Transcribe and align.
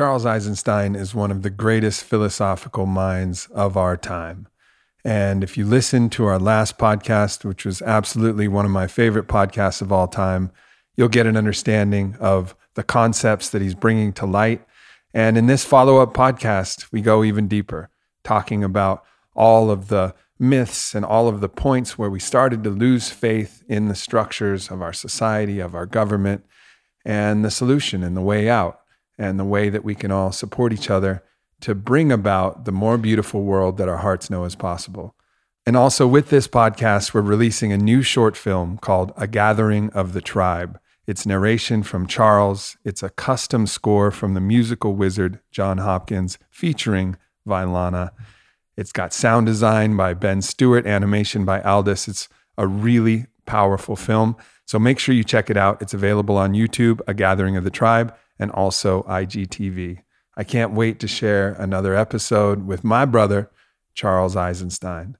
Charles 0.00 0.24
Eisenstein 0.24 0.96
is 0.96 1.14
one 1.14 1.30
of 1.30 1.42
the 1.42 1.50
greatest 1.50 2.04
philosophical 2.04 2.86
minds 2.86 3.48
of 3.52 3.76
our 3.76 3.98
time. 3.98 4.48
And 5.04 5.44
if 5.44 5.58
you 5.58 5.66
listen 5.66 6.08
to 6.08 6.24
our 6.24 6.38
last 6.38 6.78
podcast, 6.78 7.44
which 7.44 7.66
was 7.66 7.82
absolutely 7.82 8.48
one 8.48 8.64
of 8.64 8.70
my 8.70 8.86
favorite 8.86 9.26
podcasts 9.28 9.82
of 9.82 9.92
all 9.92 10.08
time, 10.08 10.52
you'll 10.96 11.08
get 11.08 11.26
an 11.26 11.36
understanding 11.36 12.16
of 12.18 12.54
the 12.76 12.82
concepts 12.82 13.50
that 13.50 13.60
he's 13.60 13.74
bringing 13.74 14.14
to 14.14 14.24
light. 14.24 14.64
And 15.12 15.36
in 15.36 15.48
this 15.48 15.66
follow 15.66 15.98
up 15.98 16.14
podcast, 16.14 16.90
we 16.90 17.02
go 17.02 17.22
even 17.22 17.46
deeper, 17.46 17.90
talking 18.24 18.64
about 18.64 19.04
all 19.34 19.70
of 19.70 19.88
the 19.88 20.14
myths 20.38 20.94
and 20.94 21.04
all 21.04 21.28
of 21.28 21.42
the 21.42 21.48
points 21.50 21.98
where 21.98 22.08
we 22.08 22.20
started 22.20 22.64
to 22.64 22.70
lose 22.70 23.10
faith 23.10 23.62
in 23.68 23.88
the 23.88 23.94
structures 23.94 24.70
of 24.70 24.80
our 24.80 24.94
society, 24.94 25.60
of 25.60 25.74
our 25.74 25.84
government, 25.84 26.42
and 27.04 27.44
the 27.44 27.50
solution 27.50 28.02
and 28.02 28.16
the 28.16 28.22
way 28.22 28.48
out, 28.48 28.79
and 29.20 29.38
the 29.38 29.44
way 29.44 29.68
that 29.68 29.84
we 29.84 29.94
can 29.94 30.10
all 30.10 30.32
support 30.32 30.72
each 30.72 30.90
other 30.90 31.22
to 31.60 31.74
bring 31.74 32.10
about 32.10 32.64
the 32.64 32.72
more 32.72 32.96
beautiful 32.96 33.42
world 33.42 33.76
that 33.76 33.88
our 33.88 33.98
hearts 33.98 34.30
know 34.30 34.44
is 34.44 34.54
possible. 34.56 35.14
And 35.66 35.76
also, 35.76 36.06
with 36.06 36.30
this 36.30 36.48
podcast, 36.48 37.12
we're 37.12 37.20
releasing 37.20 37.70
a 37.70 37.76
new 37.76 38.00
short 38.02 38.34
film 38.36 38.78
called 38.78 39.12
A 39.16 39.26
Gathering 39.26 39.90
of 39.90 40.14
the 40.14 40.22
Tribe. 40.22 40.80
It's 41.06 41.26
narration 41.26 41.82
from 41.82 42.06
Charles. 42.06 42.78
It's 42.82 43.02
a 43.02 43.10
custom 43.10 43.66
score 43.66 44.10
from 44.10 44.32
the 44.32 44.40
musical 44.40 44.94
wizard 44.94 45.38
Jon 45.50 45.78
Hopkins 45.78 46.38
featuring 46.48 47.16
Vylana. 47.46 48.10
It's 48.76 48.92
got 48.92 49.12
sound 49.12 49.46
design 49.46 49.96
by 49.96 50.14
Ben 50.14 50.40
Stewart, 50.40 50.86
animation 50.86 51.44
by 51.44 51.60
Aldis. 51.60 52.08
It's 52.08 52.28
a 52.56 52.66
really 52.66 53.26
powerful 53.44 53.96
film. 53.96 54.36
So 54.70 54.78
make 54.78 55.00
sure 55.00 55.16
you 55.16 55.24
check 55.24 55.50
it 55.50 55.56
out. 55.56 55.82
It's 55.82 55.94
available 55.94 56.36
on 56.36 56.52
YouTube, 56.52 57.00
A 57.08 57.12
Gathering 57.12 57.56
of 57.56 57.64
the 57.64 57.70
Tribe, 57.70 58.14
and 58.38 58.52
also 58.52 59.02
IGTV. 59.02 60.04
I 60.36 60.44
can't 60.44 60.70
wait 60.70 61.00
to 61.00 61.08
share 61.08 61.54
another 61.58 61.96
episode 61.96 62.68
with 62.68 62.84
my 62.84 63.04
brother, 63.04 63.50
Charles 63.94 64.36
Eisenstein. 64.36 65.16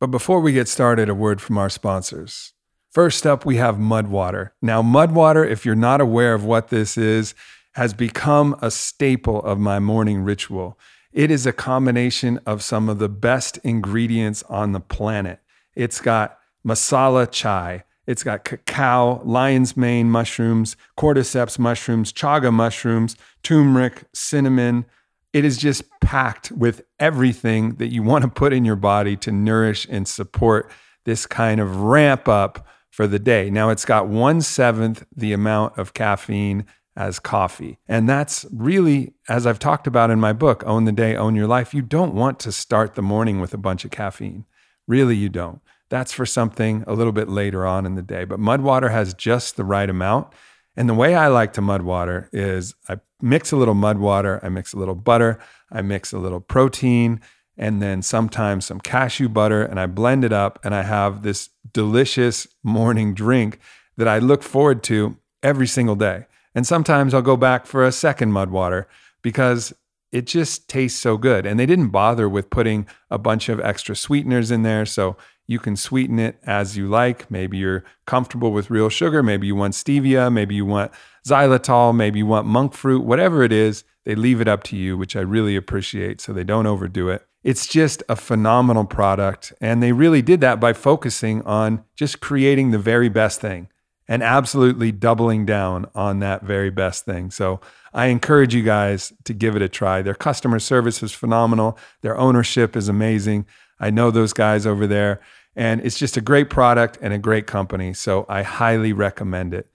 But 0.00 0.08
before 0.08 0.40
we 0.40 0.52
get 0.52 0.66
started, 0.66 1.08
a 1.08 1.14
word 1.14 1.40
from 1.40 1.56
our 1.56 1.70
sponsors. 1.70 2.52
First 2.90 3.28
up, 3.28 3.46
we 3.46 3.58
have 3.58 3.76
Mudwater. 3.76 4.50
Now, 4.60 4.82
Mudwater, 4.82 5.48
if 5.48 5.64
you're 5.64 5.76
not 5.76 6.00
aware 6.00 6.34
of 6.34 6.44
what 6.44 6.70
this 6.70 6.98
is, 6.98 7.32
has 7.74 7.94
become 7.94 8.56
a 8.60 8.72
staple 8.72 9.40
of 9.42 9.60
my 9.60 9.78
morning 9.78 10.22
ritual. 10.22 10.76
It 11.12 11.30
is 11.30 11.46
a 11.46 11.52
combination 11.52 12.40
of 12.44 12.60
some 12.60 12.88
of 12.88 12.98
the 12.98 13.08
best 13.08 13.56
ingredients 13.58 14.42
on 14.48 14.72
the 14.72 14.80
planet. 14.80 15.38
It's 15.76 16.00
got 16.00 16.38
masala 16.66 17.30
chai, 17.30 17.84
it's 18.10 18.24
got 18.24 18.44
cacao, 18.44 19.22
lion's 19.24 19.76
mane 19.76 20.10
mushrooms, 20.10 20.76
cordyceps 20.98 21.60
mushrooms, 21.60 22.12
chaga 22.12 22.52
mushrooms, 22.52 23.14
turmeric, 23.44 24.02
cinnamon. 24.12 24.84
It 25.32 25.44
is 25.44 25.56
just 25.56 25.84
packed 26.00 26.50
with 26.50 26.82
everything 26.98 27.76
that 27.76 27.92
you 27.92 28.02
want 28.02 28.24
to 28.24 28.28
put 28.28 28.52
in 28.52 28.64
your 28.64 28.74
body 28.74 29.16
to 29.18 29.30
nourish 29.30 29.86
and 29.88 30.08
support 30.08 30.68
this 31.04 31.24
kind 31.24 31.60
of 31.60 31.82
ramp 31.82 32.26
up 32.26 32.66
for 32.90 33.06
the 33.06 33.20
day. 33.20 33.48
Now, 33.48 33.70
it's 33.70 33.84
got 33.84 34.08
one 34.08 34.40
seventh 34.40 35.04
the 35.14 35.32
amount 35.32 35.78
of 35.78 35.94
caffeine 35.94 36.66
as 36.96 37.20
coffee. 37.20 37.78
And 37.86 38.08
that's 38.08 38.44
really, 38.52 39.14
as 39.28 39.46
I've 39.46 39.60
talked 39.60 39.86
about 39.86 40.10
in 40.10 40.18
my 40.18 40.32
book, 40.32 40.64
Own 40.66 40.84
the 40.84 40.90
Day, 40.90 41.14
Own 41.14 41.36
Your 41.36 41.46
Life, 41.46 41.72
you 41.72 41.82
don't 41.82 42.14
want 42.14 42.40
to 42.40 42.50
start 42.50 42.96
the 42.96 43.02
morning 43.02 43.40
with 43.40 43.54
a 43.54 43.58
bunch 43.58 43.84
of 43.84 43.92
caffeine. 43.92 44.46
Really, 44.88 45.14
you 45.14 45.28
don't. 45.28 45.60
That's 45.90 46.12
for 46.12 46.24
something 46.24 46.84
a 46.86 46.94
little 46.94 47.12
bit 47.12 47.28
later 47.28 47.66
on 47.66 47.84
in 47.84 47.96
the 47.96 48.02
day. 48.02 48.24
But 48.24 48.40
mud 48.40 48.62
water 48.62 48.88
has 48.88 49.12
just 49.12 49.56
the 49.56 49.64
right 49.64 49.90
amount. 49.90 50.32
And 50.76 50.88
the 50.88 50.94
way 50.94 51.14
I 51.14 51.26
like 51.26 51.52
to 51.54 51.60
mud 51.60 51.82
water 51.82 52.30
is 52.32 52.74
I 52.88 53.00
mix 53.20 53.52
a 53.52 53.56
little 53.56 53.74
mud 53.74 53.98
water, 53.98 54.40
I 54.42 54.48
mix 54.48 54.72
a 54.72 54.78
little 54.78 54.94
butter, 54.94 55.38
I 55.70 55.82
mix 55.82 56.12
a 56.12 56.18
little 56.18 56.40
protein, 56.40 57.20
and 57.56 57.82
then 57.82 58.02
sometimes 58.02 58.64
some 58.64 58.80
cashew 58.80 59.28
butter, 59.28 59.62
and 59.62 59.78
I 59.78 59.86
blend 59.86 60.24
it 60.24 60.32
up, 60.32 60.58
and 60.64 60.74
I 60.74 60.82
have 60.82 61.22
this 61.22 61.50
delicious 61.72 62.46
morning 62.62 63.12
drink 63.12 63.58
that 63.96 64.08
I 64.08 64.18
look 64.18 64.42
forward 64.42 64.82
to 64.84 65.18
every 65.42 65.66
single 65.66 65.96
day. 65.96 66.26
And 66.54 66.66
sometimes 66.66 67.12
I'll 67.12 67.20
go 67.20 67.36
back 67.36 67.66
for 67.66 67.84
a 67.84 67.92
second 67.92 68.32
mud 68.32 68.50
water 68.50 68.88
because 69.22 69.72
it 70.12 70.26
just 70.26 70.68
tastes 70.68 71.00
so 71.00 71.16
good. 71.16 71.46
And 71.46 71.58
they 71.60 71.66
didn't 71.66 71.90
bother 71.90 72.28
with 72.28 72.50
putting 72.50 72.86
a 73.10 73.18
bunch 73.18 73.48
of 73.48 73.60
extra 73.60 73.94
sweeteners 73.94 74.50
in 74.50 74.62
there. 74.62 74.86
So 74.86 75.16
you 75.50 75.58
can 75.58 75.74
sweeten 75.74 76.20
it 76.20 76.38
as 76.46 76.76
you 76.76 76.88
like. 76.88 77.28
Maybe 77.28 77.58
you're 77.58 77.82
comfortable 78.06 78.52
with 78.52 78.70
real 78.70 78.88
sugar. 78.88 79.20
Maybe 79.20 79.48
you 79.48 79.56
want 79.56 79.74
stevia. 79.74 80.32
Maybe 80.32 80.54
you 80.54 80.64
want 80.64 80.92
xylitol. 81.26 81.92
Maybe 81.92 82.20
you 82.20 82.26
want 82.26 82.46
monk 82.46 82.72
fruit. 82.72 83.02
Whatever 83.02 83.42
it 83.42 83.50
is, 83.50 83.82
they 84.04 84.14
leave 84.14 84.40
it 84.40 84.46
up 84.46 84.62
to 84.64 84.76
you, 84.76 84.96
which 84.96 85.16
I 85.16 85.20
really 85.22 85.56
appreciate. 85.56 86.20
So 86.20 86.32
they 86.32 86.44
don't 86.44 86.68
overdo 86.68 87.08
it. 87.08 87.26
It's 87.42 87.66
just 87.66 88.00
a 88.08 88.14
phenomenal 88.14 88.84
product. 88.84 89.52
And 89.60 89.82
they 89.82 89.90
really 89.90 90.22
did 90.22 90.40
that 90.40 90.60
by 90.60 90.72
focusing 90.72 91.42
on 91.42 91.82
just 91.96 92.20
creating 92.20 92.70
the 92.70 92.78
very 92.78 93.08
best 93.08 93.40
thing 93.40 93.68
and 94.06 94.22
absolutely 94.22 94.92
doubling 94.92 95.46
down 95.46 95.86
on 95.96 96.20
that 96.20 96.44
very 96.44 96.70
best 96.70 97.04
thing. 97.04 97.32
So 97.32 97.60
I 97.92 98.06
encourage 98.06 98.54
you 98.54 98.62
guys 98.62 99.12
to 99.24 99.34
give 99.34 99.56
it 99.56 99.62
a 99.62 99.68
try. 99.68 100.00
Their 100.00 100.14
customer 100.14 100.60
service 100.60 101.02
is 101.02 101.10
phenomenal, 101.10 101.76
their 102.02 102.16
ownership 102.16 102.76
is 102.76 102.88
amazing. 102.88 103.46
I 103.80 103.90
know 103.90 104.10
those 104.10 104.34
guys 104.34 104.66
over 104.66 104.86
there. 104.86 105.20
And 105.56 105.80
it's 105.80 105.98
just 105.98 106.16
a 106.16 106.20
great 106.20 106.48
product 106.50 106.98
and 107.02 107.12
a 107.12 107.18
great 107.18 107.46
company. 107.46 107.92
So 107.92 108.24
I 108.28 108.42
highly 108.42 108.92
recommend 108.92 109.52
it. 109.54 109.66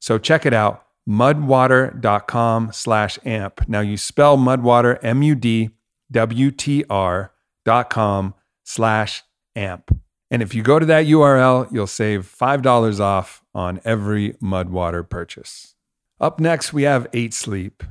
So 0.00 0.18
check 0.18 0.44
it 0.46 0.52
out, 0.52 0.84
mudwater.com 1.08 2.72
slash 2.72 3.18
amp. 3.24 3.68
Now 3.68 3.80
you 3.80 3.96
spell 3.96 4.36
mudwater, 4.36 4.98
M-U-D-W-T-R 5.02 5.72
dot 7.64 7.90
com 7.90 8.34
slash 8.64 9.22
amp. 9.54 10.00
And 10.30 10.42
if 10.42 10.54
you 10.54 10.62
go 10.62 10.78
to 10.78 10.86
that 10.86 11.06
URL, 11.06 11.70
you'll 11.72 11.88
save 11.88 12.24
$5 12.26 13.00
off 13.00 13.42
on 13.54 13.80
every 13.84 14.34
Mudwater 14.34 15.08
purchase. 15.08 15.74
Up 16.20 16.38
next, 16.38 16.72
we 16.72 16.84
have 16.84 17.08
8 17.12 17.34
Sleep. 17.34 17.82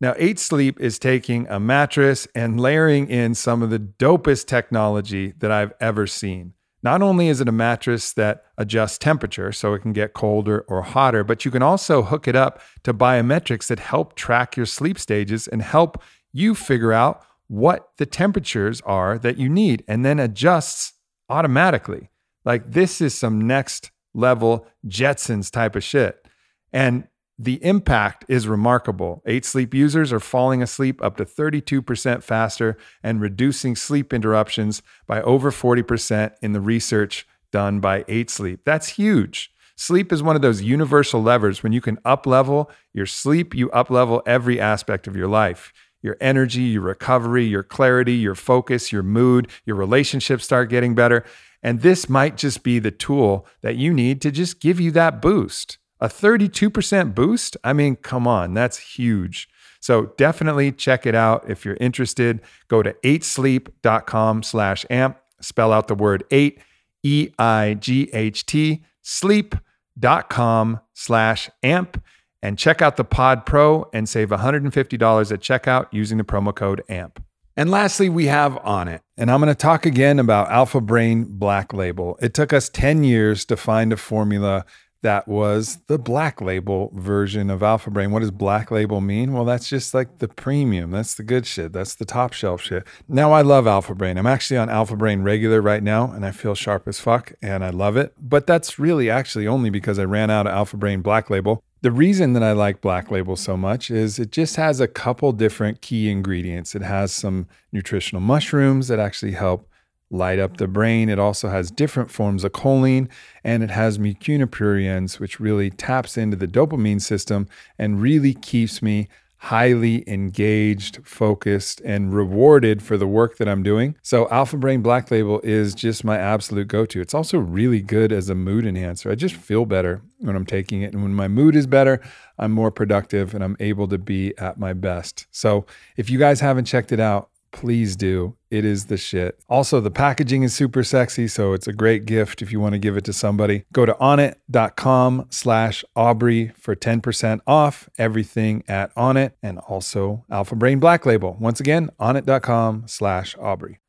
Now, 0.00 0.14
8 0.16 0.38
Sleep 0.38 0.80
is 0.80 0.98
taking 0.98 1.46
a 1.48 1.60
mattress 1.60 2.26
and 2.34 2.60
layering 2.60 3.08
in 3.08 3.34
some 3.34 3.62
of 3.62 3.70
the 3.70 3.78
dopest 3.78 4.46
technology 4.46 5.34
that 5.38 5.52
I've 5.52 5.72
ever 5.80 6.06
seen. 6.06 6.54
Not 6.82 7.02
only 7.02 7.28
is 7.28 7.40
it 7.40 7.48
a 7.48 7.52
mattress 7.52 8.12
that 8.12 8.44
adjusts 8.56 8.98
temperature 8.98 9.50
so 9.50 9.74
it 9.74 9.80
can 9.80 9.92
get 9.92 10.12
colder 10.12 10.64
or 10.68 10.82
hotter, 10.82 11.24
but 11.24 11.44
you 11.44 11.50
can 11.50 11.62
also 11.62 12.02
hook 12.02 12.28
it 12.28 12.36
up 12.36 12.60
to 12.84 12.94
biometrics 12.94 13.66
that 13.66 13.80
help 13.80 14.14
track 14.14 14.56
your 14.56 14.66
sleep 14.66 14.98
stages 14.98 15.48
and 15.48 15.62
help 15.62 16.02
you 16.32 16.54
figure 16.54 16.92
out 16.92 17.24
what 17.48 17.90
the 17.96 18.06
temperatures 18.06 18.80
are 18.82 19.18
that 19.18 19.38
you 19.38 19.48
need 19.48 19.82
and 19.88 20.04
then 20.04 20.20
adjusts 20.20 20.92
automatically. 21.28 22.10
Like 22.44 22.72
this 22.72 23.00
is 23.00 23.14
some 23.14 23.46
next 23.46 23.90
level 24.14 24.66
Jetsons 24.86 25.50
type 25.50 25.74
of 25.74 25.82
shit. 25.82 26.26
And 26.72 27.08
the 27.38 27.62
impact 27.64 28.24
is 28.28 28.48
remarkable. 28.48 29.22
Eight 29.24 29.44
sleep 29.44 29.72
users 29.72 30.12
are 30.12 30.20
falling 30.20 30.60
asleep 30.60 31.00
up 31.02 31.16
to 31.18 31.24
32% 31.24 32.22
faster 32.22 32.76
and 33.02 33.20
reducing 33.20 33.76
sleep 33.76 34.12
interruptions 34.12 34.82
by 35.06 35.22
over 35.22 35.52
40% 35.52 36.32
in 36.42 36.52
the 36.52 36.60
research 36.60 37.26
done 37.52 37.78
by 37.78 38.04
Eight 38.08 38.28
Sleep. 38.28 38.60
That's 38.64 38.88
huge. 38.88 39.52
Sleep 39.76 40.12
is 40.12 40.22
one 40.22 40.34
of 40.34 40.42
those 40.42 40.62
universal 40.62 41.22
levers. 41.22 41.62
When 41.62 41.72
you 41.72 41.80
can 41.80 41.98
uplevel 41.98 42.68
your 42.92 43.06
sleep, 43.06 43.54
you 43.54 43.68
uplevel 43.68 44.22
every 44.26 44.60
aspect 44.60 45.06
of 45.06 45.16
your 45.16 45.28
life 45.28 45.72
your 46.00 46.16
energy, 46.20 46.62
your 46.62 46.82
recovery, 46.82 47.44
your 47.44 47.64
clarity, 47.64 48.14
your 48.14 48.36
focus, 48.36 48.92
your 48.92 49.02
mood, 49.02 49.50
your 49.64 49.74
relationships 49.74 50.44
start 50.44 50.70
getting 50.70 50.94
better. 50.94 51.24
And 51.60 51.82
this 51.82 52.08
might 52.08 52.36
just 52.36 52.62
be 52.62 52.78
the 52.78 52.92
tool 52.92 53.46
that 53.62 53.74
you 53.74 53.92
need 53.92 54.22
to 54.22 54.30
just 54.30 54.60
give 54.60 54.78
you 54.78 54.92
that 54.92 55.20
boost. 55.20 55.78
A 56.00 56.08
32% 56.08 57.14
boost? 57.14 57.56
I 57.64 57.72
mean, 57.72 57.96
come 57.96 58.26
on, 58.26 58.54
that's 58.54 58.78
huge. 58.78 59.48
So 59.80 60.12
definitely 60.16 60.72
check 60.72 61.06
it 61.06 61.14
out 61.14 61.48
if 61.48 61.64
you're 61.64 61.76
interested. 61.80 62.40
Go 62.68 62.82
to 62.82 62.94
8sleep.com 63.04 64.42
slash 64.42 64.86
amp. 64.90 65.18
Spell 65.40 65.72
out 65.72 65.88
the 65.88 65.94
word 65.94 66.24
8, 66.30 66.58
E-I-G-H-T, 67.04 68.84
sleep.com 69.02 70.80
slash 70.94 71.50
amp. 71.62 72.02
And 72.40 72.58
check 72.58 72.82
out 72.82 72.96
the 72.96 73.04
Pod 73.04 73.46
Pro 73.46 73.88
and 73.92 74.08
save 74.08 74.28
$150 74.28 74.66
at 74.72 75.40
checkout 75.40 75.86
using 75.90 76.18
the 76.18 76.24
promo 76.24 76.54
code 76.54 76.82
AMP. 76.88 77.22
And 77.56 77.72
lastly, 77.72 78.08
we 78.08 78.26
have 78.26 78.52
Onnit. 78.64 79.00
And 79.16 79.30
I'm 79.32 79.40
going 79.40 79.52
to 79.52 79.54
talk 79.56 79.84
again 79.84 80.20
about 80.20 80.48
Alpha 80.48 80.80
Brain 80.80 81.24
Black 81.28 81.72
Label. 81.72 82.16
It 82.22 82.32
took 82.32 82.52
us 82.52 82.68
10 82.68 83.02
years 83.02 83.44
to 83.46 83.56
find 83.56 83.92
a 83.92 83.96
formula 83.96 84.64
that 85.02 85.28
was 85.28 85.78
the 85.86 85.98
black 85.98 86.40
label 86.40 86.90
version 86.94 87.50
of 87.50 87.62
Alpha 87.62 87.90
Brain. 87.90 88.10
What 88.10 88.20
does 88.20 88.30
black 88.30 88.70
label 88.70 89.00
mean? 89.00 89.32
Well, 89.32 89.44
that's 89.44 89.68
just 89.68 89.94
like 89.94 90.18
the 90.18 90.28
premium. 90.28 90.90
That's 90.90 91.14
the 91.14 91.22
good 91.22 91.46
shit. 91.46 91.72
That's 91.72 91.94
the 91.94 92.04
top 92.04 92.32
shelf 92.32 92.62
shit. 92.62 92.86
Now 93.08 93.32
I 93.32 93.42
love 93.42 93.66
Alpha 93.66 93.94
Brain. 93.94 94.18
I'm 94.18 94.26
actually 94.26 94.56
on 94.56 94.68
Alpha 94.68 94.96
Brain 94.96 95.22
regular 95.22 95.60
right 95.60 95.82
now 95.82 96.10
and 96.10 96.26
I 96.26 96.32
feel 96.32 96.54
sharp 96.54 96.88
as 96.88 96.98
fuck 96.98 97.32
and 97.40 97.64
I 97.64 97.70
love 97.70 97.96
it. 97.96 98.12
But 98.20 98.46
that's 98.46 98.78
really 98.78 99.08
actually 99.08 99.46
only 99.46 99.70
because 99.70 99.98
I 99.98 100.04
ran 100.04 100.30
out 100.30 100.46
of 100.46 100.52
Alpha 100.52 100.76
Brain 100.76 101.00
black 101.00 101.30
label. 101.30 101.62
The 101.80 101.92
reason 101.92 102.32
that 102.32 102.42
I 102.42 102.52
like 102.52 102.80
Black 102.80 103.08
Label 103.08 103.36
so 103.36 103.56
much 103.56 103.88
is 103.88 104.18
it 104.18 104.32
just 104.32 104.56
has 104.56 104.80
a 104.80 104.88
couple 104.88 105.30
different 105.30 105.80
key 105.80 106.10
ingredients. 106.10 106.74
It 106.74 106.82
has 106.82 107.12
some 107.12 107.46
nutritional 107.70 108.20
mushrooms 108.20 108.88
that 108.88 108.98
actually 108.98 109.30
help 109.30 109.70
light 110.10 110.38
up 110.38 110.56
the 110.56 110.68
brain. 110.68 111.08
It 111.08 111.18
also 111.18 111.48
has 111.48 111.70
different 111.70 112.10
forms 112.10 112.44
of 112.44 112.52
choline 112.52 113.08
and 113.44 113.62
it 113.62 113.70
has 113.70 113.98
mucuna 113.98 114.46
pruriens, 114.46 115.18
which 115.20 115.38
really 115.40 115.70
taps 115.70 116.16
into 116.16 116.36
the 116.36 116.48
dopamine 116.48 117.00
system 117.00 117.46
and 117.78 118.00
really 118.00 118.34
keeps 118.34 118.80
me 118.82 119.08
highly 119.38 120.08
engaged, 120.08 120.98
focused, 121.04 121.80
and 121.82 122.12
rewarded 122.12 122.82
for 122.82 122.96
the 122.96 123.06
work 123.06 123.36
that 123.36 123.48
I'm 123.48 123.62
doing. 123.62 123.96
So, 124.02 124.28
Alpha 124.30 124.56
Brain 124.56 124.82
Black 124.82 125.10
Label 125.10 125.40
is 125.42 125.74
just 125.74 126.04
my 126.04 126.18
absolute 126.18 126.66
go 126.68 126.84
to. 126.86 127.00
It's 127.00 127.14
also 127.14 127.38
really 127.38 127.80
good 127.80 128.12
as 128.12 128.28
a 128.28 128.34
mood 128.34 128.66
enhancer. 128.66 129.10
I 129.10 129.14
just 129.14 129.36
feel 129.36 129.64
better 129.64 130.02
when 130.18 130.34
I'm 130.34 130.46
taking 130.46 130.82
it. 130.82 130.92
And 130.92 131.02
when 131.02 131.14
my 131.14 131.28
mood 131.28 131.54
is 131.54 131.68
better, 131.68 132.00
I'm 132.36 132.50
more 132.50 132.72
productive 132.72 133.34
and 133.34 133.44
I'm 133.44 133.56
able 133.60 133.86
to 133.88 133.98
be 133.98 134.36
at 134.38 134.58
my 134.58 134.72
best. 134.72 135.26
So, 135.30 135.66
if 135.96 136.10
you 136.10 136.18
guys 136.18 136.40
haven't 136.40 136.64
checked 136.64 136.90
it 136.90 137.00
out, 137.00 137.30
please 137.52 137.96
do. 137.96 138.36
It 138.50 138.64
is 138.64 138.86
the 138.86 138.96
shit. 138.96 139.38
Also, 139.48 139.80
the 139.80 139.90
packaging 139.90 140.42
is 140.42 140.54
super 140.54 140.82
sexy, 140.82 141.28
so 141.28 141.52
it's 141.52 141.66
a 141.66 141.72
great 141.72 142.06
gift 142.06 142.40
if 142.40 142.50
you 142.50 142.60
want 142.60 142.72
to 142.72 142.78
give 142.78 142.96
it 142.96 143.04
to 143.04 143.12
somebody. 143.12 143.64
Go 143.72 143.84
to 143.84 143.94
onnit.com 143.94 145.26
slash 145.30 145.84
Aubrey 145.94 146.52
for 146.56 146.74
10% 146.74 147.40
off 147.46 147.88
everything 147.98 148.62
at 148.68 148.94
Onnit 148.94 149.32
and 149.42 149.58
also 149.58 150.24
Alpha 150.30 150.56
Brain 150.56 150.78
Black 150.78 151.04
Label. 151.04 151.36
Once 151.38 151.60
again, 151.60 151.90
onnit.com 152.00 152.84
slash 152.86 153.36
Aubrey. 153.38 153.80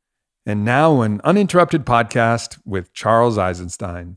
And 0.44 0.64
now 0.64 1.02
an 1.02 1.20
uninterrupted 1.22 1.86
podcast 1.86 2.58
with 2.64 2.92
Charles 2.92 3.38
Eisenstein. 3.38 4.16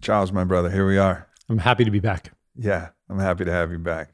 Charles, 0.00 0.32
my 0.32 0.44
brother, 0.44 0.70
here 0.70 0.86
we 0.86 0.98
are. 0.98 1.28
I'm 1.48 1.58
happy 1.58 1.84
to 1.84 1.90
be 1.90 2.00
back. 2.00 2.32
Yeah, 2.56 2.90
I'm 3.08 3.18
happy 3.18 3.44
to 3.44 3.52
have 3.52 3.72
you 3.72 3.78
back. 3.78 4.13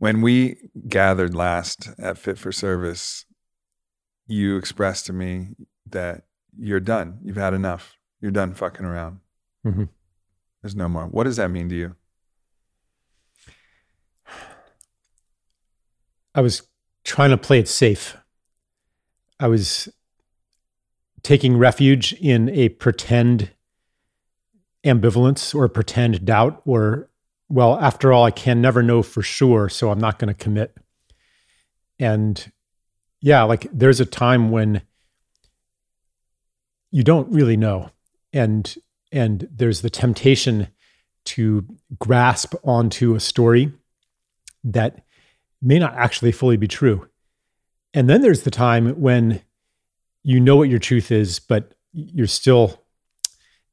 When 0.00 0.22
we 0.22 0.56
gathered 0.88 1.34
last 1.34 1.90
at 1.98 2.16
Fit 2.16 2.38
for 2.38 2.52
Service, 2.52 3.26
you 4.26 4.56
expressed 4.56 5.04
to 5.06 5.12
me 5.12 5.48
that 5.90 6.22
you're 6.58 6.80
done. 6.80 7.18
You've 7.22 7.36
had 7.36 7.52
enough. 7.52 7.98
You're 8.18 8.30
done 8.30 8.54
fucking 8.54 8.86
around. 8.86 9.18
Mm-hmm. 9.66 9.84
There's 10.62 10.74
no 10.74 10.88
more. 10.88 11.04
What 11.04 11.24
does 11.24 11.36
that 11.36 11.50
mean 11.50 11.68
to 11.68 11.74
you? 11.74 11.96
I 16.34 16.40
was 16.40 16.62
trying 17.04 17.30
to 17.30 17.36
play 17.36 17.58
it 17.58 17.68
safe. 17.68 18.16
I 19.38 19.48
was 19.48 19.90
taking 21.22 21.58
refuge 21.58 22.14
in 22.14 22.48
a 22.48 22.70
pretend 22.70 23.50
ambivalence 24.82 25.54
or 25.54 25.68
pretend 25.68 26.24
doubt 26.24 26.62
or 26.64 27.09
well, 27.50 27.78
after 27.80 28.12
all, 28.12 28.24
I 28.24 28.30
can 28.30 28.62
never 28.62 28.82
know 28.82 29.02
for 29.02 29.22
sure, 29.22 29.68
so 29.68 29.90
I'm 29.90 29.98
not 29.98 30.18
going 30.18 30.28
to 30.28 30.34
commit. 30.34 30.76
And 31.98 32.50
yeah, 33.20 33.42
like 33.42 33.66
there's 33.72 34.00
a 34.00 34.06
time 34.06 34.50
when 34.50 34.82
you 36.92 37.02
don't 37.02 37.30
really 37.30 37.56
know. 37.56 37.90
And 38.32 38.74
and 39.12 39.48
there's 39.50 39.82
the 39.82 39.90
temptation 39.90 40.68
to 41.24 41.66
grasp 41.98 42.54
onto 42.62 43.14
a 43.14 43.20
story 43.20 43.72
that 44.62 45.04
may 45.60 45.78
not 45.78 45.94
actually 45.94 46.32
fully 46.32 46.56
be 46.56 46.68
true. 46.68 47.08
And 47.92 48.08
then 48.08 48.22
there's 48.22 48.42
the 48.42 48.50
time 48.52 49.00
when 49.00 49.42
you 50.22 50.38
know 50.38 50.54
what 50.54 50.68
your 50.68 50.78
truth 50.78 51.10
is, 51.10 51.40
but 51.40 51.74
you're 51.92 52.28
still 52.28 52.80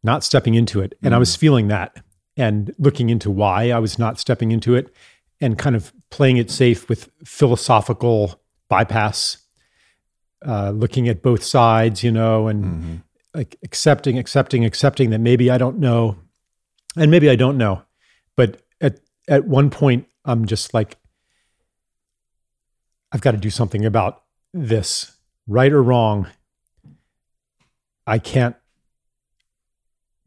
not 0.04 0.24
stepping 0.24 0.56
into 0.56 0.82
it. 0.82 0.98
And 1.04 1.12
mm. 1.12 1.16
I 1.16 1.20
was 1.20 1.36
feeling 1.36 1.68
that 1.68 1.96
and 2.38 2.74
looking 2.78 3.10
into 3.10 3.32
why 3.32 3.72
I 3.72 3.80
was 3.80 3.98
not 3.98 4.20
stepping 4.20 4.52
into 4.52 4.76
it 4.76 4.94
and 5.42 5.58
kind 5.58 5.76
of 5.76 5.92
playing 6.12 6.38
it 6.38 6.52
safe 6.52 6.88
with 6.88 7.10
philosophical 7.26 8.40
bypass, 8.70 9.38
uh, 10.46 10.70
looking 10.70 11.10
at 11.10 11.24
both 11.24 11.44
sides, 11.44 12.04
you 12.04 12.12
know, 12.12 12.48
and 12.48 12.64
mm-hmm. 12.64 12.96
like 13.34 13.58
accepting, 13.64 14.20
accepting, 14.20 14.64
accepting 14.64 15.10
that 15.10 15.20
maybe 15.20 15.50
I 15.50 15.58
don't 15.58 15.80
know 15.80 16.16
and 16.96 17.10
maybe 17.10 17.30
I 17.30 17.36
don't 17.36 17.58
know. 17.58 17.82
But 18.36 18.62
at, 18.80 19.00
at 19.28 19.46
one 19.46 19.72
point, 19.72 20.08
I'm 20.24 20.46
just 20.46 20.74
like, 20.74 20.96
I've 23.12 23.22
got 23.22 23.32
to 23.32 23.38
do 23.38 23.50
something 23.50 23.84
about 23.84 24.24
this, 24.54 25.18
right 25.48 25.72
or 25.72 25.82
wrong. 25.82 26.28
I 28.06 28.20
can't 28.20 28.56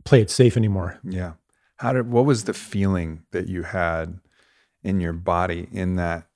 play 0.05 0.21
it 0.21 0.31
safe 0.31 0.57
anymore. 0.57 0.99
Yeah 1.05 1.33
how 1.81 1.95
did 1.95 2.11
what 2.11 2.27
was 2.27 2.45
the 2.45 2.53
feeling 2.53 3.23
that 3.31 3.49
you 3.49 3.63
had 3.63 4.21
in 4.83 5.01
your 5.01 5.15
body 5.15 5.67
in 5.73 5.97
that 5.97 6.27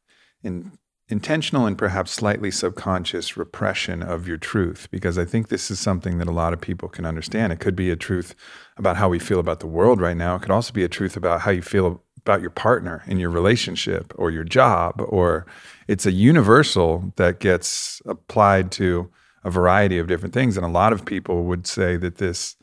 in 0.43 0.73
intentional 1.11 1.67
and 1.67 1.77
perhaps 1.77 2.13
slightly 2.13 2.51
subconscious 2.51 3.37
repression 3.37 4.03
of 4.03 4.27
your 4.27 4.39
truth? 4.39 4.89
Because 4.91 5.19
i 5.19 5.25
think 5.27 5.49
this 5.49 5.71
is 5.71 5.79
something 5.79 6.17
that 6.17 6.29
a 6.29 6.33
lot 6.33 6.55
of 6.55 6.63
people 6.63 6.89
can 6.89 7.05
understand. 7.05 7.53
It 7.53 7.61
could 7.61 7.77
be 7.77 7.91
a 7.91 7.97
truth 7.97 8.35
about 8.79 8.97
how 8.97 9.11
we 9.11 9.19
feel 9.19 9.39
about 9.39 9.61
the 9.61 9.67
world 9.67 10.01
right 10.01 10.17
now. 10.17 10.35
It 10.37 10.41
could 10.41 10.51
also 10.51 10.73
be 10.73 10.83
a 10.83 10.89
truth 10.89 11.15
about 11.15 11.43
how 11.43 11.51
you 11.51 11.61
feel 11.61 12.03
about 12.17 12.41
your 12.41 12.49
partner 12.49 13.03
in 13.07 13.19
your 13.19 13.29
relationship 13.29 14.15
or 14.17 14.31
your 14.31 14.45
job 14.45 14.95
or 15.07 15.45
it's 15.89 16.07
a 16.07 16.13
universal 16.13 17.13
that 17.17 17.39
gets 17.39 18.01
applied 18.07 18.73
to 18.73 19.11
a 19.45 19.51
variety 19.51 19.99
of 19.99 20.07
different 20.07 20.33
things. 20.33 20.57
And 20.57 20.65
a 20.65 20.71
lot 20.71 20.95
of 20.95 21.05
people 21.05 21.45
would 21.45 21.67
say 21.67 21.99
that 21.99 22.17
this 22.17 22.57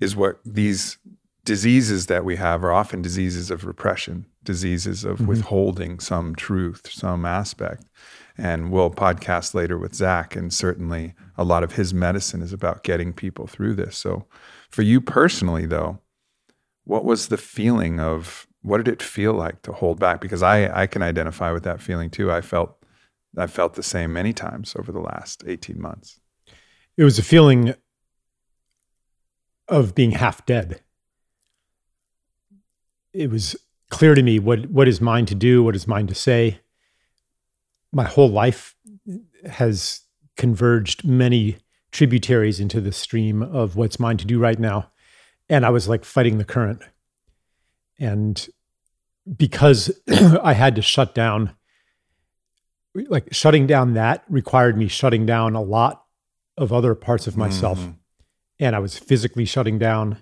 is 0.00 0.14
what 0.14 0.38
these 0.44 0.98
diseases 1.44 2.06
that 2.06 2.24
we 2.24 2.36
have 2.36 2.64
are 2.64 2.72
often 2.72 3.02
diseases 3.02 3.50
of 3.50 3.64
repression, 3.64 4.26
diseases 4.42 5.04
of 5.04 5.18
mm-hmm. 5.18 5.26
withholding 5.26 6.00
some 6.00 6.34
truth, 6.34 6.90
some 6.90 7.24
aspect. 7.24 7.84
And 8.36 8.72
we'll 8.72 8.90
podcast 8.90 9.54
later 9.54 9.78
with 9.78 9.94
Zach, 9.94 10.34
and 10.34 10.52
certainly 10.52 11.14
a 11.38 11.44
lot 11.44 11.62
of 11.62 11.74
his 11.74 11.94
medicine 11.94 12.42
is 12.42 12.52
about 12.52 12.82
getting 12.82 13.12
people 13.12 13.46
through 13.46 13.74
this. 13.74 13.96
So, 13.96 14.26
for 14.70 14.82
you 14.82 15.00
personally, 15.00 15.66
though, 15.66 16.00
what 16.82 17.04
was 17.04 17.28
the 17.28 17.36
feeling 17.36 18.00
of 18.00 18.48
what 18.62 18.78
did 18.78 18.88
it 18.88 19.02
feel 19.02 19.34
like 19.34 19.62
to 19.62 19.72
hold 19.72 20.00
back? 20.00 20.20
Because 20.20 20.42
I, 20.42 20.82
I 20.82 20.86
can 20.88 21.02
identify 21.02 21.52
with 21.52 21.62
that 21.62 21.80
feeling 21.80 22.10
too. 22.10 22.32
I 22.32 22.40
felt 22.40 22.76
I 23.36 23.46
felt 23.46 23.74
the 23.74 23.82
same 23.82 24.12
many 24.12 24.32
times 24.32 24.74
over 24.76 24.90
the 24.90 25.00
last 25.00 25.44
18 25.46 25.80
months. 25.80 26.20
It 26.96 27.04
was 27.04 27.18
a 27.18 27.22
feeling 27.22 27.74
of 29.68 29.94
being 29.94 30.12
half 30.12 30.44
dead 30.46 30.80
it 33.14 33.30
was 33.30 33.56
clear 33.90 34.14
to 34.14 34.22
me 34.22 34.38
what 34.38 34.66
what 34.66 34.88
is 34.88 35.00
mine 35.00 35.26
to 35.26 35.34
do, 35.34 35.62
what 35.62 35.76
is 35.76 35.86
mine 35.86 36.06
to 36.08 36.14
say. 36.14 36.60
My 37.92 38.04
whole 38.04 38.28
life 38.28 38.74
has 39.48 40.00
converged 40.36 41.04
many 41.04 41.58
tributaries 41.92 42.58
into 42.58 42.80
the 42.80 42.92
stream 42.92 43.40
of 43.40 43.76
what's 43.76 44.00
mine 44.00 44.16
to 44.16 44.24
do 44.24 44.38
right 44.38 44.58
now. 44.58 44.90
And 45.48 45.64
I 45.64 45.70
was 45.70 45.88
like 45.88 46.04
fighting 46.04 46.38
the 46.38 46.44
current. 46.44 46.82
And 48.00 48.46
because 49.36 49.92
I 50.42 50.54
had 50.54 50.74
to 50.74 50.82
shut 50.82 51.14
down, 51.14 51.52
like 52.94 53.32
shutting 53.32 53.66
down 53.66 53.94
that 53.94 54.24
required 54.28 54.76
me 54.76 54.88
shutting 54.88 55.24
down 55.24 55.54
a 55.54 55.62
lot 55.62 56.04
of 56.56 56.72
other 56.72 56.96
parts 56.96 57.28
of 57.28 57.36
myself. 57.36 57.78
Mm-hmm. 57.78 57.90
And 58.58 58.76
I 58.76 58.80
was 58.80 58.98
physically 58.98 59.44
shutting 59.44 59.78
down. 59.78 60.18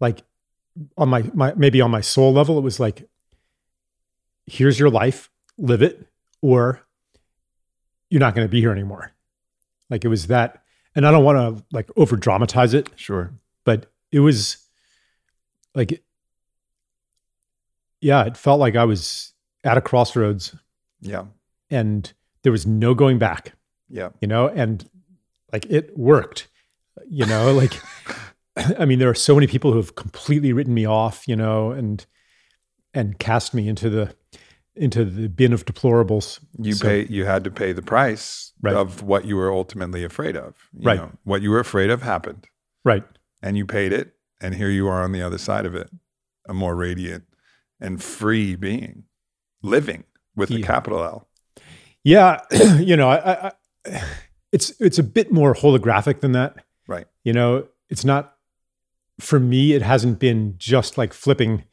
Like 0.00 0.22
on 0.96 1.08
my, 1.08 1.22
my 1.34 1.54
maybe 1.54 1.80
on 1.80 1.90
my 1.90 2.00
soul 2.00 2.32
level, 2.32 2.58
it 2.58 2.62
was 2.62 2.80
like, 2.80 3.08
here's 4.46 4.78
your 4.78 4.90
life, 4.90 5.30
live 5.58 5.82
it, 5.82 6.06
or 6.42 6.80
you're 8.10 8.20
not 8.20 8.34
going 8.34 8.46
to 8.46 8.50
be 8.50 8.60
here 8.60 8.72
anymore. 8.72 9.12
Like 9.90 10.04
it 10.04 10.08
was 10.08 10.28
that, 10.28 10.62
and 10.94 11.06
I 11.06 11.10
don't 11.10 11.24
want 11.24 11.58
to 11.58 11.64
like 11.72 11.88
over 11.96 12.16
dramatize 12.16 12.74
it. 12.74 12.90
Sure. 12.96 13.32
But 13.64 13.90
it 14.12 14.20
was 14.20 14.58
like, 15.74 16.02
yeah, 18.00 18.24
it 18.24 18.36
felt 18.36 18.60
like 18.60 18.76
I 18.76 18.84
was 18.84 19.32
at 19.64 19.76
a 19.76 19.80
crossroads. 19.80 20.54
Yeah. 21.00 21.24
And 21.70 22.12
there 22.42 22.52
was 22.52 22.66
no 22.66 22.94
going 22.94 23.18
back. 23.18 23.52
Yeah. 23.88 24.10
You 24.20 24.28
know, 24.28 24.48
and 24.48 24.88
like 25.52 25.66
it 25.66 25.96
worked, 25.96 26.48
you 27.08 27.26
know, 27.26 27.52
like 27.52 27.80
I 28.56 28.84
mean, 28.84 28.98
there 28.98 29.10
are 29.10 29.14
so 29.14 29.34
many 29.34 29.46
people 29.46 29.72
who 29.72 29.78
have 29.78 29.94
completely 29.94 30.52
written 30.52 30.74
me 30.74 30.86
off, 30.86 31.28
you 31.28 31.36
know, 31.36 31.72
and 31.72 32.04
and 32.94 33.18
cast 33.18 33.52
me 33.52 33.68
into 33.68 33.90
the 33.90 34.14
into 34.74 35.04
the 35.04 35.28
bin 35.28 35.52
of 35.52 35.64
deplorables. 35.64 36.40
You 36.58 36.74
so, 36.74 36.86
pay 36.86 37.06
you 37.06 37.24
had 37.24 37.44
to 37.44 37.50
pay 37.50 37.72
the 37.72 37.82
price 37.82 38.52
right. 38.62 38.74
of 38.74 39.02
what 39.02 39.24
you 39.24 39.36
were 39.36 39.52
ultimately 39.52 40.04
afraid 40.04 40.36
of. 40.36 40.54
You 40.78 40.86
right. 40.86 40.98
Know, 40.98 41.12
what 41.24 41.42
you 41.42 41.50
were 41.50 41.60
afraid 41.60 41.90
of 41.90 42.02
happened. 42.02 42.46
Right. 42.84 43.04
And 43.42 43.56
you 43.56 43.66
paid 43.66 43.92
it, 43.92 44.14
and 44.40 44.54
here 44.54 44.70
you 44.70 44.88
are 44.88 45.02
on 45.02 45.12
the 45.12 45.22
other 45.22 45.38
side 45.38 45.66
of 45.66 45.74
it, 45.74 45.90
a 46.48 46.54
more 46.54 46.74
radiant 46.74 47.24
and 47.80 48.02
free 48.02 48.56
being, 48.56 49.04
living 49.62 50.04
with 50.34 50.50
yeah. 50.50 50.60
a 50.60 50.62
capital 50.62 51.02
L. 51.02 51.28
Yeah, 52.02 52.40
you 52.78 52.96
know, 52.96 53.10
I, 53.10 53.52
I, 53.84 54.02
it's 54.52 54.72
it's 54.80 54.98
a 54.98 55.02
bit 55.02 55.30
more 55.32 55.54
holographic 55.54 56.20
than 56.20 56.32
that. 56.32 56.64
Right. 56.86 57.06
You 57.24 57.32
know, 57.32 57.66
it's 57.90 58.04
not 58.04 58.35
for 59.18 59.40
me, 59.40 59.72
it 59.72 59.82
hasn't 59.82 60.18
been 60.18 60.54
just 60.58 60.98
like 60.98 61.12
flipping 61.12 61.64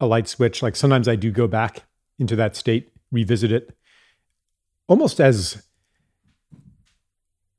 a 0.00 0.06
light 0.06 0.28
switch. 0.28 0.62
Like 0.62 0.76
sometimes 0.76 1.08
I 1.08 1.16
do 1.16 1.30
go 1.30 1.46
back 1.46 1.84
into 2.18 2.36
that 2.36 2.56
state, 2.56 2.92
revisit 3.12 3.52
it, 3.52 3.76
almost 4.88 5.20
as 5.20 5.66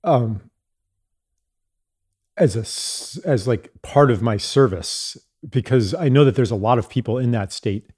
um 0.03 0.49
as 2.37 2.55
a 2.55 3.27
as 3.27 3.47
like 3.47 3.71
part 3.81 4.11
of 4.11 4.21
my 4.21 4.37
service 4.37 5.17
because 5.47 5.93
I 5.93 6.09
know 6.09 6.25
that 6.25 6.35
there's 6.35 6.51
a 6.51 6.55
lot 6.55 6.77
of 6.77 6.89
people 6.89 7.17
in 7.17 7.31
that 7.31 7.53
state. 7.53 7.89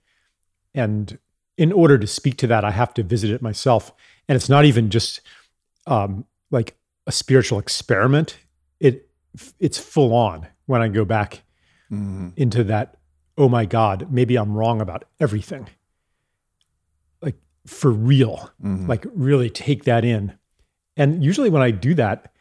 And 0.74 1.18
in 1.58 1.72
order 1.72 1.98
to 1.98 2.06
speak 2.06 2.38
to 2.38 2.48
that 2.48 2.64
I 2.64 2.72
have 2.72 2.94
to 2.96 3.04
visit 3.04 3.32
it 3.32 3.42
myself. 3.42 3.92
And 4.30 4.36
it's 4.36 4.50
not 4.50 4.66
even 4.66 4.90
just 4.90 5.22
um 5.88 6.26
like 6.52 6.78
a 7.08 7.12
spiritual 7.12 7.58
experiment. 7.58 8.38
It 8.80 9.10
it's 9.60 9.80
full 9.80 10.14
on 10.14 10.48
when 10.68 10.82
I 10.82 10.88
go 10.88 11.04
back 11.04 11.42
mm-hmm. 11.92 12.30
into 12.36 12.64
that 12.66 12.98
oh 13.38 13.50
my 13.50 13.66
god 13.66 14.08
maybe 14.12 14.38
I'm 14.38 14.56
wrong 14.56 14.80
about 14.80 15.06
everything 15.20 15.68
like 17.22 17.36
for 17.66 17.92
real 17.92 18.52
mm-hmm. 18.64 18.88
like 18.88 19.06
really 19.14 19.50
take 19.50 19.84
that 19.86 20.06
in 20.06 20.38
and 20.96 21.24
usually 21.24 21.50
when 21.50 21.62
I 21.62 21.72
do 21.72 21.94
that 21.96 22.32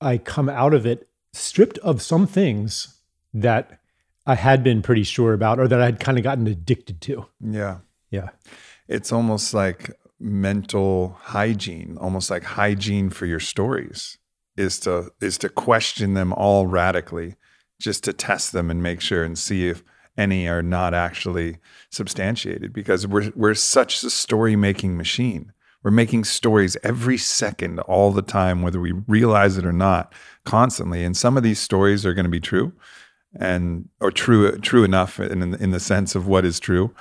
I 0.00 0.18
come 0.18 0.48
out 0.48 0.74
of 0.74 0.86
it 0.86 1.08
stripped 1.32 1.78
of 1.78 2.02
some 2.02 2.26
things 2.26 3.00
that 3.34 3.80
I 4.26 4.34
had 4.34 4.62
been 4.62 4.82
pretty 4.82 5.04
sure 5.04 5.32
about 5.32 5.58
or 5.58 5.68
that 5.68 5.80
I 5.80 5.86
had 5.86 6.00
kind 6.00 6.18
of 6.18 6.24
gotten 6.24 6.46
addicted 6.46 7.00
to. 7.02 7.26
Yeah. 7.40 7.78
Yeah. 8.10 8.30
It's 8.88 9.12
almost 9.12 9.54
like 9.54 9.90
mental 10.18 11.16
hygiene, 11.20 11.96
almost 12.00 12.30
like 12.30 12.42
hygiene 12.42 13.10
for 13.10 13.26
your 13.26 13.40
stories 13.40 14.18
is 14.60 14.78
to 14.80 15.10
is 15.20 15.38
to 15.38 15.48
question 15.48 16.14
them 16.14 16.32
all 16.32 16.66
radically 16.66 17.36
just 17.80 18.04
to 18.04 18.12
test 18.12 18.52
them 18.52 18.70
and 18.70 18.82
make 18.82 19.00
sure 19.00 19.24
and 19.24 19.38
see 19.38 19.68
if 19.68 19.82
any 20.18 20.46
are 20.46 20.62
not 20.62 20.92
actually 20.92 21.58
substantiated 21.90 22.72
because 22.72 23.06
we're 23.06 23.32
we're 23.34 23.54
such 23.54 24.02
a 24.02 24.10
story 24.10 24.56
making 24.56 24.96
machine 24.96 25.52
we're 25.82 25.90
making 25.90 26.24
stories 26.24 26.76
every 26.82 27.16
second, 27.16 27.80
all 27.80 28.12
the 28.12 28.22
time, 28.22 28.60
whether 28.60 28.80
we 28.80 28.92
realize 29.08 29.56
it 29.56 29.64
or 29.64 29.72
not, 29.72 30.12
constantly. 30.44 31.04
And 31.04 31.16
some 31.16 31.36
of 31.36 31.42
these 31.42 31.58
stories 31.58 32.04
are 32.04 32.12
going 32.12 32.24
to 32.24 32.30
be 32.30 32.40
true, 32.40 32.72
and 33.38 33.88
or 34.00 34.10
true 34.10 34.58
true 34.58 34.84
enough 34.84 35.18
in 35.18 35.54
in 35.54 35.70
the 35.70 35.80
sense 35.80 36.14
of 36.14 36.26
what 36.26 36.44
is 36.44 36.60
true. 36.60 36.94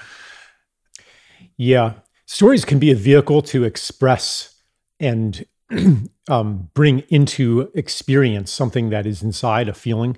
Yeah, 1.57 1.93
stories 2.25 2.63
can 2.63 2.79
be 2.79 2.91
a 2.91 2.95
vehicle 2.95 3.41
to 3.43 3.65
express 3.65 4.55
and 4.99 5.45
um, 6.29 6.69
bring 6.73 6.99
into 7.09 7.71
experience 7.75 8.51
something 8.51 8.89
that 8.89 9.05
is 9.05 9.21
inside 9.21 9.67
a 9.67 9.73
feeling. 9.73 10.17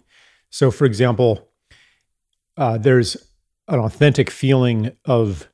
So, 0.50 0.72
for 0.72 0.86
example, 0.86 1.50
uh, 2.58 2.78
there's 2.78 3.18
an 3.68 3.80
authentic 3.80 4.30
feeling 4.30 4.92
of 5.06 5.48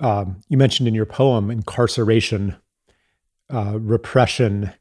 um, 0.00 0.40
you 0.48 0.58
mentioned 0.58 0.88
in 0.88 0.94
your 0.94 1.06
poem 1.06 1.50
incarceration, 1.50 2.56
uh, 3.52 3.78
repression, 3.78 4.72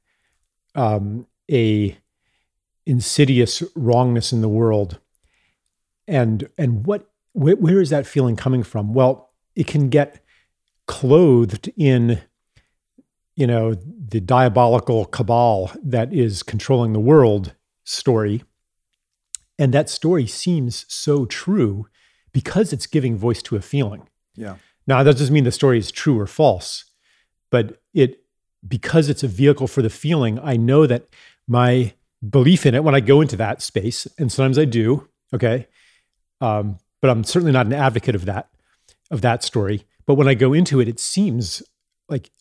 um, 0.75 1.27
a 1.51 1.97
insidious 2.85 3.63
wrongness 3.75 4.33
in 4.33 4.41
the 4.41 4.49
world, 4.49 4.99
and 6.07 6.49
and 6.57 6.85
what 6.85 7.09
wh- 7.33 7.61
where 7.61 7.79
is 7.79 7.89
that 7.91 8.07
feeling 8.07 8.35
coming 8.35 8.63
from? 8.63 8.93
Well, 8.93 9.31
it 9.55 9.67
can 9.67 9.89
get 9.89 10.23
clothed 10.87 11.71
in 11.77 12.21
you 13.35 13.47
know 13.47 13.73
the 13.73 14.19
diabolical 14.19 15.05
cabal 15.05 15.71
that 15.83 16.13
is 16.13 16.43
controlling 16.43 16.93
the 16.93 16.99
world 16.99 17.53
story. 17.83 18.43
And 19.59 19.73
that 19.73 19.89
story 19.89 20.25
seems 20.25 20.85
so 20.87 21.25
true 21.25 21.87
because 22.31 22.73
it's 22.73 22.87
giving 22.87 23.15
voice 23.15 23.41
to 23.43 23.55
a 23.55 23.61
feeling. 23.61 24.07
Yeah. 24.35 24.55
Now, 24.87 25.03
that 25.03 25.17
doesn't 25.17 25.33
mean 25.33 25.43
the 25.43 25.51
story 25.51 25.77
is 25.77 25.91
true 25.91 26.19
or 26.19 26.27
false, 26.27 26.85
but 27.49 27.81
it 27.93 28.23
because 28.67 29.09
it's 29.09 29.23
a 29.23 29.27
vehicle 29.27 29.67
for 29.67 29.81
the 29.81 29.89
feeling, 29.89 30.39
I 30.39 30.57
know 30.57 30.87
that 30.87 31.07
my 31.47 31.93
belief 32.27 32.65
in 32.65 32.75
it 32.75 32.83
when 32.83 32.95
I 32.95 32.99
go 32.99 33.21
into 33.21 33.35
that 33.37 33.61
space, 33.61 34.07
and 34.17 34.31
sometimes 34.31 34.57
I 34.57 34.65
do, 34.65 35.07
okay, 35.33 35.67
um, 36.39 36.77
but 37.01 37.09
I'm 37.09 37.23
certainly 37.23 37.51
not 37.51 37.65
an 37.65 37.73
advocate 37.73 38.15
of 38.15 38.25
that 38.25 38.49
of 39.11 39.21
that 39.21 39.43
story. 39.43 39.85
But 40.05 40.15
when 40.15 40.27
I 40.27 40.33
go 40.33 40.53
into 40.53 40.79
it, 40.79 40.87
it 40.87 40.99
seems 40.99 41.61
like 42.09 42.31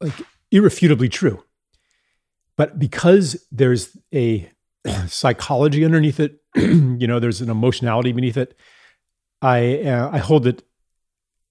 like 0.00 0.14
irrefutably 0.50 1.08
true. 1.08 1.42
But 2.56 2.78
because 2.78 3.46
there's 3.52 3.96
a 4.14 4.50
psychology 5.06 5.84
underneath 5.84 6.20
it, 6.20 6.40
you 6.56 7.06
know, 7.06 7.20
there's 7.20 7.40
an 7.40 7.50
emotionality 7.50 8.12
beneath 8.12 8.36
it. 8.36 8.56
I 9.42 9.82
uh, 9.82 10.10
I 10.12 10.18
hold 10.18 10.46
it 10.46 10.62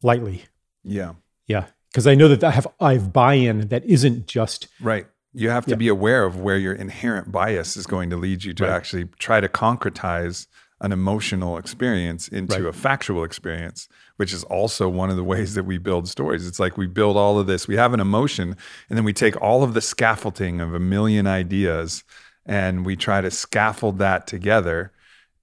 lightly. 0.02 0.46
Yeah. 0.84 1.14
Yeah. 1.48 1.66
Because 1.92 2.08
I 2.08 2.16
know 2.16 2.28
that 2.28 2.44
I 2.44 2.52
have 2.52 2.68
I 2.80 2.94
have 2.94 3.14
buy-in 3.14 3.68
that 3.70 3.86
isn't 3.86 4.28
just 4.28 4.68
right. 4.82 5.08
You 5.34 5.50
have 5.50 5.66
to 5.66 5.72
yeah. 5.72 5.78
be 5.78 5.88
aware 5.90 6.24
of 6.24 6.40
where 6.40 6.58
your 6.58 6.74
inherent 6.74 7.32
bias 7.32 7.76
is 7.76 7.86
going 7.86 8.10
to 8.10 8.16
lead 8.16 8.46
you 8.46 8.54
to 8.54 8.64
right. 8.64 8.72
actually 8.72 9.06
try 9.20 9.42
to 9.42 9.50
concretize 9.50 10.48
an 10.80 10.92
emotional 10.92 11.58
experience 11.58 12.28
into 12.28 12.64
right. 12.64 12.66
a 12.66 12.74
factual 12.74 13.24
experience, 13.24 13.90
which 14.18 14.34
is 14.34 14.44
also 14.46 14.88
one 14.88 15.10
of 15.10 15.16
the 15.16 15.24
ways 15.24 15.54
that 15.56 15.66
we 15.66 15.78
build 15.78 16.08
stories. 16.08 16.48
It's 16.48 16.60
like 16.60 16.78
we 16.78 16.88
build 16.88 17.18
all 17.18 17.40
of 17.40 17.48
this. 17.48 17.68
We 17.68 17.76
have 17.76 17.94
an 17.94 18.00
emotion, 18.00 18.56
and 18.90 18.98
then 18.98 19.04
we 19.04 19.14
take 19.14 19.40
all 19.42 19.64
of 19.64 19.74
the 19.74 19.82
scaffolding 19.82 20.62
of 20.62 20.74
a 20.74 20.80
million 20.80 21.28
ideas 21.28 22.04
and 22.46 22.86
we 22.86 22.96
try 22.96 23.22
to 23.22 23.32
scaffold 23.32 23.98
that 23.98 24.28
together 24.28 24.92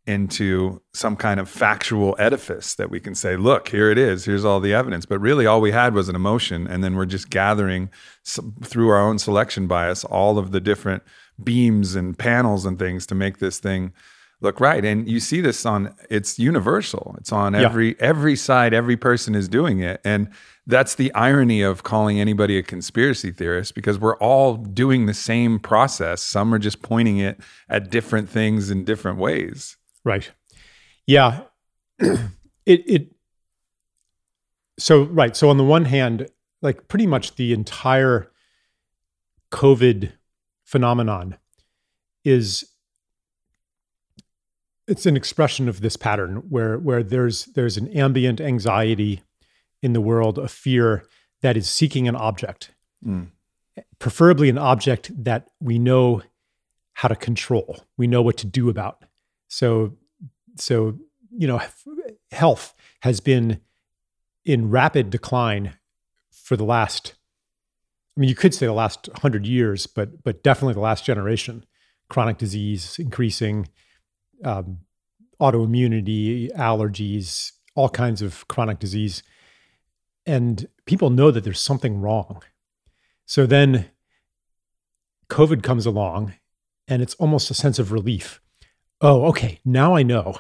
into 0.07 0.81
some 0.93 1.15
kind 1.15 1.39
of 1.39 1.49
factual 1.49 2.17
edifice 2.19 2.75
that 2.75 2.91
we 2.91 2.99
can 2.99 3.15
say, 3.15 3.37
look, 3.37 3.69
here 3.69 3.91
it 3.91 3.99
is, 3.99 4.25
here's 4.25 4.45
all 4.45 4.59
the 4.59 4.75
evidence. 4.75 5.07
But 5.07 5.21
really, 5.21 5.47
all 5.47 5.61
we 5.61 5.71
had 5.71 5.95
was 5.95 6.09
an 6.09 6.17
emotion. 6.17 6.67
And 6.67 6.83
then 6.83 6.97
we're 6.97 7.07
just 7.07 7.31
gathering 7.31 7.91
through 8.25 8.89
our 8.89 9.01
own 9.01 9.19
selection 9.19 9.67
bias 9.67 10.05
all 10.05 10.39
of 10.39 10.51
the 10.51 10.61
different 10.61 11.03
beams 11.43 11.95
and 11.95 12.19
panels 12.19 12.67
and 12.67 12.79
things 12.79 13.07
to 13.07 13.15
make 13.15 13.39
this 13.39 13.59
thing 13.59 13.93
look 14.43 14.61
right. 14.61 14.85
And 14.85 15.09
you 15.09 15.21
see 15.21 15.41
this 15.41 15.65
on, 15.65 15.95
it's 16.11 16.39
universal. 16.39 17.15
It's 17.19 17.33
on 17.33 17.55
every 17.55 17.91
yeah. 17.91 17.95
every 18.01 18.37
side, 18.37 18.75
every 18.75 18.97
person 18.97 19.35
is 19.35 19.49
doing 19.49 19.81
it. 19.81 20.01
And 20.05 20.29
that's 20.67 20.95
the 20.95 21.13
irony 21.15 21.63
of 21.63 21.83
calling 21.83 22.21
anybody 22.21 22.59
a 22.59 22.63
conspiracy 22.63 23.33
theorist 23.33 23.75
because 23.75 23.99
we're 23.99 24.17
all 24.19 24.57
doing 24.57 25.07
the 25.07 25.15
same 25.15 25.59
process. 25.59 26.23
Some 26.23 26.55
are 26.55 26.59
just 26.59 26.83
pointing 26.83 27.19
it 27.19 27.41
at 27.69 27.91
different 27.91 28.29
things 28.29 28.71
in 28.71 28.85
different 28.85 29.19
ways. 29.19 29.77
Right. 30.05 30.31
Yeah. 31.07 31.43
it 31.99 32.21
it 32.67 33.13
so 34.79 35.05
right. 35.05 35.37
So 35.37 35.49
on 35.51 35.57
the 35.57 35.65
one 35.65 35.85
hand, 35.85 36.29
like 36.61 36.89
pretty 36.89 37.07
much 37.07 37.37
the 37.37 37.53
entire 37.53 38.31
COVID 39.51 40.13
phenomenon 40.65 41.37
is 42.25 42.72
it's 44.89 45.07
an 45.07 45.17
expression 45.17 45.69
of 45.69 45.81
this 45.81 45.97
pattern 45.97 46.37
where 46.49 46.79
where 46.79 47.03
there's 47.03 47.47
there's 47.47 47.77
an 47.77 47.89
ambient 47.89 48.41
anxiety 48.41 49.23
in 49.83 49.93
the 49.93 50.01
world, 50.01 50.39
a 50.39 50.49
fear 50.49 51.05
that 51.41 51.57
is 51.57 51.69
seeking 51.69 52.07
an 52.09 52.17
object, 52.17 52.71
mm. 53.05 53.29
preferably 53.99 54.49
an 54.49 54.59
object 54.59 55.11
that 55.25 55.49
we 55.61 55.79
know 55.79 56.23
how 56.95 57.09
to 57.09 57.17
control, 57.17 57.85
we 57.97 58.07
know 58.07 58.23
what 58.23 58.37
to 58.39 58.47
do 58.47 58.69
about. 58.69 59.05
So, 59.49 59.97
so 60.57 60.99
you 61.31 61.47
know, 61.47 61.61
health 62.31 62.75
has 63.01 63.21
been 63.21 63.61
in 64.45 64.71
rapid 64.71 65.11
decline 65.11 65.75
for 66.31 66.57
the 66.57 66.65
last. 66.65 67.15
I 68.17 68.21
mean, 68.21 68.29
you 68.29 68.35
could 68.35 68.55
say 68.55 68.67
the 68.67 68.73
last 68.73 69.09
hundred 69.17 69.47
years, 69.47 69.87
but 69.87 70.23
but 70.23 70.43
definitely 70.43 70.75
the 70.75 70.81
last 70.81 71.05
generation. 71.05 71.65
Chronic 72.09 72.37
disease 72.37 72.99
increasing, 72.99 73.69
um, 74.45 74.79
autoimmunity, 75.41 76.51
allergies, 76.53 77.53
all 77.75 77.89
kinds 77.89 78.23
of 78.23 78.47
chronic 78.49 78.79
disease, 78.79 79.23
and 80.27 80.69
people 80.87 81.11
know 81.11 81.31
that 81.31 81.45
there's 81.45 81.61
something 81.61 82.01
wrong. 82.01 82.43
So 83.27 83.47
then, 83.47 83.91
COVID 85.29 85.63
comes 85.63 85.87
along, 85.87 86.35
and 86.87 87.03
it's 87.03 87.15
almost 87.15 87.51
a 87.51 87.55
sense 87.55 87.79
of 87.79 87.93
relief 87.93 88.43
oh, 89.03 89.25
okay, 89.27 89.59
now 89.65 89.97
I 89.97 90.03
know 90.03 90.37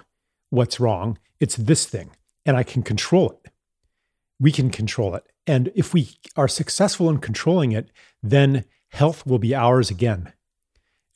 what's 0.48 0.80
wrong. 0.80 1.18
It's 1.40 1.56
this 1.56 1.84
thing, 1.84 2.12
and 2.46 2.56
I 2.56 2.62
can 2.62 2.82
control 2.82 3.32
it. 3.32 3.52
We 4.40 4.52
can 4.52 4.70
control 4.70 5.14
it. 5.16 5.24
And 5.46 5.72
if 5.74 5.92
we 5.92 6.10
are 6.36 6.48
successful 6.48 7.10
in 7.10 7.18
controlling 7.18 7.72
it, 7.72 7.90
then 8.22 8.64
health 8.90 9.26
will 9.26 9.40
be 9.40 9.54
ours 9.54 9.90
again. 9.90 10.32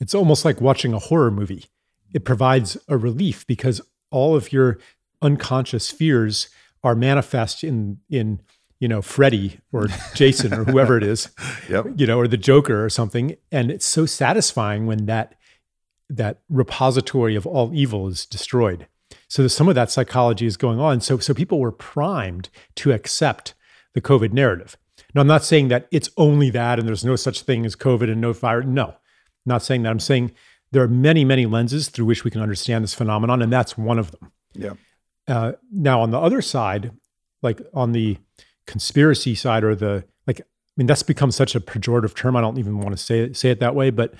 It's 0.00 0.14
almost 0.14 0.44
like 0.44 0.60
watching 0.60 0.92
a 0.92 0.98
horror 0.98 1.30
movie. 1.30 1.66
It 2.16 2.24
provides 2.24 2.78
a 2.88 2.96
relief 2.96 3.46
because 3.46 3.82
all 4.10 4.34
of 4.34 4.50
your 4.50 4.78
unconscious 5.20 5.90
fears 5.90 6.48
are 6.82 6.94
manifest 6.94 7.62
in 7.62 7.98
in 8.08 8.40
you 8.80 8.88
know 8.88 9.02
Freddy 9.02 9.60
or 9.70 9.88
Jason 10.14 10.54
or 10.54 10.64
whoever 10.64 10.96
it 10.96 11.02
is, 11.02 11.28
yep. 11.68 11.84
you 11.94 12.06
know, 12.06 12.18
or 12.18 12.26
the 12.26 12.38
Joker 12.38 12.82
or 12.82 12.88
something, 12.88 13.36
and 13.52 13.70
it's 13.70 13.84
so 13.84 14.06
satisfying 14.06 14.86
when 14.86 15.04
that 15.04 15.34
that 16.08 16.40
repository 16.48 17.36
of 17.36 17.46
all 17.46 17.70
evil 17.74 18.08
is 18.08 18.24
destroyed. 18.24 18.86
So 19.28 19.46
some 19.46 19.68
of 19.68 19.74
that 19.74 19.90
psychology 19.90 20.46
is 20.46 20.56
going 20.56 20.80
on. 20.80 21.02
So 21.02 21.18
so 21.18 21.34
people 21.34 21.60
were 21.60 21.70
primed 21.70 22.48
to 22.76 22.92
accept 22.92 23.52
the 23.92 24.00
COVID 24.00 24.32
narrative. 24.32 24.78
Now 25.14 25.20
I'm 25.20 25.26
not 25.26 25.44
saying 25.44 25.68
that 25.68 25.86
it's 25.92 26.08
only 26.16 26.48
that 26.48 26.78
and 26.78 26.88
there's 26.88 27.04
no 27.04 27.16
such 27.16 27.42
thing 27.42 27.66
as 27.66 27.76
COVID 27.76 28.10
and 28.10 28.22
no 28.22 28.32
virus. 28.32 28.64
No, 28.66 28.86
I'm 28.86 28.94
not 29.44 29.62
saying 29.62 29.82
that. 29.82 29.90
I'm 29.90 30.00
saying 30.00 30.32
there 30.72 30.82
are 30.82 30.88
many 30.88 31.24
many 31.24 31.46
lenses 31.46 31.88
through 31.88 32.06
which 32.06 32.24
we 32.24 32.30
can 32.30 32.40
understand 32.40 32.84
this 32.84 32.94
phenomenon, 32.94 33.42
and 33.42 33.52
that's 33.52 33.76
one 33.78 33.98
of 33.98 34.10
them. 34.12 34.32
Yeah. 34.54 34.74
Uh, 35.28 35.52
now 35.72 36.00
on 36.00 36.10
the 36.10 36.20
other 36.20 36.40
side, 36.40 36.92
like 37.42 37.60
on 37.74 37.92
the 37.92 38.18
conspiracy 38.66 39.34
side 39.34 39.64
or 39.64 39.74
the 39.74 40.04
like, 40.26 40.40
I 40.40 40.44
mean 40.76 40.86
that's 40.86 41.02
become 41.02 41.30
such 41.30 41.54
a 41.54 41.60
pejorative 41.60 42.14
term. 42.14 42.36
I 42.36 42.40
don't 42.40 42.58
even 42.58 42.78
want 42.78 42.96
to 42.96 43.02
say 43.02 43.20
it, 43.20 43.36
say 43.36 43.50
it 43.50 43.60
that 43.60 43.74
way, 43.74 43.90
but 43.90 44.14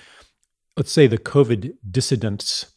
let's 0.75 0.91
say 0.91 1.07
the 1.07 1.17
COVID 1.17 1.73
dissidents 1.89 2.73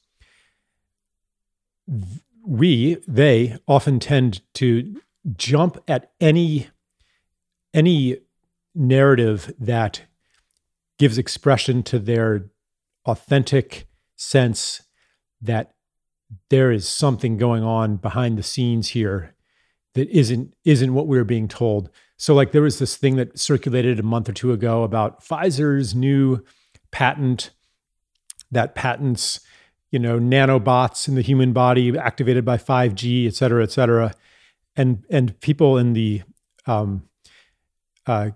we 2.47 2.97
they 3.07 3.57
often 3.69 3.99
tend 4.01 4.41
to 4.55 5.01
jump 5.37 5.79
at 5.87 6.13
any 6.21 6.69
any 7.75 8.19
narrative 8.75 9.53
that 9.59 10.03
gives 10.99 11.19
expression 11.19 11.83
to 11.83 11.99
their 11.99 12.47
authentic 13.07 13.87
sense 14.17 14.83
that 15.41 15.75
there 16.49 16.71
is 16.71 16.89
something 16.89 17.37
going 17.37 17.63
on 17.63 17.97
behind 17.97 18.39
the 18.39 18.43
scenes 18.43 18.91
here 18.91 19.35
that 19.95 20.09
isn't 20.11 20.55
isn't 20.65 20.95
what 20.95 21.07
we 21.07 21.17
were 21.17 21.25
being 21.25 21.49
told. 21.49 21.91
So 22.17 22.35
like 22.35 22.53
there 22.53 22.63
was 22.63 22.79
this 22.79 22.97
thing 22.97 23.17
that 23.17 23.39
circulated 23.39 23.99
a 23.99 24.05
month 24.05 24.29
or 24.29 24.33
two 24.33 24.53
ago 24.53 24.83
about 24.83 25.25
Pfizer's 25.25 25.95
new 25.95 26.45
patent 26.91 27.51
that 28.51 28.75
patents 28.75 29.41
you 29.91 29.99
know, 29.99 30.19
nanobots 30.19 31.09
in 31.09 31.15
the 31.15 31.23
human 31.23 31.53
body 31.53 31.97
activated 31.99 32.45
by 32.45 32.57
5G, 32.57 33.27
et 33.27 33.35
cetera, 33.35 33.63
et 33.63 33.73
cetera. 33.73 34.15
And, 34.77 35.05
and 35.11 35.39
people 35.41 35.79
in 35.79 35.95
the 35.95 36.23
um, 36.67 37.09
uh, 38.07 38.31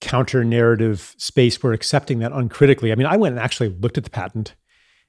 counter 0.00 0.44
narrative 0.44 1.14
space 1.18 1.62
were 1.62 1.72
accepting 1.72 2.20
that 2.20 2.32
uncritically. 2.32 2.92
I 2.92 2.94
mean, 2.94 3.06
I 3.06 3.16
went 3.16 3.34
and 3.34 3.42
actually 3.42 3.70
looked 3.70 3.98
at 3.98 4.04
the 4.04 4.10
patent 4.10 4.54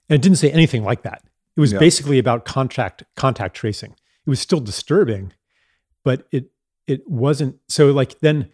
and 0.09 0.15
it 0.15 0.21
didn't 0.21 0.37
say 0.37 0.51
anything 0.51 0.83
like 0.83 1.03
that. 1.03 1.23
It 1.55 1.61
was 1.61 1.73
yeah. 1.73 1.79
basically 1.79 2.19
about 2.19 2.45
contract 2.45 3.03
contact 3.15 3.55
tracing. 3.55 3.91
It 3.91 4.29
was 4.29 4.39
still 4.39 4.59
disturbing, 4.59 5.33
but 6.03 6.27
it 6.31 6.51
it 6.87 7.07
wasn't 7.07 7.57
so 7.67 7.91
like 7.91 8.19
then 8.19 8.49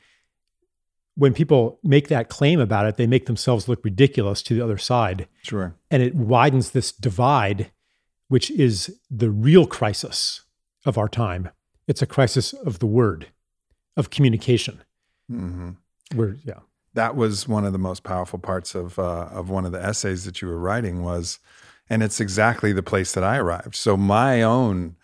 when 1.16 1.34
people 1.34 1.80
make 1.82 2.10
that 2.10 2.28
claim 2.30 2.60
about 2.60 2.86
it, 2.86 2.98
they 2.98 3.08
make 3.08 3.26
themselves 3.26 3.70
look 3.70 3.84
ridiculous 3.86 4.42
to 4.44 4.54
the 4.54 4.62
other 4.62 4.78
side. 4.78 5.28
Sure. 5.44 5.76
And 5.90 6.04
it 6.04 6.14
widens 6.14 6.72
this 6.72 6.92
divide, 6.92 7.72
which 8.28 8.52
is 8.52 9.00
the 9.10 9.30
real 9.30 9.66
crisis 9.66 10.42
of 10.86 10.98
our 10.98 11.08
time. 11.08 11.50
It's 11.88 12.02
a 12.02 12.06
crisis 12.06 12.52
of 12.52 12.80
the 12.80 12.86
word, 12.86 13.28
of 13.96 14.10
communication. 14.10 14.84
Mm-hmm. 15.32 15.70
Where, 16.14 16.38
yeah. 16.44 16.60
That 16.94 17.16
was 17.16 17.48
one 17.48 17.66
of 17.66 17.74
the 17.74 17.80
most 17.80 18.04
powerful 18.04 18.40
parts 18.40 18.74
of 18.74 18.98
uh, 18.98 19.28
of 19.32 19.50
one 19.50 19.66
of 19.66 19.74
the 19.74 19.84
essays 19.84 20.24
that 20.24 20.42
you 20.42 20.48
were 20.48 20.60
writing 20.60 21.04
was, 21.04 21.40
and 21.90 22.02
it's 22.02 22.22
exactly 22.22 22.72
the 22.72 22.84
place 22.84 23.12
that 23.14 23.24
I 23.24 23.38
arrived. 23.38 23.76
So 23.76 23.98
my 23.98 24.42
own 24.42 24.96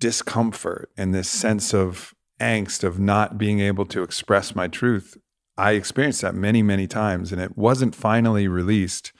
discomfort 0.00 0.90
and 0.96 1.14
this 1.14 1.28
sense 1.28 1.72
of 1.72 2.14
angst 2.40 2.82
of 2.82 2.98
not 2.98 3.38
being 3.38 3.60
able 3.60 3.86
to 3.86 4.02
express 4.02 4.56
my 4.56 4.66
truth 4.66 5.18
I 5.60 5.72
experienced 5.72 6.22
that 6.22 6.34
many, 6.34 6.62
many 6.62 6.86
times, 6.86 7.32
and 7.32 7.40
it 7.40 7.56
wasn't 7.56 7.94
finally 7.94 8.48
released. 8.48 9.12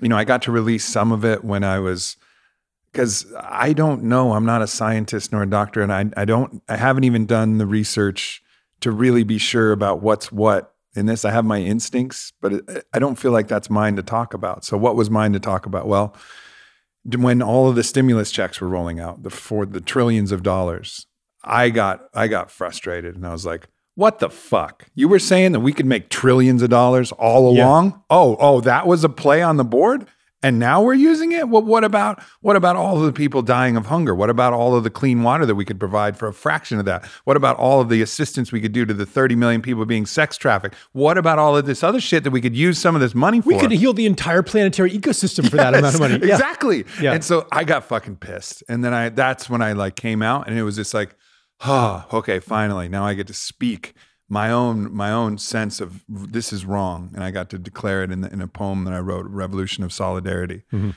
You 0.00 0.08
know, 0.08 0.16
I 0.16 0.24
got 0.24 0.40
to 0.42 0.52
release 0.52 0.86
some 0.86 1.12
of 1.12 1.22
it 1.22 1.44
when 1.44 1.64
I 1.64 1.78
was 1.80 2.16
because 2.90 3.26
I 3.38 3.74
don't 3.74 4.04
know. 4.04 4.32
I'm 4.32 4.46
not 4.46 4.62
a 4.62 4.66
scientist 4.66 5.32
nor 5.32 5.42
a 5.42 5.50
doctor, 5.50 5.82
and 5.82 5.92
I, 5.92 6.06
I 6.16 6.24
don't. 6.24 6.62
I 6.66 6.76
haven't 6.76 7.04
even 7.04 7.26
done 7.26 7.58
the 7.58 7.66
research 7.66 8.42
to 8.80 8.90
really 8.90 9.24
be 9.24 9.38
sure 9.38 9.72
about 9.72 10.02
what's 10.02 10.30
what 10.30 10.74
in 10.94 11.06
this. 11.06 11.24
I 11.24 11.30
have 11.30 11.44
my 11.44 11.60
instincts, 11.60 12.32
but 12.40 12.52
it, 12.52 12.86
I 12.92 12.98
don't 12.98 13.16
feel 13.16 13.32
like 13.32 13.48
that's 13.48 13.70
mine 13.70 13.96
to 13.96 14.02
talk 14.02 14.34
about. 14.34 14.64
So, 14.64 14.76
what 14.76 14.96
was 14.96 15.10
mine 15.10 15.32
to 15.32 15.40
talk 15.40 15.66
about? 15.66 15.86
Well, 15.86 16.14
when 17.04 17.42
all 17.42 17.68
of 17.68 17.76
the 17.76 17.84
stimulus 17.84 18.32
checks 18.32 18.60
were 18.60 18.68
rolling 18.68 18.98
out, 19.00 19.22
the 19.22 19.30
for 19.30 19.66
the 19.66 19.80
trillions 19.80 20.32
of 20.32 20.42
dollars, 20.42 21.06
I 21.44 21.70
got 21.70 22.08
I 22.14 22.28
got 22.28 22.50
frustrated, 22.50 23.14
and 23.14 23.26
I 23.26 23.32
was 23.32 23.46
like, 23.46 23.68
what 23.96 24.18
the 24.18 24.30
fuck? 24.30 24.86
You 24.94 25.08
were 25.08 25.18
saying 25.18 25.52
that 25.52 25.60
we 25.60 25.72
could 25.72 25.86
make 25.86 26.10
trillions 26.10 26.62
of 26.62 26.70
dollars 26.70 27.12
all 27.12 27.48
along? 27.48 27.90
Yeah. 27.90 27.98
Oh, 28.10 28.36
oh, 28.38 28.60
that 28.60 28.86
was 28.86 29.04
a 29.04 29.08
play 29.08 29.42
on 29.42 29.56
the 29.56 29.64
board? 29.64 30.06
And 30.46 30.60
now 30.60 30.80
we're 30.80 30.94
using 30.94 31.32
it? 31.32 31.48
Well, 31.48 31.62
what 31.62 31.82
about 31.82 32.22
what 32.40 32.54
about 32.54 32.76
all 32.76 32.98
of 32.98 33.02
the 33.02 33.12
people 33.12 33.42
dying 33.42 33.76
of 33.76 33.86
hunger? 33.86 34.14
What 34.14 34.30
about 34.30 34.52
all 34.52 34.76
of 34.76 34.84
the 34.84 34.90
clean 34.90 35.24
water 35.24 35.44
that 35.44 35.56
we 35.56 35.64
could 35.64 35.80
provide 35.80 36.16
for 36.16 36.28
a 36.28 36.32
fraction 36.32 36.78
of 36.78 36.84
that? 36.84 37.04
What 37.24 37.36
about 37.36 37.56
all 37.56 37.80
of 37.80 37.88
the 37.88 38.00
assistance 38.00 38.52
we 38.52 38.60
could 38.60 38.70
do 38.70 38.84
to 38.84 38.94
the 38.94 39.04
30 39.04 39.34
million 39.34 39.60
people 39.60 39.84
being 39.86 40.06
sex 40.06 40.36
trafficked? 40.36 40.76
What 40.92 41.18
about 41.18 41.40
all 41.40 41.56
of 41.56 41.66
this 41.66 41.82
other 41.82 42.00
shit 42.00 42.22
that 42.22 42.30
we 42.30 42.40
could 42.40 42.56
use 42.56 42.78
some 42.78 42.94
of 42.94 43.00
this 43.00 43.12
money 43.12 43.40
for? 43.40 43.48
We 43.48 43.58
could 43.58 43.72
heal 43.72 43.92
the 43.92 44.06
entire 44.06 44.44
planetary 44.44 44.92
ecosystem 44.92 45.50
for 45.50 45.56
yes, 45.56 45.64
that 45.64 45.74
amount 45.74 45.94
of 45.96 46.00
money. 46.00 46.18
Yeah. 46.24 46.34
Exactly. 46.34 46.84
Yeah. 47.02 47.14
And 47.14 47.24
so 47.24 47.48
I 47.50 47.64
got 47.64 47.82
fucking 47.82 48.16
pissed. 48.16 48.62
And 48.68 48.84
then 48.84 48.94
I 48.94 49.08
that's 49.08 49.50
when 49.50 49.62
I 49.62 49.72
like 49.72 49.96
came 49.96 50.22
out 50.22 50.46
and 50.46 50.56
it 50.56 50.62
was 50.62 50.76
just 50.76 50.94
like 50.94 51.16
oh, 51.64 52.04
okay, 52.12 52.38
finally, 52.38 52.88
now 52.88 53.04
I 53.04 53.14
get 53.14 53.26
to 53.28 53.34
speak 53.34 53.94
my 54.28 54.50
own 54.50 54.92
my 54.92 55.10
own 55.10 55.38
sense 55.38 55.80
of 55.80 56.04
this 56.08 56.52
is 56.52 56.64
wrong, 56.64 57.10
and 57.14 57.22
I 57.22 57.30
got 57.30 57.50
to 57.50 57.58
declare 57.58 58.02
it 58.02 58.10
in, 58.10 58.22
the, 58.22 58.32
in 58.32 58.40
a 58.40 58.48
poem 58.48 58.84
that 58.84 58.94
I 58.94 58.98
wrote, 58.98 59.26
"Revolution 59.26 59.84
of 59.84 59.92
Solidarity," 59.92 60.62
mm-hmm. 60.72 60.90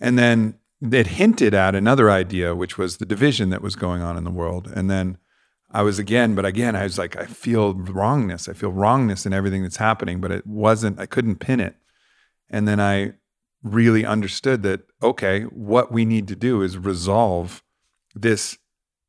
and 0.00 0.18
then 0.18 0.58
it 0.80 1.06
hinted 1.06 1.54
at 1.54 1.74
another 1.74 2.10
idea, 2.10 2.54
which 2.54 2.76
was 2.76 2.96
the 2.96 3.06
division 3.06 3.50
that 3.50 3.62
was 3.62 3.76
going 3.76 4.02
on 4.02 4.16
in 4.16 4.24
the 4.24 4.30
world, 4.30 4.70
and 4.74 4.90
then. 4.90 5.18
I 5.70 5.82
was 5.82 5.98
again, 5.98 6.36
but 6.36 6.44
again, 6.46 6.76
I 6.76 6.84
was 6.84 6.98
like, 6.98 7.16
I 7.16 7.26
feel 7.26 7.74
wrongness. 7.74 8.48
I 8.48 8.52
feel 8.52 8.70
wrongness 8.70 9.26
in 9.26 9.32
everything 9.32 9.64
that's 9.64 9.78
happening, 9.78 10.20
but 10.20 10.30
it 10.30 10.46
wasn't, 10.46 11.00
I 11.00 11.06
couldn't 11.06 11.40
pin 11.40 11.58
it. 11.58 11.74
And 12.48 12.68
then 12.68 12.78
I 12.78 13.14
really 13.64 14.06
understood 14.06 14.62
that, 14.62 14.82
okay, 15.02 15.42
what 15.44 15.90
we 15.90 16.04
need 16.04 16.28
to 16.28 16.36
do 16.36 16.62
is 16.62 16.78
resolve 16.78 17.64
this 18.14 18.56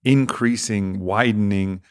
increasing, 0.03 1.01
widening, 1.01 1.81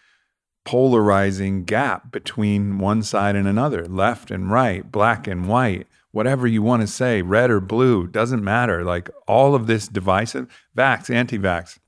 polarizing 0.64 1.64
gap 1.64 2.10
between 2.10 2.78
one 2.78 3.02
side 3.02 3.36
and 3.36 3.46
another, 3.46 3.86
left 3.86 4.30
and 4.30 4.50
right, 4.50 4.90
black 4.90 5.26
and 5.26 5.48
white, 5.48 5.86
whatever 6.10 6.46
you 6.46 6.62
want 6.62 6.80
to 6.80 6.86
say, 6.86 7.22
red 7.22 7.50
or 7.50 7.60
blue, 7.60 8.06
doesn't 8.06 8.42
matter. 8.42 8.84
Like 8.84 9.10
all 9.26 9.54
of 9.54 9.66
this 9.66 9.88
divisive, 9.88 10.46
vax, 10.76 11.14
anti 11.14 11.38
vax, 11.38 11.78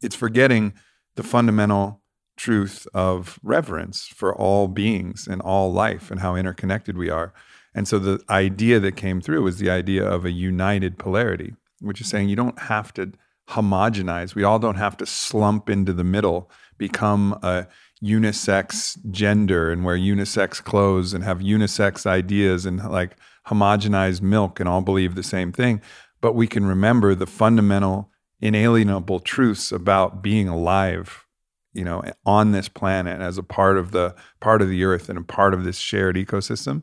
it's 0.00 0.16
forgetting 0.16 0.72
the 1.16 1.22
fundamental 1.22 2.00
truth 2.36 2.86
of 2.94 3.38
reverence 3.42 4.06
for 4.06 4.34
all 4.34 4.68
beings 4.68 5.28
and 5.28 5.42
all 5.42 5.72
life 5.72 6.10
and 6.10 6.20
how 6.20 6.34
interconnected 6.34 6.96
we 6.96 7.10
are. 7.10 7.32
And 7.74 7.86
so 7.86 7.98
the 7.98 8.22
idea 8.28 8.80
that 8.80 8.96
came 8.96 9.20
through 9.20 9.42
was 9.42 9.58
the 9.58 9.70
idea 9.70 10.04
of 10.04 10.24
a 10.24 10.30
united 10.30 10.98
polarity, 10.98 11.54
which 11.80 12.00
is 12.00 12.08
saying 12.08 12.28
you 12.28 12.36
don't 12.36 12.58
have 12.58 12.92
to 12.94 13.12
homogenize. 13.50 14.34
We 14.34 14.44
all 14.44 14.58
don't 14.58 14.76
have 14.76 14.96
to 14.98 15.06
slump 15.06 15.68
into 15.68 15.92
the 15.92 16.04
middle, 16.04 16.50
become 16.78 17.38
a 17.42 17.66
unisex 18.02 18.98
gender 19.10 19.70
and 19.70 19.84
wear 19.84 19.96
unisex 19.96 20.62
clothes 20.62 21.14
and 21.14 21.22
have 21.22 21.38
unisex 21.38 22.04
ideas 22.04 22.66
and 22.66 22.82
like 22.90 23.16
homogenized 23.46 24.20
milk 24.20 24.58
and 24.58 24.68
all 24.68 24.82
believe 24.82 25.14
the 25.14 25.22
same 25.22 25.52
thing. 25.52 25.80
But 26.20 26.34
we 26.34 26.46
can 26.46 26.66
remember 26.66 27.14
the 27.14 27.26
fundamental, 27.26 28.10
inalienable 28.40 29.20
truths 29.20 29.70
about 29.70 30.22
being 30.22 30.48
alive, 30.48 31.26
you 31.72 31.84
know, 31.84 32.02
on 32.26 32.52
this 32.52 32.68
planet 32.68 33.20
as 33.20 33.38
a 33.38 33.42
part 33.42 33.78
of 33.78 33.92
the 33.92 34.14
part 34.40 34.62
of 34.62 34.68
the 34.68 34.84
earth 34.84 35.08
and 35.08 35.18
a 35.18 35.22
part 35.22 35.54
of 35.54 35.64
this 35.64 35.78
shared 35.78 36.16
ecosystem. 36.16 36.82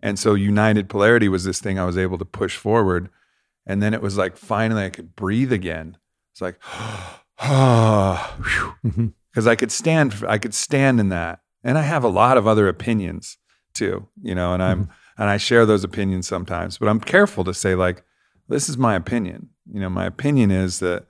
And 0.00 0.18
so 0.18 0.34
united 0.34 0.88
polarity 0.88 1.28
was 1.28 1.44
this 1.44 1.60
thing 1.60 1.78
I 1.78 1.86
was 1.86 1.96
able 1.96 2.18
to 2.18 2.24
push 2.24 2.56
forward 2.56 3.08
and 3.64 3.82
then 3.82 3.94
it 3.94 4.02
was 4.02 4.18
like 4.18 4.36
finally 4.36 4.84
I 4.84 4.90
could 4.90 5.16
breathe 5.16 5.52
again. 5.52 5.96
It's 6.32 6.40
like, 6.40 6.58
ah, 7.38 8.36
because 9.32 9.46
I 9.46 9.56
could 9.56 9.72
stand, 9.72 10.14
I 10.28 10.38
could 10.38 10.54
stand 10.54 11.00
in 11.00 11.08
that. 11.08 11.40
And 11.64 11.78
I 11.78 11.82
have 11.82 12.04
a 12.04 12.08
lot 12.08 12.36
of 12.36 12.46
other 12.46 12.68
opinions 12.68 13.38
too, 13.72 14.08
you 14.20 14.34
know, 14.34 14.52
and 14.52 14.62
I'm, 14.62 14.84
mm-hmm. 14.84 15.22
and 15.22 15.30
I 15.30 15.38
share 15.38 15.64
those 15.64 15.84
opinions 15.84 16.28
sometimes, 16.28 16.76
but 16.76 16.88
I'm 16.88 17.00
careful 17.00 17.44
to 17.44 17.54
say 17.54 17.74
like, 17.74 18.04
this 18.48 18.68
is 18.68 18.76
my 18.76 18.94
opinion. 18.94 19.48
You 19.72 19.80
know, 19.80 19.88
my 19.88 20.04
opinion 20.04 20.50
is 20.50 20.80
that 20.80 21.06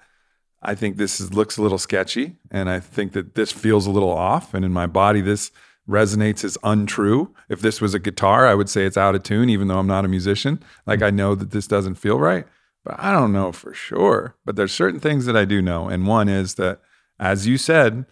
I 0.60 0.74
think 0.76 0.96
this 0.96 1.20
is, 1.20 1.34
looks 1.34 1.56
a 1.56 1.62
little 1.62 1.78
sketchy, 1.78 2.36
and 2.50 2.70
I 2.70 2.78
think 2.78 3.12
that 3.12 3.34
this 3.34 3.50
feels 3.50 3.86
a 3.86 3.90
little 3.90 4.12
off, 4.12 4.54
and 4.54 4.64
in 4.64 4.72
my 4.72 4.86
body 4.86 5.20
this 5.20 5.50
resonates 5.88 6.44
as 6.44 6.56
untrue. 6.62 7.34
If 7.48 7.60
this 7.60 7.80
was 7.80 7.94
a 7.94 7.98
guitar, 7.98 8.46
I 8.46 8.54
would 8.54 8.68
say 8.68 8.84
it's 8.84 8.96
out 8.96 9.16
of 9.16 9.24
tune, 9.24 9.48
even 9.48 9.66
though 9.66 9.78
I'm 9.78 9.88
not 9.88 10.04
a 10.04 10.08
musician. 10.08 10.62
Like 10.86 11.02
I 11.02 11.10
know 11.10 11.34
that 11.34 11.50
this 11.50 11.66
doesn't 11.66 11.96
feel 11.96 12.20
right, 12.20 12.46
but 12.84 12.94
I 12.98 13.10
don't 13.10 13.32
know 13.32 13.50
for 13.50 13.74
sure. 13.74 14.36
But 14.44 14.54
there's 14.54 14.72
certain 14.72 15.00
things 15.00 15.26
that 15.26 15.36
I 15.36 15.44
do 15.44 15.60
know. 15.60 15.88
And 15.88 16.06
one 16.06 16.28
is 16.28 16.54
that, 16.54 16.80
as 17.22 17.46
you 17.46 17.56
said, 17.56 18.04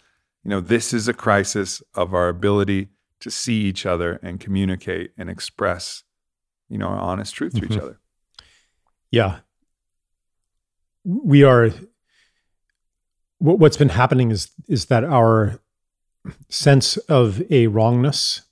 you 0.43 0.49
know, 0.49 0.61
this 0.61 0.93
is 0.93 1.09
a 1.09 1.13
crisis 1.13 1.83
of 1.93 2.13
our 2.13 2.29
ability 2.29 2.87
to 3.19 3.29
see 3.29 3.61
each 3.63 3.85
other 3.85 4.19
and 4.23 4.39
communicate 4.39 5.11
and 5.17 5.29
express, 5.29 6.03
you 6.69 6.77
know, 6.77 6.87
honest 6.87 7.35
truth 7.35 7.53
to 7.53 7.59
mm-hmm. 7.59 7.73
each 7.73 7.79
other. 7.79 7.99
Yeah. 9.11 9.39
We 11.03 11.43
are 11.43 11.71
what, 13.39 13.59
what's 13.59 13.75
been 13.75 13.89
happening 13.89 14.31
is 14.31 14.49
is 14.69 14.85
that 14.85 15.03
our 15.03 15.59
sense 16.47 16.95
of 16.97 17.41
a 17.51 17.67
wrongness 17.67 18.43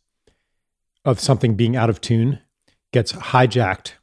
of 1.06 1.22
something 1.22 1.56
being 1.56 1.78
out 1.78 1.90
of 1.90 2.02
tune 2.02 2.40
gets 2.92 3.14
hijacked 3.14 3.94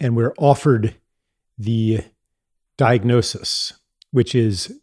and 0.00 0.16
we're 0.16 0.34
offered 0.38 0.96
the 1.56 2.00
diagnosis 2.76 3.74
which 4.10 4.34
is 4.34 4.80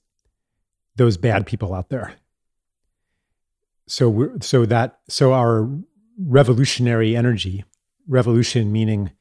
those 0.95 1.17
bad 1.17 1.45
people 1.45 1.73
out 1.73 1.89
there 1.89 2.13
so 3.87 4.09
we're 4.09 4.39
so 4.41 4.65
that 4.65 4.99
so 5.09 5.33
our 5.33 5.69
revolutionary 6.17 7.15
energy 7.15 7.63
revolution 8.07 8.71
meaning 8.71 9.11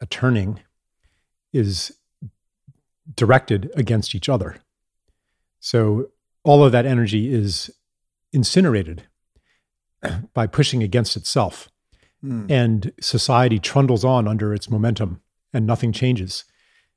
a 0.00 0.06
turning 0.06 0.60
is 1.52 1.92
directed 3.14 3.70
against 3.76 4.14
each 4.14 4.28
other 4.28 4.56
so 5.60 6.06
all 6.42 6.64
of 6.64 6.72
that 6.72 6.86
energy 6.86 7.32
is 7.32 7.70
incinerated 8.32 9.04
by 10.34 10.46
pushing 10.46 10.82
against 10.82 11.16
itself. 11.16 11.68
Mm. 12.24 12.50
And 12.50 12.92
society 13.00 13.58
trundles 13.58 14.04
on 14.04 14.28
under 14.28 14.54
its 14.54 14.70
momentum 14.70 15.22
and 15.52 15.66
nothing 15.66 15.92
changes. 15.92 16.44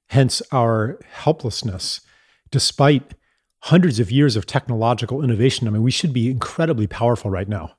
Hence 0.08 0.42
our 0.52 1.00
helplessness, 1.10 2.02
despite 2.52 3.14
hundreds 3.67 3.97
of 3.97 4.12
years 4.12 4.36
of 4.36 4.45
technological 4.45 5.23
innovation. 5.23 5.69
I 5.69 5.71
mean, 5.71 5.84
we 5.84 5.91
should 5.91 6.12
be 6.12 6.30
incredibly 6.30 6.86
powerful 6.86 7.32
right 7.32 7.47
now. 7.47 7.78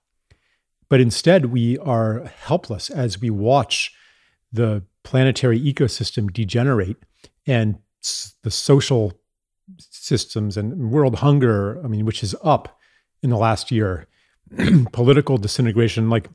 But 0.89 1.01
instead, 1.01 1.47
we 1.47 1.77
are 1.79 2.25
helpless 2.25 2.89
as 2.89 3.21
we 3.21 3.29
watch 3.29 3.93
the 4.51 4.83
planetary 5.03 5.61
ecosystem 5.61 6.33
degenerate 6.33 6.97
and 7.47 7.77
the 8.43 8.51
social 8.51 9.13
systems 9.79 10.57
and 10.57 10.91
world 10.91 11.17
hunger, 11.17 11.85
I 11.85 11.89
mean, 11.89 12.07
which 12.07 12.23
is 12.23 12.35
up 12.43 12.79
in 13.23 13.29
the 13.29 13.37
last 13.37 13.71
year, 13.71 14.07
political 14.93 15.37
disintegration. 15.37 16.09
Like, 16.09 16.31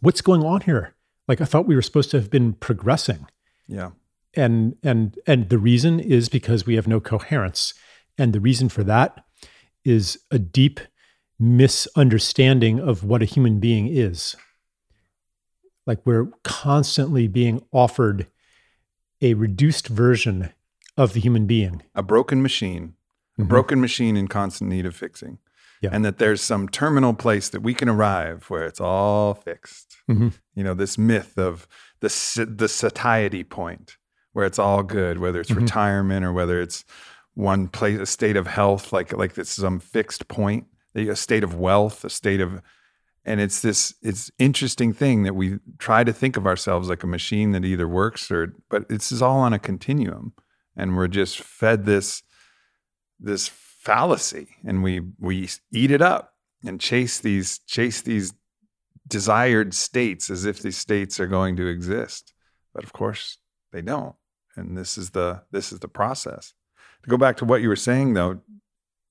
what's 0.00 0.22
going 0.22 0.42
on 0.42 0.62
here? 0.62 0.94
Like, 1.28 1.42
I 1.42 1.44
thought 1.44 1.66
we 1.66 1.74
were 1.74 1.82
supposed 1.82 2.10
to 2.12 2.16
have 2.18 2.30
been 2.30 2.54
progressing. 2.54 3.26
Yeah. 3.68 3.90
And 4.32 4.76
and 4.82 5.18
and 5.26 5.50
the 5.50 5.58
reason 5.58 6.00
is 6.00 6.30
because 6.30 6.64
we 6.64 6.76
have 6.76 6.88
no 6.88 6.98
coherence. 6.98 7.74
And 8.18 8.32
the 8.32 8.40
reason 8.40 8.68
for 8.68 8.84
that 8.84 9.24
is 9.84 10.18
a 10.30 10.38
deep 10.38 10.80
misunderstanding 11.38 12.80
of 12.80 13.04
what 13.04 13.22
a 13.22 13.26
human 13.26 13.60
being 13.60 13.88
is. 13.88 14.36
Like 15.86 16.00
we're 16.04 16.28
constantly 16.42 17.28
being 17.28 17.62
offered 17.72 18.26
a 19.20 19.34
reduced 19.34 19.88
version 19.88 20.52
of 20.96 21.12
the 21.12 21.20
human 21.20 21.46
being. 21.46 21.82
A 21.94 22.02
broken 22.02 22.42
machine, 22.42 22.94
mm-hmm. 23.32 23.42
a 23.42 23.44
broken 23.44 23.80
machine 23.80 24.16
in 24.16 24.28
constant 24.28 24.70
need 24.70 24.86
of 24.86 24.94
fixing. 24.94 25.38
Yeah. 25.82 25.90
And 25.92 26.04
that 26.04 26.18
there's 26.18 26.40
some 26.40 26.68
terminal 26.68 27.12
place 27.12 27.50
that 27.50 27.60
we 27.60 27.74
can 27.74 27.90
arrive 27.90 28.44
where 28.48 28.64
it's 28.64 28.80
all 28.80 29.34
fixed. 29.34 29.96
Mm-hmm. 30.08 30.28
You 30.54 30.64
know, 30.64 30.72
this 30.72 30.96
myth 30.96 31.36
of 31.36 31.68
the, 32.00 32.08
the 32.48 32.68
satiety 32.68 33.44
point 33.44 33.98
where 34.32 34.46
it's 34.46 34.58
all 34.58 34.82
good, 34.82 35.18
whether 35.18 35.40
it's 35.40 35.50
mm-hmm. 35.50 35.62
retirement 35.62 36.24
or 36.24 36.32
whether 36.32 36.60
it's 36.60 36.84
one 37.34 37.68
place, 37.68 37.98
a 37.98 38.06
state 38.06 38.36
of 38.36 38.46
health, 38.46 38.92
like, 38.92 39.12
like 39.12 39.34
this 39.34 39.50
some 39.50 39.80
fixed 39.80 40.28
point, 40.28 40.66
a 40.94 41.16
state 41.16 41.44
of 41.44 41.54
wealth, 41.54 42.04
a 42.04 42.10
state 42.10 42.40
of, 42.40 42.62
and 43.24 43.40
it's 43.40 43.60
this 43.62 43.94
it's 44.02 44.30
interesting 44.38 44.92
thing 44.92 45.22
that 45.22 45.34
we 45.34 45.58
try 45.78 46.04
to 46.04 46.12
think 46.12 46.36
of 46.36 46.46
ourselves 46.46 46.88
like 46.88 47.02
a 47.02 47.06
machine 47.06 47.52
that 47.52 47.64
either 47.64 47.88
works 47.88 48.30
or 48.30 48.54
but 48.68 48.88
this 48.88 49.10
is 49.10 49.22
all 49.22 49.38
on 49.38 49.52
a 49.52 49.58
continuum. 49.58 50.34
And 50.76 50.96
we're 50.96 51.08
just 51.08 51.40
fed 51.40 51.86
this 51.86 52.22
this 53.18 53.48
fallacy 53.48 54.48
and 54.64 54.82
we 54.82 55.00
we 55.18 55.48
eat 55.72 55.90
it 55.90 56.02
up 56.02 56.34
and 56.64 56.80
chase 56.80 57.18
these 57.18 57.58
chase 57.60 58.02
these 58.02 58.34
desired 59.08 59.74
states 59.74 60.30
as 60.30 60.44
if 60.44 60.60
these 60.60 60.76
states 60.76 61.18
are 61.18 61.26
going 61.26 61.56
to 61.56 61.66
exist. 61.66 62.34
But 62.74 62.84
of 62.84 62.92
course 62.92 63.38
they 63.72 63.80
don't. 63.80 64.16
And 64.54 64.76
this 64.76 64.98
is 64.98 65.10
the 65.10 65.44
this 65.50 65.72
is 65.72 65.78
the 65.78 65.88
process 65.88 66.52
to 67.04 67.10
go 67.10 67.16
back 67.16 67.36
to 67.36 67.44
what 67.44 67.62
you 67.62 67.68
were 67.68 67.76
saying 67.76 68.14
though 68.14 68.40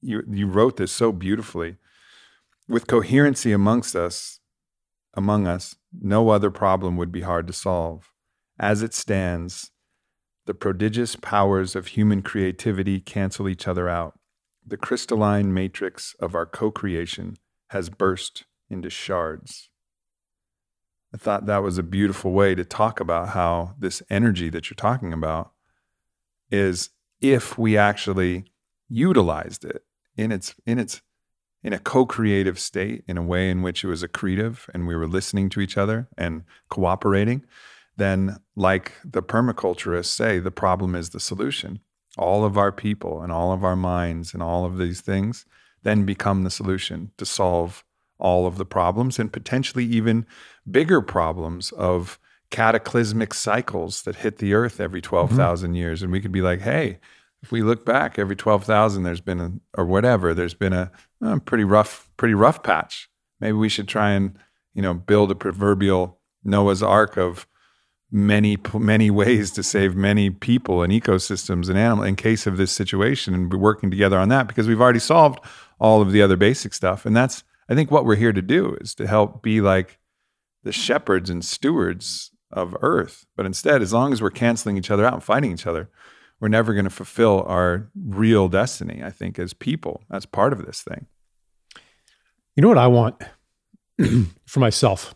you 0.02 0.24
you 0.30 0.48
wrote 0.48 0.78
this 0.78 0.92
so 0.92 1.12
beautifully 1.12 1.78
with 2.68 2.88
coherency 2.88 3.52
amongst 3.52 3.96
us 3.96 4.40
among 5.14 5.48
us 5.48 5.76
no 5.94 6.30
other 6.30 6.52
problem 6.52 6.98
would 6.98 7.12
be 7.12 7.22
hard 7.22 7.48
to 7.48 7.54
solve 7.54 8.12
as 8.60 8.82
it 8.82 8.94
stands 8.94 9.72
the 10.46 10.54
prodigious 10.54 11.16
powers 11.16 11.76
of 11.76 11.88
human 11.88 12.22
creativity 12.22 13.00
cancel 13.00 13.48
each 13.48 13.68
other 13.68 13.88
out. 13.88 14.20
The 14.66 14.78
crystalline 14.78 15.54
matrix 15.54 16.16
of 16.20 16.36
our 16.36 16.46
co 16.46 16.72
creation 16.72 17.38
has 17.70 17.90
burst 17.90 18.46
into 18.70 18.90
shards. 18.90 19.70
I 21.14 21.18
thought 21.18 21.46
that 21.46 21.64
was 21.64 21.78
a 21.78 21.84
beautiful 21.84 22.32
way 22.32 22.56
to 22.56 22.66
talk 22.66 23.00
about 23.00 23.30
how 23.30 23.76
this 23.78 24.02
energy 24.10 24.50
that 24.50 24.70
you're 24.70 24.76
talking 24.76 25.14
about 25.14 25.52
is 26.50 26.90
if 27.24 27.58
we 27.58 27.76
actually 27.76 28.46
utilized 28.88 29.66
it 29.66 29.84
in 30.16 30.32
its 30.32 30.54
in 30.68 30.78
its 30.78 31.02
in 31.64 31.74
a 31.74 31.80
co-creative 31.80 32.60
state 32.60 33.04
in 33.08 33.18
a 33.18 33.24
way 33.24 33.50
in 33.50 33.64
which 33.64 33.84
it 33.84 33.88
was 33.88 34.04
accretive 34.04 34.70
and 34.74 34.86
we 34.86 34.96
were 34.96 35.08
listening 35.08 35.50
to 35.50 35.62
each 35.62 35.78
other 35.78 36.08
and 36.18 36.44
cooperating 36.70 37.44
then, 37.96 38.38
like 38.56 38.94
the 39.04 39.22
permaculturists 39.22 40.08
say, 40.08 40.40
the 40.40 40.52
problem 40.52 40.96
is 40.96 41.12
the 41.12 41.20
solution. 41.20 41.80
All 42.18 42.44
of 42.46 42.58
our 42.58 42.72
people 42.72 43.22
and 43.22 43.32
all 43.32 43.52
of 43.52 43.64
our 43.64 43.76
minds 43.76 44.34
and 44.34 44.42
all 44.42 44.66
of 44.66 44.78
these 44.78 45.02
things 45.02 45.46
then 45.84 46.06
become 46.06 46.44
the 46.44 46.50
solution 46.50 47.12
to 47.18 47.26
solve 47.26 47.84
all 48.20 48.46
of 48.48 48.58
the 48.58 48.66
problems 48.66 49.20
and 49.20 49.34
potentially 49.34 49.86
even 49.86 50.26
bigger 50.70 51.02
problems 51.02 51.72
of 51.74 52.20
cataclysmic 52.54 53.34
cycles 53.34 54.04
that 54.04 54.18
hit 54.18 54.38
the 54.38 54.54
earth 54.54 54.80
every 54.80 55.02
12,000 55.02 55.70
mm-hmm. 55.70 55.76
years. 55.76 56.04
And 56.04 56.12
we 56.12 56.22
could 56.22 56.32
be 56.32 56.44
like, 56.44 56.62
hey, 56.62 57.00
if 57.42 57.52
we 57.52 57.64
look 57.64 57.84
back 57.84 58.20
every 58.20 58.36
12,000, 58.36 59.02
there's 59.02 59.22
been 59.22 59.40
a, 59.42 59.54
or 59.76 59.86
whatever, 59.86 60.36
there's 60.36 60.54
been 60.54 60.72
a, 60.72 60.92
a 61.20 61.40
pretty 61.40 61.64
rough, 61.64 62.12
pretty 62.16 62.36
rough 62.36 62.62
patch. 62.62 63.10
Maybe 63.40 63.54
we 63.54 63.70
should 63.70 63.88
try 63.88 64.12
and, 64.12 64.38
you 64.76 64.84
know, 64.84 64.94
build 64.94 65.32
a 65.32 65.36
proverbial 65.36 66.20
Noah's 66.44 66.84
Ark 66.84 67.18
of 67.18 67.48
many 68.12 68.56
many 68.76 69.10
ways 69.10 69.50
to 69.50 69.64
save 69.64 69.96
many 69.96 70.30
people 70.30 70.84
and 70.84 70.94
ecosystems 70.94 71.70
and 71.70 71.80
animals 71.80 72.08
in 72.08 72.16
case 72.16 72.46
of 72.46 72.58
this 72.58 72.72
situation 72.72 73.34
and 73.34 73.50
be 73.50 73.58
working 73.58 73.90
together 73.90 74.20
on 74.20 74.30
that 74.30 74.48
because 74.48 74.68
we've 74.68 74.80
already 74.80 75.00
solved 75.00 75.40
all 75.80 76.00
of 76.00 76.12
the 76.12 76.22
other 76.22 76.38
basic 76.38 76.76
stuff 76.76 77.08
and 77.08 77.16
that's 77.16 77.44
i 77.70 77.74
think 77.74 77.90
what 77.90 78.06
we're 78.06 78.16
here 78.16 78.32
to 78.32 78.42
do 78.44 78.78
is 78.80 78.94
to 78.94 79.08
help 79.08 79.42
be 79.42 79.62
like 79.62 79.98
the 80.62 80.72
shepherds 80.72 81.32
and 81.32 81.44
stewards 81.44 82.33
of 82.54 82.76
earth 82.82 83.26
but 83.36 83.46
instead 83.46 83.82
as 83.82 83.94
long 83.94 84.14
as 84.14 84.22
we're 84.22 84.30
canceling 84.30 84.78
each 84.78 84.92
other 84.92 85.06
out 85.06 85.14
and 85.14 85.24
fighting 85.24 85.52
each 85.52 85.68
other 85.68 85.90
we're 86.40 86.48
never 86.48 86.74
going 86.74 86.86
to 86.86 86.90
fulfill 86.90 87.44
our 87.48 87.90
real 87.96 88.48
destiny 88.48 89.02
i 89.04 89.10
think 89.10 89.38
as 89.38 89.54
people 89.54 90.04
that's 90.10 90.26
part 90.26 90.54
of 90.54 90.66
this 90.66 90.82
thing 90.82 91.08
you 92.56 92.62
know 92.62 92.68
what 92.68 92.78
i 92.78 92.88
want 92.88 93.22
for 94.46 94.60
myself 94.60 95.14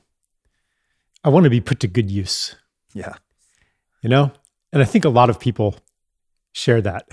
i 1.23 1.29
want 1.29 1.43
to 1.43 1.49
be 1.49 1.61
put 1.61 1.79
to 1.79 1.87
good 1.87 2.11
use 2.11 2.55
yeah. 2.97 3.13
You 4.01 4.09
know? 4.09 4.31
And 4.73 4.81
I 4.81 4.85
think 4.85 5.05
a 5.05 5.09
lot 5.09 5.29
of 5.29 5.39
people 5.39 5.75
share 6.51 6.81
that. 6.81 7.07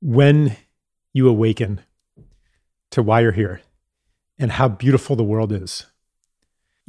When 0.00 0.56
you 1.12 1.28
awaken 1.28 1.80
to 2.92 3.02
why 3.02 3.20
you're 3.20 3.32
here 3.32 3.60
and 4.38 4.52
how 4.52 4.68
beautiful 4.68 5.16
the 5.16 5.24
world 5.24 5.52
is, 5.52 5.86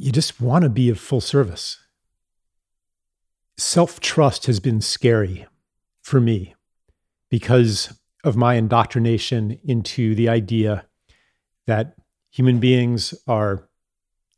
you 0.00 0.10
just 0.10 0.40
want 0.40 0.62
to 0.62 0.70
be 0.70 0.88
of 0.88 0.98
full 0.98 1.20
service. 1.20 1.76
Self 3.58 4.00
trust 4.00 4.46
has 4.46 4.58
been 4.58 4.80
scary 4.80 5.46
for 6.00 6.22
me 6.22 6.54
because 7.28 7.92
of 8.24 8.34
my 8.34 8.54
indoctrination 8.54 9.60
into 9.62 10.14
the 10.14 10.26
idea 10.26 10.86
that 11.66 11.96
human 12.30 12.60
beings 12.60 13.12
are 13.28 13.68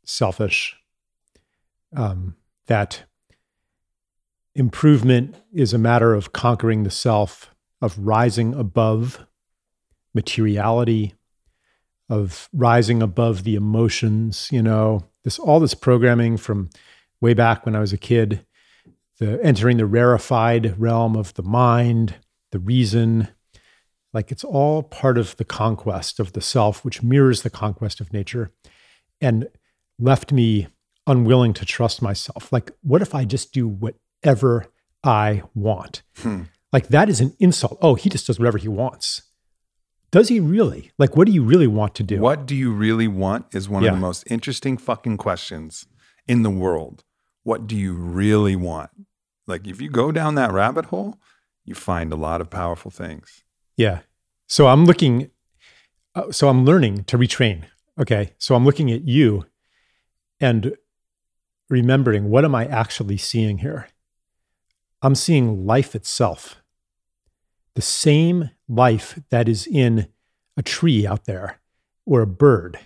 selfish, 0.03 0.75
um, 1.95 2.35
that 2.67 3.03
improvement 4.55 5.37
is 5.53 5.73
a 5.73 5.77
matter 5.77 6.13
of 6.13 6.33
conquering 6.33 6.83
the 6.83 6.91
self, 6.91 7.55
of 7.81 7.97
rising 7.97 8.53
above 8.53 9.25
materiality, 10.13 11.13
of 12.09 12.49
rising 12.51 13.01
above 13.01 13.45
the 13.45 13.55
emotions, 13.55 14.49
you 14.51 14.61
know, 14.61 15.05
this 15.23 15.39
all 15.39 15.59
this 15.59 15.73
programming 15.73 16.37
from 16.37 16.69
way 17.21 17.33
back 17.33 17.65
when 17.65 17.75
I 17.75 17.79
was 17.79 17.93
a 17.93 17.97
kid, 17.97 18.45
the 19.19 19.43
entering 19.43 19.77
the 19.77 19.85
rarefied 19.85 20.79
realm 20.79 21.15
of 21.15 21.33
the 21.35 21.43
mind, 21.43 22.15
the 22.51 22.59
reason, 22.59 23.29
like 24.13 24.31
it's 24.31 24.43
all 24.43 24.83
part 24.83 25.17
of 25.17 25.35
the 25.37 25.45
conquest 25.45 26.19
of 26.19 26.33
the 26.33 26.41
self, 26.41 26.85
which 26.85 27.01
mirrors 27.01 27.41
the 27.41 27.49
conquest 27.49 27.99
of 27.99 28.13
nature, 28.13 28.51
and 29.21 29.47
left 29.99 30.31
me 30.31 30.67
unwilling 31.07 31.53
to 31.53 31.65
trust 31.65 32.01
myself. 32.01 32.51
Like, 32.51 32.71
what 32.81 33.01
if 33.01 33.15
I 33.15 33.25
just 33.25 33.53
do 33.53 33.67
whatever 33.67 34.67
I 35.03 35.43
want? 35.55 36.03
Hmm. 36.17 36.43
Like 36.71 36.87
that 36.89 37.09
is 37.09 37.21
an 37.21 37.35
insult. 37.39 37.77
Oh, 37.81 37.95
he 37.95 38.09
just 38.09 38.27
does 38.27 38.39
whatever 38.39 38.57
he 38.57 38.67
wants. 38.67 39.21
Does 40.13 40.29
he 40.29 40.39
really? 40.39 40.91
Like, 40.99 41.17
what 41.17 41.25
do 41.25 41.33
you 41.33 41.41
really 41.41 41.65
want 41.65 41.95
to 41.95 42.03
do? 42.03 42.19
What 42.19 42.45
do 42.45 42.55
you 42.55 42.71
really 42.71 43.07
want 43.07 43.47
is 43.51 43.67
one 43.67 43.81
Yeah. 43.81 43.89
of 43.89 43.95
the 43.95 44.01
most 44.01 44.23
interesting 44.27 44.77
fucking 44.77 45.17
questions 45.17 45.87
in 46.27 46.43
the 46.43 46.51
world. 46.51 47.03
What 47.41 47.65
do 47.65 47.75
you 47.75 47.93
really 47.95 48.55
want? 48.55 48.91
Like, 49.47 49.65
if 49.65 49.81
you 49.81 49.89
go 49.89 50.11
down 50.11 50.35
that 50.35 50.51
rabbit 50.51 50.85
hole, 50.85 51.17
you 51.65 51.73
find 51.73 52.13
a 52.13 52.15
lot 52.15 52.41
of 52.41 52.51
powerful 52.51 52.91
things. 52.91 53.43
Yeah. 53.75 54.01
So 54.45 54.67
I'm 54.67 54.85
looking, 54.85 55.31
uh, 56.13 56.31
so 56.31 56.47
I'm 56.47 56.63
learning 56.63 57.05
to 57.05 57.17
retrain. 57.17 57.63
Okay. 57.99 58.33
So 58.37 58.53
I'm 58.53 58.65
looking 58.65 58.91
at 58.91 59.07
you 59.07 59.47
and 60.39 60.77
remembering 61.71 62.29
what 62.29 62.45
am 62.45 62.53
I 62.53 62.67
actually 62.67 63.17
seeing 63.17 63.57
here? 63.57 63.87
I'm 65.01 65.15
seeing 65.15 65.65
life 65.65 65.95
itself. 65.95 66.61
The 67.75 67.81
same 67.81 68.51
life 68.67 69.19
that 69.29 69.49
is 69.49 69.65
in 69.67 70.07
a 70.57 70.61
tree 70.61 71.07
out 71.07 71.25
there 71.25 71.59
or 72.05 72.21
a 72.21 72.27
bird. 72.27 72.79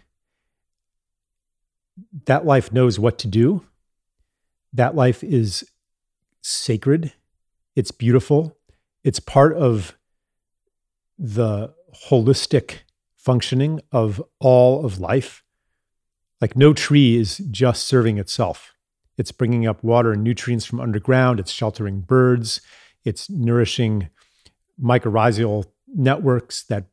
That 2.25 2.45
life 2.45 2.71
knows 2.71 2.99
what 2.99 3.17
to 3.19 3.27
do. 3.27 3.65
That 4.73 4.95
life 4.95 5.23
is 5.23 5.69
sacred. 6.41 7.13
It's 7.75 7.91
beautiful. 7.91 8.57
It's 9.03 9.19
part 9.19 9.55
of 9.55 9.97
the 11.17 11.73
holistic 12.09 12.79
functioning 13.15 13.81
of 13.91 14.21
all 14.39 14.85
of 14.85 14.99
life. 14.99 15.43
Like 16.39 16.55
no 16.55 16.73
tree 16.73 17.17
is 17.17 17.37
just 17.37 17.87
serving 17.87 18.17
itself. 18.17 18.73
It's 19.17 19.31
bringing 19.31 19.65
up 19.65 19.83
water 19.83 20.11
and 20.11 20.23
nutrients 20.23 20.65
from 20.65 20.79
underground. 20.79 21.39
It's 21.39 21.51
sheltering 21.51 22.01
birds. 22.01 22.61
It's 23.03 23.29
nourishing 23.29 24.09
mycorrhizal 24.81 25.65
networks 25.87 26.63
that 26.63 26.85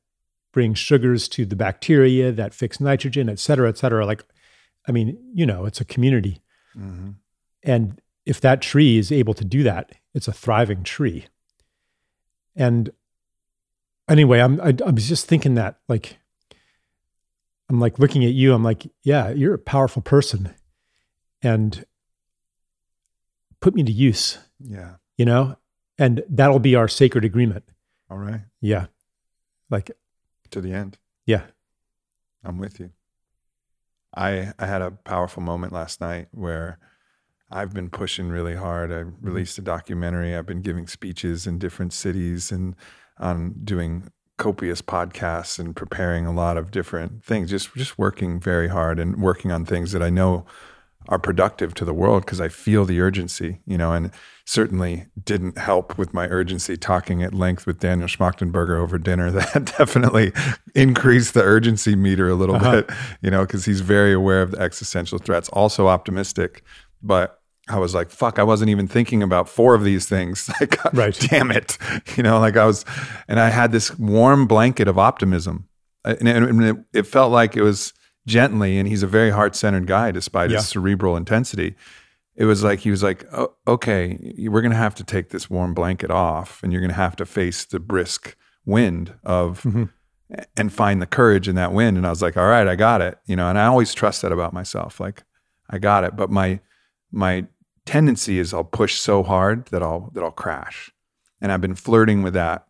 bring 0.53 0.75
sugars 0.75 1.29
to 1.29 1.44
the 1.44 1.57
bacteria 1.57 2.31
that 2.33 2.55
fix 2.55 2.81
nitrogen, 2.81 3.29
et 3.29 3.38
cetera, 3.38 3.68
et 3.68 3.77
cetera. 3.77 4.07
Like, 4.07 4.25
I 4.87 4.92
mean, 4.92 5.18
you 5.35 5.44
know, 5.44 5.64
it's 5.64 5.81
a 5.81 5.85
community. 5.85 6.40
Mm-hmm. 6.77 7.11
And 7.62 8.01
if 8.25 8.40
that 8.40 8.62
tree 8.62 8.99
is 8.99 9.11
able 9.11 9.35
to 9.35 9.44
do 9.44 9.62
that, 9.64 9.92
it's 10.14 10.29
a 10.29 10.33
thriving 10.33 10.83
tree. 10.85 11.27
And 12.55 12.90
anyway, 14.09 14.40
I'm 14.40 14.61
I, 14.61 14.75
I 14.87 14.90
was 14.90 15.09
just 15.09 15.27
thinking 15.27 15.55
that 15.55 15.81
like 15.88 16.18
I'm 17.68 17.81
like 17.81 17.99
looking 17.99 18.25
at 18.25 18.33
you. 18.33 18.55
I'm 18.55 18.62
like, 18.62 18.87
yeah, 19.03 19.31
you're 19.31 19.55
a 19.55 19.59
powerful 19.59 20.03
person, 20.03 20.55
and 21.42 21.85
put 23.61 23.75
me 23.75 23.83
to 23.83 23.92
use. 23.92 24.38
Yeah. 24.61 24.97
You 25.16 25.25
know, 25.25 25.57
and 25.99 26.23
that'll 26.29 26.61
be 26.61 26.77
our 26.77 26.88
sacred 26.88 27.25
agreement. 27.25 27.64
All 28.10 28.18
right. 28.18 28.42
Yeah, 28.60 28.86
like 29.70 29.90
To 30.50 30.60
the 30.60 30.72
end. 30.72 30.98
yeah, 31.26 31.46
I'm 32.44 32.58
with 32.58 32.78
you. 32.80 32.90
I 34.16 34.52
I 34.58 34.66
had 34.66 34.82
a 34.82 34.90
powerful 34.90 35.42
moment 35.42 35.72
last 35.72 36.00
night 36.00 36.28
where 36.30 36.78
I've 37.50 37.72
been 37.72 37.90
pushing 37.90 38.28
really 38.28 38.56
hard. 38.56 38.92
I 38.92 39.02
mm-hmm. 39.02 39.26
released 39.26 39.58
a 39.58 39.62
documentary. 39.62 40.34
I've 40.34 40.46
been 40.46 40.62
giving 40.62 40.86
speeches 40.86 41.46
in 41.46 41.58
different 41.58 41.92
cities 41.92 42.50
and 42.52 42.74
on 43.18 43.54
doing 43.64 44.10
copious 44.36 44.82
podcasts 44.82 45.58
and 45.58 45.76
preparing 45.76 46.26
a 46.26 46.32
lot 46.32 46.56
of 46.56 46.70
different 46.70 47.24
things. 47.24 47.50
Just 47.50 47.74
just 47.74 47.98
working 47.98 48.40
very 48.40 48.68
hard 48.68 48.98
and 48.98 49.20
working 49.20 49.52
on 49.52 49.64
things 49.64 49.92
that 49.92 50.02
I 50.02 50.10
know 50.10 50.44
are 51.08 51.18
productive 51.18 51.74
to 51.74 51.84
the 51.84 51.92
world 51.94 52.24
because 52.24 52.40
I 52.40 52.48
feel 52.48 52.84
the 52.84 53.00
urgency, 53.00 53.60
you 53.66 53.76
know, 53.76 53.92
and 53.92 54.10
certainly 54.46 55.06
didn't 55.24 55.56
help 55.58 55.96
with 55.98 56.12
my 56.14 56.26
urgency 56.28 56.76
talking 56.76 57.22
at 57.22 57.32
length 57.34 57.66
with 57.66 57.78
Daniel 57.78 58.08
Schmachtenberger 58.08 58.78
over 58.78 58.98
dinner. 58.98 59.30
That 59.54 59.72
definitely 59.78 60.32
increased 60.74 61.34
the 61.34 61.42
urgency 61.42 61.96
meter 61.96 62.28
a 62.28 62.34
little 62.34 62.56
Uh-huh. 62.56 62.82
bit, 62.82 62.90
you 63.22 63.30
know, 63.30 63.42
because 63.46 63.64
he's 63.64 63.80
very 63.80 64.12
aware 64.12 64.42
of 64.42 64.50
the 64.52 64.60
existential 64.60 65.18
threats, 65.18 65.48
also 65.50 65.88
optimistic. 65.88 66.62
But 67.02 67.38
I 67.68 67.78
was 67.78 67.94
like, 67.94 68.10
fuck, 68.10 68.38
I 68.38 68.42
wasn't 68.42 68.68
even 68.70 68.86
thinking 68.86 69.22
about 69.22 69.48
four 69.48 69.74
of 69.74 69.84
these 69.84 70.06
things. 70.06 70.50
Like, 70.60 70.92
Right. 70.94 71.18
damn 71.30 71.50
it. 71.50 71.78
You 72.16 72.22
know, 72.22 72.38
like 72.38 72.56
I 72.58 72.66
was, 72.66 72.84
and 73.28 73.40
I 73.40 73.48
had 73.48 73.72
this 73.72 73.98
warm 73.98 74.46
blanket 74.46 74.88
of 74.88 74.98
optimism. 74.98 75.68
And 76.04 76.28
it, 76.28 76.36
and 76.36 76.62
it, 76.64 76.76
it 76.92 77.02
felt 77.06 77.32
like 77.32 77.56
it 77.56 77.62
was 77.62 77.93
gently, 78.26 78.78
and 78.78 78.88
he's 78.88 79.02
a 79.02 79.06
very 79.06 79.30
heart 79.30 79.54
centered 79.54 79.87
guy 79.87 80.10
despite 80.10 80.50
Yeah. 80.50 80.56
his 80.58 80.68
cerebral 80.68 81.16
intensity. 81.16 81.74
It 82.37 82.46
was 82.46 82.64
like, 82.64 82.80
he 82.80 82.90
was 82.90 83.02
like, 83.02 83.24
oh, 83.32 83.54
okay, 83.68 84.18
we're 84.48 84.60
going 84.62 84.72
to 84.72 84.76
have 84.76 84.94
to 84.96 85.04
take 85.04 85.28
this 85.30 85.48
warm 85.48 85.72
blanket 85.74 86.10
off 86.10 86.60
and 86.62 86.72
you're 86.72 86.80
going 86.80 86.90
to 86.90 86.94
have 86.96 87.14
to 87.16 87.26
face 87.26 87.64
the 87.64 87.78
brisk 87.78 88.37
wind 88.66 89.14
of, 89.24 89.62
Mhm. 89.62 89.90
and 90.56 90.72
find 90.72 91.00
the 91.00 91.06
courage 91.06 91.48
in 91.48 91.54
that 91.54 91.72
wind. 91.72 91.96
And 91.96 92.04
I 92.06 92.10
was 92.10 92.22
like, 92.22 92.37
all 92.37 92.48
right, 92.48 92.66
I 92.66 92.74
got 92.74 93.00
it. 93.02 93.18
You 93.26 93.37
know, 93.37 93.48
and 93.48 93.58
I 93.58 93.66
always 93.66 93.94
trust 93.94 94.22
that 94.22 94.32
about 94.32 94.52
myself. 94.52 94.98
Like, 94.98 95.22
I 95.70 95.78
got 95.78 96.02
it. 96.02 96.16
But 96.16 96.30
my, 96.30 96.58
my 97.12 97.46
tendency 97.87 98.38
is 98.40 98.52
I'll 98.52 98.64
push 98.64 98.94
so 98.98 99.22
hard 99.22 99.66
that 99.66 99.82
I'll, 99.82 100.10
that 100.14 100.24
I'll 100.24 100.30
crash. 100.32 100.90
And 101.40 101.52
I've 101.52 101.60
been 101.60 101.74
flirting 101.76 102.22
with 102.22 102.34
that. 102.34 102.66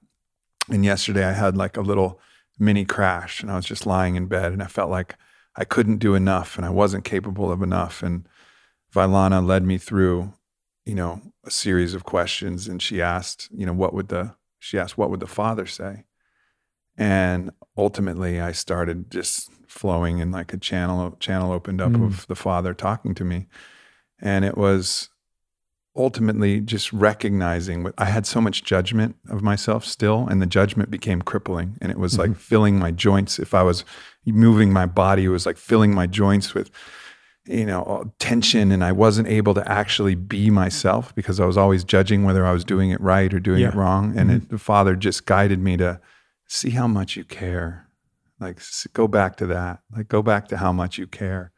And 0.69 0.85
yesterday 0.85 1.25
I 1.25 1.33
had 1.33 1.57
like 1.57 1.77
a 1.79 1.81
little 1.83 2.21
mini 2.59 2.85
crash 2.85 3.41
and 3.41 3.51
I 3.51 3.57
was 3.57 3.65
just 3.67 3.87
lying 3.87 4.17
in 4.17 4.27
bed 4.27 4.53
and 4.53 4.63
I 4.63 4.67
felt 4.67 4.91
like 4.91 5.15
I 5.57 5.65
couldn't 5.65 5.99
do 5.99 6.15
enough 6.15 6.57
and 6.57 6.67
I 6.67 6.71
wasn't 6.71 7.05
capable 7.05 7.51
of 7.53 7.63
enough. 7.63 8.03
And 8.03 8.29
Vylana 8.95 9.45
led 9.45 9.65
me 9.65 9.79
through, 9.79 10.33
you 10.85 10.95
know, 10.95 11.21
a 11.45 11.51
series 11.51 11.95
of 11.95 12.05
questions 12.05 12.67
and 12.69 12.81
she 12.83 13.01
asked, 13.01 13.49
you 13.53 13.65
know, 13.67 13.73
what 13.73 13.95
would 13.95 14.09
the, 14.09 14.35
she 14.59 14.79
asked, 14.79 14.99
what 14.99 15.11
would 15.11 15.21
the 15.21 15.27
father 15.27 15.67
say? 15.67 16.05
And 16.97 17.51
ultimately 17.77 18.41
I 18.41 18.53
started 18.53 19.11
just 19.11 19.51
flowing 19.67 20.21
and 20.21 20.33
like 20.33 20.53
a 20.53 20.57
channel, 20.59 21.17
channel 21.19 21.53
opened 21.53 21.81
up 21.81 21.93
Mm. 21.93 22.07
of 22.07 22.27
the 22.29 22.37
father 22.37 22.75
talking 22.75 23.15
to 23.15 23.25
me. 23.25 23.47
And 24.21 24.45
it 24.45 24.57
was 24.57 25.11
ultimately 25.97 26.61
just 26.61 26.93
recognizing 26.93 27.83
what 27.85 27.95
I 27.99 28.07
had 28.07 28.27
so 28.27 28.41
much 28.41 28.65
judgment 28.65 29.17
of 29.29 29.43
myself 29.43 29.85
still, 29.85 30.27
and 30.29 30.43
the 30.43 30.47
judgment 30.47 30.91
became 30.91 31.23
crippling. 31.23 31.77
And 31.81 31.91
it 31.93 31.99
was 31.99 32.19
like 32.19 32.37
filling 32.37 32.79
my 32.79 32.91
joints. 32.91 33.39
If 33.39 33.55
I 33.55 33.63
was 33.63 33.85
moving 34.33 34.73
my 34.73 34.87
body, 34.87 35.25
it 35.25 35.29
was 35.29 35.47
like 35.47 35.57
filling 35.57 35.95
my 35.95 36.07
joints 36.07 36.55
with, 36.55 36.71
you 37.45 37.67
know, 37.67 38.13
tension. 38.19 38.73
And 38.73 38.85
I 38.85 38.93
wasn't 38.93 39.29
able 39.29 39.55
to 39.55 39.69
actually 39.71 40.15
be 40.15 40.51
myself 40.51 41.15
because 41.15 41.41
I 41.41 41.47
was 41.47 41.57
always 41.57 41.85
judging 41.85 42.25
whether 42.25 42.47
I 42.47 42.53
was 42.53 42.65
doing 42.65 42.91
it 42.91 43.01
right 43.01 43.33
or 43.33 43.41
doing 43.41 43.63
it 43.63 43.75
wrong. 43.75 44.17
And 44.17 44.31
mm-hmm. 44.31 44.45
it, 44.45 44.49
the 44.51 44.59
Father 44.59 44.97
just 44.97 45.27
guided 45.27 45.61
me 45.61 45.77
to 45.77 46.01
see 46.47 46.71
how 46.71 46.87
much 46.87 47.17
you 47.17 47.25
care. 47.25 47.89
Like, 48.41 48.61
go 48.93 49.09
back 49.09 49.37
to 49.37 49.47
that. 49.47 49.81
Like, 49.95 50.09
go 50.09 50.23
back 50.23 50.49
to 50.49 50.57
how 50.57 50.73
much 50.73 50.99
you 50.99 51.07
care 51.07 51.53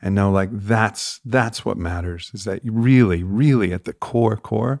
and 0.00 0.14
know 0.14 0.30
like 0.30 0.50
that's 0.52 1.20
that's 1.24 1.64
what 1.64 1.76
matters 1.76 2.30
is 2.34 2.44
that 2.44 2.64
you 2.64 2.72
really 2.72 3.22
really 3.22 3.72
at 3.72 3.84
the 3.84 3.92
core 3.92 4.36
core 4.36 4.80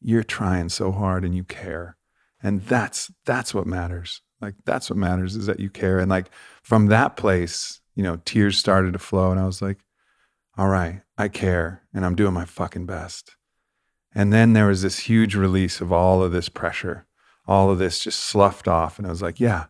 you're 0.00 0.22
trying 0.22 0.68
so 0.68 0.92
hard 0.92 1.24
and 1.24 1.34
you 1.34 1.44
care 1.44 1.96
and 2.42 2.62
that's 2.62 3.10
that's 3.24 3.54
what 3.54 3.66
matters 3.66 4.22
like 4.40 4.54
that's 4.64 4.90
what 4.90 4.98
matters 4.98 5.36
is 5.36 5.46
that 5.46 5.60
you 5.60 5.70
care 5.70 5.98
and 5.98 6.10
like 6.10 6.30
from 6.66 6.86
that 6.86 7.16
place 7.16 7.80
you 7.94 8.02
know 8.02 8.20
tears 8.24 8.58
started 8.58 8.92
to 8.92 8.98
flow 8.98 9.30
and 9.30 9.38
i 9.38 9.46
was 9.46 9.62
like 9.62 9.78
all 10.58 10.68
right 10.68 11.02
i 11.16 11.28
care 11.28 11.82
and 11.94 12.04
i'm 12.04 12.16
doing 12.16 12.34
my 12.34 12.44
fucking 12.44 12.86
best 12.86 13.36
and 14.14 14.32
then 14.32 14.52
there 14.52 14.68
was 14.68 14.82
this 14.82 15.00
huge 15.00 15.34
release 15.34 15.80
of 15.80 15.92
all 15.92 16.22
of 16.22 16.32
this 16.32 16.48
pressure 16.48 17.06
all 17.46 17.70
of 17.70 17.78
this 17.78 18.00
just 18.00 18.20
sloughed 18.20 18.68
off 18.68 18.98
and 18.98 19.06
i 19.06 19.10
was 19.10 19.22
like 19.22 19.38
yeah 19.38 19.66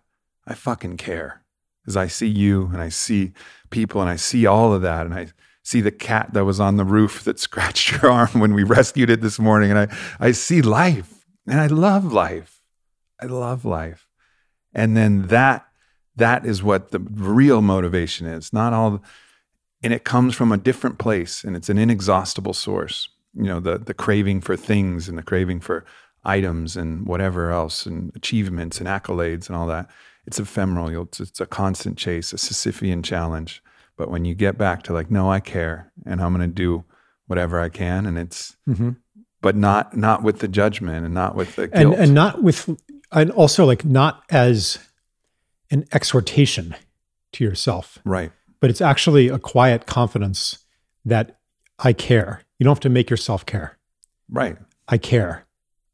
i 0.46 0.54
fucking 0.54 0.96
care 0.96 1.42
as 1.86 1.96
i 1.96 2.06
see 2.06 2.28
you 2.28 2.70
and 2.72 2.80
i 2.80 2.88
see 2.88 3.32
people 3.70 4.00
and 4.00 4.10
I 4.10 4.16
see 4.16 4.46
all 4.46 4.72
of 4.72 4.82
that 4.82 5.06
and 5.06 5.14
I 5.14 5.28
see 5.62 5.80
the 5.80 5.90
cat 5.90 6.32
that 6.32 6.44
was 6.44 6.60
on 6.60 6.76
the 6.76 6.84
roof 6.84 7.24
that 7.24 7.38
scratched 7.38 7.92
your 7.92 8.10
arm 8.10 8.40
when 8.40 8.54
we 8.54 8.62
rescued 8.62 9.10
it 9.10 9.20
this 9.20 9.38
morning 9.38 9.70
and 9.70 9.78
I 9.78 9.96
I 10.20 10.32
see 10.32 10.62
life 10.62 11.26
and 11.46 11.60
I 11.60 11.66
love 11.66 12.12
life. 12.12 12.60
I 13.20 13.26
love 13.26 13.64
life. 13.64 14.08
And 14.74 14.96
then 14.96 15.28
that 15.28 15.66
that 16.16 16.44
is 16.46 16.62
what 16.62 16.90
the 16.90 16.98
real 16.98 17.62
motivation 17.62 18.26
is. 18.26 18.52
Not 18.52 18.72
all 18.72 19.02
and 19.82 19.92
it 19.92 20.04
comes 20.04 20.34
from 20.34 20.52
a 20.52 20.56
different 20.56 20.98
place 20.98 21.44
and 21.44 21.54
it's 21.56 21.68
an 21.68 21.78
inexhaustible 21.78 22.54
source. 22.54 23.08
You 23.34 23.44
know, 23.44 23.60
the 23.60 23.78
the 23.78 23.94
craving 23.94 24.40
for 24.40 24.56
things 24.56 25.08
and 25.08 25.16
the 25.18 25.22
craving 25.22 25.60
for 25.60 25.84
items 26.24 26.76
and 26.76 27.06
whatever 27.06 27.50
else 27.50 27.86
and 27.86 28.10
achievements 28.16 28.78
and 28.80 28.88
accolades 28.88 29.48
and 29.48 29.56
all 29.56 29.66
that 29.68 29.88
it's 30.26 30.40
ephemeral. 30.40 31.02
It's, 31.02 31.20
it's 31.20 31.40
a 31.40 31.46
constant 31.46 31.96
chase, 31.96 32.32
a 32.32 32.36
Sisyphean 32.36 33.04
challenge. 33.04 33.62
But 33.96 34.10
when 34.10 34.24
you 34.24 34.34
get 34.34 34.58
back 34.58 34.82
to 34.82 34.92
like, 34.92 35.08
no, 35.08 35.30
I 35.30 35.38
care, 35.40 35.92
and 36.04 36.20
I'm 36.20 36.34
going 36.34 36.48
to 36.48 36.52
do 36.52 36.84
whatever 37.28 37.60
I 37.60 37.68
can, 37.68 38.06
and 38.06 38.18
it's, 38.18 38.56
Mhm. 38.68 38.96
but 39.40 39.54
not 39.54 39.96
not 39.96 40.22
with 40.24 40.40
the 40.40 40.48
judgment 40.48 41.04
and 41.04 41.14
not 41.14 41.36
with 41.36 41.54
the 41.56 41.70
and 41.72 41.94
and 41.94 42.12
not 42.12 42.42
with 42.42 42.68
and 43.12 43.30
also 43.30 43.64
like 43.64 43.84
not 43.84 44.24
as 44.30 44.78
an 45.70 45.84
exhortation 45.92 46.74
to 47.32 47.44
yourself. 47.44 47.98
Right, 48.04 48.32
but 48.60 48.70
it's 48.70 48.80
actually 48.80 49.28
a 49.28 49.38
quiet 49.38 49.86
confidence 49.86 50.58
that 51.04 51.38
i 51.78 51.92
care. 51.92 52.42
You 52.58 52.64
don't 52.64 52.72
have 52.72 52.80
to 52.80 52.88
make 52.88 53.10
yourself 53.10 53.44
care. 53.44 53.78
Right, 54.28 54.56
i 54.88 54.98
care. 54.98 55.46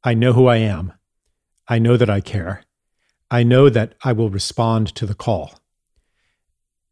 I 0.05 0.15
know 0.15 0.33
who 0.33 0.47
i 0.47 0.57
am. 0.57 0.93
I 1.69 1.79
know 1.79 1.97
that 1.97 2.11
I 2.11 2.21
care. 2.21 2.65
I 3.31 3.45
know 3.45 3.71
that 3.71 3.95
I 4.05 4.13
will 4.13 4.29
respond 4.29 4.95
to 4.97 5.07
the 5.07 5.15
call. 5.15 5.55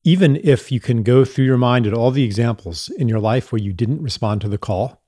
Even 0.04 0.36
if 0.36 0.72
you 0.72 0.80
can 0.80 1.02
go 1.02 1.24
through 1.24 1.44
your 1.44 1.58
mind 1.58 1.86
at 1.86 1.92
all 1.92 2.10
the 2.10 2.24
examples 2.24 2.88
in 2.88 3.08
your 3.08 3.18
life 3.18 3.52
where 3.52 3.60
you 3.60 3.74
didn't 3.74 4.02
respond 4.02 4.40
to 4.40 4.48
the 4.48 4.56
call, 4.56 5.02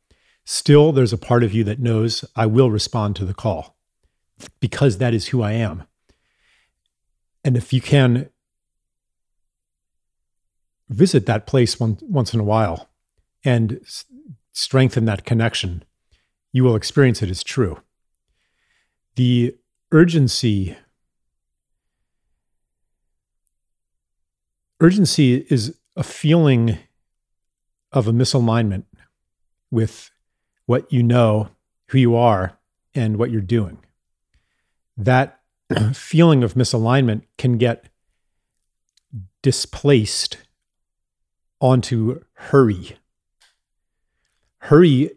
still 0.45 0.93
there's 0.93 1.13
a 1.13 1.19
part 1.19 1.43
of 1.43 1.55
you 1.55 1.65
that 1.65 1.81
knows 1.81 2.25
I 2.37 2.45
will 2.45 2.71
respond 2.71 3.17
to 3.17 3.25
the 3.25 3.33
call 3.33 3.79
because 4.61 4.99
that 4.99 5.15
is 5.15 5.29
who 5.29 5.41
I 5.41 5.53
am. 5.53 5.85
And 7.45 7.57
if 7.57 7.73
you 7.73 7.81
can 7.81 8.31
visit 10.89 11.27
that 11.27 11.47
place 11.47 11.81
one, 11.81 11.99
once 12.03 12.35
in 12.35 12.41
a 12.41 12.45
while 12.45 12.89
and 13.45 13.81
s- 13.83 14.05
strengthen 14.53 15.05
that 15.07 15.25
connection, 15.25 15.85
you 16.53 16.65
will 16.65 16.77
experience 16.77 17.23
it 17.23 17.31
as 17.31 17.43
true. 17.43 17.81
The 19.17 19.57
urgency 19.91 20.77
urgency 24.81 25.47
is 25.49 25.79
a 25.97 26.03
feeling 26.03 26.77
of 27.93 28.09
a 28.09 28.13
misalignment 28.13 28.85
with 29.71 30.11
what 30.67 30.93
you 30.93 31.03
know, 31.03 31.49
who 31.89 31.99
you 31.99 32.17
are, 32.17 32.59
and 32.95 33.17
what 33.17 33.31
you're 33.31 33.41
doing. 33.41 33.79
That 34.97 35.41
feeling 35.95 36.43
of 36.43 36.55
misalignment 36.55 37.23
can 37.39 37.59
get 37.59 37.89
displaced 39.43 40.39
onto 41.61 42.21
hurry. 42.35 42.97
Hurry 44.59 45.11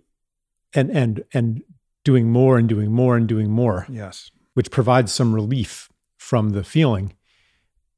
and 0.73 0.89
and 0.89 1.23
and 1.33 1.63
doing 2.03 2.29
more 2.29 2.57
and 2.57 2.67
doing 2.69 2.91
more 2.91 3.15
and 3.17 3.27
doing 3.27 3.49
more, 3.49 3.85
Yes. 3.89 4.29
which 4.53 4.69
provides 4.71 5.11
some 5.11 5.33
relief 5.33 5.89
from 6.17 6.49
the 6.51 6.63
feeling. 6.63 7.13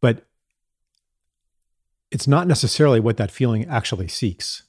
But 0.01 0.25
it's 2.11 2.27
not 2.27 2.47
necessarily 2.47 2.99
what 3.01 3.17
that 3.17 3.31
feeling 3.31 3.65
actually 3.65 4.07
seeks. 4.07 4.63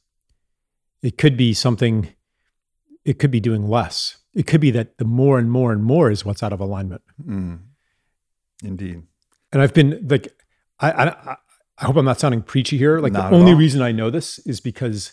It 1.03 1.17
could 1.19 1.37
be 1.37 1.55
something, 1.55 2.09
it 3.05 3.21
could 3.21 3.31
be 3.31 3.39
doing 3.41 3.69
less. 3.69 4.17
It 4.35 4.47
could 4.47 4.61
be 4.61 4.73
that 4.73 4.99
the 4.99 5.05
more 5.05 5.39
and 5.39 5.51
more 5.51 5.73
and 5.73 5.85
more 5.85 6.11
is 6.11 6.25
what's 6.25 6.43
out 6.43 6.53
of 6.53 6.59
alignment. 6.61 7.03
Mm. 7.25 7.61
Indeed. 8.63 9.03
And 9.53 9.63
I've 9.63 9.75
been 9.75 10.07
like, 10.09 10.33
I, 10.81 10.91
I, 10.91 11.37
I 11.79 11.85
hope 11.85 11.97
I'm 11.97 12.05
not 12.05 12.21
sounding 12.21 12.43
preachy 12.43 12.77
here. 12.77 12.99
Like 12.99 13.13
Not 13.13 13.31
the 13.31 13.37
only 13.37 13.53
all. 13.53 13.59
reason 13.59 13.83
I 13.83 13.93
know 13.93 14.11
this 14.11 14.39
is 14.41 14.61
because 14.61 15.13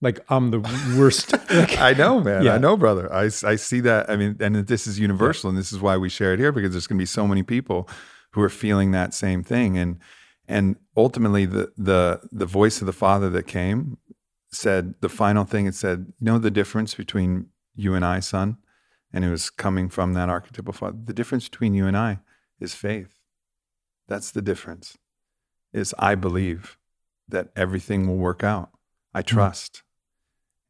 like 0.00 0.20
I'm 0.28 0.50
the 0.50 0.60
worst. 0.96 1.32
like, 1.50 1.78
I 1.78 1.92
know, 1.92 2.20
man. 2.20 2.44
Yeah. 2.44 2.54
I 2.54 2.58
know, 2.58 2.76
brother. 2.76 3.12
I, 3.12 3.24
I 3.24 3.56
see 3.56 3.80
that. 3.80 4.10
I 4.10 4.16
mean, 4.16 4.36
and 4.40 4.56
this 4.66 4.86
is 4.86 4.98
universal, 4.98 5.48
and 5.48 5.58
this 5.58 5.72
is 5.72 5.80
why 5.80 5.96
we 5.96 6.08
share 6.08 6.32
it 6.34 6.38
here 6.38 6.52
because 6.52 6.72
there's 6.72 6.86
going 6.86 6.98
to 6.98 7.02
be 7.02 7.06
so 7.06 7.26
many 7.26 7.42
people 7.42 7.88
who 8.32 8.42
are 8.42 8.50
feeling 8.50 8.90
that 8.90 9.14
same 9.14 9.42
thing, 9.42 9.78
and 9.78 9.98
and 10.46 10.76
ultimately 10.96 11.46
the 11.46 11.72
the 11.76 12.20
the 12.30 12.46
voice 12.46 12.80
of 12.80 12.86
the 12.86 12.92
Father 12.92 13.30
that 13.30 13.46
came 13.46 13.98
said 14.50 14.94
the 15.00 15.08
final 15.08 15.44
thing. 15.44 15.66
It 15.66 15.74
said, 15.74 16.12
"You 16.20 16.26
know 16.26 16.38
the 16.38 16.50
difference 16.50 16.94
between 16.94 17.46
you 17.74 17.94
and 17.94 18.04
I, 18.04 18.20
son," 18.20 18.58
and 19.12 19.24
it 19.24 19.30
was 19.30 19.48
coming 19.48 19.88
from 19.88 20.12
that 20.12 20.28
archetypal 20.28 20.74
father. 20.74 20.98
The 21.02 21.14
difference 21.14 21.48
between 21.48 21.72
you 21.74 21.86
and 21.86 21.96
I 21.96 22.20
is 22.60 22.74
faith. 22.74 23.20
That's 24.08 24.30
the 24.30 24.42
difference. 24.42 24.96
Is 25.72 25.94
I 25.98 26.14
believe 26.14 26.78
that 27.28 27.48
everything 27.56 28.06
will 28.06 28.16
work 28.16 28.44
out. 28.44 28.70
I 29.14 29.20
hmm. 29.20 29.26
trust. 29.26 29.82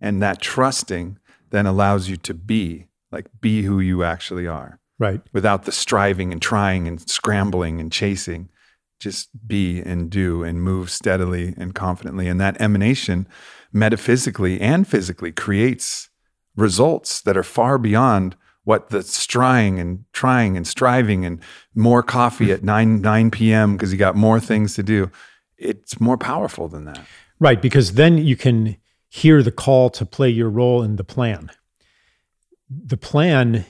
And 0.00 0.22
that 0.22 0.40
trusting 0.40 1.18
then 1.50 1.66
allows 1.66 2.08
you 2.08 2.16
to 2.18 2.34
be, 2.34 2.86
like, 3.10 3.26
be 3.40 3.62
who 3.62 3.80
you 3.80 4.02
actually 4.02 4.46
are 4.46 4.78
right. 4.98 5.20
without 5.32 5.64
the 5.64 5.72
striving 5.72 6.32
and 6.32 6.42
trying 6.42 6.86
and 6.88 7.00
scrambling 7.08 7.80
and 7.80 7.90
chasing. 7.92 8.50
Just 8.98 9.28
be 9.46 9.80
and 9.80 10.10
do 10.10 10.42
and 10.42 10.62
move 10.62 10.90
steadily 10.90 11.54
and 11.56 11.74
confidently. 11.74 12.28
And 12.28 12.40
that 12.40 12.60
emanation, 12.60 13.28
metaphysically 13.72 14.60
and 14.60 14.88
physically, 14.88 15.32
creates 15.32 16.08
results 16.56 17.20
that 17.20 17.36
are 17.36 17.42
far 17.42 17.78
beyond 17.78 18.36
what 18.66 18.90
the 18.90 19.00
striving 19.00 19.78
and 19.78 20.04
trying 20.12 20.56
and 20.56 20.66
striving 20.66 21.24
and 21.24 21.40
more 21.76 22.02
coffee 22.02 22.50
at 22.50 22.64
9 22.64 23.00
9 23.00 23.30
p.m. 23.30 23.76
because 23.76 23.92
you 23.92 23.98
got 23.98 24.16
more 24.16 24.40
things 24.40 24.74
to 24.74 24.82
do. 24.82 25.08
It's 25.56 26.00
more 26.00 26.18
powerful 26.18 26.66
than 26.66 26.84
that. 26.84 27.00
Right. 27.38 27.62
Because 27.62 27.92
then 27.92 28.18
you 28.18 28.36
can 28.36 28.76
hear 29.08 29.40
the 29.40 29.52
call 29.52 29.88
to 29.90 30.04
play 30.04 30.28
your 30.30 30.50
role 30.50 30.82
in 30.82 30.96
the 30.96 31.04
plan. 31.04 31.52
The 32.68 32.96
plan 32.96 33.64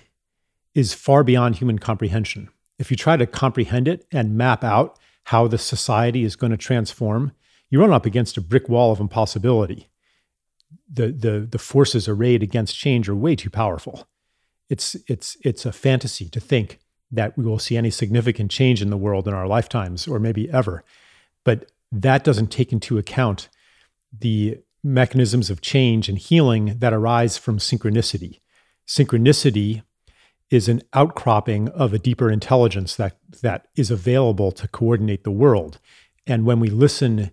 is 0.74 0.94
far 0.94 1.22
beyond 1.22 1.56
human 1.56 1.78
comprehension. 1.78 2.48
If 2.78 2.90
you 2.90 2.96
try 2.96 3.18
to 3.18 3.26
comprehend 3.26 3.88
it 3.88 4.06
and 4.10 4.34
map 4.38 4.64
out 4.64 4.98
how 5.24 5.46
the 5.46 5.58
society 5.58 6.24
is 6.24 6.36
going 6.36 6.52
to 6.52 6.56
transform, 6.56 7.32
you 7.68 7.80
run 7.80 7.92
up 7.92 8.06
against 8.06 8.38
a 8.38 8.40
brick 8.40 8.66
wall 8.70 8.92
of 8.92 9.00
impossibility. 9.00 9.90
The, 10.90 11.08
the, 11.08 11.40
the 11.50 11.58
forces 11.58 12.08
arrayed 12.08 12.42
against 12.42 12.78
change 12.78 13.10
are 13.10 13.14
way 13.14 13.36
too 13.36 13.50
powerful. 13.50 14.08
It's, 14.68 14.96
it's, 15.06 15.36
it's 15.42 15.64
a 15.64 15.72
fantasy 15.72 16.28
to 16.30 16.40
think 16.40 16.78
that 17.10 17.36
we 17.38 17.44
will 17.44 17.58
see 17.58 17.76
any 17.76 17.90
significant 17.90 18.50
change 18.50 18.82
in 18.82 18.90
the 18.90 18.96
world 18.96 19.28
in 19.28 19.34
our 19.34 19.46
lifetimes 19.46 20.08
or 20.08 20.18
maybe 20.18 20.50
ever. 20.50 20.84
But 21.44 21.70
that 21.92 22.24
doesn't 22.24 22.48
take 22.48 22.72
into 22.72 22.98
account 22.98 23.48
the 24.16 24.58
mechanisms 24.82 25.50
of 25.50 25.60
change 25.60 26.08
and 26.08 26.18
healing 26.18 26.78
that 26.78 26.92
arise 26.92 27.38
from 27.38 27.58
synchronicity. 27.58 28.40
Synchronicity 28.86 29.82
is 30.50 30.68
an 30.68 30.82
outcropping 30.92 31.68
of 31.70 31.92
a 31.92 31.98
deeper 31.98 32.30
intelligence 32.30 32.94
that 32.96 33.18
that 33.42 33.66
is 33.76 33.90
available 33.90 34.52
to 34.52 34.68
coordinate 34.68 35.24
the 35.24 35.30
world. 35.30 35.80
And 36.26 36.44
when 36.44 36.60
we 36.60 36.70
listen 36.70 37.32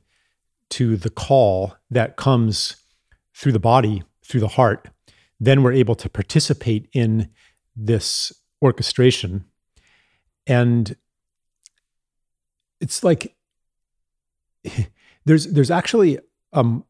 to 0.71 0.97
the 0.97 1.11
call 1.11 1.75
that 1.91 2.15
comes 2.15 2.77
through 3.35 3.51
the 3.51 3.59
body, 3.59 4.03
through 4.25 4.39
the 4.39 4.47
heart, 4.49 4.89
then 5.45 5.63
we're 5.63 5.73
able 5.73 5.95
to 5.95 6.09
participate 6.09 6.89
in 6.93 7.29
this 7.75 8.31
orchestration. 8.61 9.45
And 10.47 10.95
it's 12.79 13.03
like 13.03 13.35
there's 15.25 15.47
there's 15.47 15.71
actually 15.71 16.19
um, 16.51 16.85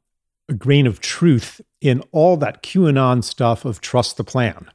a 0.50 0.54
grain 0.54 0.88
of 0.88 1.00
truth 1.00 1.62
in 1.82 2.02
all 2.12 2.38
that 2.38 2.63
QAnon 2.63 3.24
stuff 3.24 3.66
of 3.66 3.82
trust 3.82 4.18
the 4.18 4.24
plan. 4.24 4.70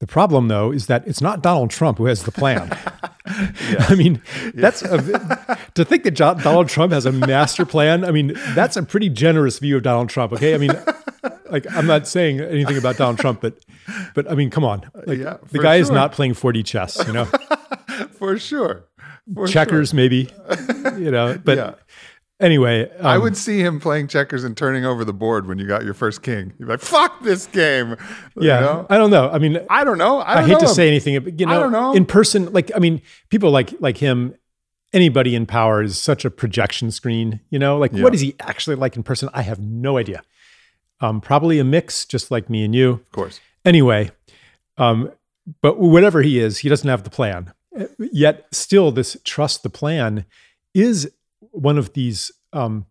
The 0.00 0.06
problem, 0.06 0.46
though, 0.46 0.70
is 0.70 0.86
that 0.86 1.06
it's 1.08 1.20
not 1.20 1.42
Donald 1.42 1.70
Trump 1.70 1.98
who 1.98 2.06
has 2.06 2.22
the 2.22 2.30
plan. 2.30 2.70
I 3.80 3.94
mean, 3.94 4.22
that's 4.54 4.82
a, 4.82 5.58
to 5.74 5.84
think 5.84 6.04
that 6.04 6.14
Donald 6.14 6.68
Trump 6.68 6.92
has 6.92 7.04
a 7.04 7.12
master 7.12 7.66
plan. 7.66 8.04
I 8.04 8.10
mean, 8.10 8.32
that's 8.54 8.76
a 8.76 8.82
pretty 8.82 9.08
generous 9.08 9.58
view 9.58 9.76
of 9.76 9.82
Donald 9.82 10.08
Trump. 10.08 10.32
Okay, 10.32 10.54
I 10.54 10.58
mean, 10.58 10.70
like 11.50 11.66
I'm 11.74 11.86
not 11.86 12.06
saying 12.06 12.40
anything 12.40 12.76
about 12.78 12.96
Donald 12.96 13.18
Trump, 13.18 13.40
but 13.40 13.58
but 14.14 14.30
I 14.30 14.34
mean, 14.34 14.50
come 14.50 14.64
on, 14.64 14.90
like 15.06 15.18
Yeah, 15.18 15.38
the 15.50 15.58
guy 15.58 15.76
is 15.76 15.90
not 15.90 16.12
playing 16.12 16.34
4D 16.34 16.64
chess, 16.64 17.02
you 17.06 17.12
know, 17.12 17.24
For 18.12 18.38
sure. 18.38 18.84
For 19.34 19.46
checkers 19.46 19.92
maybe, 19.92 20.30
you 20.96 21.10
know. 21.10 21.38
But 21.42 21.56
Yeah. 21.58 21.74
anyway, 22.40 22.90
I 23.02 23.16
um, 23.16 23.22
would 23.22 23.36
see 23.36 23.60
him 23.60 23.78
playing 23.80 24.08
checkers 24.08 24.44
and 24.44 24.56
turning 24.56 24.84
over 24.84 25.04
the 25.04 25.12
board 25.12 25.46
when 25.46 25.58
you 25.58 25.66
got 25.66 25.84
your 25.84 25.94
first 25.94 26.22
king. 26.22 26.52
You'd 26.58 26.66
be 26.66 26.72
like, 26.72 26.80
"Fuck 26.80 27.22
this 27.22 27.46
game." 27.46 27.90
You 28.36 28.48
yeah, 28.48 28.60
know? 28.60 28.86
I 28.88 28.96
don't 28.96 29.10
know. 29.10 29.28
I 29.30 29.38
mean, 29.38 29.60
I 29.68 29.84
don't 29.84 29.98
know. 29.98 30.20
I, 30.20 30.32
I, 30.32 30.34
don't 30.36 30.44
hate 30.44 30.52
know 30.54 30.58
to 30.60 30.64
him. 30.66 30.74
say 30.74 30.88
anything, 30.88 31.20
but 31.22 31.38
you 31.38 31.46
I 31.46 31.54
don't 31.58 31.72
know. 31.72 31.92
in 31.94 32.06
person, 32.06 32.52
like 32.52 32.70
I 32.74 32.78
mean, 32.78 33.02
people 33.28 33.50
like 33.50 33.74
like 33.80 33.98
him, 33.98 34.34
anybody 34.92 35.34
in 35.34 35.44
power 35.46 35.82
is 35.82 35.98
such 35.98 36.24
a 36.24 36.30
projection 36.30 36.90
screen. 36.90 37.40
You 37.50 37.58
know, 37.58 37.76
like 37.78 37.92
Yeah. 37.92 38.02
what 38.02 38.14
is 38.14 38.20
he 38.20 38.34
actually 38.40 38.76
like 38.76 38.96
in 38.96 39.02
person? 39.02 39.28
I 39.34 39.42
have 39.42 39.58
no 39.60 39.98
idea. 39.98 40.22
Um, 41.00 41.20
probably 41.20 41.58
a 41.58 41.64
mix, 41.64 42.04
just 42.04 42.30
like 42.30 42.50
me 42.50 42.64
and 42.64 42.74
you. 42.74 42.90
Of 42.90 43.12
course. 43.12 43.40
Anyway, 43.64 44.10
um, 44.76 45.12
but 45.60 45.78
whatever 45.78 46.22
he 46.22 46.38
is, 46.38 46.58
he 46.58 46.68
doesn't 46.68 46.88
have 46.88 47.04
the 47.04 47.10
plan. 47.10 47.52
Yet, 47.98 48.46
still, 48.50 48.90
this 48.90 49.16
trust 49.24 49.62
the 49.62 49.70
plan 49.70 50.24
is 50.74 51.10
one 51.52 51.78
of 51.78 51.92
these 51.92 52.32
um, 52.52 52.86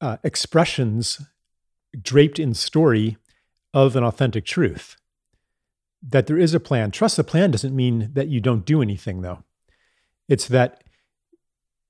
uh, 0.00 0.16
expressions 0.24 1.20
draped 2.00 2.38
in 2.38 2.54
story 2.54 3.18
of 3.74 3.96
an 3.96 4.04
authentic 4.04 4.44
truth. 4.44 4.96
That 6.02 6.26
there 6.26 6.38
is 6.38 6.54
a 6.54 6.60
plan. 6.60 6.90
Trust 6.90 7.16
the 7.16 7.24
plan 7.24 7.50
doesn't 7.50 7.76
mean 7.76 8.10
that 8.14 8.28
you 8.28 8.40
don't 8.40 8.64
do 8.64 8.80
anything, 8.80 9.20
though. 9.20 9.44
It's 10.28 10.48
that 10.48 10.82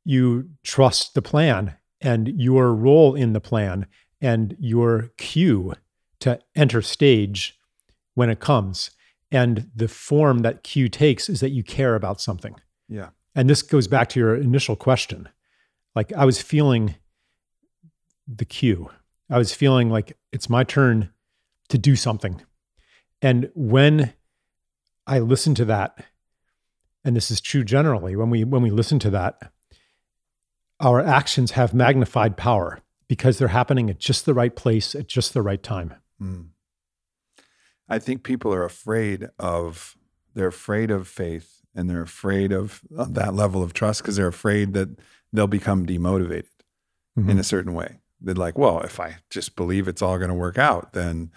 you 0.05 0.51
trust 0.65 1.15
the 1.15 1.23
plan 1.23 1.77
and 2.01 2.29
your 2.29 2.75
role 2.75 3.15
in 3.15 3.35
the 3.35 3.41
plan 3.41 3.87
and 4.21 4.57
your 4.59 5.11
cue 5.17 5.75
to 6.21 6.39
enter 6.55 6.83
stage 6.83 7.59
when 8.15 8.29
it 8.29 8.41
comes. 8.41 8.91
And 9.33 9.71
the 9.75 9.89
form 9.89 10.41
that 10.41 10.63
cue 10.63 10.89
takes 10.89 11.29
is 11.29 11.41
that 11.41 11.51
you 11.51 11.63
care 11.63 11.95
about 11.95 12.21
something. 12.21 12.57
Yeah. 12.89 13.11
And 13.35 13.49
this 13.49 13.63
goes 13.63 13.87
back 13.87 14.09
to 14.11 14.21
your 14.21 14.35
initial 14.35 14.77
question. 14.77 15.29
Like 15.95 16.13
I 16.13 16.25
was 16.25 16.43
feeling 16.43 16.97
the 18.27 18.45
cue. 18.45 18.91
I 19.29 19.39
was 19.39 19.55
feeling 19.55 19.91
like 19.91 20.17
it's 20.33 20.51
my 20.51 20.65
turn 20.65 21.11
to 21.69 21.79
do 21.79 21.95
something. 21.97 22.43
And 23.23 23.51
when 23.55 24.13
I 25.07 25.21
listen 25.21 25.55
to 25.57 25.65
that 25.67 26.05
and 27.05 27.17
this 27.17 27.31
is 27.31 27.41
true 27.41 27.65
generally 27.65 28.17
when 28.17 28.31
we 28.31 28.45
when 28.45 28.63
we 28.63 28.71
listen 28.71 28.99
to 29.01 29.11
that 29.11 29.53
our 30.79 31.01
actions 31.01 31.53
have 31.53 31.75
magnified 31.75 32.37
power 32.37 32.81
because 33.11 33.39
they're 33.39 33.49
happening 33.61 33.91
at 33.91 33.99
just 33.99 34.25
the 34.25 34.33
right 34.33 34.55
place 34.55 34.95
at 34.95 35.07
just 35.17 35.35
the 35.35 35.43
right 35.43 35.63
time 35.63 35.91
Mm. 36.23 36.49
I 37.89 37.99
think 37.99 38.23
people 38.23 38.53
are 38.55 38.65
afraid 38.65 39.29
of 39.39 39.97
they're 40.35 40.47
afraid 40.49 40.91
of 40.91 41.09
faith 41.09 41.63
and 41.75 41.89
they're 41.91 42.03
afraid 42.03 42.53
of 42.53 42.83
uh, 42.97 43.07
that 43.11 43.35
level 43.35 43.63
of 43.63 43.73
trust 43.73 44.03
because 44.03 44.17
they're 44.17 44.29
afraid 44.29 44.75
that 44.75 44.89
they'll 45.33 45.47
become 45.61 45.87
demotivated 45.87 46.45
in 47.17 47.25
Mhm. 47.25 47.39
a 47.41 47.43
certain 47.45 47.75
way. 47.75 47.99
They're 48.21 48.35
like, 48.47 48.57
well, 48.57 48.81
if 48.83 49.01
I 49.01 49.17
just 49.31 49.57
believe 49.57 49.89
it's 49.89 50.03
all 50.03 50.19
going 50.19 50.29
to 50.29 50.35
work 50.47 50.59
out, 50.59 50.93
then 50.93 51.33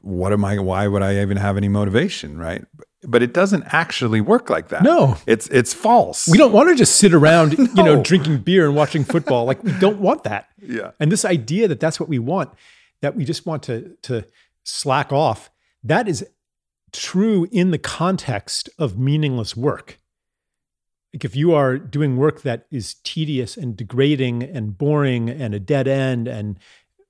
what 0.00 0.32
am 0.32 0.44
I? 0.44 0.58
Why 0.58 0.88
would 0.88 1.02
I 1.02 1.20
even 1.22 1.36
have 1.36 1.56
any 1.56 1.68
motivation, 1.68 2.36
right? 2.38 2.64
But 3.04 3.22
it 3.22 3.34
doesn't 3.34 3.64
actually 3.66 4.20
work 4.20 4.48
like 4.48 4.68
that. 4.68 4.82
no 4.82 5.16
it's 5.26 5.48
it's 5.48 5.74
false. 5.74 6.28
we 6.28 6.38
don't 6.38 6.52
want 6.52 6.68
to 6.68 6.74
just 6.74 6.96
sit 6.96 7.12
around 7.12 7.58
you 7.58 7.82
know 7.82 8.02
drinking 8.02 8.38
beer 8.38 8.66
and 8.66 8.76
watching 8.76 9.04
football 9.04 9.44
like 9.44 9.62
we 9.64 9.72
don't 9.80 9.98
want 9.98 10.24
that 10.24 10.48
Yeah, 10.60 10.92
And 11.00 11.10
this 11.10 11.24
idea 11.24 11.66
that 11.68 11.80
that's 11.80 11.98
what 11.98 12.08
we 12.08 12.18
want, 12.18 12.50
that 13.00 13.16
we 13.16 13.24
just 13.24 13.44
want 13.46 13.62
to 13.64 13.96
to 14.02 14.24
slack 14.64 15.12
off, 15.12 15.50
that 15.82 16.06
is 16.06 16.24
true 16.92 17.48
in 17.50 17.70
the 17.70 17.78
context 17.78 18.68
of 18.78 18.98
meaningless 18.98 19.56
work. 19.56 19.98
Like 21.12 21.24
if 21.24 21.36
you 21.36 21.52
are 21.54 21.78
doing 21.78 22.16
work 22.16 22.42
that 22.42 22.66
is 22.70 22.94
tedious 23.02 23.56
and 23.56 23.76
degrading 23.76 24.42
and 24.42 24.78
boring 24.78 25.28
and 25.28 25.54
a 25.54 25.60
dead 25.60 25.86
end, 25.88 26.28
and 26.28 26.58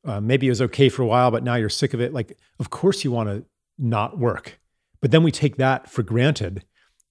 uh, 0.05 0.21
maybe 0.21 0.47
it 0.47 0.51
was 0.51 0.63
okay 0.63 0.89
for 0.89 1.03
a 1.03 1.07
while, 1.07 1.31
but 1.31 1.45
now 1.45 1.55
you're 1.55 1.69
sick 1.69 1.95
of 1.95 2.01
it. 2.01 2.13
Like, 2.13 2.37
of 2.59 2.71
course 2.71 3.05
you 3.05 3.13
want 3.13 3.29
to 3.29 3.45
not 3.79 4.19
work, 4.19 4.59
but 5.03 5.11
then 5.11 5.23
we 5.23 5.31
take 5.31 5.57
that 5.57 5.91
for 5.91 6.03
granted 6.03 6.65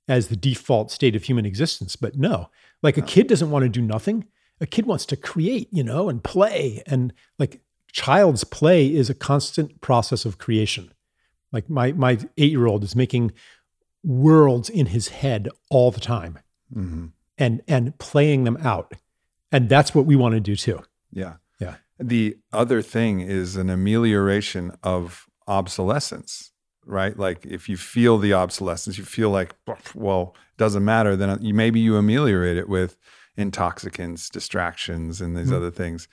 as 0.07 0.29
the 0.29 0.35
default 0.35 0.89
state 0.89 1.15
of 1.15 1.23
human 1.23 1.45
existence. 1.45 1.95
But 1.95 2.17
no, 2.17 2.49
like 2.81 2.97
a 2.97 3.03
kid 3.03 3.27
doesn't 3.27 3.51
want 3.51 3.63
to 3.63 3.69
do 3.69 3.81
nothing 3.81 4.25
a 4.61 4.67
kid 4.67 4.85
wants 4.85 5.05
to 5.07 5.17
create, 5.17 5.67
you 5.71 5.83
know, 5.83 6.07
and 6.07 6.23
play. 6.23 6.83
And 6.85 7.11
like 7.39 7.61
child's 7.91 8.43
play 8.43 8.93
is 8.93 9.09
a 9.09 9.15
constant 9.15 9.81
process 9.81 10.23
of 10.23 10.37
creation. 10.37 10.93
Like 11.51 11.69
my 11.69 11.91
my 11.93 12.19
eight 12.37 12.51
year 12.51 12.67
old 12.67 12.83
is 12.83 12.95
making 12.95 13.33
worlds 14.03 14.69
in 14.69 14.85
his 14.87 15.09
head 15.09 15.49
all 15.69 15.91
the 15.91 15.99
time 15.99 16.39
hmm 16.73 17.07
and 17.37 17.61
and 17.67 17.97
playing 17.97 18.43
them 18.43 18.57
out. 18.61 18.93
And 19.51 19.67
that's 19.67 19.93
what 19.93 20.05
we 20.05 20.15
want 20.15 20.35
to 20.35 20.39
do 20.39 20.55
too. 20.55 20.81
yeah, 21.11 21.33
Yeah. 21.59 21.75
The 21.99 22.37
other 22.53 22.81
thing 22.81 23.19
is 23.19 23.57
an 23.57 23.69
amelioration 23.69 24.71
of 24.81 25.27
obsolescence, 25.47 26.50
right? 26.85 27.17
Like 27.17 27.45
if 27.45 27.69
you 27.69 27.77
feel 27.77 28.17
the 28.17 28.33
obsolescence, 28.33 28.97
you 28.97 29.03
feel 29.05 29.29
like, 29.29 29.55
well, 29.95 30.35
it 30.53 30.57
doesn't 30.57 30.83
matter. 30.85 31.15
Then 31.15 31.37
you, 31.41 31.53
maybe 31.53 31.79
you 31.79 31.95
ameliorate 31.97 32.57
it 32.57 32.67
with 32.69 32.97
intoxicants, 33.37 34.29
distractions, 34.29 35.21
and 35.21 35.35
these 35.35 35.49
Mhm. 35.51 35.55
other 35.57 35.71
things. 35.71 36.07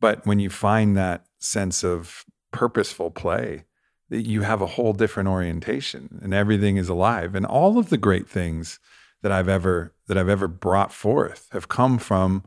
But 0.00 0.24
when 0.26 0.38
you 0.38 0.50
find 0.50 0.96
that 0.96 1.26
sense 1.38 1.84
of 1.84 2.24
purposeful 2.52 3.10
play, 3.10 3.64
that 4.08 4.26
you 4.26 4.42
have 4.42 4.60
a 4.60 4.66
whole 4.66 4.92
different 4.92 5.28
orientation 5.28 6.18
and 6.22 6.34
everything 6.34 6.76
is 6.76 6.88
alive. 6.88 7.34
And 7.34 7.46
all 7.46 7.78
of 7.78 7.90
the 7.90 7.96
great 7.98 8.28
things 8.28 8.80
that 9.22 9.30
I've 9.30 9.48
ever 9.48 9.94
that 10.08 10.16
I've 10.18 10.28
ever 10.28 10.48
brought 10.48 10.92
forth 10.92 11.48
have 11.52 11.68
come 11.68 11.98
from 11.98 12.42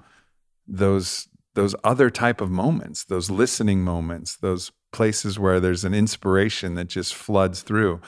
those 0.67 1.28
those 1.55 1.76
other 1.84 2.09
type 2.09 2.41
of 2.41 2.49
moments, 2.49 3.03
those 3.03 3.30
listening 3.30 3.84
moments, 3.84 4.36
those 4.36 4.71
places 4.94 5.38
where 5.38 5.60
there's 5.60 5.84
an 5.84 5.94
inspiration 5.94 6.76
that 6.76 6.88
just 6.88 7.14
floods 7.14 7.62
through. 7.62 8.00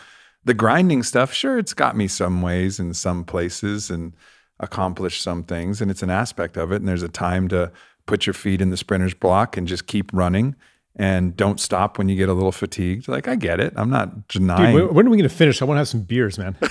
The 0.45 0.53
grinding 0.53 1.03
stuff, 1.03 1.33
sure, 1.33 1.57
it's 1.57 1.73
got 1.73 1.97
me 1.97 2.07
some 2.07 2.41
ways 2.41 2.79
in 2.79 2.93
some 2.93 3.25
places 3.25 3.89
and 3.89 4.13
accomplished 4.59 5.21
some 5.21 5.43
things, 5.43 5.81
and 5.81 5.91
it's 5.91 6.03
an 6.03 6.09
aspect 6.09 6.55
of 6.55 6.71
it. 6.71 6.77
And 6.77 6.87
there's 6.87 7.03
a 7.03 7.09
time 7.09 7.47
to 7.49 7.71
put 8.05 8.25
your 8.25 8.33
feet 8.33 8.61
in 8.61 8.69
the 8.69 8.77
sprinter's 8.77 9.13
block 9.13 9.57
and 9.57 9.67
just 9.67 9.87
keep 9.87 10.11
running 10.13 10.55
and 10.95 11.35
don't 11.35 11.59
stop 11.59 11.97
when 11.97 12.07
you 12.07 12.15
get 12.15 12.29
a 12.29 12.33
little 12.33 12.51
fatigued. 12.51 13.07
Like, 13.07 13.27
I 13.27 13.35
get 13.35 13.59
it. 13.59 13.73
I'm 13.75 13.89
not 13.89 14.27
denying. 14.27 14.73
when, 14.73 14.93
when 14.93 15.07
are 15.07 15.09
we 15.09 15.17
going 15.17 15.29
to 15.29 15.35
finish? 15.35 15.61
I 15.61 15.65
want 15.65 15.75
to 15.75 15.79
have 15.79 15.87
some 15.87 16.03
beers, 16.03 16.37
man. 16.37 16.55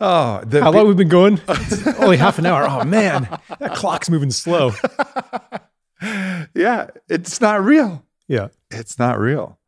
oh, 0.00 0.40
the, 0.44 0.60
How 0.62 0.70
long 0.72 0.86
we've 0.86 0.96
been 0.96 1.08
going? 1.08 1.40
Only 1.98 2.16
half 2.16 2.38
an 2.38 2.46
hour. 2.46 2.66
Oh 2.68 2.84
man, 2.84 3.28
that 3.58 3.74
clock's 3.74 4.08
moving 4.08 4.30
slow. 4.30 4.72
yeah, 6.54 6.88
it's 7.08 7.40
not 7.40 7.64
real. 7.64 8.04
Yeah. 8.28 8.48
it's 8.70 8.98
not 8.98 9.20
real 9.20 9.58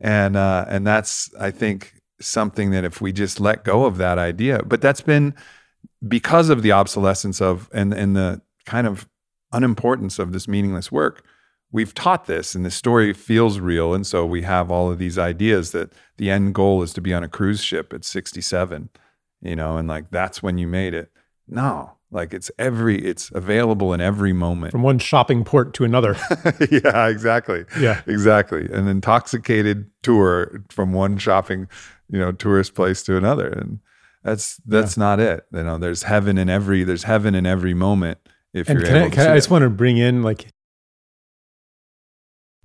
and 0.00 0.36
uh 0.36 0.64
and 0.68 0.86
that's 0.86 1.30
i 1.38 1.50
think 1.50 1.94
something 2.20 2.70
that 2.70 2.84
if 2.84 3.00
we 3.00 3.12
just 3.12 3.38
let 3.40 3.64
go 3.64 3.84
of 3.84 3.98
that 3.98 4.18
idea 4.18 4.62
but 4.64 4.80
that's 4.80 5.02
been 5.02 5.34
because 6.08 6.48
of 6.48 6.62
the 6.62 6.72
obsolescence 6.72 7.40
of 7.40 7.68
and 7.72 7.92
and 7.92 8.16
the 8.16 8.40
kind 8.64 8.86
of 8.86 9.08
unimportance 9.52 10.18
of 10.18 10.32
this 10.32 10.48
meaningless 10.48 10.90
work 10.90 11.24
we've 11.72 11.94
taught 11.94 12.26
this 12.26 12.54
and 12.54 12.64
the 12.64 12.70
story 12.70 13.12
feels 13.12 13.60
real 13.60 13.92
and 13.94 14.06
so 14.06 14.24
we 14.24 14.42
have 14.42 14.70
all 14.70 14.90
of 14.90 14.98
these 14.98 15.18
ideas 15.18 15.72
that 15.72 15.92
the 16.16 16.30
end 16.30 16.54
goal 16.54 16.82
is 16.82 16.92
to 16.92 17.00
be 17.00 17.12
on 17.12 17.22
a 17.22 17.28
cruise 17.28 17.62
ship 17.62 17.92
at 17.92 18.04
67 18.04 18.88
you 19.42 19.56
know 19.56 19.76
and 19.76 19.88
like 19.88 20.10
that's 20.10 20.42
when 20.42 20.56
you 20.56 20.66
made 20.66 20.94
it 20.94 21.10
no 21.50 21.92
like 22.12 22.32
it's 22.34 22.50
every 22.58 22.96
it's 23.04 23.30
available 23.34 23.92
in 23.92 24.00
every 24.00 24.32
moment 24.32 24.72
From 24.72 24.82
one 24.82 24.98
shopping 24.98 25.44
port 25.44 25.74
to 25.74 25.84
another. 25.84 26.16
yeah 26.70 27.06
exactly 27.08 27.64
Yeah. 27.78 28.00
exactly 28.06 28.68
an 28.72 28.88
intoxicated 28.88 29.90
tour 30.02 30.64
from 30.70 30.92
one 30.92 31.18
shopping 31.18 31.68
you 32.08 32.18
know 32.18 32.32
tourist 32.32 32.74
place 32.74 33.02
to 33.04 33.16
another 33.16 33.48
and 33.48 33.80
that's 34.24 34.56
that's 34.66 34.96
not 34.96 35.20
it 35.20 35.44
you 35.52 35.62
know 35.62 35.78
there's 35.78 36.04
heaven 36.04 36.38
in 36.38 36.48
every 36.48 36.82
there's 36.84 37.04
heaven 37.04 37.34
in 37.34 37.46
every 37.46 37.74
moment 37.74 38.18
if 38.52 38.68
And 38.68 38.78
you're 38.80 38.86
can, 38.88 38.96
able 38.96 39.06
I, 39.06 39.10
to 39.10 39.14
can 39.16 39.26
I, 39.26 39.30
I 39.30 39.32
it. 39.34 39.36
just 39.36 39.50
want 39.50 39.62
to 39.62 39.70
bring 39.70 39.96
in 39.98 40.22
like 40.22 40.46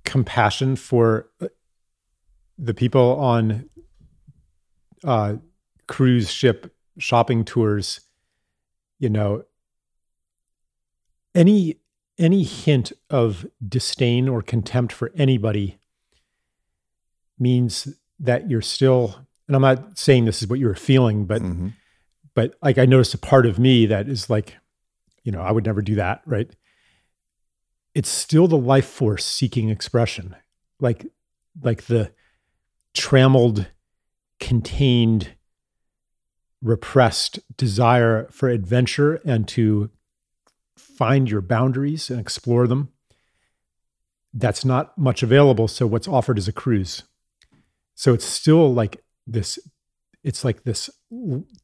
compassion 0.04 0.76
for 0.76 1.28
uh, 1.40 1.46
the 2.58 2.74
people 2.74 3.18
on 3.20 3.68
uh, 5.04 5.34
cruise 5.88 6.30
ship 6.30 6.74
shopping 6.98 7.44
tours. 7.44 8.00
You 8.98 9.10
know, 9.10 9.44
any 11.34 11.76
any 12.18 12.44
hint 12.44 12.92
of 13.10 13.46
disdain 13.66 14.26
or 14.28 14.40
contempt 14.40 14.92
for 14.92 15.12
anybody 15.14 15.78
means 17.38 17.88
that 18.18 18.48
you're 18.48 18.62
still. 18.62 19.26
And 19.46 19.54
I'm 19.54 19.62
not 19.62 19.98
saying 19.98 20.24
this 20.24 20.42
is 20.42 20.48
what 20.48 20.58
you're 20.58 20.74
feeling, 20.74 21.26
but 21.26 21.42
Mhm. 21.42 21.74
but 22.34 22.56
like 22.62 22.78
I 22.78 22.86
noticed 22.86 23.14
a 23.14 23.18
part 23.18 23.46
of 23.46 23.58
me 23.58 23.86
that 23.86 24.08
is 24.08 24.30
like, 24.30 24.56
you 25.24 25.30
know, 25.32 25.40
I 25.40 25.52
would 25.52 25.64
never 25.66 25.82
do 25.82 25.94
that, 25.96 26.22
right? 26.26 26.50
It's 27.94 28.08
still 28.08 28.48
the 28.48 28.58
life 28.58 28.86
force 28.86 29.24
seeking 29.24 29.68
expression, 29.68 30.34
like 30.80 31.06
like 31.62 31.82
the 31.84 32.12
trammeled, 32.94 33.66
contained, 34.40 35.35
repressed 36.62 37.38
desire 37.56 38.28
for 38.30 38.48
adventure 38.48 39.20
and 39.24 39.46
to 39.48 39.90
find 40.76 41.30
your 41.30 41.40
boundaries 41.40 42.10
and 42.10 42.20
explore 42.20 42.66
them. 42.66 42.92
That's 44.32 44.64
not 44.64 44.96
much 44.98 45.22
available. 45.22 45.68
So 45.68 45.86
what's 45.86 46.08
offered 46.08 46.38
is 46.38 46.48
a 46.48 46.52
cruise. 46.52 47.02
So 47.94 48.12
it's 48.12 48.24
still 48.24 48.72
like 48.72 49.02
this 49.26 49.58
it's 50.22 50.44
like 50.44 50.64
this 50.64 50.90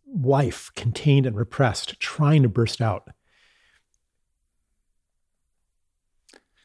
life 0.07 0.71
contained 0.77 1.27
and 1.27 1.37
repressed 1.37 1.99
trying 2.01 2.43
to 2.43 2.49
burst 2.49 2.81
out 2.81 3.09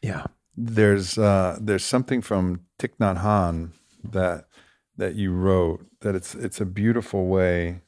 yeah 0.01 0.25
there's 0.55 1.17
uh 1.17 1.57
there's 1.59 1.83
something 1.83 2.21
from 2.21 2.61
Thich 2.79 2.95
Nhat 2.99 3.21
Hanh 3.21 3.71
that 4.03 4.45
that 4.97 5.15
you 5.15 5.31
wrote 5.31 5.85
that 6.01 6.15
it's 6.15 6.35
it's 6.35 6.61
a 6.61 6.65
beautiful 6.65 7.27
way 7.27 7.81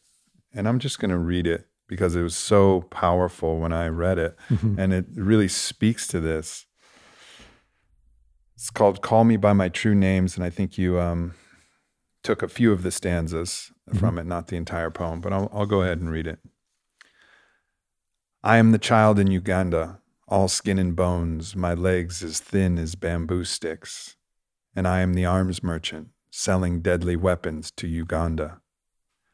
and 0.53 0.67
I'm 0.67 0.79
just 0.79 0.99
going 0.99 1.11
to 1.11 1.17
read 1.17 1.47
it 1.47 1.67
because 1.87 2.15
it 2.15 2.21
was 2.21 2.35
so 2.35 2.81
powerful 2.91 3.59
when 3.59 3.73
I 3.73 3.87
read 3.87 4.17
it 4.19 4.37
Mhm. 4.49 4.77
and 4.77 4.93
it 4.93 5.05
really 5.15 5.47
speaks 5.47 6.07
to 6.07 6.19
this. 6.19 6.65
It's 8.55 8.69
called 8.69 9.01
"Call 9.01 9.23
Me 9.23 9.37
by 9.37 9.53
My 9.53 9.69
True 9.69 9.95
Names," 9.95 10.35
and 10.35 10.43
I 10.43 10.49
think 10.49 10.77
you 10.77 10.99
um, 10.99 11.33
took 12.23 12.43
a 12.43 12.47
few 12.47 12.71
of 12.71 12.83
the 12.83 12.91
stanzas 12.91 13.71
from 13.95 14.17
it, 14.19 14.25
not 14.25 14.47
the 14.47 14.57
entire 14.57 14.91
poem, 14.91 15.21
but 15.21 15.31
I'll, 15.33 15.49
I'll 15.53 15.65
go 15.65 15.81
ahead 15.81 15.99
and 15.99 16.11
read 16.11 16.27
it. 16.27 16.39
I 18.43 18.57
am 18.57 18.71
the 18.71 18.77
child 18.77 19.17
in 19.19 19.27
Uganda, 19.27 19.99
all 20.27 20.47
skin 20.47 20.77
and 20.77 20.95
bones, 20.95 21.55
my 21.55 21.73
legs 21.73 22.21
as 22.23 22.39
thin 22.39 22.77
as 22.77 22.95
bamboo 22.95 23.45
sticks, 23.45 24.15
and 24.75 24.87
I 24.87 24.99
am 24.99 25.13
the 25.13 25.25
arms 25.25 25.63
merchant 25.63 26.09
selling 26.31 26.81
deadly 26.81 27.15
weapons 27.15 27.71
to 27.71 27.87
Uganda. 27.87 28.58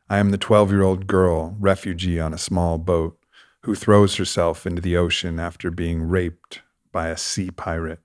I 0.07 0.19
am 0.19 0.29
the 0.29 0.37
12 0.37 0.71
year 0.71 0.83
old 0.83 1.07
girl, 1.07 1.55
refugee 1.59 2.19
on 2.19 2.33
a 2.33 2.37
small 2.37 2.77
boat, 2.77 3.17
who 3.61 3.73
throws 3.73 4.17
herself 4.17 4.67
into 4.67 4.81
the 4.81 4.95
ocean 4.95 5.39
after 5.39 5.71
being 5.71 6.03
raped 6.03 6.61
by 6.91 7.07
a 7.07 7.17
sea 7.17 7.49
pirate. 7.49 8.01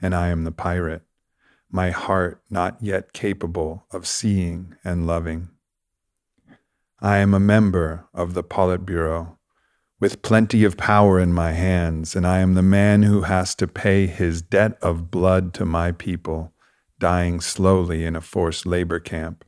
And 0.00 0.14
I 0.14 0.28
am 0.28 0.44
the 0.44 0.52
pirate, 0.52 1.02
my 1.70 1.90
heart 1.90 2.40
not 2.48 2.76
yet 2.80 3.12
capable 3.12 3.84
of 3.90 4.06
seeing 4.06 4.76
and 4.84 5.08
loving. 5.08 5.48
I 7.00 7.18
am 7.18 7.34
a 7.34 7.40
member 7.40 8.06
of 8.14 8.34
the 8.34 8.44
Politburo, 8.44 9.38
with 9.98 10.22
plenty 10.22 10.62
of 10.62 10.76
power 10.76 11.18
in 11.18 11.32
my 11.32 11.50
hands, 11.50 12.14
and 12.14 12.24
I 12.24 12.38
am 12.38 12.54
the 12.54 12.62
man 12.62 13.02
who 13.02 13.22
has 13.22 13.56
to 13.56 13.66
pay 13.66 14.06
his 14.06 14.40
debt 14.40 14.78
of 14.80 15.10
blood 15.10 15.52
to 15.54 15.64
my 15.64 15.90
people, 15.90 16.52
dying 17.00 17.40
slowly 17.40 18.04
in 18.04 18.14
a 18.14 18.20
forced 18.20 18.66
labor 18.66 19.00
camp. 19.00 19.44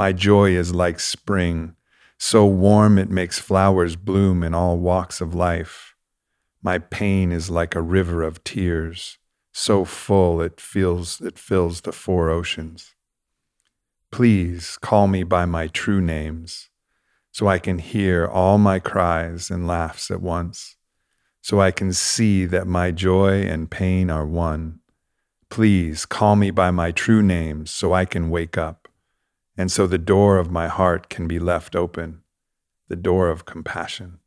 My 0.00 0.12
joy 0.12 0.52
is 0.52 0.74
like 0.74 0.98
spring, 0.98 1.76
so 2.16 2.46
warm 2.46 2.96
it 2.96 3.10
makes 3.10 3.38
flowers 3.38 3.96
bloom 3.96 4.42
in 4.42 4.54
all 4.54 4.78
walks 4.78 5.20
of 5.20 5.34
life. 5.34 5.94
My 6.62 6.78
pain 6.78 7.32
is 7.32 7.50
like 7.50 7.74
a 7.74 7.82
river 7.82 8.22
of 8.22 8.42
tears, 8.42 9.18
so 9.52 9.84
full 9.84 10.40
it 10.40 10.58
feels 10.58 11.20
it 11.20 11.38
fills 11.38 11.82
the 11.82 11.92
four 11.92 12.30
oceans. 12.30 12.94
Please 14.10 14.78
call 14.78 15.06
me 15.06 15.22
by 15.22 15.44
my 15.44 15.66
true 15.66 16.00
names, 16.00 16.70
so 17.30 17.46
I 17.46 17.58
can 17.58 17.78
hear 17.78 18.26
all 18.26 18.56
my 18.56 18.78
cries 18.78 19.50
and 19.50 19.66
laughs 19.66 20.10
at 20.10 20.22
once, 20.22 20.76
so 21.42 21.60
I 21.60 21.70
can 21.70 21.92
see 21.92 22.46
that 22.46 22.66
my 22.66 22.90
joy 22.90 23.42
and 23.42 23.70
pain 23.70 24.08
are 24.08 24.26
one. 24.26 24.80
Please 25.50 26.06
call 26.06 26.36
me 26.36 26.50
by 26.50 26.70
my 26.70 26.90
true 26.90 27.22
names, 27.22 27.70
so 27.70 27.92
I 27.92 28.06
can 28.06 28.30
wake 28.30 28.56
up, 28.56 28.79
and 29.60 29.70
so 29.70 29.86
the 29.86 29.98
door 29.98 30.38
of 30.38 30.50
my 30.50 30.68
heart 30.68 31.10
can 31.10 31.28
be 31.28 31.38
left 31.38 31.76
open, 31.76 32.22
the 32.88 32.96
door 32.96 33.28
of 33.28 33.44
compassion. 33.44 34.18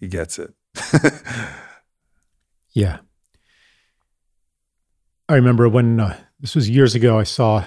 He 0.00 0.08
gets 0.08 0.36
it. 0.36 0.52
Yeah. 2.76 2.98
I 5.28 5.36
remember 5.36 5.68
when 5.68 6.00
uh, 6.00 6.16
this 6.40 6.56
was 6.56 6.68
years 6.68 6.96
ago, 6.96 7.20
I 7.20 7.22
saw 7.22 7.64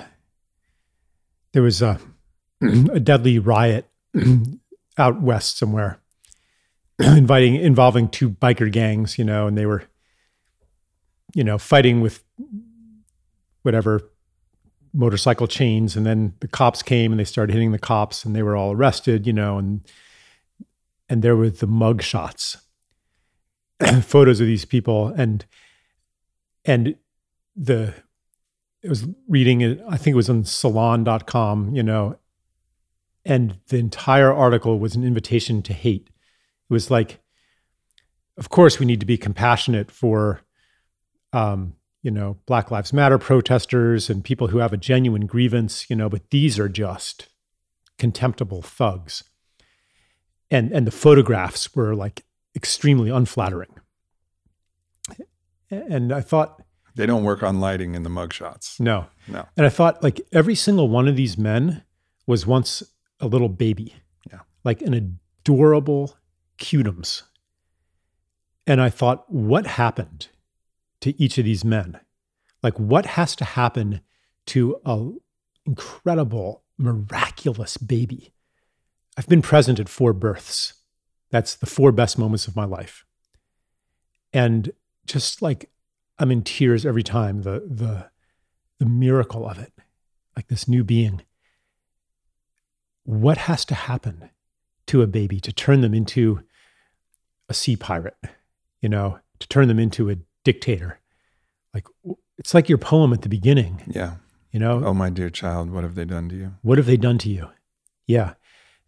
there 1.54 1.64
was 1.64 1.82
a, 1.82 1.98
a 2.92 3.00
deadly 3.00 3.40
riot 3.40 3.90
out 4.98 5.22
west 5.22 5.58
somewhere 5.58 6.02
inviting 7.00 7.56
involving 7.56 8.10
two 8.10 8.30
biker 8.30 8.70
gangs, 8.70 9.18
you 9.18 9.24
know, 9.24 9.48
and 9.48 9.58
they 9.58 9.66
were 9.66 9.84
you 11.34 11.44
know, 11.44 11.58
fighting 11.58 12.02
with 12.02 12.24
whatever 13.64 14.10
motorcycle 14.94 15.48
chains 15.48 15.96
and 15.96 16.06
then 16.06 16.34
the 16.40 16.48
cops 16.48 16.82
came 16.82 17.12
and 17.12 17.20
they 17.20 17.26
started 17.26 17.54
hitting 17.54 17.72
the 17.72 17.80
cops 17.80 18.26
and 18.26 18.36
they 18.36 18.44
were 18.44 18.56
all 18.56 18.72
arrested, 18.72 19.28
you 19.28 19.34
know, 19.34 19.58
and 19.58 19.82
and 21.10 21.22
there 21.22 21.36
were 21.36 21.50
the 21.50 21.68
mug 21.68 22.02
shots 22.02 22.58
photos 24.02 24.40
of 24.40 24.48
these 24.48 24.66
people. 24.66 25.08
And 25.08 25.46
and 26.66 26.96
the 27.56 27.94
it 28.84 28.90
was 28.90 29.08
reading 29.28 29.62
it 29.62 29.82
i 29.90 29.98
think 29.98 30.14
it 30.14 30.16
was 30.16 30.30
on 30.30 30.44
salon.com 30.46 31.76
you 31.76 31.82
know 31.82 32.16
and 33.28 33.60
the 33.68 33.78
entire 33.78 34.34
article 34.34 34.80
was 34.80 34.96
an 34.96 35.04
invitation 35.04 35.62
to 35.64 35.74
hate. 35.74 36.08
It 36.08 36.74
was 36.74 36.90
like 36.90 37.20
of 38.38 38.50
course 38.50 38.80
we 38.80 38.86
need 38.86 39.00
to 39.00 39.06
be 39.06 39.18
compassionate 39.18 39.92
for 39.92 40.42
um, 41.34 41.74
you 42.08 42.12
know 42.12 42.38
black 42.48 42.72
lives 42.72 42.92
matter 42.92 43.18
protesters 43.18 44.10
and 44.10 44.24
people 44.24 44.48
who 44.48 44.58
have 44.58 44.74
a 44.74 44.78
genuine 44.78 45.26
grievance 45.26 45.90
you 45.90 45.96
know 45.96 46.10
but 46.10 46.30
these 46.32 46.58
are 46.58 46.70
just 46.70 47.28
contemptible 48.00 48.62
thugs 48.62 49.24
and 50.50 50.72
and 50.72 50.88
the 50.88 50.92
photographs 50.92 51.76
were 51.76 51.96
like 51.96 52.24
extremely 52.58 53.10
unflattering. 53.10 53.70
And 55.70 56.14
I 56.14 56.22
thought 56.22 56.64
they 56.96 57.06
don't 57.06 57.24
work 57.24 57.44
on 57.44 57.60
lighting 57.60 57.94
in 57.94 58.04
the 58.04 58.10
mugshots. 58.10 58.80
No. 58.80 59.08
No. 59.28 59.46
And 59.58 59.66
I 59.66 59.70
thought 59.70 60.02
like 60.02 60.22
every 60.32 60.56
single 60.56 60.88
one 60.88 61.08
of 61.08 61.16
these 61.16 61.38
men 61.38 61.84
was 62.26 62.48
once 62.48 62.84
a 63.20 63.28
little 63.28 63.50
baby. 63.50 63.96
Yeah. 64.32 64.40
Like 64.64 64.82
an 64.82 65.20
adorable 65.44 66.18
cutums. 66.58 67.24
And 68.66 68.82
I 68.82 68.90
thought, 68.90 69.32
what 69.32 69.66
happened 69.66 70.28
to 71.02 71.20
each 71.22 71.38
of 71.38 71.46
these 71.46 71.66
men? 71.66 72.00
Like 72.64 72.80
what 72.80 73.06
has 73.06 73.36
to 73.38 73.46
happen 73.46 74.02
to 74.48 74.80
a 74.86 75.10
incredible, 75.66 76.64
miraculous 76.78 77.78
baby? 77.78 78.34
I've 79.18 79.28
been 79.28 79.42
present 79.42 79.80
at 79.80 79.90
four 79.90 80.14
births. 80.14 80.74
That's 81.32 81.56
the 81.56 81.66
four 81.66 81.92
best 81.92 82.18
moments 82.18 82.48
of 82.48 82.56
my 82.56 82.66
life. 82.66 83.06
And 84.32 84.72
just 85.06 85.42
like 85.42 85.70
I'm 86.20 86.32
in 86.32 86.44
tears 86.44 86.86
every 86.86 87.04
time 87.04 87.44
the 87.44 87.64
the 87.68 88.10
the 88.80 88.86
miracle 88.86 89.48
of 89.48 89.58
it, 89.58 89.74
like 90.36 90.48
this 90.48 90.68
new 90.68 90.84
being. 90.84 91.24
What 93.04 93.38
has 93.38 93.66
to 93.66 93.76
happen 93.76 94.30
to 94.88 95.02
a 95.02 95.08
baby 95.08 95.40
to 95.40 95.52
turn 95.52 95.82
them 95.82 95.94
into 95.94 96.44
a 97.50 97.54
sea 97.54 97.76
pirate, 97.76 98.18
you 98.82 98.90
know, 98.90 99.20
to 99.40 99.48
turn 99.48 99.68
them 99.68 99.80
into 99.80 100.10
a 100.10 100.18
dictator? 100.48 100.98
Like 101.74 101.86
it's 102.38 102.54
like 102.54 102.70
your 102.70 102.78
poem 102.78 103.12
at 103.12 103.22
the 103.22 103.30
beginning. 103.30 103.84
Yeah. 103.86 104.14
You 104.54 104.62
know, 104.62 104.82
oh 104.86 104.94
my 104.94 105.10
dear 105.10 105.30
child, 105.30 105.70
what 105.70 105.84
have 105.84 105.96
they 105.96 106.06
done 106.06 106.30
to 106.30 106.36
you? 106.36 106.54
What 106.62 106.78
have 106.78 106.88
they 106.88 106.96
done 106.96 107.18
to 107.20 107.30
you? 107.30 107.50
Yeah. 108.08 108.36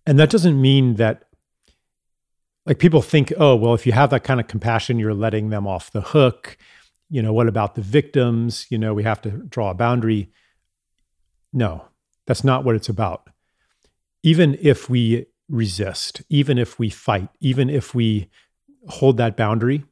And 0.06 0.18
that 0.18 0.30
doesn't 0.30 0.60
mean 0.60 0.96
that 0.96 1.26
like 2.66 2.80
people 2.80 3.02
think, 3.02 3.34
oh, 3.38 3.58
well, 3.58 3.74
if 3.74 3.86
you 3.86 3.92
have 3.92 4.10
that 4.12 4.24
kind 4.24 4.40
of 4.40 4.48
compassion, 4.48 5.00
you're 5.00 5.14
letting 5.14 5.50
them 5.50 5.68
off 5.68 5.92
the 5.92 6.02
hook. 6.02 6.58
You 7.10 7.22
know, 7.22 7.34
what 7.34 7.50
about 7.50 7.76
the 7.76 7.82
victims? 7.82 8.66
You 8.70 8.78
know, 8.78 8.94
we 8.94 9.04
have 9.04 9.22
to 9.24 9.32
draw 9.32 9.72
a 9.72 9.74
boundary. 9.74 10.32
No, 11.52 11.90
that's 12.26 12.46
not 12.46 12.64
what 12.64 12.76
it's 12.76 12.90
about. 12.90 13.30
Even 14.24 14.58
if 14.62 14.90
we 14.90 15.26
resist, 15.50 16.22
even 16.30 16.58
if 16.58 16.80
we 16.80 16.90
fight, 16.90 17.28
even 17.42 17.70
if 17.70 17.94
we 17.94 18.30
hold 18.88 19.18
that 19.18 19.36
boundary, 19.36 19.84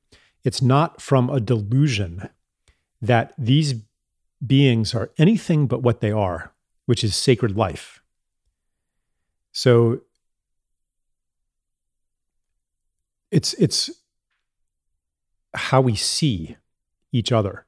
it's 0.48 0.62
not 0.62 1.02
from 1.02 1.30
a 1.30 1.42
delusion 1.42 2.30
that 3.02 3.34
these 3.38 3.76
beings 4.46 4.96
are 4.96 5.12
anything 5.18 5.68
but 5.68 5.84
what 5.84 6.00
they 6.00 6.10
are, 6.10 6.54
which 6.86 7.04
is 7.04 7.18
sacred 7.18 7.58
life. 7.58 8.02
So 9.52 10.04
it's 13.30 13.56
it's 13.56 13.90
how 15.54 15.82
we 15.82 15.98
see 15.98 16.56
each 17.12 17.34
other. 17.34 17.66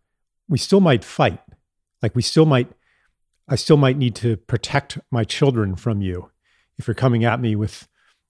We 0.47 0.57
still 0.57 0.79
might 0.79 1.03
fight. 1.03 1.41
Like 2.01 2.15
we 2.15 2.21
still 2.21 2.45
might 2.45 2.71
I 3.49 3.55
still 3.55 3.75
might 3.75 3.97
need 3.97 4.15
to 4.15 4.37
protect 4.37 4.97
my 5.11 5.25
children 5.25 5.75
from 5.75 6.01
you 6.01 6.31
if 6.77 6.87
you're 6.87 6.95
coming 6.95 7.25
at 7.25 7.41
me 7.41 7.57
with 7.57 7.89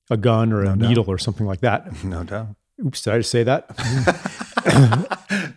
a 0.09 0.17
gun 0.17 0.51
or 0.51 0.63
a 0.63 0.75
no 0.75 0.87
needle 0.87 1.05
or 1.07 1.19
something 1.19 1.45
like 1.45 1.59
that. 1.59 2.03
No 2.03 2.23
doubt. 2.23 2.55
Oops, 2.83 2.99
did 2.99 3.13
I 3.13 3.17
just 3.19 3.29
say 3.29 3.43
that? 3.43 4.35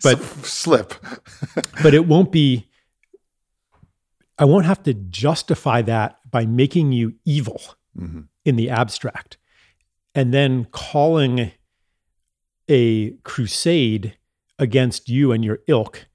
but 0.03 0.23
slip. 0.43 0.95
but 1.83 1.95
it 1.95 2.07
won't 2.07 2.33
be 2.33 2.69
I 4.39 4.45
won't 4.45 4.67
have 4.67 4.83
to 4.85 4.95
justify 4.95 5.83
that 5.83 6.19
by 6.31 6.47
making 6.47 6.93
you 6.93 7.15
evil 7.25 7.61
mm-hmm. 7.97 8.23
in 8.45 8.57
the 8.57 8.71
abstract 8.71 9.37
and 10.15 10.33
then 10.33 10.65
calling 10.67 11.53
a 12.69 13.11
crusade 13.23 14.17
against 14.59 15.09
you 15.09 15.33
and 15.33 15.45
your 15.45 15.61
ilk 15.69 16.07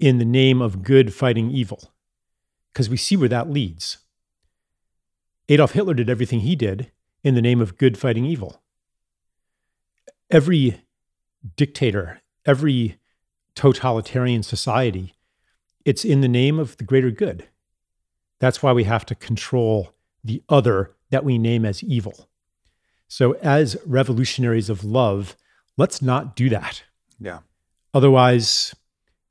in 0.00 0.18
the 0.18 0.24
name 0.24 0.60
of 0.60 0.82
good 0.82 1.14
fighting 1.14 1.50
evil. 1.50 1.92
Because 2.72 2.88
we 2.88 2.96
see 2.96 3.16
where 3.16 3.28
that 3.28 3.50
leads. 3.50 3.98
Adolf 5.48 5.72
Hitler 5.72 5.94
did 5.94 6.08
everything 6.08 6.40
he 6.40 6.56
did 6.56 6.90
in 7.22 7.34
the 7.34 7.42
name 7.42 7.60
of 7.60 7.76
good 7.76 7.98
fighting 7.98 8.24
evil. 8.24 8.62
Every 10.30 10.80
dictator, 11.56 12.20
every 12.46 12.98
totalitarian 13.54 14.42
society, 14.42 15.14
it's 15.84 16.04
in 16.04 16.20
the 16.20 16.28
name 16.28 16.58
of 16.58 16.76
the 16.76 16.84
greater 16.84 17.10
good. 17.10 17.48
That's 18.38 18.62
why 18.62 18.72
we 18.72 18.84
have 18.84 19.06
to 19.06 19.14
control 19.14 19.92
the 20.24 20.42
other 20.48 20.92
that 21.10 21.24
we 21.24 21.38
name 21.38 21.64
as 21.64 21.82
evil. 21.82 22.28
So, 23.08 23.32
as 23.42 23.76
revolutionaries 23.84 24.70
of 24.70 24.84
love, 24.84 25.36
let's 25.76 26.00
not 26.00 26.34
do 26.34 26.48
that. 26.48 26.82
Yeah. 27.20 27.40
Otherwise, 27.92 28.74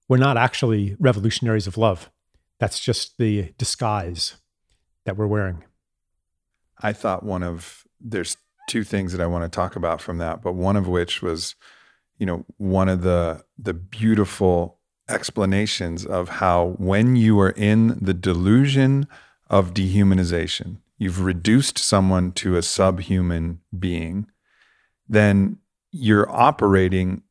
we're 0.08 0.18
not 0.18 0.38
actually 0.38 0.96
revolutionaries 1.00 1.68
of 1.68 1.78
love. 1.78 2.12
That's 2.60 2.80
just 2.80 3.18
the 3.18 3.54
disguise 3.58 4.36
that 5.06 5.18
we're 5.18 5.28
wearing. 5.28 5.64
I 6.80 6.94
thought 6.94 7.24
one 7.24 7.44
of 7.44 7.84
there's 8.00 8.38
two 8.68 8.84
things 8.84 9.12
that 9.12 9.22
I 9.22 9.28
want 9.28 9.44
to 9.44 9.50
talk 9.50 9.76
about 9.76 10.02
from 10.02 10.18
that, 10.20 10.42
but 10.42 10.54
one 10.54 10.76
of 10.76 10.88
which 10.88 11.22
was, 11.22 11.56
you 12.22 12.28
know, 12.28 12.46
one 12.58 12.88
of 12.88 13.02
the 13.02 13.44
the 13.58 13.74
beautiful 13.74 14.78
explanations 15.10 16.06
of 16.06 16.30
how 16.30 16.76
when 16.78 17.16
you 17.16 17.40
are 17.40 17.50
in 17.50 17.98
the 18.00 18.14
delusion 18.14 19.08
of 19.50 19.74
dehumanization, 19.74 20.78
you've 21.00 21.22
reduced 21.22 21.80
someone 21.80 22.32
to 22.34 22.56
a 22.56 22.62
subhuman 22.62 23.60
being, 23.78 24.28
then 25.10 25.58
you're 25.92 26.30
operating 26.30 27.24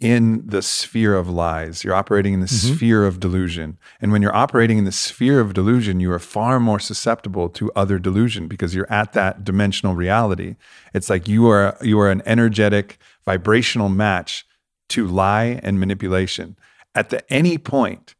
in 0.00 0.46
the 0.46 0.62
sphere 0.62 1.14
of 1.14 1.28
lies. 1.28 1.84
You're 1.84 1.94
operating 1.94 2.32
in 2.32 2.40
the 2.40 2.46
mm-hmm. 2.46 2.74
sphere 2.74 3.04
of 3.04 3.20
delusion. 3.20 3.78
And 4.00 4.12
when 4.12 4.22
you're 4.22 4.34
operating 4.34 4.78
in 4.78 4.84
the 4.84 4.92
sphere 4.92 5.40
of 5.40 5.52
delusion, 5.52 6.00
you 6.00 6.10
are 6.12 6.20
far 6.20 6.58
more 6.58 6.78
susceptible 6.78 7.48
to 7.50 7.70
other 7.74 7.98
delusion 7.98 8.46
because 8.46 8.74
you're 8.74 8.90
at 8.90 9.12
that 9.12 9.44
dimensional 9.44 9.94
reality. 9.94 10.56
It's 10.94 11.10
like 11.10 11.28
you 11.28 11.48
are 11.48 11.76
you 11.82 12.00
are 12.00 12.10
an 12.10 12.22
energetic 12.24 12.98
vibrational 13.28 13.90
match 13.90 14.46
to 14.88 15.06
lie 15.06 15.60
and 15.62 15.78
manipulation. 15.78 16.56
At 16.94 17.10
the 17.10 17.20
any 17.30 17.58
point 17.58 18.14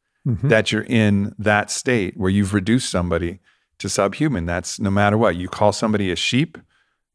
that 0.50 0.70
you're 0.70 0.82
in 0.82 1.34
that 1.38 1.70
state 1.70 2.14
where 2.18 2.28
you've 2.28 2.52
reduced 2.52 2.90
somebody 2.90 3.40
to 3.78 3.88
subhuman, 3.88 4.44
that's 4.44 4.78
no 4.78 4.90
matter 4.90 5.16
what. 5.16 5.36
You 5.36 5.48
call 5.48 5.72
somebody 5.72 6.10
a 6.10 6.16
sheep, 6.16 6.58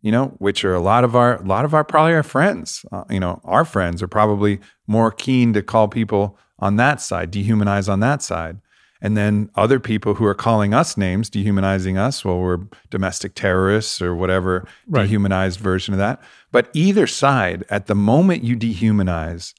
you 0.02 0.12
know, 0.12 0.30
which 0.40 0.66
are 0.66 0.74
a 0.74 0.80
lot 0.82 1.04
of 1.04 1.16
our, 1.16 1.40
a 1.40 1.46
lot 1.46 1.66
of 1.66 1.76
our 1.76 1.84
probably 1.84 2.16
our 2.16 2.24
friends, 2.24 2.84
uh, 2.92 3.04
you 3.12 3.20
know, 3.20 3.40
our 3.44 3.64
friends 3.64 4.02
are 4.02 4.08
probably 4.08 4.60
more 4.88 5.12
keen 5.12 5.54
to 5.54 5.62
call 5.62 5.88
people 5.88 6.36
on 6.58 6.78
that 6.78 7.00
side, 7.00 7.32
dehumanize 7.32 7.88
on 7.88 8.00
that 8.00 8.24
side. 8.24 8.58
And 9.04 9.16
then 9.18 9.50
other 9.56 9.80
people 9.80 10.16
who 10.16 10.26
are 10.26 10.34
calling 10.34 10.74
us 10.74 10.96
names, 10.98 11.30
dehumanizing 11.30 11.98
us, 11.98 12.24
well, 12.26 12.40
we're 12.40 12.60
domestic 12.90 13.36
terrorists 13.36 14.02
or 14.02 14.16
whatever 14.16 14.66
Right. 14.88 15.04
dehumanized 15.04 15.60
version 15.60 15.94
of 15.94 15.98
that. 16.00 16.22
But 16.54 16.70
either 16.74 17.06
side, 17.06 17.66
at 17.70 17.88
the 17.88 17.96
moment 17.96 18.44
you 18.44 18.56
dehumanize, 18.56 19.54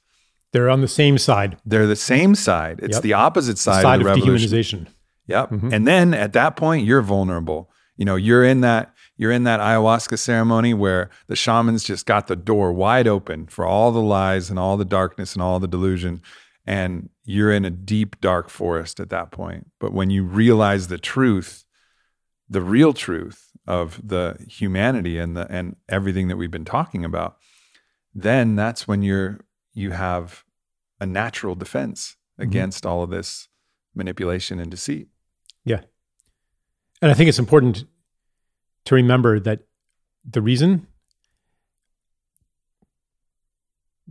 They're 0.51 0.69
on 0.69 0.81
the 0.81 0.87
same 0.87 1.17
side, 1.17 1.57
they're 1.65 1.85
the 1.85 1.95
same 1.97 2.33
side. 2.33 2.79
It's 2.81 2.95
Yep. 2.95 3.03
the 3.03 3.13
opposite 3.13 3.57
side, 3.57 3.81
side 3.81 4.01
of 4.01 4.07
of 4.07 4.15
the 4.15 4.21
revolution. 4.21 4.49
dehumanization. 4.49 4.87
Yep. 5.27 5.51
Mm-hmm. 5.51 5.73
And 5.73 5.87
then 5.87 6.13
at 6.13 6.33
that 6.33 6.55
point, 6.55 6.85
you're 6.85 7.01
vulnerable. 7.01 7.69
You 7.97 8.05
know, 8.05 8.15
you're 8.15 8.43
in 8.43 8.61
that 8.61 8.91
you're 9.17 9.31
in 9.31 9.43
that 9.45 9.59
ayahuasca 9.61 10.17
ceremony 10.19 10.73
where 10.73 11.09
the 11.27 11.35
shamans 11.37 11.83
just 11.85 12.05
got 12.05 12.27
the 12.27 12.35
door 12.35 12.73
wide 12.73 13.07
open 13.07 13.47
for 13.47 13.65
all 13.65 13.91
the 13.93 14.01
lies 14.01 14.49
and 14.49 14.59
all 14.59 14.75
the 14.75 14.83
darkness 14.83 15.33
and 15.33 15.41
all 15.41 15.57
the 15.59 15.67
delusion. 15.69 16.21
And 16.65 17.09
you're 17.23 17.51
in 17.51 17.65
a 17.65 17.69
deep, 17.69 18.19
dark 18.21 18.49
forest 18.49 18.99
at 18.99 19.09
that 19.09 19.31
point. 19.31 19.71
But 19.79 19.93
when 19.93 20.09
you 20.09 20.23
realize 20.23 20.87
the 20.87 20.97
truth, 20.97 21.63
the 22.49 22.61
real 22.61 22.93
truth 22.93 23.51
of 23.67 23.99
the 24.07 24.37
humanity 24.47 25.17
and 25.17 25.35
the 25.35 25.47
and 25.51 25.75
everything 25.89 26.27
that 26.27 26.37
we've 26.37 26.51
been 26.51 26.65
talking 26.65 27.05
about, 27.05 27.37
then 28.13 28.55
that's 28.55 28.87
when 28.87 29.01
you're 29.01 29.39
you 29.73 29.91
have 29.91 30.43
a 30.99 31.05
natural 31.05 31.55
defense 31.55 32.15
mm-hmm. 32.33 32.49
against 32.49 32.85
all 32.85 33.03
of 33.03 33.09
this 33.09 33.47
manipulation 33.93 34.59
and 34.59 34.71
deceit. 34.71 35.07
Yeah. 35.63 35.81
And 37.01 37.11
I 37.11 37.13
think 37.13 37.29
it's 37.29 37.39
important 37.39 37.85
to 38.85 38.95
remember 38.95 39.39
that 39.39 39.61
the 40.23 40.41
reason 40.41 40.87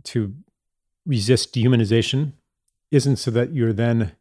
to 0.03 0.33
resist 1.05 1.53
dehumanization 1.53 2.33
isn't 2.95 3.17
so 3.17 3.29
that 3.31 3.53
you're 3.53 3.73
then 3.73 4.13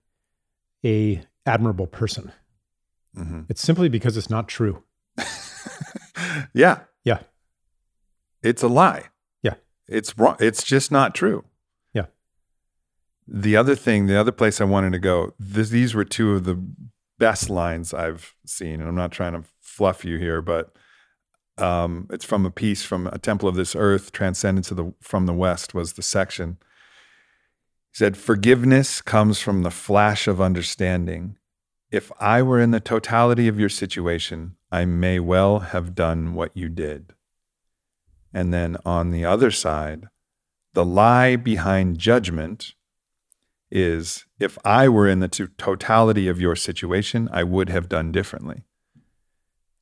a 0.85 1.22
admirable 1.47 1.87
person. 1.87 2.33
hmm 3.14 3.43
It's 3.49 3.62
simply 3.62 3.89
because 3.89 4.16
it's 4.16 4.31
not 4.31 4.49
true. 4.49 4.83
Yeah. 6.53 6.81
Yeah. 7.05 7.20
It's 8.43 8.62
a 8.62 8.68
lie. 8.68 9.05
Yeah. 9.43 9.55
It's 9.89 10.16
wrong. 10.18 10.37
It's 10.41 10.62
just 10.62 10.91
not 10.93 11.14
true. 11.14 11.45
Yeah. 11.93 12.07
The 13.27 13.57
other 13.57 13.75
thing, 13.75 14.07
the 14.07 14.18
other 14.18 14.33
place 14.33 14.61
I 14.61 14.64
wanted 14.64 14.93
to 14.93 14.99
go, 14.99 15.35
this, 15.39 15.70
these 15.70 15.95
were 15.95 16.05
two 16.05 16.33
of 16.33 16.45
the 16.45 16.62
best 17.18 17.51
lines 17.51 17.93
I've 17.93 18.35
seen. 18.47 18.81
And 18.81 18.89
I'm 18.89 18.95
not 18.95 19.12
trying 19.12 19.33
to 19.33 19.45
fluff 19.61 20.05
you 20.05 20.18
here, 20.18 20.41
but 20.43 20.75
um, 21.59 22.09
it's 22.11 22.25
from 22.25 22.47
a 22.47 22.51
piece 22.51 22.85
from 22.85 23.07
A 23.09 23.18
Temple 23.18 23.49
of 23.49 23.55
This 23.57 23.75
Earth, 23.77 24.12
Transcendence 24.12 24.70
of 24.70 24.77
the, 24.77 24.93
from 25.01 25.27
the 25.27 25.35
West 25.35 25.75
was 25.75 25.95
the 25.95 26.03
section. 26.03 26.59
Said, 27.95 28.16
Forgiveness 28.16 29.01
comes 29.01 29.38
from 29.38 29.62
the 29.62 29.70
flash 29.70 30.26
of 30.26 30.40
understanding. 30.40 31.38
If 31.92 32.11
I 32.18 32.42
were 32.42 32.61
in 32.61 32.72
the 32.72 32.80
totality 32.80 33.47
of 33.47 33.59
your 33.59 33.68
situation, 33.68 34.57
I 34.72 34.84
may 34.84 35.20
well 35.20 35.61
have 35.61 35.95
done 35.95 36.34
what 36.34 36.51
you 36.57 36.68
did. 36.68 37.14
And 38.32 38.53
then 38.53 38.76
on 38.84 39.12
the 39.12 39.24
other 39.24 39.53
side, 39.53 40.09
the 40.72 40.84
lie 40.84 41.36
behind 41.36 42.01
judgment 42.01 42.74
is 43.70 44.26
if 44.40 44.59
I 44.64 44.88
were 44.88 45.09
in 45.09 45.20
the 45.20 45.28
to- 45.28 45.47
totality 45.57 46.26
of 46.26 46.40
your 46.40 46.57
situation, 46.57 47.28
I 47.32 47.45
would 47.45 47.68
have 47.68 47.88
done 47.88 48.11
differently. 48.11 48.64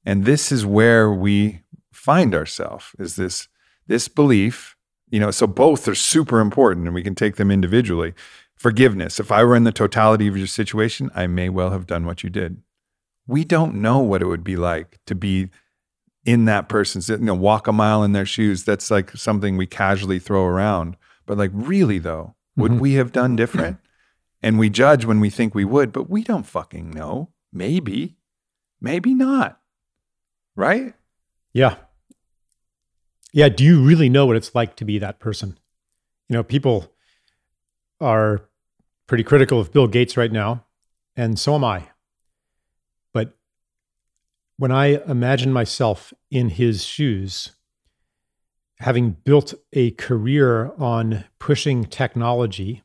And 0.04 0.26
this 0.26 0.52
is 0.52 0.66
where 0.66 1.10
we 1.10 1.62
find 1.90 2.34
ourselves 2.34 2.94
is 2.98 3.16
this 3.16 3.48
this 3.86 4.08
belief, 4.08 4.76
you 5.12 5.20
know, 5.20 5.30
so 5.30 5.46
both 5.46 5.86
are 5.86 5.94
super 5.94 6.40
important 6.40 6.86
and 6.86 6.94
we 6.94 7.02
can 7.04 7.14
take 7.14 7.36
them 7.36 7.50
individually. 7.50 8.14
Forgiveness. 8.56 9.20
If 9.20 9.30
I 9.30 9.44
were 9.44 9.54
in 9.54 9.64
the 9.64 9.70
totality 9.72 10.26
of 10.26 10.36
your 10.36 10.46
situation, 10.46 11.10
I 11.14 11.26
may 11.28 11.48
well 11.48 11.70
have 11.70 11.86
done 11.86 12.06
what 12.06 12.24
you 12.24 12.30
did. 12.30 12.62
We 13.26 13.44
don't 13.44 13.74
know 13.76 13.98
what 13.98 14.22
it 14.22 14.26
would 14.26 14.42
be 14.42 14.56
like 14.56 14.98
to 15.06 15.14
be 15.14 15.50
in 16.24 16.46
that 16.46 16.68
person's, 16.68 17.08
you 17.08 17.18
know, 17.18 17.34
walk 17.34 17.66
a 17.66 17.72
mile 17.72 18.02
in 18.02 18.12
their 18.12 18.26
shoes. 18.26 18.64
That's 18.64 18.90
like 18.90 19.10
something 19.16 19.56
we 19.56 19.66
casually 19.66 20.18
throw 20.18 20.44
around. 20.46 20.96
But 21.26 21.38
like, 21.38 21.50
really 21.52 21.98
though, 21.98 22.34
would 22.56 22.72
Mhm. 22.72 22.80
we 22.80 22.94
have 22.94 23.12
done 23.12 23.36
different? 23.36 23.78
And 24.42 24.58
we 24.58 24.70
judge 24.70 25.04
when 25.04 25.20
we 25.20 25.30
think 25.30 25.54
we 25.54 25.64
would, 25.64 25.92
but 25.92 26.10
we 26.10 26.24
don't 26.24 26.46
fucking 26.46 26.90
know. 26.90 27.30
Maybe, 27.52 28.16
maybe 28.80 29.14
not. 29.14 29.60
Right? 30.56 30.94
Yeah. 31.52 31.76
Yeah. 33.32 33.48
Do 33.48 33.64
you 33.64 33.82
really 33.82 34.08
know 34.08 34.26
what 34.26 34.36
it's 34.36 34.54
like 34.54 34.76
to 34.76 34.84
be 34.84 34.98
that 34.98 35.18
person? 35.18 35.58
You 36.28 36.34
know, 36.34 36.42
people 36.42 36.92
are 38.00 38.48
pretty 39.06 39.24
critical 39.24 39.60
of 39.60 39.72
Bill 39.72 39.86
Gates 39.86 40.16
right 40.16 40.32
now, 40.32 40.64
and 41.16 41.38
so 41.38 41.54
am 41.54 41.64
I. 41.64 41.88
But 43.12 43.36
when 44.56 44.72
I 44.72 45.02
imagine 45.06 45.52
myself 45.52 46.12
in 46.30 46.50
his 46.50 46.84
shoes, 46.84 47.52
having 48.78 49.12
built 49.24 49.54
a 49.72 49.92
career 49.92 50.72
on 50.78 51.24
pushing 51.38 51.84
technology 51.84 52.82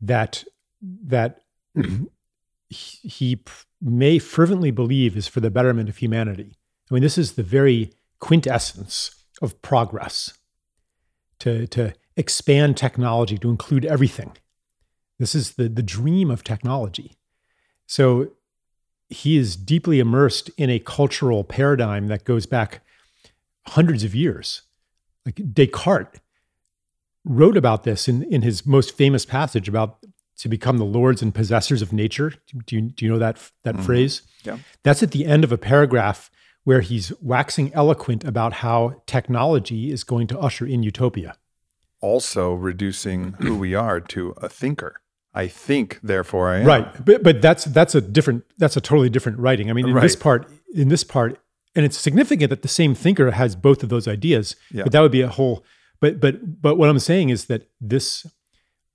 that 0.00 0.44
that 0.82 1.40
he 2.68 3.42
may 3.80 4.18
fervently 4.18 4.70
believe 4.70 5.16
is 5.16 5.28
for 5.28 5.40
the 5.40 5.50
betterment 5.50 5.88
of 5.88 5.98
humanity. 5.98 6.56
I 6.90 6.94
mean, 6.94 7.02
this 7.02 7.18
is 7.18 7.32
the 7.32 7.42
very 7.42 7.92
quintessence 8.18 9.17
of 9.40 9.60
progress 9.62 10.34
to, 11.40 11.66
to 11.68 11.94
expand 12.16 12.76
technology 12.76 13.38
to 13.38 13.50
include 13.50 13.84
everything. 13.84 14.32
This 15.18 15.34
is 15.34 15.52
the, 15.52 15.68
the 15.68 15.82
dream 15.82 16.30
of 16.30 16.44
technology. 16.44 17.16
So 17.86 18.32
he 19.08 19.36
is 19.36 19.56
deeply 19.56 20.00
immersed 20.00 20.50
in 20.56 20.70
a 20.70 20.78
cultural 20.78 21.44
paradigm 21.44 22.08
that 22.08 22.24
goes 22.24 22.46
back 22.46 22.80
hundreds 23.68 24.04
of 24.04 24.14
years. 24.14 24.62
Like 25.24 25.36
Descartes 25.52 26.20
wrote 27.24 27.56
about 27.56 27.84
this 27.84 28.08
in, 28.08 28.22
in 28.24 28.42
his 28.42 28.66
most 28.66 28.96
famous 28.96 29.24
passage 29.24 29.68
about 29.68 29.98
to 30.38 30.48
become 30.48 30.78
the 30.78 30.84
lords 30.84 31.20
and 31.20 31.34
possessors 31.34 31.82
of 31.82 31.92
nature. 31.92 32.32
Do 32.66 32.76
you, 32.76 32.82
do 32.82 33.04
you 33.04 33.10
know 33.10 33.18
that, 33.18 33.38
that 33.64 33.74
Mhm. 33.76 33.84
phrase? 33.84 34.22
Yeah. 34.44 34.58
That's 34.84 35.02
at 35.02 35.10
the 35.10 35.26
end 35.26 35.42
of 35.44 35.50
a 35.52 35.58
paragraph 35.58 36.30
where 36.68 36.82
he's 36.82 37.10
waxing 37.22 37.72
eloquent 37.72 38.22
about 38.24 38.52
how 38.64 39.00
technology 39.06 39.90
is 39.90 40.04
going 40.04 40.26
to 40.26 40.38
usher 40.38 40.66
in 40.66 40.82
utopia. 40.82 41.34
Also 42.02 42.52
reducing 42.52 43.32
who 43.40 43.56
we 43.56 43.74
are 43.74 44.00
to 44.00 44.34
a 44.36 44.50
thinker. 44.50 45.00
I 45.32 45.46
think, 45.46 45.98
therefore 46.02 46.50
I 46.50 46.58
am. 46.58 46.66
Right. 46.66 47.04
But 47.06 47.22
but 47.22 47.40
that's 47.40 47.64
that's 47.64 47.94
a 47.94 48.02
different 48.02 48.44
that's 48.58 48.76
a 48.76 48.82
totally 48.82 49.08
different 49.08 49.38
writing. 49.38 49.70
I 49.70 49.72
mean, 49.72 49.88
in 49.88 49.94
this 49.94 50.14
part, 50.14 50.46
in 50.74 50.88
this 50.88 51.04
part, 51.04 51.38
and 51.74 51.86
it's 51.86 51.96
significant 51.96 52.50
that 52.50 52.60
the 52.60 52.68
same 52.68 52.94
thinker 52.94 53.30
has 53.30 53.56
both 53.56 53.82
of 53.82 53.88
those 53.88 54.06
ideas. 54.06 54.54
Yeah. 54.70 54.82
But 54.82 54.92
that 54.92 55.00
would 55.00 55.12
be 55.12 55.22
a 55.22 55.28
whole 55.28 55.64
but 56.00 56.20
but 56.20 56.60
but 56.60 56.76
what 56.76 56.90
I'm 56.90 56.98
saying 56.98 57.30
is 57.30 57.46
that 57.46 57.70
this 57.80 58.26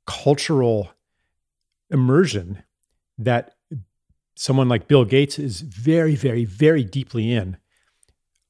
cultural 0.05 0.91
immersion 1.89 2.61
that 3.17 3.55
someone 4.35 4.69
like 4.69 4.87
Bill 4.87 5.05
Gates 5.05 5.39
is 5.39 5.61
very, 5.61 6.15
very, 6.15 6.45
very 6.45 6.83
deeply 6.83 7.31
in, 7.31 7.57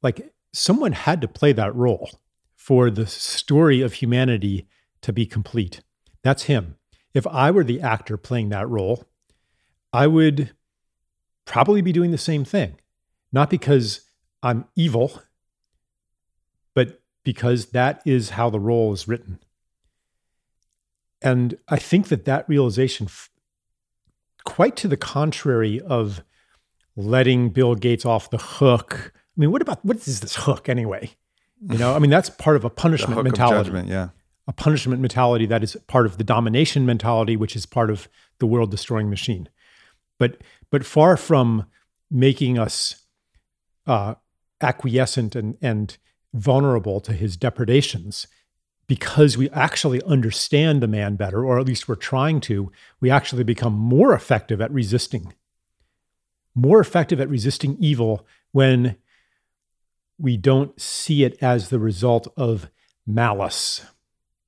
like 0.03 0.33
someone 0.51 0.91
had 0.91 1.21
to 1.21 1.27
play 1.27 1.53
that 1.53 1.75
role 1.75 2.11
for 2.55 2.89
the 2.89 3.07
story 3.07 3.81
of 3.81 3.93
humanity 3.93 4.67
to 5.01 5.11
be 5.11 5.25
complete. 5.25 5.81
That's 6.21 6.43
him. 6.43 6.75
If 7.13 7.25
I 7.27 7.51
were 7.51 7.63
the 7.63 7.81
actor 7.81 8.17
playing 8.17 8.49
that 8.49 8.69
role, 8.69 9.05
I 9.91 10.07
would 10.07 10.51
probably 11.45 11.81
be 11.81 11.91
doing 11.91 12.11
the 12.11 12.17
same 12.17 12.45
thing. 12.45 12.75
Not 13.31 13.49
because 13.49 14.01
I'm 14.41 14.65
evil, 14.75 15.21
but 16.73 17.01
because 17.23 17.67
that 17.67 18.01
is 18.05 18.31
how 18.31 18.49
the 18.49 18.59
role 18.59 18.93
is 18.93 19.07
written. 19.07 19.39
And 21.21 21.57
I 21.69 21.77
think 21.77 22.09
that 22.09 22.25
that 22.25 22.47
realization, 22.49 23.07
quite 24.43 24.75
to 24.77 24.87
the 24.87 24.97
contrary 24.97 25.79
of 25.79 26.23
letting 26.95 27.49
Bill 27.49 27.75
Gates 27.75 28.05
off 28.05 28.29
the 28.29 28.37
hook. 28.37 29.13
I 29.35 29.39
mean, 29.41 29.51
what 29.51 29.61
about 29.61 29.83
what 29.83 29.97
is 30.07 30.19
this 30.19 30.35
hook 30.35 30.69
anyway? 30.69 31.11
You 31.69 31.77
know, 31.77 31.95
I 31.95 31.99
mean, 31.99 32.09
that's 32.09 32.29
part 32.29 32.55
of 32.55 32.65
a 32.65 32.69
punishment 32.69 33.13
hook 33.13 33.19
of 33.19 33.25
mentality. 33.25 33.69
judgment. 33.69 33.87
Yeah. 33.89 34.09
a 34.47 34.53
punishment 34.53 35.01
mentality 35.01 35.45
that 35.45 35.63
is 35.63 35.77
part 35.87 36.05
of 36.05 36.17
the 36.17 36.23
domination 36.23 36.85
mentality, 36.85 37.35
which 37.37 37.55
is 37.55 37.65
part 37.65 37.89
of 37.89 38.09
the 38.39 38.45
world 38.45 38.71
destroying 38.71 39.09
machine. 39.09 39.49
But 40.19 40.41
but 40.69 40.85
far 40.85 41.17
from 41.17 41.65
making 42.11 42.59
us 42.59 43.05
uh, 43.87 44.15
acquiescent 44.61 45.35
and 45.35 45.57
and 45.61 45.97
vulnerable 46.33 46.99
to 46.99 47.13
his 47.13 47.37
depredations, 47.37 48.27
because 48.87 49.37
we 49.37 49.49
actually 49.51 50.01
understand 50.03 50.81
the 50.81 50.87
man 50.87 51.15
better, 51.15 51.45
or 51.45 51.59
at 51.59 51.65
least 51.65 51.87
we're 51.87 51.95
trying 51.95 52.41
to, 52.41 52.71
we 52.99 53.09
actually 53.09 53.43
become 53.43 53.73
more 53.73 54.13
effective 54.13 54.59
at 54.61 54.71
resisting, 54.71 55.33
more 56.55 56.79
effective 56.79 57.21
at 57.21 57.29
resisting 57.29 57.77
evil 57.79 58.25
when 58.51 58.97
we 60.17 60.37
don't 60.37 60.79
see 60.79 61.23
it 61.23 61.37
as 61.41 61.69
the 61.69 61.79
result 61.79 62.27
of 62.37 62.69
malice 63.05 63.85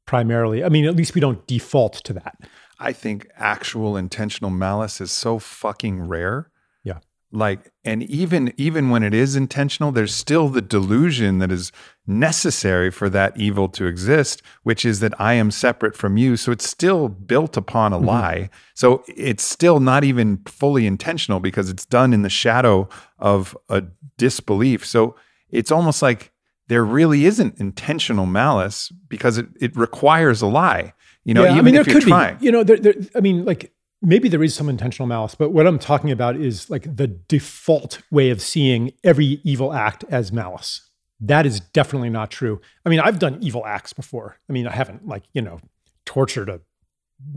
primarily. 0.06 0.64
I 0.64 0.70
mean, 0.70 0.86
at 0.86 0.96
least 0.96 1.16
we 1.16 1.22
don't 1.22 1.46
default 1.48 1.94
to 2.06 2.14
that. 2.14 2.38
I 2.80 2.94
think 2.94 3.28
actual 3.36 3.98
intentional 3.98 4.52
malice 4.52 5.02
is 5.02 5.12
so 5.12 5.40
fucking 5.40 6.08
rare. 6.08 6.50
Yeah. 6.84 7.00
Like 7.32 7.72
and 7.84 8.04
even 8.04 8.54
even 8.58 8.90
when 8.90 9.02
it 9.04 9.14
is 9.14 9.36
intentional, 9.36 9.92
there's 9.92 10.14
still 10.14 10.50
the 10.50 10.62
delusion 10.62 11.40
that 11.40 11.52
is 11.52 11.72
necessary 12.06 12.92
for 12.92 13.10
that 13.10 13.36
evil 13.38 13.68
to 13.70 13.88
exist, 13.88 14.42
which 14.64 14.86
is 14.86 15.00
that 15.00 15.20
I 15.20 15.34
am 15.34 15.52
separate 15.52 15.96
from 15.96 16.18
you. 16.18 16.38
So 16.38 16.52
it's 16.52 16.70
still 16.70 17.08
built 17.08 17.58
upon 17.58 17.94
a 17.94 17.98
mm-hmm. 17.98 18.06
lie. 18.06 18.50
So 18.74 19.04
it's 19.08 19.44
still 19.44 19.80
not 19.80 20.04
even 20.04 20.38
fully 20.46 20.86
intentional 20.86 21.40
because 21.40 21.70
it's 21.70 21.86
done 21.86 22.14
in 22.14 22.22
the 22.22 22.30
shadow 22.30 22.88
of 23.18 23.58
a 23.70 23.84
disbelief. 24.18 24.86
So 24.86 25.16
it's 25.56 25.72
almost 25.72 26.02
like 26.02 26.32
there 26.68 26.84
really 26.84 27.26
isn't 27.26 27.60
intentional 27.60 28.26
malice 28.26 28.92
because 29.08 29.38
it, 29.38 29.48
it 29.60 29.76
requires 29.76 30.42
a 30.42 30.48
lie. 30.48 30.94
You 31.24 31.34
know, 31.34 31.44
yeah, 31.44 31.54
even 31.54 31.60
I 31.60 31.62
mean, 31.64 31.76
if 31.76 31.88
you're 31.88 32.02
trying. 32.02 32.38
Be, 32.38 32.46
you 32.46 32.52
know, 32.52 32.64
there, 32.64 32.78
there, 32.78 32.94
I 33.16 33.20
mean, 33.20 33.46
like 33.46 33.74
maybe 34.02 34.30
there 34.30 34.44
is 34.44 34.54
some 34.54 34.70
intentional 34.70 35.08
malice, 35.08 35.36
but 35.36 35.50
what 35.52 35.66
I'm 35.66 35.80
talking 35.80 36.12
about 36.12 36.36
is 36.36 36.70
like 36.70 36.96
the 36.96 37.08
default 37.08 38.02
way 38.12 38.30
of 38.30 38.42
seeing 38.42 38.92
every 39.04 39.42
evil 39.44 39.74
act 39.74 40.04
as 40.10 40.32
malice. 40.32 40.90
That 41.20 41.46
is 41.46 41.60
definitely 41.60 42.10
not 42.10 42.30
true. 42.30 42.62
I 42.86 42.90
mean, 42.90 43.00
I've 43.00 43.20
done 43.20 43.40
evil 43.42 43.66
acts 43.66 43.94
before. 43.94 44.38
I 44.50 44.54
mean, 44.54 44.68
I 44.68 44.72
haven't 44.72 45.08
like, 45.08 45.24
you 45.34 45.42
know, 45.42 45.60
tortured 46.06 46.50
a 46.50 46.62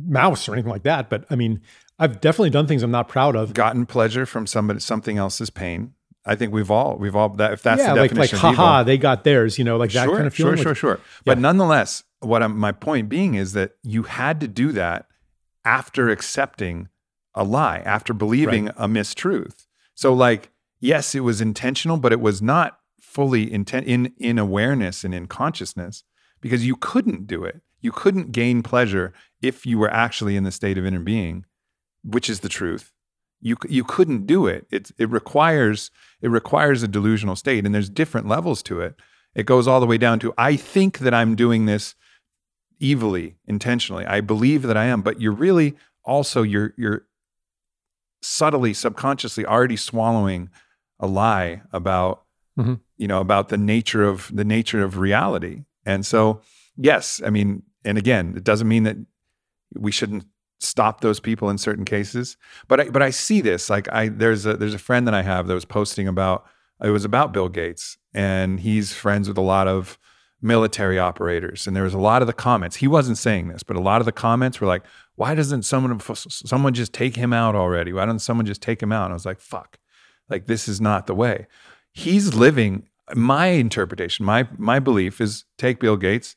mouse 0.05 0.49
or 0.49 0.53
anything 0.53 0.71
like 0.71 0.83
that, 0.83 1.09
but 1.09 1.25
I 1.31 1.37
mean, 1.37 1.63
I've 1.99 2.21
definitely 2.21 2.51
done 2.51 2.67
things 2.67 2.83
I'm 2.83 2.91
not 2.91 3.09
proud 3.09 3.37
of. 3.37 3.55
Gotten 3.55 3.87
pleasure 3.87 4.27
from 4.27 4.47
somebody 4.47 4.81
something 4.81 5.17
else's 5.17 5.51
pain. 5.51 5.95
I 6.29 6.35
think 6.35 6.53
we've 6.53 6.71
all 6.71 6.99
we've 6.99 7.17
all 7.17 7.31
that 7.31 7.55
if 7.55 7.63
that's 7.63 7.81
yeah, 7.81 7.95
the 7.95 8.01
like 8.03 8.13
like 8.13 8.31
haha, 8.31 8.83
they 8.83 8.99
got 8.99 9.25
theirs, 9.25 9.59
you 9.59 9.65
know, 9.65 9.79
like 9.79 9.93
that 9.93 10.05
sure, 10.05 10.17
kind 10.17 10.27
of 10.27 10.35
feeling. 10.35 10.57
Sure, 10.57 10.75
sure, 10.75 10.97
sure. 10.97 11.01
But 11.25 11.39
nonetheless, 11.39 12.05
what 12.21 12.43
I'm, 12.43 12.57
my 12.59 12.71
point 12.71 13.09
being 13.09 13.35
is 13.35 13.55
that 13.55 13.73
you 13.83 14.03
had 14.03 14.39
to 14.41 14.47
do 14.47 14.71
that 14.73 15.07
after 15.65 16.11
accepting 16.11 16.89
a 17.35 17.45
lie, 17.45 17.79
after 17.79 18.13
believing 18.13 18.67
right. 18.67 18.75
a 18.77 18.87
mistruth. 18.87 19.67
So 19.95 20.13
like, 20.13 20.51
yes, 20.81 21.15
it 21.15 21.21
was 21.21 21.41
intentional, 21.41 21.97
but 21.97 22.13
it 22.13 22.21
was 22.21 22.43
not 22.43 22.79
fully 23.01 23.51
intent 23.51 23.87
in 23.87 24.13
in 24.19 24.39
awareness 24.39 25.05
and 25.05 25.15
in 25.15 25.29
consciousness 25.29 26.05
because 26.43 26.67
you 26.67 26.77
couldn't 26.77 27.27
do 27.27 27.43
it. 27.43 27.63
You 27.81 27.91
couldn't 27.91 28.33
gain 28.33 28.63
pleasure 28.63 29.15
if 29.41 29.65
you 29.65 29.79
were 29.79 29.91
actually 29.91 30.37
in 30.37 30.45
the 30.45 30.53
state 30.53 30.77
of 30.77 30.85
inner 30.85 31.01
being, 31.01 31.47
which 32.05 32.29
is 32.29 32.41
the 32.41 32.51
truth 32.51 32.93
you 33.41 33.57
you 33.69 33.85
couldn't 33.85 34.27
do 34.27 34.47
it. 34.47 34.67
It 34.71 34.91
it 34.99 35.11
requires 35.11 35.91
it 36.21 36.29
requires 36.29 36.83
a 36.83 36.89
delusional 36.89 37.37
state, 37.37 37.65
and 37.65 37.75
there's 37.75 37.91
different 37.91 38.27
levels 38.27 38.63
to 38.65 38.81
it. 38.81 38.97
It 39.35 39.47
goes 39.47 39.69
all 39.69 39.81
the 39.81 39.87
way 39.87 39.99
down 39.99 40.19
to 40.21 40.35
I 40.37 40.57
think 40.57 40.99
that 40.99 41.15
I'm 41.15 41.37
doing 41.37 41.67
this 41.67 41.95
evilly, 42.83 43.37
intentionally. 43.47 44.07
I 44.07 44.21
believe 44.21 44.63
that 44.63 44.77
I 44.77 44.87
am, 44.87 45.03
but 45.03 45.21
you're 45.21 45.33
really 45.33 45.77
also 46.05 46.43
you're 46.43 46.75
you're 46.77 47.07
subtly, 48.23 48.75
subconsciously 48.75 49.47
already 49.47 49.77
swallowing 49.77 50.51
a 50.99 51.07
lie 51.07 51.63
about 51.73 52.25
mm-hmm. 52.59 52.75
you 52.97 53.07
know 53.07 53.21
about 53.21 53.49
the 53.49 53.59
nature 53.59 54.05
of 54.05 54.31
the 54.35 54.45
nature 54.45 54.83
of 54.83 54.99
reality. 54.99 55.65
And 55.87 56.05
so, 56.05 56.43
yes, 56.77 57.21
I 57.25 57.31
mean, 57.31 57.63
and 57.85 57.97
again, 57.97 58.35
it 58.37 58.45
doesn't 58.45 58.69
mean 58.69 58.83
that 58.85 58.97
we 59.75 59.93
shouldn't 59.93 60.25
stop 60.61 61.01
those 61.01 61.21
people 61.21 61.51
in 61.51 61.59
certain 61.59 61.85
cases. 61.85 62.37
But 62.67 62.81
I, 62.81 62.89
but 62.91 63.03
I 63.03 63.11
see 63.11 63.41
this 63.41 63.71
like 63.71 63.91
I 63.93 64.09
there's 64.09 64.47
a 64.47 64.57
there's 64.57 64.75
a 64.75 64.79
friend 64.79 65.07
that 65.07 65.15
I 65.15 65.23
have 65.23 65.47
that 65.47 65.55
was 65.55 65.65
posting 65.65 66.09
about 66.09 66.47
it 66.83 66.91
was 66.91 67.05
about 67.05 67.33
Bill 67.33 67.49
Gates 67.49 67.99
and 68.15 68.61
he's 68.61 68.93
friends 68.93 69.29
with 69.29 69.39
a 69.39 69.43
lot 69.43 69.69
of 69.69 69.99
military 70.41 70.99
operators 70.99 71.67
and 71.67 71.75
there 71.75 71.83
was 71.83 71.95
a 71.95 71.99
lot 71.99 72.23
of 72.23 72.27
the 72.27 72.33
comments. 72.33 72.77
He 72.77 72.89
wasn't 72.89 73.19
saying 73.19 73.49
this 73.49 73.63
but 73.63 73.77
a 73.77 73.81
lot 73.81 74.01
of 74.01 74.05
the 74.05 74.13
comments 74.13 74.61
were 74.61 74.67
like 74.67 74.83
why 75.17 75.35
doesn't 75.35 75.63
someone 75.63 76.01
someone 76.01 76.75
just 76.75 76.93
take 76.93 77.17
him 77.17 77.33
out 77.33 77.55
already? 77.55 77.93
Why 77.93 78.05
doesn't 78.05 78.21
someone 78.21 78.47
just 78.47 78.63
take 78.63 78.83
him 78.83 78.93
out? 78.93 79.07
And 79.07 79.13
I 79.13 79.15
was 79.15 79.27
like 79.27 79.41
fuck. 79.41 79.79
Like 80.29 80.47
this 80.47 80.69
is 80.69 80.81
not 80.81 81.07
the 81.07 81.15
way. 81.15 81.47
He's 81.93 82.35
living 82.35 82.89
my 83.15 83.47
interpretation 83.47 84.27
my 84.27 84.47
my 84.59 84.79
belief 84.79 85.21
is 85.21 85.45
take 85.57 85.81
Bill 85.81 85.97
Gates 85.97 86.37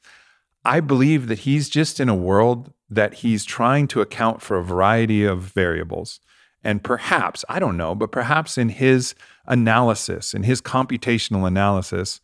I 0.64 0.80
believe 0.80 1.28
that 1.28 1.40
he's 1.40 1.70
just 1.70 2.00
in 2.00 2.10
a 2.10 2.16
world 2.16 2.74
that 2.90 3.16
he's 3.16 3.46
trying 3.46 3.88
to 3.88 4.02
account 4.02 4.42
for 4.42 4.58
a 4.58 4.64
variety 4.64 5.24
of 5.24 5.40
variables. 5.40 6.20
And 6.64 6.84
perhaps, 6.84 7.44
I 7.50 7.60
don't 7.60 7.78
know, 7.78 7.96
but 7.96 8.12
perhaps 8.12 8.58
in 8.58 8.70
his 8.70 9.16
analysis, 9.48 10.34
in 10.34 10.44
his 10.44 10.62
computational 10.62 11.48
analysis, 11.48 12.22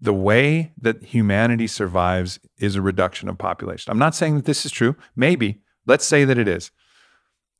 the 0.00 0.12
way 0.12 0.72
that 0.80 1.02
humanity 1.02 1.66
survives 1.66 2.38
is 2.58 2.76
a 2.76 2.82
reduction 2.82 3.28
of 3.28 3.38
population. 3.38 3.90
I'm 3.90 3.98
not 3.98 4.14
saying 4.14 4.36
that 4.36 4.44
this 4.44 4.64
is 4.64 4.72
true. 4.72 4.96
Maybe. 5.16 5.60
Let's 5.86 6.04
say 6.04 6.24
that 6.24 6.38
it 6.38 6.46
is. 6.46 6.70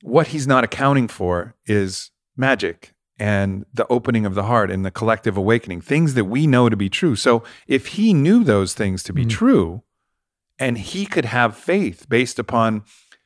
What 0.02 0.28
he's 0.28 0.46
not 0.46 0.64
accounting 0.64 1.08
for 1.08 1.56
is 1.66 2.10
magic 2.36 2.94
and 3.18 3.64
the 3.72 3.86
opening 3.88 4.26
of 4.26 4.34
the 4.34 4.44
heart 4.44 4.70
and 4.70 4.84
the 4.84 4.90
collective 4.90 5.36
awakening, 5.36 5.80
things 5.80 6.14
that 6.14 6.24
we 6.24 6.46
know 6.46 6.68
to 6.68 6.76
be 6.76 6.88
true. 6.88 7.14
So 7.14 7.44
if 7.66 7.88
he 7.88 8.12
knew 8.12 8.42
those 8.42 8.74
things 8.74 9.02
to 9.04 9.12
be 9.12 9.22
mm-hmm. 9.22 9.30
true, 9.30 9.82
and 10.62 10.78
he 10.78 11.06
could 11.06 11.24
have 11.24 11.56
faith 11.56 12.08
based 12.08 12.38
upon 12.38 12.84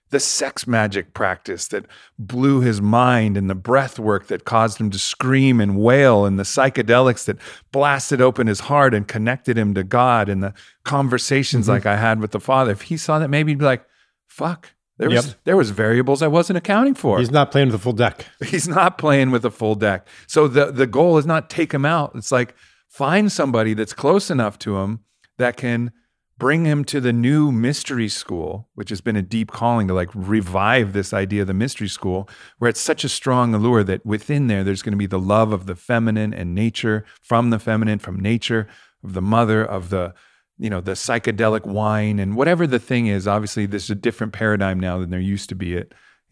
the 0.09 0.19
sex 0.19 0.67
magic 0.67 1.13
practice 1.13 1.69
that 1.69 1.85
blew 2.19 2.61
his 2.61 2.81
mind 2.81 3.37
and 3.37 3.51
the 3.51 3.55
breath 3.55 3.99
work 3.99 4.29
that 4.29 4.47
caused 4.47 4.81
him 4.81 4.89
to 4.91 4.99
scream 4.99 5.61
and 5.61 5.77
wail 5.77 6.25
and 6.25 6.39
the 6.39 6.45
psychedelics 6.45 7.27
that 7.27 7.37
blasted 7.73 8.23
open 8.23 8.47
his 8.47 8.61
heart 8.61 8.95
and 8.95 9.07
connected 9.07 9.59
him 9.59 9.75
to 9.75 9.85
God 9.85 10.31
and 10.31 10.43
the 10.43 10.55
conversations 10.85 11.67
mm-hmm. 11.67 11.73
like 11.73 11.85
I 11.85 11.97
had 11.97 12.21
with 12.21 12.31
the 12.31 12.41
father. 12.41 12.73
If 12.73 12.83
he 12.83 12.97
saw 12.97 13.19
that, 13.19 13.29
maybe 13.29 13.53
he'd 13.53 13.59
be 13.59 13.67
like, 13.67 13.85
fuck. 14.27 14.73
There 14.99 15.11
was 15.11 15.27
yep. 15.27 15.37
there 15.45 15.59
was 15.59 15.69
variables 15.73 16.23
I 16.23 16.29
wasn't 16.29 16.57
accounting 16.57 16.95
for. 16.95 17.19
He's 17.19 17.31
not 17.31 17.51
playing 17.51 17.69
with 17.69 17.75
a 17.75 17.79
full 17.79 17.93
deck. 17.93 18.25
He's 18.47 18.67
not 18.67 18.97
playing 18.97 19.31
with 19.31 19.45
a 19.45 19.51
full 19.51 19.75
deck. 19.75 20.09
So 20.27 20.49
the 20.49 20.73
the 20.73 20.87
goal 20.87 21.19
is 21.19 21.27
not 21.27 21.51
take 21.51 21.75
him 21.75 21.85
out. 21.85 22.13
It's 22.15 22.33
like 22.33 22.55
find 22.89 23.31
somebody 23.31 23.75
that's 23.75 23.93
close 23.93 24.31
enough 24.31 24.59
to 24.61 24.79
him 24.79 25.01
that 25.37 25.59
can 25.59 25.93
bring 26.39 26.65
him 26.65 26.85
to 26.85 27.01
the 27.01 27.13
new 27.13 27.51
mystery 27.51 28.09
school, 28.09 28.69
which 28.75 28.91
has 28.91 29.01
been 29.01 29.17
a 29.17 29.23
deep 29.23 29.51
calling 29.51 29.89
to 29.89 29.95
like 29.95 30.11
revive 30.15 30.93
this 30.93 31.13
idea 31.13 31.43
of 31.43 31.47
the 31.47 31.55
mystery 31.55 31.89
school, 31.89 32.29
where 32.59 32.69
it's 32.69 32.81
such 32.81 33.05
a 33.05 33.09
strong 33.09 33.55
allure 33.55 33.83
that 33.85 34.05
within 34.05 34.47
there, 34.47 34.63
there's 34.63 34.83
going 34.83 34.93
to 34.93 34.99
be 34.99 35.07
the 35.07 35.19
love 35.19 35.53
of 35.53 35.67
the 35.67 35.77
feminine 35.77 36.35
and 36.35 36.55
nature, 36.55 37.05
from 37.23 37.51
the 37.51 37.59
feminine, 37.59 37.99
from 37.99 38.21
nature, 38.21 38.69
of 39.03 39.13
the 39.15 39.23
mother, 39.23 39.65
of 39.65 39.91
the 39.91 40.15
you 40.59 40.71
know 40.71 40.81
the 40.81 40.93
psychedelic 40.93 41.67
wine 41.67 42.19
and 42.19 42.35
whatever 42.35 42.67
the 42.67 42.79
thing 42.79 43.09
is 43.09 43.29
obviously 43.29 43.67
there's 43.67 43.91
a 43.91 43.95
different 43.95 44.33
paradigm 44.33 44.81
now 44.81 44.97
than 44.99 45.11
there 45.11 45.21
used 45.21 45.51
to 45.51 45.55
be 45.55 45.75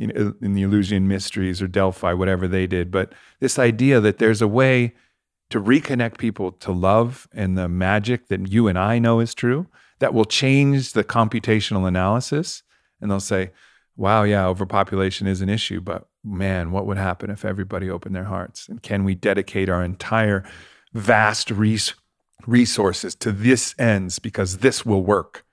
know, 0.08 0.34
in 0.40 0.54
the 0.54 0.62
Eleusinian 0.62 1.08
Mysteries 1.08 1.62
or 1.62 1.68
Delphi, 1.68 2.12
whatever 2.12 2.48
they 2.48 2.66
did. 2.66 2.90
But 2.90 3.12
this 3.40 3.58
idea 3.58 4.00
that 4.00 4.18
there's 4.18 4.42
a 4.42 4.48
way 4.48 4.94
to 5.50 5.60
reconnect 5.60 6.18
people 6.18 6.52
to 6.52 6.72
love 6.72 7.28
and 7.32 7.56
the 7.56 7.68
magic 7.68 8.28
that 8.28 8.50
you 8.50 8.66
and 8.66 8.78
I 8.78 8.98
know 8.98 9.20
is 9.20 9.34
true, 9.34 9.66
that 9.98 10.14
will 10.14 10.24
change 10.24 10.92
the 10.92 11.04
computational 11.04 11.86
analysis. 11.86 12.62
And 13.00 13.10
they'll 13.10 13.20
say, 13.20 13.50
wow, 13.96 14.24
yeah, 14.24 14.46
overpopulation 14.46 15.26
is 15.26 15.40
an 15.40 15.48
issue, 15.48 15.80
but 15.80 16.08
man, 16.24 16.70
what 16.70 16.86
would 16.86 16.96
happen 16.96 17.30
if 17.30 17.44
everybody 17.44 17.88
opened 17.88 18.14
their 18.14 18.24
hearts? 18.24 18.68
And 18.68 18.82
can 18.82 19.04
we 19.04 19.14
dedicate 19.14 19.68
our 19.68 19.84
entire 19.84 20.44
vast 20.92 21.50
res- 21.50 21.94
resources 22.46 23.14
to 23.16 23.30
this 23.30 23.74
ends 23.78 24.18
because 24.18 24.58
this 24.58 24.84
will 24.84 25.04
work? 25.04 25.44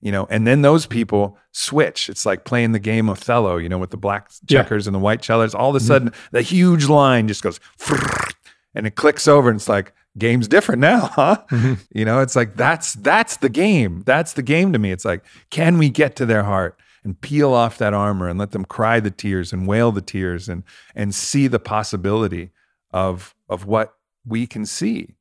You 0.00 0.12
know, 0.12 0.26
and 0.28 0.46
then 0.46 0.60
those 0.60 0.84
people 0.84 1.38
switch. 1.52 2.10
It's 2.10 2.26
like 2.26 2.44
playing 2.44 2.72
the 2.72 2.78
game 2.78 3.08
Othello, 3.08 3.56
you 3.56 3.70
know, 3.70 3.78
with 3.78 3.90
the 3.90 3.96
black 3.96 4.30
checkers 4.46 4.84
yeah. 4.84 4.88
and 4.88 4.94
the 4.94 4.98
white 4.98 5.24
cellars. 5.24 5.54
All 5.54 5.70
of 5.70 5.76
a 5.76 5.78
mm-hmm. 5.78 5.86
sudden, 5.86 6.08
mm-hmm. 6.10 6.36
the 6.36 6.42
huge 6.42 6.88
line 6.88 7.26
just 7.26 7.42
goes, 7.42 7.58
and 8.74 8.86
it 8.86 8.96
clicks 8.96 9.26
over, 9.26 9.48
and 9.48 9.58
it's 9.58 9.68
like, 9.68 9.94
game's 10.18 10.48
different 10.48 10.80
now, 10.80 11.06
huh? 11.12 11.42
Mm-hmm. 11.50 11.74
You 11.94 12.04
know, 12.04 12.20
it's 12.20 12.36
like 12.36 12.56
that's 12.56 12.94
that's 12.94 13.36
the 13.38 13.48
game. 13.48 14.02
That's 14.06 14.32
the 14.34 14.42
game 14.42 14.72
to 14.72 14.78
me. 14.78 14.92
It's 14.92 15.04
like, 15.04 15.24
can 15.50 15.78
we 15.78 15.90
get 15.90 16.16
to 16.16 16.26
their 16.26 16.44
heart 16.44 16.78
and 17.04 17.20
peel 17.20 17.52
off 17.52 17.78
that 17.78 17.92
armor 17.92 18.28
and 18.28 18.38
let 18.38 18.52
them 18.52 18.64
cry 18.64 18.98
the 18.98 19.10
tears 19.10 19.52
and 19.52 19.68
wail 19.68 19.92
the 19.92 20.00
tears 20.00 20.48
and 20.48 20.64
and 20.94 21.14
see 21.14 21.46
the 21.46 21.58
possibility 21.58 22.50
of 22.90 23.34
of 23.48 23.66
what 23.66 23.94
we 24.26 24.46
can 24.46 24.64
see. 24.64 25.14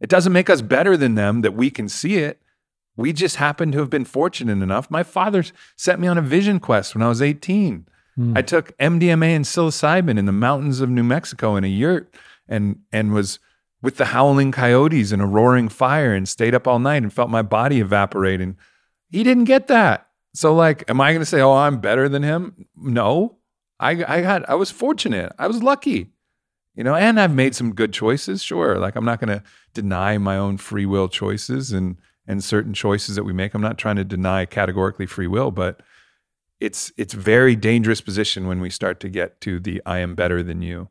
It 0.00 0.10
doesn't 0.10 0.32
make 0.32 0.50
us 0.50 0.60
better 0.60 0.96
than 0.96 1.14
them 1.14 1.42
that 1.42 1.54
we 1.54 1.70
can 1.70 1.88
see 1.88 2.16
it, 2.16 2.40
We 2.96 3.12
just 3.12 3.36
happen 3.36 3.70
to 3.72 3.78
have 3.78 3.90
been 3.90 4.04
fortunate 4.04 4.60
enough. 4.60 4.90
My 4.90 5.04
father 5.04 5.44
set 5.76 6.00
me 6.00 6.08
on 6.08 6.18
a 6.18 6.22
vision 6.22 6.58
quest 6.58 6.94
when 6.94 7.02
I 7.02 7.08
was 7.08 7.22
18. 7.22 7.86
Mm. 8.18 8.36
I 8.36 8.42
took 8.42 8.76
MDMA 8.78 9.36
and 9.36 9.44
psilocybin 9.44 10.18
in 10.18 10.26
the 10.26 10.32
mountains 10.32 10.80
of 10.80 10.90
New 10.90 11.04
Mexico 11.04 11.54
in 11.54 11.62
a 11.62 11.68
yurt 11.68 12.12
and 12.48 12.80
and 12.90 13.14
was 13.14 13.38
with 13.80 13.96
the 13.96 14.06
howling 14.06 14.52
coyotes 14.52 15.12
and 15.12 15.22
a 15.22 15.26
roaring 15.26 15.68
fire 15.68 16.14
and 16.14 16.28
stayed 16.28 16.54
up 16.54 16.66
all 16.66 16.78
night 16.78 17.02
and 17.02 17.12
felt 17.12 17.30
my 17.30 17.42
body 17.42 17.80
evaporating. 17.80 18.56
He 19.10 19.22
didn't 19.22 19.44
get 19.44 19.68
that. 19.68 20.08
So 20.34 20.54
like 20.54 20.88
am 20.88 21.00
I 21.00 21.12
going 21.12 21.20
to 21.20 21.26
say 21.26 21.40
oh 21.40 21.54
I'm 21.54 21.80
better 21.80 22.08
than 22.08 22.22
him? 22.22 22.66
No. 22.76 23.38
I 23.80 24.04
I 24.04 24.20
had 24.22 24.44
I 24.48 24.54
was 24.54 24.70
fortunate. 24.70 25.32
I 25.38 25.46
was 25.46 25.62
lucky. 25.62 26.12
You 26.74 26.84
know, 26.84 26.94
and 26.94 27.18
I've 27.18 27.34
made 27.34 27.56
some 27.56 27.74
good 27.74 27.92
choices, 27.92 28.40
sure. 28.40 28.78
Like 28.78 28.94
I'm 28.94 29.04
not 29.04 29.20
going 29.20 29.36
to 29.36 29.42
deny 29.74 30.16
my 30.16 30.36
own 30.36 30.58
free 30.58 30.86
will 30.86 31.08
choices 31.08 31.72
and 31.72 31.96
and 32.28 32.44
certain 32.44 32.74
choices 32.74 33.16
that 33.16 33.24
we 33.24 33.32
make. 33.32 33.54
I'm 33.54 33.62
not 33.62 33.78
trying 33.78 33.96
to 33.96 34.04
deny 34.04 34.44
categorically 34.44 35.06
free 35.06 35.26
will, 35.26 35.50
but 35.50 35.80
it's 36.60 36.92
it's 36.96 37.14
very 37.14 37.56
dangerous 37.56 38.00
position 38.00 38.46
when 38.46 38.60
we 38.60 38.70
start 38.70 39.00
to 39.00 39.08
get 39.08 39.40
to 39.40 39.58
the 39.58 39.80
I 39.86 39.98
am 39.98 40.14
better 40.14 40.42
than 40.42 40.60
you, 40.60 40.88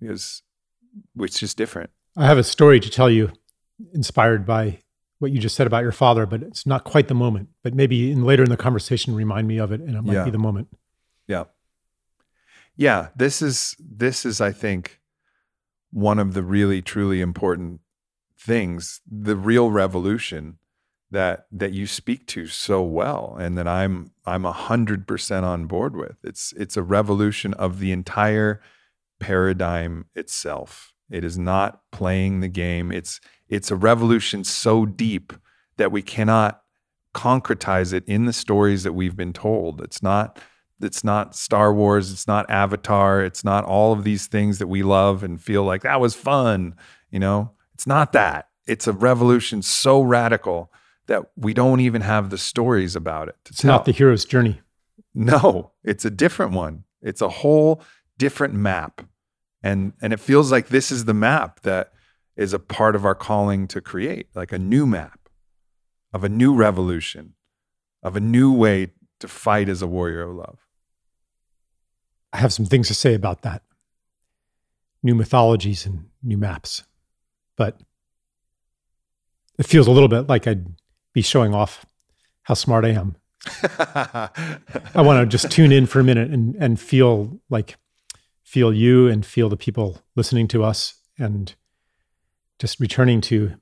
because 0.00 0.42
which 1.14 1.42
is 1.42 1.54
different. 1.54 1.90
I 2.16 2.26
have 2.26 2.38
a 2.38 2.44
story 2.44 2.80
to 2.80 2.90
tell 2.90 3.10
you, 3.10 3.32
inspired 3.92 4.46
by 4.46 4.80
what 5.18 5.32
you 5.32 5.38
just 5.38 5.56
said 5.56 5.66
about 5.66 5.82
your 5.82 5.92
father, 5.92 6.26
but 6.26 6.42
it's 6.42 6.66
not 6.66 6.84
quite 6.84 7.08
the 7.08 7.14
moment. 7.14 7.48
But 7.62 7.74
maybe 7.74 8.10
in 8.10 8.24
later 8.24 8.42
in 8.42 8.50
the 8.50 8.56
conversation, 8.56 9.14
remind 9.14 9.48
me 9.48 9.58
of 9.58 9.72
it, 9.72 9.80
and 9.80 9.96
it 9.96 10.02
might 10.02 10.14
yeah. 10.14 10.24
be 10.24 10.30
the 10.30 10.38
moment. 10.38 10.68
Yeah, 11.26 11.44
yeah. 12.76 13.08
This 13.16 13.42
is 13.42 13.76
this 13.78 14.24
is 14.24 14.40
I 14.40 14.52
think 14.52 15.00
one 15.90 16.18
of 16.18 16.34
the 16.34 16.42
really 16.42 16.82
truly 16.82 17.20
important 17.20 17.80
things. 18.38 19.00
The 19.10 19.36
real 19.36 19.70
revolution 19.70 20.58
that 21.10 21.46
that 21.50 21.72
you 21.72 21.86
speak 21.86 22.26
to 22.26 22.46
so 22.46 22.82
well 22.82 23.36
and 23.40 23.56
that 23.56 23.66
I'm 23.66 24.10
I'm 24.26 24.44
a 24.44 24.52
hundred 24.52 25.06
percent 25.06 25.46
on 25.46 25.66
board 25.66 25.96
with. 25.96 26.16
It's 26.22 26.52
it's 26.56 26.76
a 26.76 26.82
revolution 26.82 27.54
of 27.54 27.78
the 27.78 27.92
entire 27.92 28.60
paradigm 29.18 30.06
itself. 30.14 30.93
It 31.14 31.24
is 31.24 31.38
not 31.38 31.80
playing 31.92 32.40
the 32.40 32.48
game. 32.48 32.90
It's 32.90 33.20
it's 33.48 33.70
a 33.70 33.76
revolution 33.76 34.42
so 34.42 34.84
deep 34.84 35.32
that 35.76 35.92
we 35.92 36.02
cannot 36.02 36.60
concretize 37.14 37.92
it 37.92 38.04
in 38.06 38.24
the 38.24 38.32
stories 38.32 38.82
that 38.82 38.92
we've 38.94 39.16
been 39.16 39.32
told. 39.32 39.80
It's 39.80 40.02
not 40.02 40.38
it's 40.80 41.04
not 41.04 41.36
Star 41.36 41.72
Wars, 41.72 42.12
it's 42.12 42.26
not 42.26 42.50
Avatar, 42.50 43.22
it's 43.22 43.44
not 43.44 43.64
all 43.64 43.92
of 43.92 44.04
these 44.04 44.26
things 44.26 44.58
that 44.58 44.66
we 44.66 44.82
love 44.82 45.22
and 45.22 45.40
feel 45.40 45.62
like 45.62 45.82
that 45.82 46.00
was 46.00 46.14
fun, 46.14 46.74
you 47.10 47.20
know? 47.20 47.52
It's 47.74 47.86
not 47.86 48.12
that. 48.12 48.48
It's 48.66 48.86
a 48.86 48.92
revolution 48.92 49.62
so 49.62 50.02
radical 50.02 50.72
that 51.06 51.22
we 51.36 51.54
don't 51.54 51.80
even 51.80 52.02
have 52.02 52.30
the 52.30 52.38
stories 52.38 52.96
about 52.96 53.28
it. 53.28 53.36
it's 53.46 53.60
tell. 53.60 53.70
not 53.70 53.84
the 53.84 53.92
hero's 53.92 54.24
journey. 54.24 54.60
No, 55.14 55.70
it's 55.84 56.04
a 56.04 56.10
different 56.10 56.52
one. 56.52 56.84
It's 57.00 57.20
a 57.20 57.28
whole 57.28 57.82
different 58.18 58.54
map. 58.54 59.06
And 59.64 59.94
and 60.02 60.12
it 60.12 60.20
feels 60.20 60.52
like 60.52 60.68
this 60.68 60.92
is 60.92 61.06
the 61.06 61.14
map 61.14 61.60
that 61.60 61.90
is 62.36 62.52
a 62.52 62.58
part 62.58 62.94
of 62.94 63.06
our 63.06 63.14
calling 63.14 63.66
to 63.68 63.80
create, 63.80 64.28
like 64.34 64.52
a 64.52 64.58
new 64.58 64.86
map 64.86 65.30
of 66.12 66.22
a 66.22 66.28
new 66.28 66.54
revolution, 66.54 67.32
of 68.02 68.14
a 68.14 68.20
new 68.20 68.52
way 68.52 68.92
to 69.20 69.26
fight 69.26 69.70
as 69.70 69.80
a 69.80 69.86
warrior 69.86 70.28
of 70.28 70.36
love. 70.36 70.58
I 72.30 72.36
have 72.36 72.52
some 72.52 72.66
things 72.66 72.88
to 72.88 72.94
say 72.94 73.14
about 73.14 73.40
that. 73.40 73.62
New 75.02 75.14
mythologies 75.14 75.86
and 75.86 76.08
new 76.22 76.36
maps. 76.36 76.84
But 77.56 77.80
it 79.58 79.64
feels 79.64 79.86
a 79.86 79.92
little 79.92 80.08
bit 80.08 80.28
like 80.28 80.46
I'd 80.46 80.66
be 81.14 81.22
showing 81.22 81.54
off 81.54 81.86
how 82.42 82.54
smart 82.54 82.84
I 82.84 82.90
am. 82.90 83.16
I 84.94 85.00
want 85.00 85.22
to 85.22 85.26
just 85.26 85.50
tune 85.50 85.72
in 85.72 85.86
for 85.86 86.00
a 86.00 86.04
minute 86.04 86.30
and 86.30 86.54
and 86.56 86.78
feel 86.78 87.40
like 87.48 87.76
feel 88.54 88.72
you 88.72 89.08
and 89.08 89.26
feel 89.26 89.48
the 89.48 89.56
people 89.56 90.00
listening 90.14 90.48
to 90.48 90.62
us 90.62 90.94
and 91.18 91.54
just 92.58 92.80
returning 92.80 93.20
to 93.20 93.54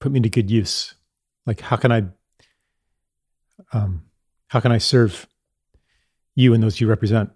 put 0.00 0.12
me 0.12 0.20
to 0.20 0.28
good 0.28 0.50
use. 0.50 0.94
Like 1.46 1.60
how 1.60 1.76
can 1.76 1.90
I 1.90 2.04
um 3.72 4.02
how 4.48 4.60
can 4.60 4.72
I 4.72 4.78
serve 4.78 5.26
you 6.34 6.52
and 6.54 6.62
those 6.62 6.80
you 6.80 6.86
represent 6.86 7.30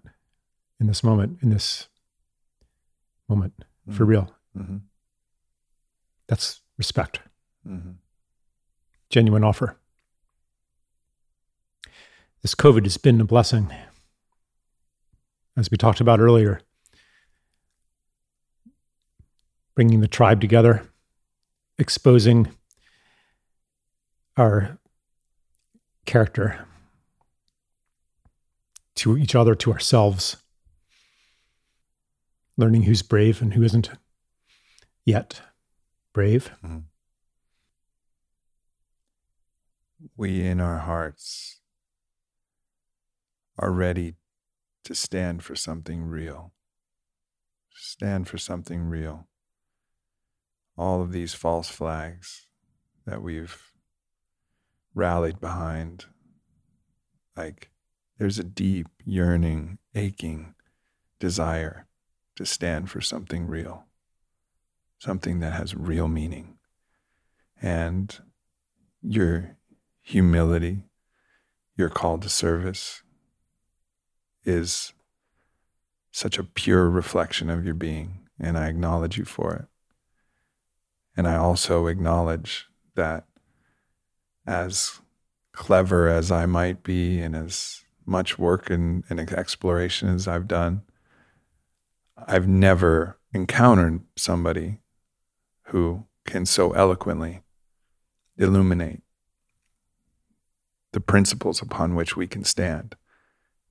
in 0.79 0.87
this 0.87 1.03
moment, 1.03 1.39
in 1.41 1.49
this 1.49 1.87
moment 3.27 3.53
mm-hmm. 3.59 3.93
for 3.93 4.05
real? 4.05 4.33
Mm-hmm. 4.57 4.77
That's 6.27 6.61
respect. 6.77 7.19
Mm-hmm 7.67 7.91
genuine 9.09 9.43
offer. 9.43 9.77
This 12.41 12.55
COVID 12.55 12.83
has 12.83 12.97
been 12.97 13.19
a 13.19 13.25
blessing. 13.25 13.73
As 15.57 15.69
we 15.69 15.77
talked 15.77 15.99
about 15.99 16.19
earlier, 16.19 16.61
bringing 19.79 20.01
the 20.01 20.09
tribe 20.09 20.41
together, 20.41 20.91
exposing 21.77 22.49
our 24.35 24.77
character 26.05 26.65
to 28.93 29.17
each 29.17 29.35
other, 29.35 29.55
to 29.55 29.71
ourselves, 29.71 30.35
learning 32.57 32.83
who's 32.83 33.01
brave 33.01 33.41
and 33.41 33.53
who 33.53 33.63
isn't 33.63 33.89
yet 35.05 35.43
brave. 36.11 36.51
Mm-hmm. 36.61 36.79
we 40.17 40.45
in 40.45 40.59
our 40.59 40.79
hearts 40.79 41.61
are 43.57 43.71
ready 43.71 44.15
to 44.83 44.93
stand 44.93 45.41
for 45.41 45.55
something 45.55 46.03
real. 46.03 46.51
Stand 47.73 48.27
for 48.27 48.37
something 48.37 48.81
real. 48.81 49.28
All 50.79 51.01
of 51.01 51.11
these 51.11 51.33
false 51.33 51.67
flags 51.67 52.47
that 53.05 53.21
we've 53.21 53.73
rallied 54.95 55.41
behind, 55.41 56.05
like 57.35 57.69
there's 58.17 58.39
a 58.39 58.45
deep, 58.45 58.87
yearning, 59.03 59.77
aching 59.93 60.55
desire 61.19 61.85
to 62.37 62.45
stand 62.45 62.89
for 62.89 63.01
something 63.01 63.45
real, 63.45 63.87
something 64.99 65.41
that 65.41 65.51
has 65.51 65.75
real 65.75 66.07
meaning. 66.07 66.57
And 67.61 68.17
your 69.01 69.57
humility, 70.01 70.85
your 71.75 71.89
call 71.89 72.19
to 72.19 72.29
service 72.29 73.03
is 74.45 74.93
such 76.09 76.37
a 76.37 76.45
pure 76.45 76.89
reflection 76.89 77.49
of 77.49 77.65
your 77.65 77.73
being, 77.73 78.29
and 78.39 78.57
I 78.57 78.69
acknowledge 78.69 79.17
you 79.17 79.25
for 79.25 79.53
it. 79.55 79.65
And 81.19 81.27
I 81.27 81.35
also 81.35 81.87
acknowledge 81.87 82.69
that 82.95 83.25
as 84.47 85.01
clever 85.51 86.07
as 86.07 86.31
I 86.31 86.45
might 86.45 86.81
be 86.81 87.19
and 87.19 87.35
as 87.35 87.83
much 88.05 88.39
work 88.39 88.69
and, 88.69 89.03
and 89.09 89.19
exploration 89.19 90.07
as 90.07 90.29
I've 90.29 90.47
done, 90.47 90.83
I've 92.15 92.47
never 92.47 93.17
encountered 93.33 93.99
somebody 94.15 94.79
who 95.63 96.05
can 96.25 96.45
so 96.45 96.71
eloquently 96.71 97.41
illuminate 98.37 99.01
the 100.93 101.01
principles 101.01 101.61
upon 101.61 101.95
which 101.95 102.15
we 102.15 102.27
can 102.27 102.45
stand 102.45 102.95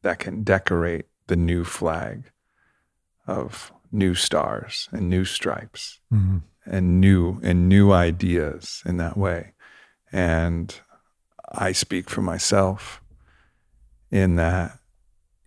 that 0.03 0.19
can 0.19 0.43
decorate 0.43 1.07
the 1.29 1.37
new 1.37 1.65
flag 1.65 2.31
of 3.27 3.73
new 3.91 4.15
stars 4.15 4.91
and 4.93 5.09
new 5.09 5.25
stripes 5.25 6.01
mm-hmm. 6.13 6.41
And 6.69 7.01
new 7.01 7.41
and 7.43 7.69
new 7.69 7.93
ideas 7.93 8.83
in 8.87 8.97
that 8.97 9.17
way 9.17 9.53
and 10.13 10.81
i 11.53 11.73
speak 11.73 12.09
for 12.11 12.23
myself 12.23 13.03
in 14.11 14.37
that 14.37 14.79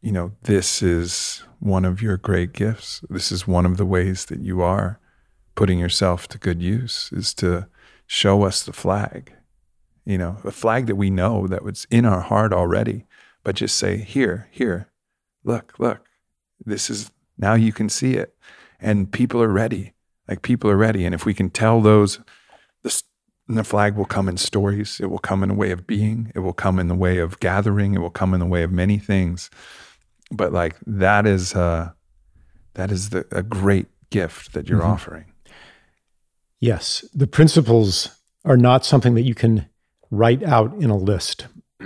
you 0.02 0.12
know 0.12 0.32
this 0.44 0.82
is 0.82 1.44
one 1.60 1.86
of 1.86 2.02
your 2.02 2.18
great 2.18 2.54
gifts 2.54 3.02
this 3.10 3.32
is 3.32 3.48
one 3.48 3.66
of 3.66 3.78
the 3.78 3.86
ways 3.86 4.26
that 4.26 4.40
you 4.40 4.62
are 4.62 5.00
putting 5.56 5.80
yourself 5.80 6.28
to 6.28 6.38
good 6.38 6.62
use 6.62 7.10
is 7.12 7.34
to 7.34 7.68
show 8.08 8.44
us 8.44 8.64
the 8.64 8.74
flag 8.74 9.34
you 10.06 10.18
know, 10.18 10.38
a 10.44 10.52
flag 10.52 10.88
that 10.88 10.96
we 10.96 11.10
know 11.10 11.48
that 11.48 11.64
was 11.64 11.86
in 11.92 12.06
our 12.06 12.22
heart 12.22 12.54
already, 12.54 13.06
but 13.44 13.56
just 13.56 13.78
say, 13.78 13.98
here, 13.98 14.48
here, 14.52 14.90
look, 15.44 15.76
look, 15.78 16.08
this 16.66 16.90
is 16.90 17.12
now 17.38 17.54
you 17.54 17.72
can 17.72 17.90
see 17.90 18.16
it. 18.16 18.36
And 18.80 19.12
people 19.12 19.42
are 19.42 19.48
ready. 19.48 19.94
Like 20.28 20.42
people 20.42 20.70
are 20.70 20.78
ready. 20.78 21.06
And 21.06 21.14
if 21.16 21.26
we 21.26 21.34
can 21.34 21.50
tell 21.50 21.82
those, 21.82 22.20
the, 22.84 23.04
the 23.48 23.64
flag 23.64 23.96
will 23.96 24.06
come 24.06 24.30
in 24.30 24.38
stories. 24.38 25.00
It 25.00 25.08
will 25.08 25.20
come 25.20 25.44
in 25.44 25.52
a 25.52 25.56
way 25.56 25.72
of 25.72 25.88
being. 25.88 26.32
It 26.36 26.40
will 26.40 26.54
come 26.54 26.80
in 26.80 26.88
the 26.88 26.96
way 26.96 27.18
of 27.18 27.40
gathering. 27.40 27.94
It 27.94 28.00
will 28.00 28.10
come 28.10 28.34
in 28.34 28.40
the 28.40 28.46
way 28.46 28.64
of 28.64 28.72
many 28.72 28.98
things. 28.98 29.50
But 30.32 30.54
like 30.54 30.78
that 30.86 31.26
is, 31.28 31.56
uh, 31.56 31.92
that 32.76 32.92
is 32.92 33.10
the, 33.10 33.26
a 33.32 33.44
great 33.44 33.88
gift 34.10 34.54
that 34.54 34.70
you're 34.70 34.80
mm-hmm. 34.80 34.92
offering. 34.92 35.26
Yes. 36.60 37.04
The 37.14 37.28
principles 37.28 38.10
are 38.46 38.58
not 38.58 38.86
something 38.86 39.16
that 39.16 39.24
you 39.24 39.36
can 39.36 39.68
write 40.12 40.44
out 40.44 40.74
in 40.76 40.90
a 40.90 40.98
list 40.98 41.48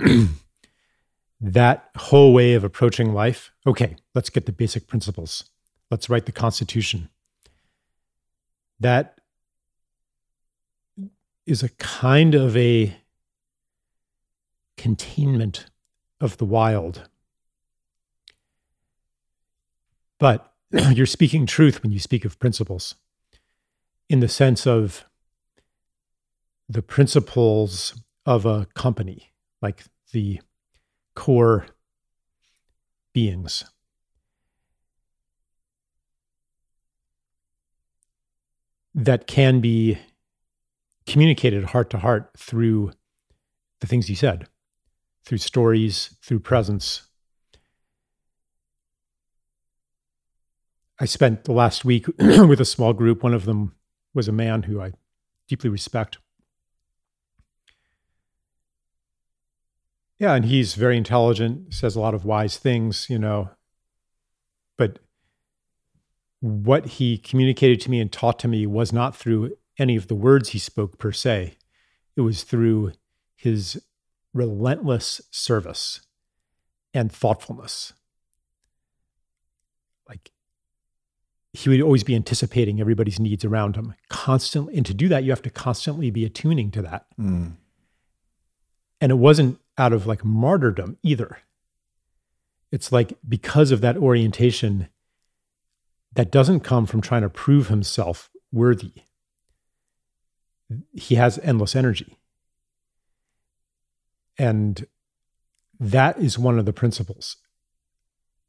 that 1.40 1.90
whole 1.96 2.32
way 2.32 2.54
of 2.54 2.64
approaching 2.64 3.14
life. 3.14 3.52
Okay, 3.66 3.96
let's 4.14 4.30
get 4.30 4.46
the 4.46 4.52
basic 4.52 4.86
principles. 4.86 5.44
Let's 5.90 6.10
write 6.10 6.26
the 6.26 6.32
Constitution. 6.32 7.08
That 8.80 9.18
is 11.46 11.62
a 11.62 11.68
kind 11.70 12.34
of 12.34 12.56
a 12.56 12.96
containment 14.76 15.66
of 16.20 16.36
the 16.38 16.44
wild. 16.44 17.08
But 20.18 20.52
you're 20.70 21.06
speaking 21.06 21.46
truth 21.46 21.82
when 21.82 21.92
you 21.92 21.98
speak 21.98 22.24
of 22.24 22.38
principles 22.38 22.96
in 24.08 24.20
the 24.20 24.28
sense 24.28 24.66
of 24.66 25.04
the 26.68 26.82
principles 26.82 28.00
of 28.24 28.44
a 28.44 28.66
company, 28.74 29.32
like 29.62 29.84
the 30.12 30.40
core 31.14 31.66
beings. 33.12 33.64
That 38.96 39.26
can 39.26 39.60
be 39.60 39.98
communicated 41.06 41.64
heart 41.64 41.90
to 41.90 41.98
heart 41.98 42.30
through 42.36 42.92
the 43.80 43.86
things 43.86 44.08
you 44.08 44.16
said, 44.16 44.48
through 45.24 45.38
stories, 45.38 46.16
through 46.22 46.40
presence. 46.40 47.02
I 50.98 51.04
spent 51.04 51.44
the 51.44 51.52
last 51.52 51.84
week 51.84 52.06
with 52.18 52.60
a 52.60 52.64
small 52.64 52.94
group. 52.94 53.22
One 53.22 53.34
of 53.34 53.44
them 53.44 53.74
was 54.14 54.28
a 54.28 54.32
man 54.32 54.62
who 54.64 54.80
I 54.80 54.92
deeply 55.46 55.68
respect. 55.68 56.18
Yeah, 60.18 60.34
and 60.34 60.46
he's 60.46 60.74
very 60.74 60.96
intelligent, 60.96 61.74
says 61.74 61.94
a 61.94 62.00
lot 62.00 62.14
of 62.14 62.24
wise 62.24 62.56
things, 62.56 63.08
you 63.10 63.18
know. 63.18 63.50
But 64.78 65.00
what 66.40 66.86
he 66.86 67.18
communicated 67.18 67.80
to 67.82 67.90
me 67.90 68.00
and 68.00 68.12
taught 68.12 68.38
to 68.40 68.48
me 68.48 68.66
was 68.66 68.92
not 68.92 69.16
through 69.16 69.56
any 69.78 69.96
of 69.96 70.08
the 70.08 70.14
words 70.14 70.50
he 70.50 70.58
spoke 70.58 70.98
per 70.98 71.12
se. 71.12 71.56
It 72.16 72.20
was 72.22 72.42
through 72.42 72.92
his 73.36 73.82
relentless 74.32 75.20
service 75.30 76.00
and 76.94 77.10
thoughtfulness. 77.10 77.92
Like 80.08 80.30
he 81.52 81.68
would 81.68 81.80
always 81.80 82.04
be 82.04 82.14
anticipating 82.14 82.80
everybody's 82.80 83.20
needs 83.20 83.44
around 83.44 83.76
him 83.76 83.94
constantly. 84.08 84.76
And 84.76 84.86
to 84.86 84.94
do 84.94 85.08
that, 85.08 85.24
you 85.24 85.30
have 85.30 85.42
to 85.42 85.50
constantly 85.50 86.10
be 86.10 86.24
attuning 86.24 86.70
to 86.72 86.82
that. 86.82 87.06
Mm. 87.18 87.56
And 89.00 89.12
it 89.12 89.16
wasn't 89.16 89.60
out 89.78 89.92
of 89.92 90.06
like 90.06 90.24
martyrdom 90.24 90.96
either. 91.02 91.38
It's 92.72 92.92
like 92.92 93.14
because 93.26 93.70
of 93.70 93.80
that 93.82 93.96
orientation 93.96 94.88
that 96.16 96.32
doesn't 96.32 96.60
come 96.60 96.86
from 96.86 97.02
trying 97.02 97.22
to 97.22 97.28
prove 97.28 97.68
himself 97.68 98.30
worthy. 98.50 98.92
He 100.92 101.14
has 101.14 101.38
endless 101.38 101.76
energy. 101.76 102.16
And 104.38 104.86
that 105.78 106.18
is 106.18 106.38
one 106.38 106.58
of 106.58 106.64
the 106.64 106.72
principles. 106.72 107.36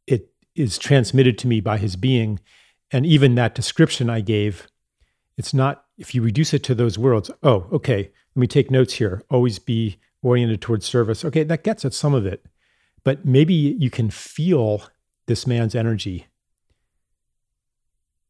It 0.07 0.30
is 0.55 0.78
transmitted 0.78 1.38
to 1.39 1.47
me 1.47 1.59
by 1.59 1.78
his 1.78 1.97
being. 1.97 2.39
And 2.89 3.05
even 3.05 3.36
that 3.36 3.53
description 3.53 4.09
I 4.09 4.22
gave, 4.22 4.68
it's 5.38 5.53
not, 5.53 5.84
if 5.97 6.15
you 6.15 6.22
reduce 6.22 6.53
it 6.53 6.63
to 6.63 6.76
those 6.76 6.97
words, 6.97 7.30
oh, 7.43 7.68
okay, 7.74 8.11
let 8.36 8.39
me 8.39 8.47
take 8.47 8.72
notes 8.72 8.93
here. 8.93 9.24
Always 9.30 9.59
be 9.59 9.97
oriented 10.22 10.61
towards 10.61 10.86
service. 10.86 11.26
Okay, 11.26 11.43
that 11.43 11.65
gets 11.65 11.84
at 11.84 11.93
some 11.93 12.13
of 12.13 12.26
it. 12.26 12.45
But 13.03 13.26
maybe 13.26 13.53
you 13.53 13.89
can 13.89 14.09
feel 14.09 14.84
this 15.26 15.45
man's 15.45 15.76
energy 15.76 16.28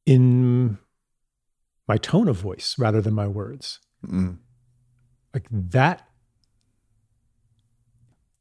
in 0.07 0.77
my 1.87 1.97
tone 1.97 2.27
of 2.27 2.37
voice 2.37 2.75
rather 2.79 3.01
than 3.01 3.13
my 3.13 3.27
words. 3.27 3.79
Mm. 4.05 4.37
Like 5.33 5.47
that. 5.51 6.07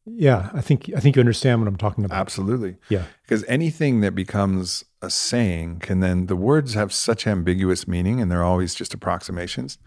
Yeah, 0.07 0.51
I 0.55 0.61
think 0.61 0.89
I 0.97 1.01
think 1.01 1.17
you 1.17 1.21
understand 1.21 1.61
what 1.61 1.67
I'm 1.67 1.77
talking 1.77 2.05
about. 2.05 2.19
Absolutely. 2.19 2.77
Yeah. 2.89 3.03
Because 3.23 3.45
anything 3.49 4.01
that 4.03 4.15
becomes 4.15 4.85
a 5.03 5.11
saying 5.11 5.81
can 5.81 5.99
then 5.99 6.27
the 6.27 6.37
words 6.37 6.75
have 6.75 6.93
such 6.93 7.27
ambiguous 7.27 7.89
meaning 7.89 8.21
and 8.21 8.31
they're 8.31 8.45
always 8.45 8.75
just 8.75 8.95
approximations. 8.95 9.79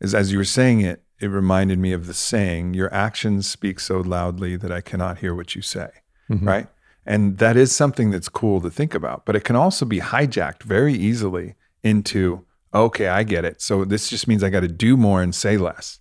Is 0.00 0.14
as 0.14 0.32
you 0.32 0.38
were 0.38 0.44
saying 0.44 0.80
it, 0.80 1.02
it 1.20 1.26
reminded 1.26 1.78
me 1.78 1.92
of 1.92 2.06
the 2.06 2.14
saying, 2.14 2.72
Your 2.72 2.92
actions 2.92 3.46
speak 3.46 3.80
so 3.80 4.00
loudly 4.00 4.56
that 4.56 4.72
I 4.72 4.80
cannot 4.80 5.18
hear 5.18 5.34
what 5.34 5.54
you 5.54 5.60
say. 5.60 5.90
Mm-hmm. 6.30 6.48
Right. 6.48 6.68
And 7.06 7.38
that 7.38 7.56
is 7.56 7.74
something 7.74 8.10
that's 8.10 8.28
cool 8.28 8.60
to 8.60 8.70
think 8.70 8.94
about, 8.94 9.24
but 9.24 9.34
it 9.34 9.44
can 9.44 9.56
also 9.56 9.84
be 9.84 10.00
hijacked 10.00 10.62
very 10.62 10.94
easily 10.94 11.54
into, 11.82 12.44
okay, 12.74 13.08
I 13.08 13.22
get 13.22 13.44
it. 13.44 13.62
So 13.62 13.84
this 13.84 14.08
just 14.08 14.28
means 14.28 14.44
I 14.44 14.50
got 14.50 14.60
to 14.60 14.68
do 14.68 14.96
more 14.96 15.22
and 15.22 15.34
say 15.34 15.56
less, 15.56 16.00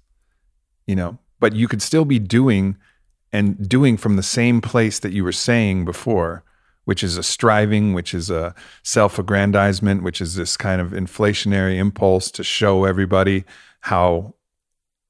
you 0.85 0.95
know, 0.95 1.17
but 1.39 1.55
you 1.55 1.67
could 1.67 1.81
still 1.81 2.05
be 2.05 2.19
doing 2.19 2.77
and 3.31 3.67
doing 3.67 3.95
from 3.95 4.15
the 4.15 4.23
same 4.23 4.59
place 4.59 4.99
that 4.99 5.13
you 5.13 5.23
were 5.23 5.31
saying 5.31 5.85
before, 5.85 6.43
which 6.85 7.03
is 7.03 7.17
a 7.17 7.23
striving, 7.23 7.93
which 7.93 8.13
is 8.13 8.29
a 8.29 8.53
self 8.83 9.19
aggrandizement, 9.19 10.03
which 10.03 10.19
is 10.19 10.35
this 10.35 10.57
kind 10.57 10.81
of 10.81 10.91
inflationary 10.91 11.77
impulse 11.77 12.31
to 12.31 12.43
show 12.43 12.85
everybody 12.85 13.45
how 13.81 14.33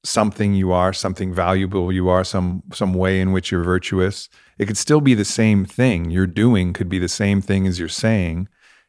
something 0.02 0.54
you 0.54 0.72
are, 0.72 0.92
something 0.92 1.32
valuable 1.34 1.92
you 1.92 2.08
are, 2.08 2.24
some 2.24 2.62
some 2.72 2.94
way 2.94 3.20
in 3.20 3.32
which 3.32 3.50
you're 3.50 3.62
virtuous. 3.62 4.28
It 4.58 4.66
could 4.66 4.76
still 4.76 5.00
be 5.00 5.14
the 5.14 5.24
same 5.24 5.64
thing. 5.64 6.10
You're 6.10 6.26
doing 6.26 6.72
could 6.72 6.88
be 6.88 6.98
the 6.98 7.08
same 7.08 7.40
thing 7.40 7.66
as 7.66 7.78
you're 7.78 7.88
saying. 7.88 8.48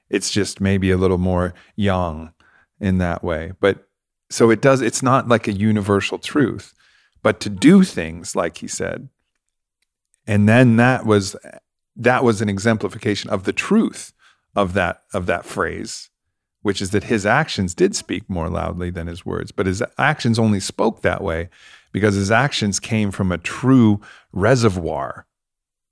It's 0.09 0.31
just 0.31 0.61
maybe 0.61 0.91
a 0.91 0.97
little 0.97 1.17
more 1.17 1.53
yang 1.75 2.33
in 2.79 2.97
that 2.99 3.23
way. 3.23 3.53
But 3.59 3.87
so 4.29 4.49
it 4.49 4.61
does 4.61 4.81
it's 4.81 5.03
not 5.03 5.27
like 5.27 5.47
a 5.47 5.53
universal 5.53 6.17
truth, 6.17 6.73
but 7.21 7.39
to 7.41 7.49
do 7.49 7.83
things 7.83 8.35
like 8.35 8.57
he 8.57 8.67
said. 8.67 9.09
And 10.27 10.47
then 10.47 10.77
that 10.77 11.05
was 11.05 11.35
that 11.95 12.23
was 12.23 12.41
an 12.41 12.49
exemplification 12.49 13.29
of 13.29 13.43
the 13.43 13.53
truth 13.53 14.13
of 14.55 14.73
that 14.73 15.03
of 15.13 15.25
that 15.25 15.45
phrase 15.45 16.10
which 16.61 16.81
is 16.81 16.91
that 16.91 17.05
his 17.05 17.25
actions 17.25 17.73
did 17.73 17.95
speak 17.95 18.29
more 18.29 18.49
loudly 18.49 18.89
than 18.89 19.07
his 19.07 19.25
words, 19.25 19.51
but 19.51 19.65
his 19.65 19.83
actions 19.97 20.37
only 20.37 20.59
spoke 20.59 21.01
that 21.01 21.23
way 21.23 21.49
because 21.91 22.15
his 22.15 22.31
actions 22.31 22.79
came 22.79 23.11
from 23.11 23.31
a 23.31 23.37
true 23.37 23.99
reservoir, 24.31 25.25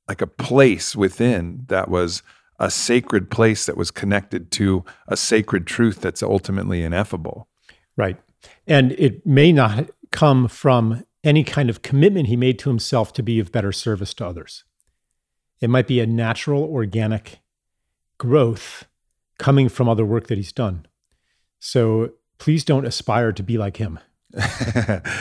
like 0.08 0.22
a 0.22 0.28
place 0.28 0.96
within 0.96 1.66
that 1.68 1.90
was 1.90 2.24
a 2.60 2.70
sacred 2.70 3.32
place 3.32 3.66
that 3.66 3.78
was 3.78 3.90
connected 3.90 4.52
to 4.52 4.84
a 5.08 5.16
sacred 5.16 5.66
truth 5.66 6.02
that's 6.02 6.22
ultimately 6.22 6.84
ineffable. 6.84 7.48
Right. 7.96 8.18
And 8.68 8.92
it 8.94 9.26
may 9.26 9.52
not 9.52 9.90
come 10.12 10.48
from 10.48 11.06
any 11.24 11.44
kind 11.44 11.70
of 11.70 11.82
commitment 11.82 12.28
he 12.28 12.36
made 12.36 12.60
to 12.60 12.70
himself 12.70 13.14
to 13.14 13.24
be 13.24 13.40
of 13.40 13.52
better 13.52 13.72
service 13.72 14.14
to 14.16 14.26
others. 14.26 14.64
It 15.62 15.70
might 15.70 15.88
be 15.88 16.00
a 16.00 16.08
natural, 16.08 16.64
organic 16.64 17.40
growth 18.18 18.86
coming 19.40 19.70
from 19.70 19.90
other 19.90 20.06
work 20.06 20.28
that 20.28 20.38
he's 20.38 20.54
done. 20.54 20.86
So 21.58 22.12
please 22.38 22.64
don't 22.64 22.86
aspire 22.86 23.32
to 23.32 23.42
be 23.42 23.58
like 23.58 23.78
him. 23.78 24.00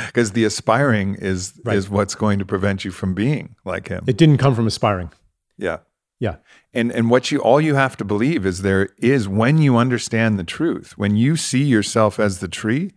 Because 0.06 0.32
the 0.32 0.44
aspiring 0.44 1.14
is 1.14 1.58
right. 1.64 1.76
is 1.76 1.88
what's 1.88 2.14
going 2.14 2.38
to 2.40 2.44
prevent 2.44 2.84
you 2.84 2.90
from 2.90 3.14
being 3.14 3.56
like 3.64 3.88
him. 3.88 4.04
It 4.06 4.18
didn't 4.18 4.36
come 4.36 4.54
from 4.54 4.66
aspiring. 4.66 5.10
Yeah. 5.56 5.78
Yeah. 6.20 6.36
And 6.74 6.92
and 6.92 7.10
what 7.10 7.30
you 7.30 7.38
all 7.38 7.60
you 7.60 7.74
have 7.74 7.96
to 7.98 8.04
believe 8.04 8.44
is 8.44 8.62
there 8.62 8.90
is 8.98 9.26
when 9.28 9.58
you 9.58 9.76
understand 9.76 10.38
the 10.38 10.44
truth, 10.44 10.98
when 10.98 11.16
you 11.16 11.36
see 11.36 11.62
yourself 11.62 12.20
as 12.20 12.40
the 12.40 12.48
tree, 12.48 12.92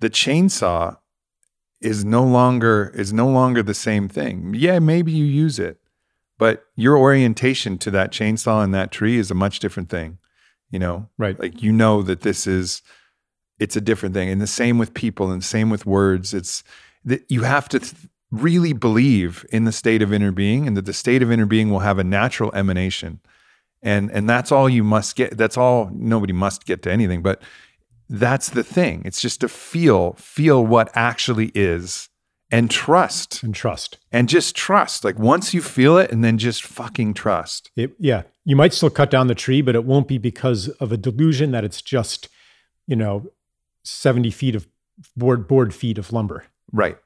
the 0.00 0.10
chainsaw 0.10 0.96
is 1.80 2.04
no 2.04 2.24
longer 2.24 2.90
is 2.94 3.12
no 3.12 3.28
longer 3.28 3.62
the 3.62 3.74
same 3.74 4.08
thing. 4.08 4.54
Yeah, 4.56 4.78
maybe 4.78 5.12
you 5.12 5.24
use 5.24 5.58
it, 5.58 5.80
but 6.38 6.64
your 6.74 6.96
orientation 6.96 7.78
to 7.78 7.90
that 7.92 8.10
chainsaw 8.10 8.64
and 8.64 8.74
that 8.74 8.90
tree 8.90 9.18
is 9.18 9.30
a 9.30 9.34
much 9.34 9.58
different 9.60 9.90
thing 9.90 10.18
you 10.72 10.80
know? 10.80 11.08
Right. 11.16 11.38
Like 11.38 11.62
you 11.62 11.70
know 11.70 12.02
that 12.02 12.22
this 12.22 12.48
is 12.48 12.82
it's 13.60 13.76
a 13.76 13.80
different 13.80 14.14
thing. 14.14 14.28
And 14.28 14.40
the 14.40 14.46
same 14.48 14.78
with 14.78 14.92
people 14.92 15.30
and 15.30 15.40
the 15.40 15.46
same 15.46 15.70
with 15.70 15.86
words. 15.86 16.34
It's 16.34 16.64
that 17.04 17.22
you 17.28 17.42
have 17.42 17.68
to 17.68 17.78
th- 17.78 17.94
really 18.32 18.72
believe 18.72 19.46
in 19.50 19.64
the 19.64 19.72
state 19.72 20.02
of 20.02 20.12
inner 20.12 20.32
being 20.32 20.66
and 20.66 20.76
that 20.76 20.86
the 20.86 20.92
state 20.92 21.22
of 21.22 21.30
inner 21.30 21.46
being 21.46 21.70
will 21.70 21.80
have 21.80 21.98
a 21.98 22.04
natural 22.04 22.52
emanation. 22.54 23.20
And 23.82 24.10
and 24.10 24.28
that's 24.28 24.50
all 24.50 24.68
you 24.68 24.82
must 24.82 25.14
get 25.14 25.36
that's 25.36 25.56
all 25.56 25.90
nobody 25.92 26.32
must 26.32 26.64
get 26.64 26.82
to 26.82 26.90
anything 26.90 27.22
but 27.22 27.42
that's 28.08 28.50
the 28.50 28.62
thing. 28.62 29.02
It's 29.04 29.20
just 29.20 29.40
to 29.40 29.48
feel 29.48 30.14
feel 30.14 30.64
what 30.64 30.90
actually 30.94 31.50
is 31.54 32.08
and 32.52 32.70
trust 32.70 33.42
and 33.42 33.54
trust 33.54 33.98
and 34.12 34.28
just 34.28 34.54
trust 34.54 35.04
like 35.04 35.18
once 35.18 35.52
you 35.52 35.60
feel 35.60 35.98
it 35.98 36.12
and 36.12 36.22
then 36.22 36.38
just 36.38 36.62
fucking 36.62 37.14
trust 37.14 37.70
it, 37.74 37.92
yeah 37.98 38.22
you 38.44 38.54
might 38.54 38.72
still 38.72 38.90
cut 38.90 39.10
down 39.10 39.26
the 39.26 39.34
tree 39.34 39.62
but 39.62 39.74
it 39.74 39.84
won't 39.84 40.06
be 40.06 40.18
because 40.18 40.68
of 40.68 40.92
a 40.92 40.96
delusion 40.96 41.50
that 41.50 41.64
it's 41.64 41.82
just 41.82 42.28
you 42.86 42.94
know 42.94 43.26
70 43.84 44.30
feet 44.30 44.54
of 44.54 44.68
board 45.16 45.48
board 45.48 45.74
feet 45.74 45.98
of 45.98 46.12
lumber 46.12 46.44
right 46.72 46.98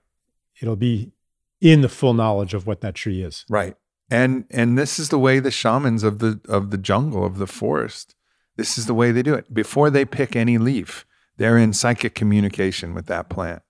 it'll 0.61 0.77
be 0.77 1.13
in 1.61 1.81
the 1.81 1.89
full 1.89 2.15
knowledge 2.15 2.55
of 2.55 2.67
what 2.67 2.81
that 2.81 2.95
tree 2.95 3.23
is. 3.23 3.45
Right. 3.49 3.77
And 4.11 4.45
and 4.51 4.79
this 4.79 4.99
is 4.99 5.09
the 5.09 5.19
way 5.19 5.41
the 5.41 5.51
shamans 5.51 6.03
of 6.03 6.21
the 6.21 6.41
of 6.49 6.71
the 6.71 6.79
jungle 6.79 7.25
of 7.25 7.39
the 7.39 7.47
forest. 7.47 8.15
This 8.57 8.79
is 8.79 8.87
the 8.87 8.95
way 8.95 9.13
they 9.13 9.23
do 9.23 9.35
it. 9.35 9.53
Before 9.53 9.91
they 9.91 10.05
pick 10.05 10.37
any 10.37 10.59
leaf, 10.59 11.05
they're 11.37 11.59
in 11.59 11.73
psychic 11.73 12.15
communication 12.15 12.95
with 12.95 13.07
that 13.07 13.29
plant. 13.29 13.63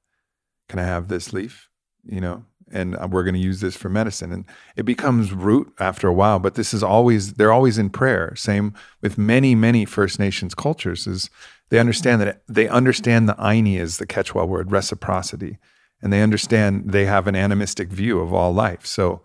Can 0.69 0.79
I 0.79 0.85
have 0.85 1.09
this 1.09 1.33
leaf? 1.33 1.66
You 2.09 2.21
know, 2.21 2.45
and 2.71 2.97
uh, 2.97 3.09
we're 3.11 3.23
going 3.23 3.35
to 3.35 3.41
use 3.41 3.61
this 3.61 3.77
for 3.77 3.89
medicine. 3.89 4.33
And 4.33 4.45
it 4.77 4.85
becomes 4.85 5.33
root 5.33 5.73
after 5.79 6.09
a 6.09 6.13
while 6.13 6.39
but 6.39 6.55
this 6.55 6.75
is 6.75 6.83
always 6.83 7.35
they're 7.35 7.53
always 7.53 7.79
in 7.79 7.91
prayer. 7.91 8.35
Same 8.37 8.75
with 9.01 9.19
many 9.19 9.55
many 9.55 9.85
first 9.85 10.19
nations 10.19 10.55
cultures 10.55 11.07
is 11.07 11.31
they 11.69 11.79
understand 11.79 12.21
that 12.23 12.43
they 12.49 12.69
understand 12.69 13.29
the 13.29 13.35
ayni 13.35 13.79
is 13.79 13.99
the 13.99 14.07
quechua 14.07 14.47
word 14.47 14.73
reciprocity 14.73 15.59
and 16.03 16.13
they 16.13 16.23
understand 16.23 16.93
they 16.93 17.07
have 17.07 17.27
an 17.27 17.37
animistic 17.37 17.89
view 17.89 18.21
of 18.21 18.33
all 18.33 18.53
life. 18.53 18.85
So 18.87 19.23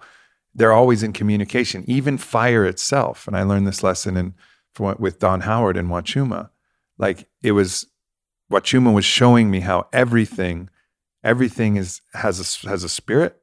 they're 0.53 0.73
always 0.73 1.03
in 1.03 1.13
communication 1.13 1.84
even 1.88 2.17
fire 2.17 2.65
itself. 2.65 3.27
And 3.27 3.36
i 3.36 3.43
learned 3.43 3.67
this 3.67 3.84
lesson 3.84 4.17
in 4.17 4.34
with 4.79 5.19
don 5.19 5.41
howard 5.41 5.77
in 5.77 5.88
wachuma. 5.88 6.49
Like 6.97 7.27
it 7.41 7.51
was 7.53 7.88
wachuma 8.51 8.93
was 8.93 9.05
showing 9.05 9.49
me 9.49 9.61
how 9.61 9.88
everything 9.91 10.69
everything 11.24 11.76
is 11.78 12.01
has 12.13 12.39
a 12.39 12.69
has 12.69 12.84
a 12.84 12.89
spirit 12.89 13.38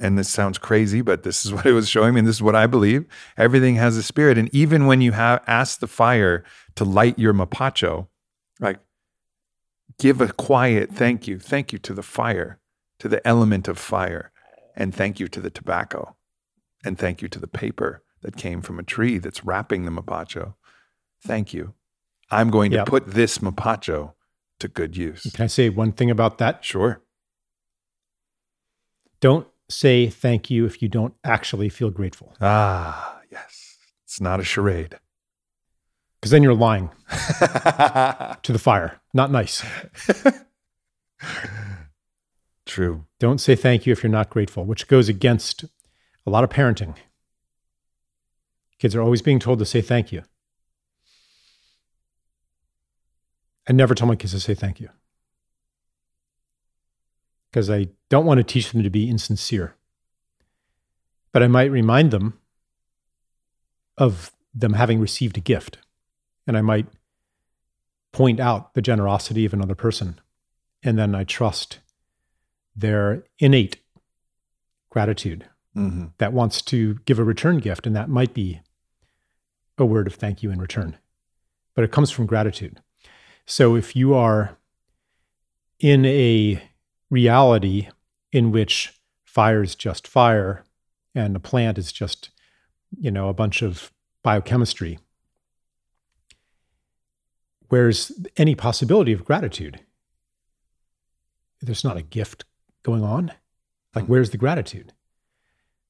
and 0.00 0.16
this 0.16 0.28
sounds 0.28 0.58
crazy 0.58 1.00
but 1.00 1.22
this 1.22 1.44
is 1.44 1.52
what 1.54 1.66
it 1.66 1.72
was 1.72 1.88
showing 1.88 2.14
me 2.14 2.20
and 2.20 2.28
this 2.28 2.36
is 2.36 2.42
what 2.42 2.56
i 2.56 2.66
believe. 2.66 3.04
Everything 3.36 3.76
has 3.76 3.96
a 3.96 4.02
spirit 4.02 4.38
and 4.38 4.52
even 4.54 4.86
when 4.86 5.00
you 5.00 5.12
have 5.12 5.42
asked 5.46 5.80
the 5.80 5.86
fire 5.86 6.44
to 6.76 6.84
light 6.84 7.18
your 7.18 7.34
mapacho 7.34 8.08
like 8.60 8.78
give 9.98 10.20
a 10.20 10.32
quiet 10.32 10.90
thank 10.92 11.26
you. 11.26 11.38
Thank 11.38 11.72
you 11.72 11.78
to 11.80 11.94
the 11.94 12.02
fire 12.02 12.60
to 12.98 13.08
the 13.08 13.26
element 13.26 13.68
of 13.68 13.78
fire 13.78 14.32
and 14.76 14.94
thank 14.94 15.20
you 15.20 15.28
to 15.28 15.40
the 15.40 15.50
tobacco 15.50 16.16
and 16.84 16.98
thank 16.98 17.22
you 17.22 17.28
to 17.28 17.38
the 17.38 17.48
paper 17.48 18.02
that 18.22 18.36
came 18.36 18.60
from 18.60 18.78
a 18.78 18.82
tree 18.82 19.18
that's 19.18 19.44
wrapping 19.44 19.84
the 19.84 19.90
mapacho. 19.90 20.54
Thank 21.24 21.52
you. 21.52 21.74
I'm 22.30 22.50
going 22.50 22.72
to 22.72 22.78
yep. 22.78 22.86
put 22.86 23.06
this 23.06 23.38
mapacho 23.38 24.12
to 24.58 24.68
good 24.68 24.96
use. 24.96 25.22
Can 25.32 25.44
i 25.44 25.46
say 25.46 25.68
one 25.68 25.92
thing 25.92 26.10
about 26.10 26.38
that? 26.38 26.64
Sure 26.64 27.00
don't 29.20 29.46
say 29.68 30.08
thank 30.08 30.50
you 30.50 30.64
if 30.64 30.80
you 30.82 30.88
don't 30.88 31.14
actually 31.24 31.68
feel 31.68 31.90
grateful. 31.90 32.34
Ah, 32.40 33.20
yes. 33.30 33.76
It's 34.04 34.20
not 34.20 34.40
a 34.40 34.44
charade. 34.44 34.98
Because 36.20 36.30
then 36.30 36.42
you're 36.42 36.54
lying 36.54 36.90
to 37.10 38.52
the 38.52 38.58
fire. 38.58 39.00
Not 39.14 39.30
nice. 39.30 39.64
True. 42.66 43.04
Don't 43.18 43.40
say 43.40 43.54
thank 43.54 43.86
you 43.86 43.92
if 43.92 44.02
you're 44.02 44.10
not 44.10 44.30
grateful, 44.30 44.64
which 44.64 44.88
goes 44.88 45.08
against 45.08 45.64
a 46.26 46.30
lot 46.30 46.44
of 46.44 46.50
parenting. 46.50 46.96
Kids 48.78 48.94
are 48.94 49.02
always 49.02 49.22
being 49.22 49.38
told 49.38 49.58
to 49.58 49.64
say 49.64 49.80
thank 49.80 50.12
you. 50.12 50.22
I 53.68 53.72
never 53.72 53.94
tell 53.94 54.08
my 54.08 54.16
kids 54.16 54.32
to 54.32 54.40
say 54.40 54.54
thank 54.54 54.80
you 54.80 54.88
because 57.50 57.70
I 57.70 57.88
don't 58.08 58.26
want 58.26 58.38
to 58.38 58.44
teach 58.44 58.72
them 58.72 58.82
to 58.82 58.90
be 58.90 59.08
insincere. 59.08 59.74
But 61.32 61.42
I 61.42 61.48
might 61.48 61.70
remind 61.70 62.10
them 62.10 62.38
of 63.96 64.32
them 64.54 64.74
having 64.74 65.00
received 65.00 65.36
a 65.36 65.40
gift. 65.40 65.78
And 66.46 66.56
I 66.56 66.62
might 66.62 66.86
point 68.12 68.40
out 68.40 68.74
the 68.74 68.82
generosity 68.82 69.44
of 69.44 69.52
another 69.52 69.74
person. 69.74 70.20
And 70.82 70.98
then 70.98 71.14
I 71.14 71.24
trust 71.24 71.80
their 72.74 73.24
innate 73.38 73.78
gratitude 74.90 75.46
mm-hmm. 75.76 76.06
that 76.18 76.32
wants 76.32 76.62
to 76.62 76.94
give 77.04 77.18
a 77.18 77.24
return 77.24 77.58
gift. 77.58 77.86
And 77.86 77.94
that 77.94 78.08
might 78.08 78.32
be 78.32 78.60
a 79.76 79.84
word 79.84 80.06
of 80.06 80.14
thank 80.14 80.42
you 80.42 80.50
in 80.50 80.60
return. 80.60 80.96
But 81.74 81.84
it 81.84 81.92
comes 81.92 82.10
from 82.10 82.26
gratitude. 82.26 82.80
So 83.46 83.74
if 83.76 83.94
you 83.94 84.14
are 84.14 84.56
in 85.78 86.04
a 86.04 86.62
reality 87.10 87.88
in 88.32 88.50
which 88.50 88.92
fire 89.24 89.62
is 89.62 89.74
just 89.74 90.06
fire 90.06 90.64
and 91.14 91.36
a 91.36 91.40
plant 91.40 91.78
is 91.78 91.92
just, 91.92 92.30
you 92.98 93.10
know, 93.10 93.28
a 93.28 93.34
bunch 93.34 93.62
of 93.62 93.92
biochemistry. 94.22 94.98
Where's 97.68 98.12
any 98.36 98.54
possibility 98.54 99.12
of 99.12 99.24
gratitude? 99.24 99.80
There's 101.60 101.84
not 101.84 101.96
a 101.96 102.02
gift 102.02 102.44
going 102.82 103.02
on. 103.02 103.32
Like, 103.94 104.04
hmm. 104.04 104.12
where's 104.12 104.30
the 104.30 104.38
gratitude? 104.38 104.92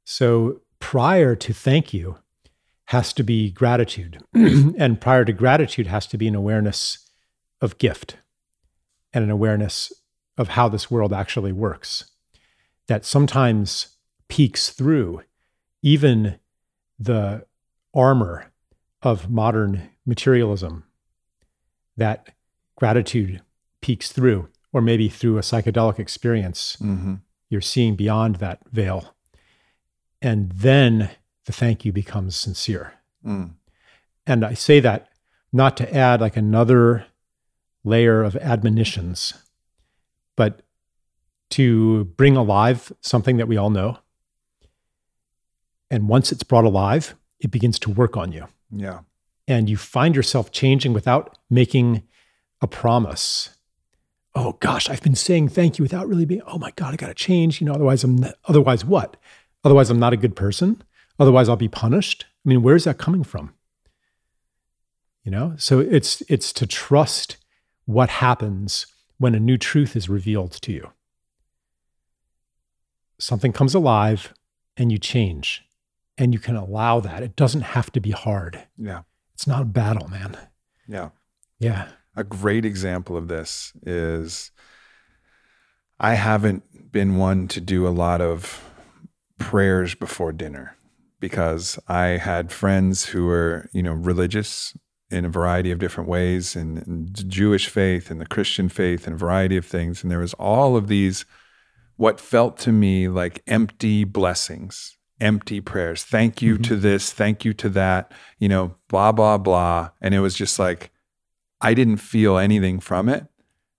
So, 0.04 0.62
prior 0.80 1.36
to 1.36 1.52
thank 1.52 1.92
you 1.92 2.18
has 2.86 3.12
to 3.12 3.22
be 3.22 3.50
gratitude. 3.50 4.18
and 4.34 5.00
prior 5.00 5.24
to 5.24 5.32
gratitude 5.32 5.86
has 5.86 6.06
to 6.06 6.16
be 6.16 6.26
an 6.26 6.34
awareness 6.34 7.10
of 7.60 7.76
gift 7.76 8.16
and 9.12 9.22
an 9.22 9.30
awareness 9.30 9.92
of 10.38 10.48
how 10.48 10.68
this 10.68 10.90
world 10.90 11.12
actually 11.12 11.52
works 11.52 12.10
that 12.86 13.04
sometimes 13.04 13.96
peeks 14.28 14.70
through 14.70 15.22
even 15.82 16.38
the 16.98 17.44
armor 17.94 18.50
of 19.02 19.30
modern 19.30 19.90
materialism 20.06 20.84
that 21.96 22.30
gratitude 22.76 23.42
peeks 23.80 24.10
through 24.10 24.48
or 24.72 24.80
maybe 24.80 25.08
through 25.08 25.38
a 25.38 25.42
psychedelic 25.42 25.98
experience 25.98 26.76
mm-hmm. 26.80 27.14
you're 27.50 27.60
seeing 27.60 27.94
beyond 27.94 28.36
that 28.36 28.60
veil 28.70 29.14
and 30.20 30.50
then 30.52 31.10
the 31.44 31.52
thank 31.52 31.84
you 31.84 31.92
becomes 31.92 32.34
sincere 32.36 32.94
mm. 33.24 33.50
and 34.26 34.44
i 34.44 34.54
say 34.54 34.80
that 34.80 35.08
not 35.52 35.76
to 35.76 35.94
add 35.94 36.20
like 36.20 36.36
another 36.36 37.06
layer 37.84 38.22
of 38.22 38.36
admonitions 38.36 39.34
but 40.38 40.62
to 41.50 42.04
bring 42.16 42.36
alive 42.36 42.92
something 43.00 43.38
that 43.38 43.48
we 43.48 43.56
all 43.56 43.70
know. 43.70 43.98
And 45.90 46.08
once 46.08 46.30
it's 46.30 46.44
brought 46.44 46.64
alive, 46.64 47.16
it 47.40 47.50
begins 47.50 47.76
to 47.80 47.90
work 47.90 48.16
on 48.16 48.30
you. 48.30 48.46
Yeah. 48.70 49.00
And 49.48 49.68
you 49.68 49.76
find 49.76 50.14
yourself 50.14 50.52
changing 50.52 50.92
without 50.92 51.36
making 51.50 52.04
a 52.60 52.68
promise. 52.68 53.50
Oh 54.36 54.52
gosh, 54.60 54.88
I've 54.88 55.02
been 55.02 55.16
saying 55.16 55.48
thank 55.48 55.76
you 55.76 55.82
without 55.82 56.06
really 56.06 56.24
being, 56.24 56.42
oh 56.46 56.58
my 56.58 56.70
God, 56.76 56.92
I 56.92 56.96
got 56.96 57.08
to 57.08 57.14
change. 57.14 57.60
You 57.60 57.66
know, 57.66 57.74
otherwise 57.74 58.04
I'm, 58.04 58.16
not, 58.16 58.34
otherwise 58.44 58.84
what? 58.84 59.16
Otherwise 59.64 59.90
I'm 59.90 59.98
not 59.98 60.12
a 60.12 60.16
good 60.16 60.36
person. 60.36 60.84
Otherwise 61.18 61.48
I'll 61.48 61.56
be 61.56 61.66
punished. 61.66 62.26
I 62.46 62.48
mean, 62.48 62.62
where's 62.62 62.84
that 62.84 62.98
coming 62.98 63.24
from? 63.24 63.54
You 65.24 65.32
know, 65.32 65.54
so 65.58 65.80
it's, 65.80 66.22
it's 66.28 66.52
to 66.52 66.66
trust 66.66 67.38
what 67.86 68.08
happens 68.08 68.86
when 69.18 69.34
a 69.34 69.40
new 69.40 69.58
truth 69.58 69.96
is 69.96 70.08
revealed 70.08 70.52
to 70.52 70.72
you. 70.72 70.90
Something 73.18 73.52
comes 73.52 73.74
alive 73.74 74.32
and 74.76 74.92
you 74.92 74.98
change 74.98 75.64
and 76.16 76.32
you 76.32 76.38
can 76.38 76.56
allow 76.56 77.00
that. 77.00 77.22
It 77.22 77.36
doesn't 77.36 77.62
have 77.62 77.90
to 77.92 78.00
be 78.00 78.12
hard. 78.12 78.64
Yeah. 78.76 79.02
It's 79.34 79.46
not 79.46 79.62
a 79.62 79.66
battle, 79.66 80.08
man. 80.08 80.36
Yeah. 80.88 81.10
Yeah. 81.58 81.88
A 82.16 82.24
great 82.24 82.64
example 82.64 83.16
of 83.16 83.28
this 83.28 83.72
is 83.84 84.50
I 86.00 86.14
haven't 86.14 86.92
been 86.92 87.16
one 87.16 87.48
to 87.48 87.60
do 87.60 87.86
a 87.86 87.90
lot 87.90 88.20
of 88.20 88.64
prayers 89.38 89.94
before 89.94 90.32
dinner 90.32 90.76
because 91.20 91.78
I 91.88 92.18
had 92.18 92.52
friends 92.52 93.06
who 93.06 93.26
were, 93.26 93.68
you 93.72 93.82
know, 93.82 93.92
religious 93.92 94.76
in 95.10 95.24
a 95.24 95.28
variety 95.28 95.70
of 95.70 95.78
different 95.78 96.08
ways 96.08 96.54
in, 96.54 97.10
the 97.12 97.22
Jewish 97.24 97.68
faith 97.68 98.10
and 98.10 98.20
the 98.20 98.26
Christian 98.26 98.68
faith 98.68 99.06
and 99.06 99.14
a 99.14 99.18
variety 99.18 99.56
of 99.56 99.64
things. 99.64 100.02
And 100.02 100.10
there 100.10 100.18
was 100.18 100.34
all 100.34 100.76
of 100.76 100.88
these, 100.88 101.24
what 101.96 102.20
felt 102.20 102.58
to 102.58 102.72
me 102.72 103.08
like 103.08 103.42
empty 103.46 104.04
blessings, 104.04 104.96
empty 105.20 105.60
prayers. 105.60 106.04
Thank 106.04 106.42
you 106.42 106.54
mm-hmm. 106.54 106.62
to 106.64 106.76
this, 106.76 107.12
thank 107.12 107.44
you 107.44 107.52
to 107.54 107.68
that, 107.70 108.12
you 108.38 108.48
know, 108.48 108.74
blah, 108.88 109.12
blah, 109.12 109.38
blah. 109.38 109.90
And 110.00 110.14
it 110.14 110.20
was 110.20 110.34
just 110.34 110.58
like, 110.58 110.90
I 111.60 111.74
didn't 111.74 111.96
feel 111.96 112.38
anything 112.38 112.78
from 112.78 113.08
it. 113.08 113.26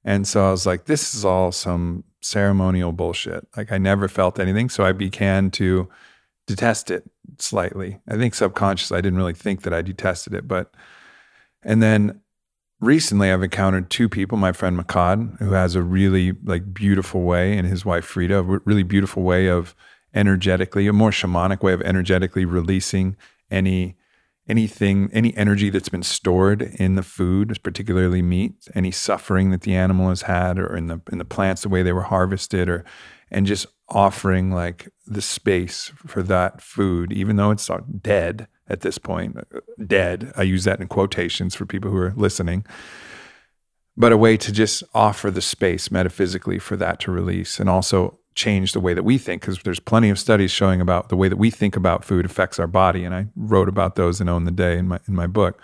And 0.04 0.28
so 0.28 0.48
I 0.48 0.52
was 0.52 0.66
like, 0.66 0.86
this 0.86 1.14
is 1.14 1.24
all 1.24 1.52
some 1.52 2.04
ceremonial 2.22 2.92
bullshit. 2.92 3.48
Like 3.56 3.72
I 3.72 3.78
never 3.78 4.08
felt 4.08 4.40
anything. 4.40 4.70
So 4.70 4.84
I 4.84 4.92
began 4.92 5.52
to 5.52 5.88
detest 6.48 6.90
it 6.90 7.10
slightly. 7.38 8.00
I 8.08 8.18
think 8.18 8.34
subconsciously, 8.34 8.98
I 8.98 9.02
didn't 9.02 9.18
really 9.18 9.34
think 9.34 9.62
that 9.62 9.74
I 9.74 9.82
detested 9.82 10.34
it, 10.34 10.48
but 10.48 10.74
and 11.64 11.82
then 11.82 12.22
recently 12.80 13.32
I've 13.32 13.44
encountered 13.44 13.90
two 13.90 14.10
people, 14.10 14.38
my 14.38 14.52
friend 14.52 14.78
Makad, 14.78 15.40
who 15.40 15.52
has 15.52 15.76
a 15.76 15.84
really 15.84 16.34
like 16.44 16.74
beautiful 16.74 17.22
way, 17.22 17.58
and 17.58 17.68
his 17.68 17.86
wife 17.86 18.06
Frida, 18.06 18.40
a 18.40 18.44
really 18.44 18.84
beautiful 18.84 19.24
way 19.24 19.48
of 19.48 19.76
energetically, 20.14 20.88
a 20.88 20.94
more 20.94 21.12
shamanic 21.12 21.62
way 21.62 21.74
of 21.74 21.82
energetically 21.82 22.46
releasing 22.46 23.16
any 23.52 23.96
anything, 24.48 25.12
any 25.14 25.36
energy 25.38 25.70
that's 25.70 25.90
been 25.90 26.02
stored 26.02 26.64
in 26.64 26.96
the 26.96 27.04
food, 27.04 27.56
particularly 27.62 28.24
meat, 28.24 28.68
any 28.74 28.90
suffering 28.90 29.52
that 29.52 29.62
the 29.62 29.76
animal 29.76 30.10
has 30.10 30.24
had, 30.24 30.58
or 30.58 30.76
in 30.76 30.88
the 30.88 31.00
in 31.12 31.20
the 31.20 31.26
plants, 31.26 31.62
the 31.62 31.70
way 31.70 31.84
they 31.84 31.94
were 31.94 32.04
harvested, 32.04 32.68
or 32.68 32.84
and 33.32 33.46
just 33.46 33.68
offering 33.90 34.52
like 34.52 34.90
the 35.06 35.22
space 35.22 35.92
for 36.08 36.24
that 36.24 36.62
food, 36.62 37.12
even 37.12 37.36
though 37.36 37.52
it's 37.52 37.70
uh, 37.70 37.80
dead 38.02 38.48
at 38.70 38.82
this 38.82 38.98
point, 38.98 39.38
dead. 39.86 40.32
I 40.38 40.44
use 40.44 40.64
that 40.66 40.80
in 40.80 40.88
quotations 40.88 41.56
for 41.56 41.66
people 41.66 41.92
who 41.92 41.98
are 41.98 42.14
listening, 42.16 42.66
but 43.98 44.12
a 44.12 44.18
way 44.18 44.38
to 44.38 44.52
just 44.52 44.84
offer 44.94 45.32
the 45.32 45.42
space 45.42 45.92
metaphysically 45.92 46.60
for 46.60 46.78
that 46.78 47.00
to 47.02 47.12
release, 47.12 47.60
and 47.60 47.70
also 47.70 48.20
change 48.40 48.72
the 48.72 48.80
way 48.80 48.94
that 48.94 49.04
we 49.04 49.18
think 49.18 49.42
because 49.42 49.60
there's 49.64 49.80
plenty 49.80 50.10
of 50.10 50.18
studies 50.18 50.50
showing 50.50 50.80
about 50.80 51.10
the 51.10 51.18
way 51.18 51.28
that 51.28 51.36
we 51.38 51.50
think 51.50 51.76
about 51.76 52.06
food 52.06 52.26
affects 52.26 52.58
our 52.58 52.68
body 52.68 53.04
and 53.04 53.14
i 53.14 53.26
wrote 53.36 53.68
about 53.68 53.96
those 53.96 54.22
in 54.22 54.30
own 54.30 54.46
the 54.46 54.52
day 54.52 54.78
in 54.78 54.88
my 54.88 55.00
in 55.08 55.16
my 55.16 55.28
book. 55.28 55.62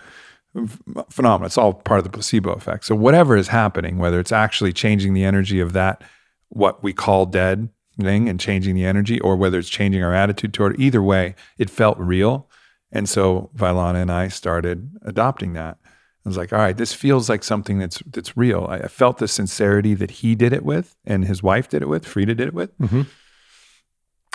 Phenomenal. 1.10 1.46
It's 1.46 1.58
all 1.58 1.74
part 1.74 1.98
of 1.98 2.04
the 2.04 2.10
placebo 2.10 2.52
effect. 2.52 2.86
So 2.86 2.94
whatever 2.94 3.36
is 3.36 3.48
happening 3.48 3.98
whether 3.98 4.20
it's 4.20 4.32
actually 4.32 4.72
changing 4.72 5.14
the 5.14 5.24
energy 5.24 5.60
of 5.60 5.72
that 5.72 6.02
what 6.48 6.82
we 6.82 6.92
call 6.92 7.26
dead 7.26 7.68
thing 8.00 8.28
and 8.28 8.38
changing 8.38 8.74
the 8.74 8.84
energy 8.84 9.20
or 9.20 9.36
whether 9.36 9.58
it's 9.58 9.68
changing 9.68 10.02
our 10.02 10.14
attitude 10.14 10.52
toward 10.52 10.74
it, 10.74 10.80
either 10.80 11.02
way 11.02 11.34
it 11.58 11.70
felt 11.70 11.98
real 11.98 12.48
and 12.96 13.08
so 13.08 13.50
Vylana 13.54 14.00
and 14.00 14.10
I 14.10 14.28
started 14.28 14.90
adopting 15.02 15.52
that 15.52 15.76
I 16.24 16.28
was 16.28 16.38
like, 16.38 16.50
all 16.50 16.58
right, 16.58 16.76
this 16.76 16.94
feels 16.94 17.28
like 17.28 17.44
something 17.44 17.78
that's 17.78 18.02
that's 18.06 18.36
real. 18.38 18.66
I, 18.70 18.78
I 18.78 18.88
felt 18.88 19.18
the 19.18 19.28
sincerity 19.28 19.92
that 19.94 20.10
he 20.10 20.34
did 20.34 20.54
it 20.54 20.64
with, 20.64 20.96
and 21.04 21.26
his 21.26 21.42
wife 21.42 21.68
did 21.68 21.82
it 21.82 21.88
with, 21.88 22.06
Frida 22.06 22.34
did 22.34 22.48
it 22.48 22.54
with. 22.54 22.76
Mm-hmm. 22.78 23.02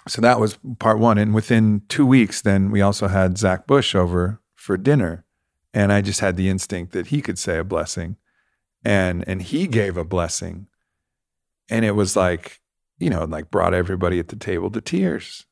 So 0.07 0.21
that 0.21 0.39
was 0.39 0.59
part 0.77 0.99
one. 0.99 1.17
And 1.17 1.33
within 1.33 1.81
two 1.89 2.05
weeks, 2.05 2.41
then 2.41 2.69
we 2.69 2.81
also 2.81 3.07
had 3.07 3.37
Zach 3.37 3.65
Bush 3.65 3.95
over 3.95 4.39
for 4.53 4.77
dinner, 4.77 5.25
and 5.73 5.91
I 5.91 6.01
just 6.01 6.19
had 6.19 6.37
the 6.37 6.49
instinct 6.49 6.93
that 6.93 7.07
he 7.07 7.19
could 7.19 7.39
say 7.39 7.57
a 7.57 7.63
blessing, 7.63 8.15
and 8.85 9.27
and 9.27 9.41
he 9.41 9.65
gave 9.65 9.97
a 9.97 10.05
blessing, 10.05 10.67
and 11.67 11.83
it 11.83 11.95
was 11.95 12.15
like, 12.15 12.61
you 12.99 13.09
know, 13.09 13.25
like 13.25 13.49
brought 13.49 13.73
everybody 13.73 14.19
at 14.19 14.27
the 14.27 14.35
table 14.35 14.69
to 14.69 14.81
tears. 14.81 15.47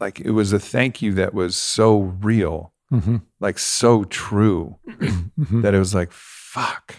Like 0.00 0.20
it 0.20 0.30
was 0.30 0.52
a 0.52 0.58
thank 0.58 1.02
you 1.02 1.12
that 1.14 1.34
was 1.34 1.56
so 1.56 1.98
real 1.98 2.72
mm-hmm. 2.92 3.16
like 3.40 3.58
so 3.58 4.04
true 4.04 4.76
mm-hmm. 4.86 5.62
that 5.62 5.74
it 5.74 5.78
was 5.78 5.94
like, 5.94 6.12
fuck. 6.12 6.96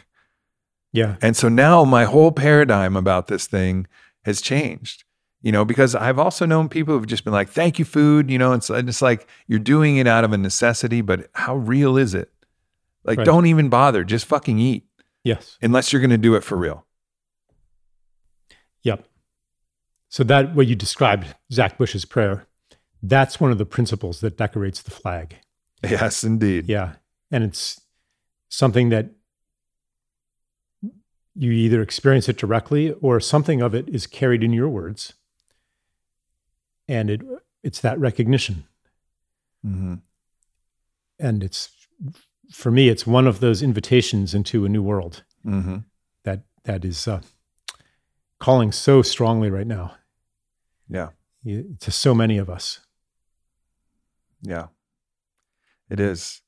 Yeah. 0.91 1.17
And 1.21 1.35
so 1.35 1.49
now 1.49 1.83
my 1.85 2.05
whole 2.05 2.31
paradigm 2.31 2.95
about 2.95 3.27
this 3.27 3.47
thing 3.47 3.87
has 4.25 4.41
changed, 4.41 5.03
you 5.41 5.51
know, 5.51 5.63
because 5.63 5.95
I've 5.95 6.19
also 6.19 6.45
known 6.45 6.69
people 6.69 6.95
who've 6.95 7.07
just 7.07 7.23
been 7.23 7.33
like, 7.33 7.49
thank 7.49 7.79
you, 7.79 7.85
food, 7.85 8.29
you 8.29 8.37
know, 8.37 8.53
and 8.53 8.59
it's, 8.59 8.69
it's 8.69 9.01
like 9.01 9.27
you're 9.47 9.59
doing 9.59 9.97
it 9.97 10.07
out 10.07 10.23
of 10.23 10.33
a 10.33 10.37
necessity, 10.37 11.01
but 11.01 11.29
how 11.33 11.55
real 11.55 11.97
is 11.97 12.13
it? 12.13 12.31
Like, 13.03 13.19
right. 13.19 13.25
don't 13.25 13.45
even 13.45 13.69
bother, 13.69 14.03
just 14.03 14.25
fucking 14.25 14.59
eat. 14.59 14.85
Yes. 15.23 15.57
Unless 15.61 15.93
you're 15.93 16.01
going 16.01 16.09
to 16.09 16.17
do 16.17 16.35
it 16.35 16.43
for 16.43 16.57
real. 16.57 16.85
Yep. 18.83 19.05
So 20.09 20.23
that 20.23 20.55
what 20.55 20.67
you 20.67 20.75
described, 20.75 21.35
Zach 21.51 21.77
Bush's 21.77 22.05
prayer, 22.05 22.47
that's 23.01 23.39
one 23.39 23.51
of 23.51 23.57
the 23.57 23.65
principles 23.65 24.19
that 24.21 24.37
decorates 24.37 24.81
the 24.81 24.91
flag. 24.91 25.37
Yes, 25.83 26.23
indeed. 26.23 26.67
Yeah. 26.67 26.93
And 27.31 27.43
it's 27.43 27.81
something 28.49 28.89
that 28.89 29.11
you 31.35 31.51
either 31.51 31.81
experience 31.81 32.27
it 32.27 32.37
directly 32.37 32.91
or 32.91 33.19
something 33.19 33.61
of 33.61 33.73
it 33.73 33.87
is 33.87 34.07
carried 34.07 34.43
in 34.43 34.51
your 34.51 34.67
words. 34.67 35.13
And 36.87 37.09
it 37.09 37.21
it's 37.63 37.81
that 37.81 37.99
recognition. 37.99 38.65
Mm-hmm. 39.65 39.95
And 41.19 41.43
it's 41.43 41.69
for 42.51 42.71
me, 42.71 42.89
it's 42.89 43.05
one 43.05 43.27
of 43.27 43.39
those 43.39 43.61
invitations 43.61 44.33
into 44.33 44.65
a 44.65 44.69
new 44.69 44.81
world 44.81 45.23
mm-hmm. 45.45 45.77
that 46.23 46.41
that 46.63 46.83
is 46.83 47.07
uh, 47.07 47.21
calling 48.39 48.71
so 48.71 49.01
strongly 49.01 49.49
right 49.49 49.67
now. 49.67 49.95
Yeah, 50.89 51.09
to 51.79 51.91
so 51.91 52.15
many 52.15 52.37
of 52.37 52.49
us. 52.49 52.79
Yeah. 54.41 54.67
It 55.89 55.99
is. 55.99 56.41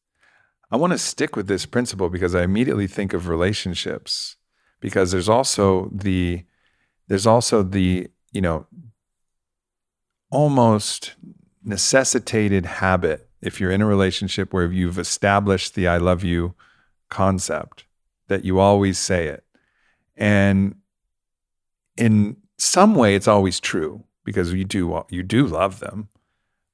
I 0.72 0.78
want 0.78 0.94
to 0.94 0.98
stick 0.98 1.36
with 1.36 1.48
this 1.48 1.66
principle 1.66 2.10
because 2.10 2.34
I 2.34 2.44
immediately 2.44 2.88
think 2.88 3.14
of 3.14 3.28
relationships 3.28 4.38
because 4.80 5.12
there's 5.12 5.30
also 5.30 5.90
the 5.94 6.46
there's 7.08 7.28
also 7.28 7.62
the, 7.62 8.08
you 8.32 8.42
know, 8.42 8.68
almost 10.30 11.16
necessitated 11.64 12.66
habit 12.66 13.30
if 13.42 13.60
you're 13.60 13.72
in 13.72 13.82
a 13.82 13.86
relationship 13.86 14.54
where 14.54 14.72
you've 14.72 14.98
established 14.98 15.76
the 15.76 15.88
I 15.88 15.98
love 15.98 16.24
you 16.24 16.56
concept 17.10 17.84
that 18.28 18.46
you 18.46 18.60
always 18.60 18.98
say 18.98 19.28
it. 19.28 19.44
And 20.16 20.76
in 21.98 22.38
some 22.58 22.96
way 22.96 23.16
it's 23.16 23.28
always 23.28 23.60
true 23.60 24.06
because 24.24 24.54
you 24.54 24.64
do 24.64 25.04
you 25.10 25.24
do 25.24 25.46
love 25.46 25.80
them. 25.80 26.08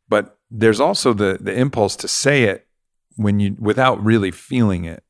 But 0.07 0.36
there's 0.49 0.79
also 0.79 1.13
the 1.13 1.37
the 1.39 1.53
impulse 1.53 1.95
to 1.97 2.07
say 2.07 2.43
it 2.43 2.67
when 3.15 3.39
you 3.39 3.55
without 3.59 4.03
really 4.03 4.31
feeling 4.31 4.85
it, 4.85 5.03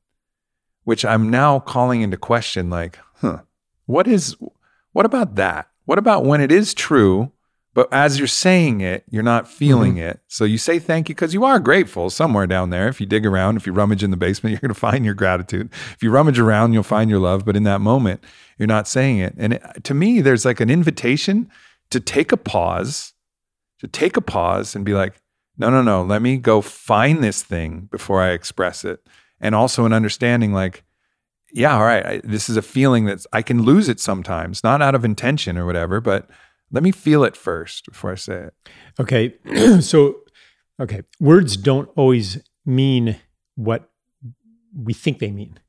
which 0.84 1.06
I'm 1.06 1.30
now 1.30 1.60
calling 1.60 2.02
into 2.02 2.18
question 2.18 2.70
like, 2.70 3.00
huh, 3.16 3.40
what 3.86 4.08
is 4.08 4.36
what 4.94 5.06
about 5.06 5.36
that? 5.36 5.70
What 5.86 5.98
about 5.98 6.26
when 6.26 6.42
it 6.42 6.52
is 6.52 6.74
true, 6.74 7.32
but 7.78 7.88
as 7.94 8.18
you're 8.18 8.26
saying 8.26 8.82
it, 8.82 9.04
you're 9.08 9.22
not 9.22 9.48
feeling 9.48 9.98
mm-hmm. 9.98 10.10
it. 10.10 10.20
So 10.28 10.46
you 10.46 10.58
say 10.58 10.80
thank 10.80 11.10
you 11.10 11.14
because 11.14 11.36
you 11.36 11.46
are 11.46 11.60
grateful 11.60 12.10
somewhere 12.10 12.48
down 12.48 12.72
there. 12.72 12.88
If 12.88 13.00
you 13.00 13.06
dig 13.06 13.24
around, 13.24 13.56
if 13.56 13.68
you 13.68 13.72
rummage 13.72 14.04
in 14.04 14.10
the 14.10 14.18
basement, 14.18 14.52
you're 14.54 14.60
going 14.60 14.74
to 14.74 14.80
find 14.80 15.06
your 15.06 15.14
gratitude. 15.14 15.70
If 15.94 16.02
you 16.02 16.10
rummage 16.10 16.40
around, 16.40 16.74
you'll 16.74 16.82
find 16.82 17.08
your 17.08 17.20
love. 17.20 17.46
But 17.46 17.56
in 17.56 17.62
that 17.66 17.80
moment, 17.80 18.24
you're 18.58 18.66
not 18.66 18.88
saying 18.88 19.20
it. 19.20 19.36
And 19.38 19.54
it, 19.54 19.84
to 19.84 19.94
me, 19.94 20.22
there's 20.22 20.44
like 20.44 20.60
an 20.60 20.72
invitation 20.72 21.52
to 21.92 22.00
take 22.00 22.32
a 22.32 22.38
pause, 22.38 23.14
to 23.78 23.88
take 23.88 24.18
a 24.18 24.22
pause 24.22 24.76
and 24.76 24.84
be 24.84 24.96
like, 24.96 25.22
no, 25.58 25.70
no, 25.70 25.82
no, 25.82 26.04
let 26.04 26.22
me 26.22 26.38
go 26.38 26.62
find 26.62 27.24
this 27.24 27.44
thing 27.44 27.88
before 27.92 28.22
I 28.22 28.32
express 28.32 28.86
it. 28.86 29.06
And 29.40 29.56
also 29.56 29.86
an 29.86 29.94
understanding 29.94 30.54
like, 30.54 30.84
yeah, 31.52 31.76
all 31.76 31.84
right, 31.84 32.06
I, 32.06 32.22
this 32.24 32.50
is 32.50 32.58
a 32.58 32.62
feeling 32.62 33.06
that 33.06 33.26
I 33.32 33.42
can 33.42 33.64
lose 33.64 33.90
it 33.90 34.00
sometimes, 34.00 34.64
not 34.64 34.82
out 34.82 34.96
of 34.96 35.06
intention 35.06 35.58
or 35.58 35.66
whatever, 35.66 36.02
but 36.02 36.30
let 36.72 36.84
me 36.84 36.92
feel 36.92 37.24
it 37.24 37.36
first 37.38 37.86
before 37.86 38.12
I 38.12 38.16
say 38.16 38.48
it. 38.48 38.54
Okay. 39.00 39.36
so, 39.82 40.18
okay, 40.80 41.04
words 41.20 41.56
don't 41.58 41.90
always 41.96 42.44
mean 42.66 43.18
what 43.56 43.90
we 44.76 44.94
think 44.94 45.20
they 45.20 45.32
mean. 45.32 45.60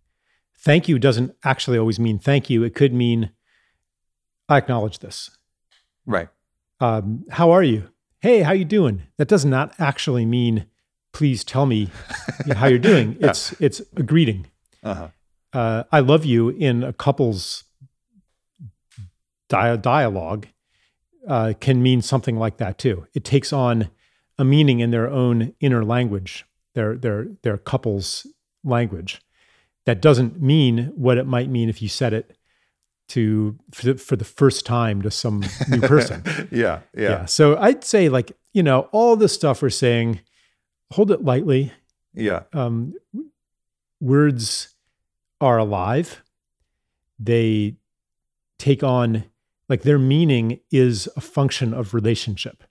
Thank 0.58 0.88
you 0.88 0.98
doesn't 0.98 1.34
actually 1.44 1.78
always 1.78 2.00
mean 2.00 2.18
thank 2.18 2.50
you. 2.50 2.64
It 2.64 2.74
could 2.74 2.92
mean, 2.92 3.30
I 4.48 4.58
acknowledge 4.58 4.98
this. 4.98 5.30
Right. 6.04 6.28
Um, 6.80 7.24
how 7.30 7.50
are 7.52 7.62
you? 7.62 7.88
Hey, 8.20 8.40
how 8.40 8.52
you 8.52 8.64
doing? 8.64 9.02
That 9.16 9.28
does 9.28 9.44
not 9.44 9.74
actually 9.78 10.26
mean, 10.26 10.66
please 11.12 11.44
tell 11.44 11.66
me 11.66 11.90
how 12.54 12.66
you're 12.66 12.78
doing. 12.78 13.16
yeah. 13.20 13.30
It's 13.30 13.52
it's 13.60 13.80
a 13.96 14.02
greeting. 14.02 14.46
Uh-huh. 14.82 15.08
Uh, 15.52 15.84
I 15.90 16.00
love 16.00 16.24
you 16.24 16.50
in 16.50 16.82
a 16.82 16.92
couple's 16.92 17.64
dia- 19.48 19.76
dialogue 19.76 20.46
uh, 21.26 21.54
can 21.60 21.82
mean 21.82 22.02
something 22.02 22.36
like 22.36 22.58
that 22.58 22.78
too. 22.78 23.06
It 23.14 23.24
takes 23.24 23.52
on 23.52 23.90
a 24.38 24.44
meaning 24.44 24.80
in 24.80 24.90
their 24.90 25.08
own 25.08 25.54
inner 25.60 25.84
language, 25.84 26.44
their 26.74 26.96
their 26.96 27.28
their 27.42 27.58
couple's 27.58 28.26
language. 28.64 29.20
That 29.86 30.02
doesn't 30.02 30.40
mean 30.40 30.92
what 30.94 31.18
it 31.18 31.26
might 31.26 31.48
mean 31.48 31.68
if 31.68 31.80
you 31.80 31.88
said 31.88 32.12
it 32.12 32.36
to 33.08 33.58
for, 33.72 33.94
for 33.94 34.16
the 34.16 34.24
first 34.24 34.66
time 34.66 35.02
to 35.02 35.10
some 35.10 35.42
new 35.68 35.80
person. 35.80 36.22
yeah, 36.50 36.80
yeah, 36.94 37.00
yeah. 37.10 37.24
So 37.24 37.56
I'd 37.58 37.84
say 37.84 38.08
like 38.08 38.32
you 38.52 38.62
know 38.62 38.88
all 38.92 39.16
the 39.16 39.28
stuff 39.28 39.62
we're 39.62 39.70
saying, 39.70 40.20
hold 40.92 41.10
it 41.10 41.24
lightly. 41.24 41.72
Yeah. 42.14 42.42
Um, 42.52 42.94
words 44.00 44.74
are 45.40 45.58
alive. 45.58 46.22
They 47.18 47.76
take 48.58 48.82
on 48.82 49.24
like 49.68 49.82
their 49.82 49.98
meaning 49.98 50.60
is 50.70 51.08
a 51.16 51.20
function 51.20 51.74
of 51.74 51.94
relationship. 51.94 52.64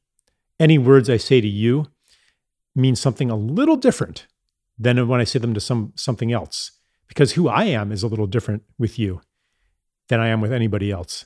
Any 0.59 0.77
words 0.77 1.09
I 1.09 1.17
say 1.17 1.41
to 1.41 1.47
you 1.47 1.87
mean 2.75 2.95
something 2.95 3.29
a 3.29 3.35
little 3.35 3.75
different 3.75 4.27
than 4.77 5.07
when 5.07 5.19
I 5.19 5.23
say 5.23 5.39
them 5.39 5.53
to 5.53 5.59
some 5.59 5.93
something 5.95 6.31
else 6.31 6.71
because 7.07 7.33
who 7.33 7.47
I 7.47 7.65
am 7.65 7.91
is 7.91 8.03
a 8.03 8.07
little 8.07 8.27
different 8.27 8.63
with 8.77 8.99
you 8.99 9.21
than 10.09 10.19
I 10.19 10.27
am 10.27 10.41
with 10.41 10.53
anybody 10.53 10.91
else. 10.91 11.25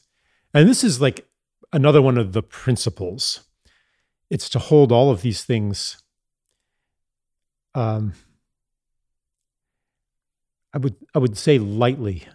And 0.54 0.68
this 0.70 0.84
is 0.84 1.02
like 1.02 1.28
another 1.74 2.02
one 2.02 2.18
of 2.18 2.34
the 2.34 2.44
principles. 2.44 3.42
It's 4.30 4.50
to 4.50 4.60
hold 4.60 4.92
all 4.92 5.12
of 5.12 5.22
these 5.22 5.44
things. 5.44 6.02
Um, 7.76 8.14
I 10.74 10.78
would 10.78 10.96
I 11.16 11.20
would 11.20 11.38
say 11.38 11.60
lightly. 11.60 12.28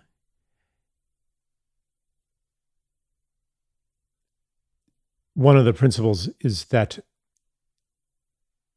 One 5.35 5.57
of 5.57 5.65
the 5.65 5.75
principles 5.75 6.29
is 6.41 6.67
that 6.67 6.99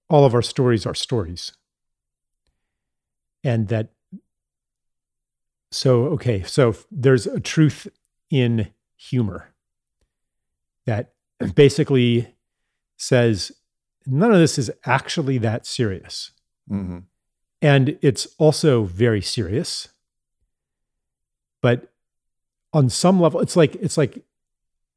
all 0.10 0.26
of 0.26 0.34
our 0.34 0.41
stories 0.41 0.86
are 0.86 0.96
stories. 0.96 1.54
and 3.44 3.68
that 3.70 3.90
so 5.72 6.06
okay 6.06 6.44
so 6.44 6.76
there's 6.91 7.28
a 7.28 7.40
truth 7.40 7.88
in 8.30 8.68
humor 8.96 9.54
that 10.86 11.14
basically 11.56 12.36
says 12.98 13.52
none 14.06 14.32
of 14.32 14.40
this 14.40 14.58
is 14.58 14.72
actually 14.86 15.38
that 15.38 15.66
serious. 15.66 16.32
Hmm 16.68 17.00
and 17.62 17.98
it's 18.02 18.28
also 18.38 18.84
very 18.84 19.22
serious. 19.22 19.90
But 21.62 21.91
on 22.72 22.90
some 22.90 23.20
level 23.20 23.41
it's 23.41 23.56
like 23.56 23.76
it's 23.76 23.98
like 23.98 24.24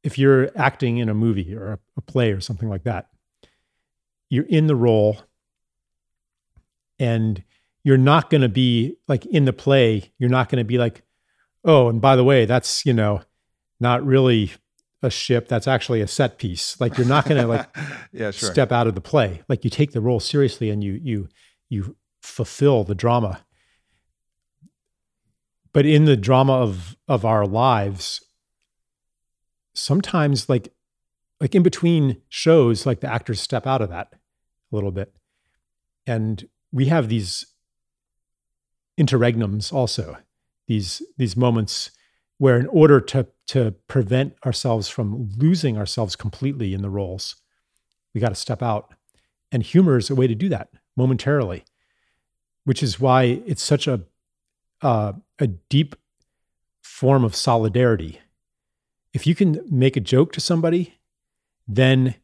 if 0.05 0.19
you're 0.19 0.51
acting 0.57 0.99
in 0.99 1.09
a 1.09 1.15
movie 1.15 1.55
or 1.55 1.81
a 1.97 2.01
play 2.03 2.33
or 2.33 2.41
something 2.41 2.69
like 2.69 2.83
that 2.83 3.09
you're 4.29 4.45
in 4.45 4.67
the 4.67 4.77
role 4.77 5.17
and 6.99 7.43
you're 7.85 7.99
not 7.99 8.31
going 8.31 8.43
to 8.43 8.49
be 8.49 8.97
like 9.09 9.27
in 9.27 9.45
the 9.45 9.53
play 9.53 10.13
you're 10.19 10.31
not 10.31 10.49
going 10.49 10.59
to 10.59 10.65
be 10.65 10.79
like 10.79 11.03
oh 11.65 11.89
and 11.89 12.01
by 12.01 12.17
the 12.17 12.25
way 12.25 12.45
that's 12.45 12.85
you 12.87 12.93
know 12.93 13.23
not 13.81 14.05
really 14.05 14.53
a 15.03 15.11
ship 15.11 15.49
that's 15.49 15.67
actually 15.67 16.01
a 16.01 16.07
set 16.07 16.39
piece. 16.39 16.81
Like 16.81 16.97
you're 16.97 17.07
not 17.07 17.29
going 17.29 17.41
to 17.41 17.47
like 17.47 17.67
yeah, 18.13 18.31
sure. 18.31 18.51
step 18.51 18.73
out 18.73 18.87
of 18.87 18.95
the 18.95 19.01
play. 19.01 19.43
Like 19.49 19.65
you 19.65 19.71
take 19.71 19.93
the 19.93 20.01
role 20.01 20.21
seriously 20.21 20.71
and 20.71 20.83
you 20.83 20.99
you 21.03 21.29
you 21.69 21.97
fulfill 22.23 22.85
the 22.85 22.95
drama. 22.95 23.45
But 25.73 25.85
in 25.85 26.05
the 26.05 26.17
drama 26.17 26.55
of 26.55 26.97
of 27.09 27.25
our 27.25 27.47
lives 27.47 28.25
sometimes 29.75 30.49
like 30.49 30.73
like 31.41 31.55
in 31.55 31.63
between 31.63 32.21
shows 32.29 32.87
like 32.87 33.01
the 33.01 33.11
actors 33.13 33.41
step 33.41 33.67
out 33.67 33.83
of 33.83 33.91
that 33.91 34.13
a 34.13 34.75
little 34.75 34.93
bit. 34.93 35.13
And 36.07 36.49
we 36.71 36.87
have 36.87 37.09
these 37.09 37.47
interregnums 39.03 39.73
also 39.73 40.17
these 40.69 41.03
these 41.17 41.37
moments 41.37 41.91
where 42.39 42.59
in 42.59 42.67
order 42.69 43.01
to 43.01 43.27
to 43.49 43.73
prevent 43.89 44.35
ourselves 44.47 44.89
from 44.89 45.29
losing 45.37 45.77
ourselves 45.77 46.15
completely 46.17 46.73
in 46.73 46.83
the 46.83 46.91
roles 46.91 47.37
we 48.15 48.21
got 48.21 48.29
to 48.29 48.35
step 48.35 48.63
out. 48.63 48.93
And 49.51 49.63
humor 49.63 49.97
is 49.97 50.11
a 50.11 50.15
way 50.15 50.27
to 50.27 50.35
do 50.35 50.49
that 50.51 50.69
momentarily 50.97 51.65
which 52.65 52.83
is 52.83 53.01
why 53.01 53.43
it's 53.47 53.63
such 53.63 53.87
a 53.87 54.03
uh, 54.83 55.13
a 55.39 55.47
deep 55.47 55.95
form 56.83 57.25
of 57.25 57.37
solidarity. 57.37 58.21
If 59.13 59.27
you 59.27 59.35
can 59.35 59.61
make 59.69 59.97
a 59.97 60.01
joke 60.01 60.33
to 60.33 60.41
somebody 60.41 60.95
then 61.67 62.15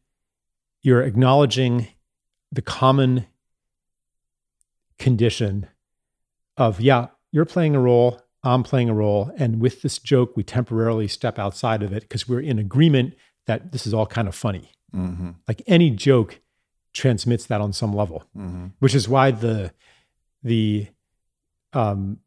you're 0.81 1.03
acknowledging 1.03 1.87
the 2.51 2.61
common 2.61 3.25
condition 4.97 5.67
of 6.59 6.79
yeah 6.79 7.07
you're 7.31 7.45
playing 7.45 7.73
a 7.75 7.79
role 7.79 8.21
i'm 8.43 8.63
playing 8.63 8.89
a 8.89 8.93
role 8.93 9.31
and 9.37 9.59
with 9.59 9.81
this 9.81 9.97
joke 9.97 10.35
we 10.37 10.43
temporarily 10.43 11.07
step 11.07 11.39
outside 11.39 11.81
of 11.81 11.91
it 11.91 12.03
because 12.03 12.27
we're 12.29 12.39
in 12.51 12.59
agreement 12.59 13.15
that 13.47 13.71
this 13.71 13.87
is 13.87 13.93
all 13.95 14.05
kind 14.05 14.27
of 14.27 14.35
funny. 14.35 14.69
Hmm 14.93 15.31
like 15.47 15.61
any 15.65 15.89
joke 15.89 16.39
transmits 16.93 17.45
that 17.47 17.61
on 17.61 17.71
some 17.73 17.93
level 17.93 18.23
hmm 18.35 18.67
which 18.79 18.93
is 18.93 19.07
why 19.09 19.31
the 19.31 19.71
the 20.43 20.87
um, 21.73 22.19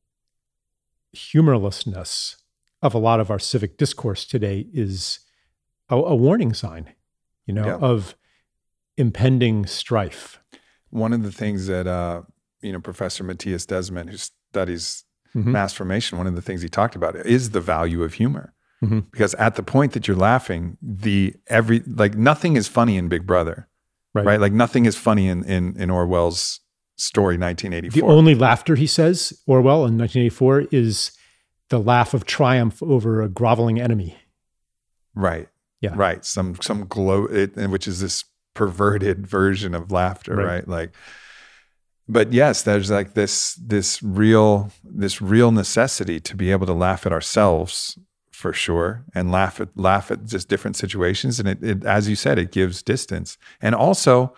humorlessness 1.13 2.37
of 2.83 2.95
a 2.95 2.99
lot 2.99 3.21
of 3.21 3.31
our 3.31 3.39
civic 3.39 3.77
discourse 3.77 4.25
today 4.25 4.67
is 4.73 5.21
a, 5.89 5.97
a 5.97 6.15
warning 6.15 6.53
sign 6.55 6.95
you 7.47 7.55
know 7.55 7.67
Yeah. 7.67 7.77
of 7.77 8.15
impending 8.97 9.65
strife. 9.67 10.39
One 10.91 11.13
of 11.15 11.23
the 11.23 11.33
things 11.33 11.67
that 11.67 11.87
uh, 11.87 12.23
you 12.62 12.72
know 12.72 12.80
Professor 12.80 13.24
Mattias 13.24 13.66
Desmet, 13.66 14.09
who 14.10 14.16
studies 14.16 15.05
Mhm. 15.34 15.47
mass 15.47 15.72
formation, 15.72 16.18
one 16.18 16.26
of 16.26 16.34
the 16.34 16.43
things 16.43 16.60
he 16.62 16.68
talked 16.68 16.94
about 16.94 17.16
is 17.16 17.51
the 17.51 17.60
value 17.60 18.02
of 18.02 18.14
humor. 18.14 18.52
Mhm. 18.84 19.10
Because 19.10 19.34
at 19.36 19.55
the 19.55 19.62
point 19.62 19.93
that 19.93 20.06
you're 20.06 20.16
laughing, 20.16 20.76
the 20.82 21.34
every 21.47 21.80
like 21.86 22.14
nothing 22.16 22.56
is 22.56 22.68
funny 22.68 22.97
in 22.98 23.09
Big 23.09 23.26
Brother, 23.26 23.66
Right. 24.14 24.26
right? 24.26 24.40
Like 24.40 24.52
nothing 24.52 24.84
is 24.86 24.97
funny 24.97 25.28
in 25.28 25.43
in, 25.44 25.74
in 25.80 25.89
Orwell's 25.90 26.60
story, 26.97 27.36
1984. 27.39 28.01
The 28.02 28.06
only 28.14 28.34
laughter, 28.34 28.74
he 28.74 28.86
says, 28.86 29.32
Orwell 29.47 29.86
in 29.86 29.97
1984, 29.97 30.66
is 30.70 31.12
the 31.70 31.78
laugh 31.80 32.12
of 32.12 32.26
triumph 32.26 32.82
over 32.82 33.22
a 33.22 33.28
groveling 33.28 33.80
enemy. 33.80 34.16
right. 35.14 35.48
Yeah. 35.80 35.94
Right. 35.97 36.24
Some 36.24 36.56
some 36.60 36.86
glow, 36.86 37.24
it, 37.26 37.56
which 37.56 37.89
is 37.89 38.01
this 38.01 38.24
perverted 38.55 39.26
version 39.26 39.74
of 39.74 39.90
laughter, 39.90 40.36
Right. 40.36 40.47
right? 40.47 40.68
Like, 40.68 40.94
but 42.09 42.33
yes, 42.33 42.62
there's 42.62 42.91
like 42.91 43.15
this 43.15 43.55
this 43.55 44.03
real 44.03 44.70
this 44.85 45.23
real 45.23 45.53
necessity 45.53 46.20
to 46.20 46.37
be 46.37 46.51
able 46.51 46.66
to 46.66 46.73
laugh 46.73 47.07
at 47.07 47.12
ourselves 47.12 47.99
for 48.31 48.53
sure, 48.53 49.05
and 49.15 49.31
laugh 49.31 49.61
at 49.61 49.69
laugh 49.77 50.11
at 50.11 50.24
just 50.24 50.49
different 50.49 50.77
situations, 50.77 51.39
and 51.39 51.49
it, 51.49 51.62
it 51.62 51.85
as 51.85 52.09
you 52.09 52.16
said, 52.16 52.39
it 52.39 52.51
gives 52.51 52.83
distance, 52.83 53.39
and 53.61 53.74
also 53.74 54.35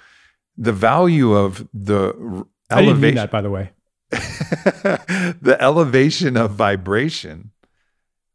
the 0.57 0.73
value 0.73 1.33
of 1.33 1.67
the 1.73 2.15
r- 2.21 2.47
I 2.71 2.83
didn't 2.83 3.01
mean 3.01 3.17
elevation 3.17 3.17
that, 3.17 3.31
by 3.31 3.41
the 3.41 3.51
way. 3.51 3.71
the 4.11 5.57
elevation 5.59 6.37
of 6.37 6.53
vibration 6.53 7.51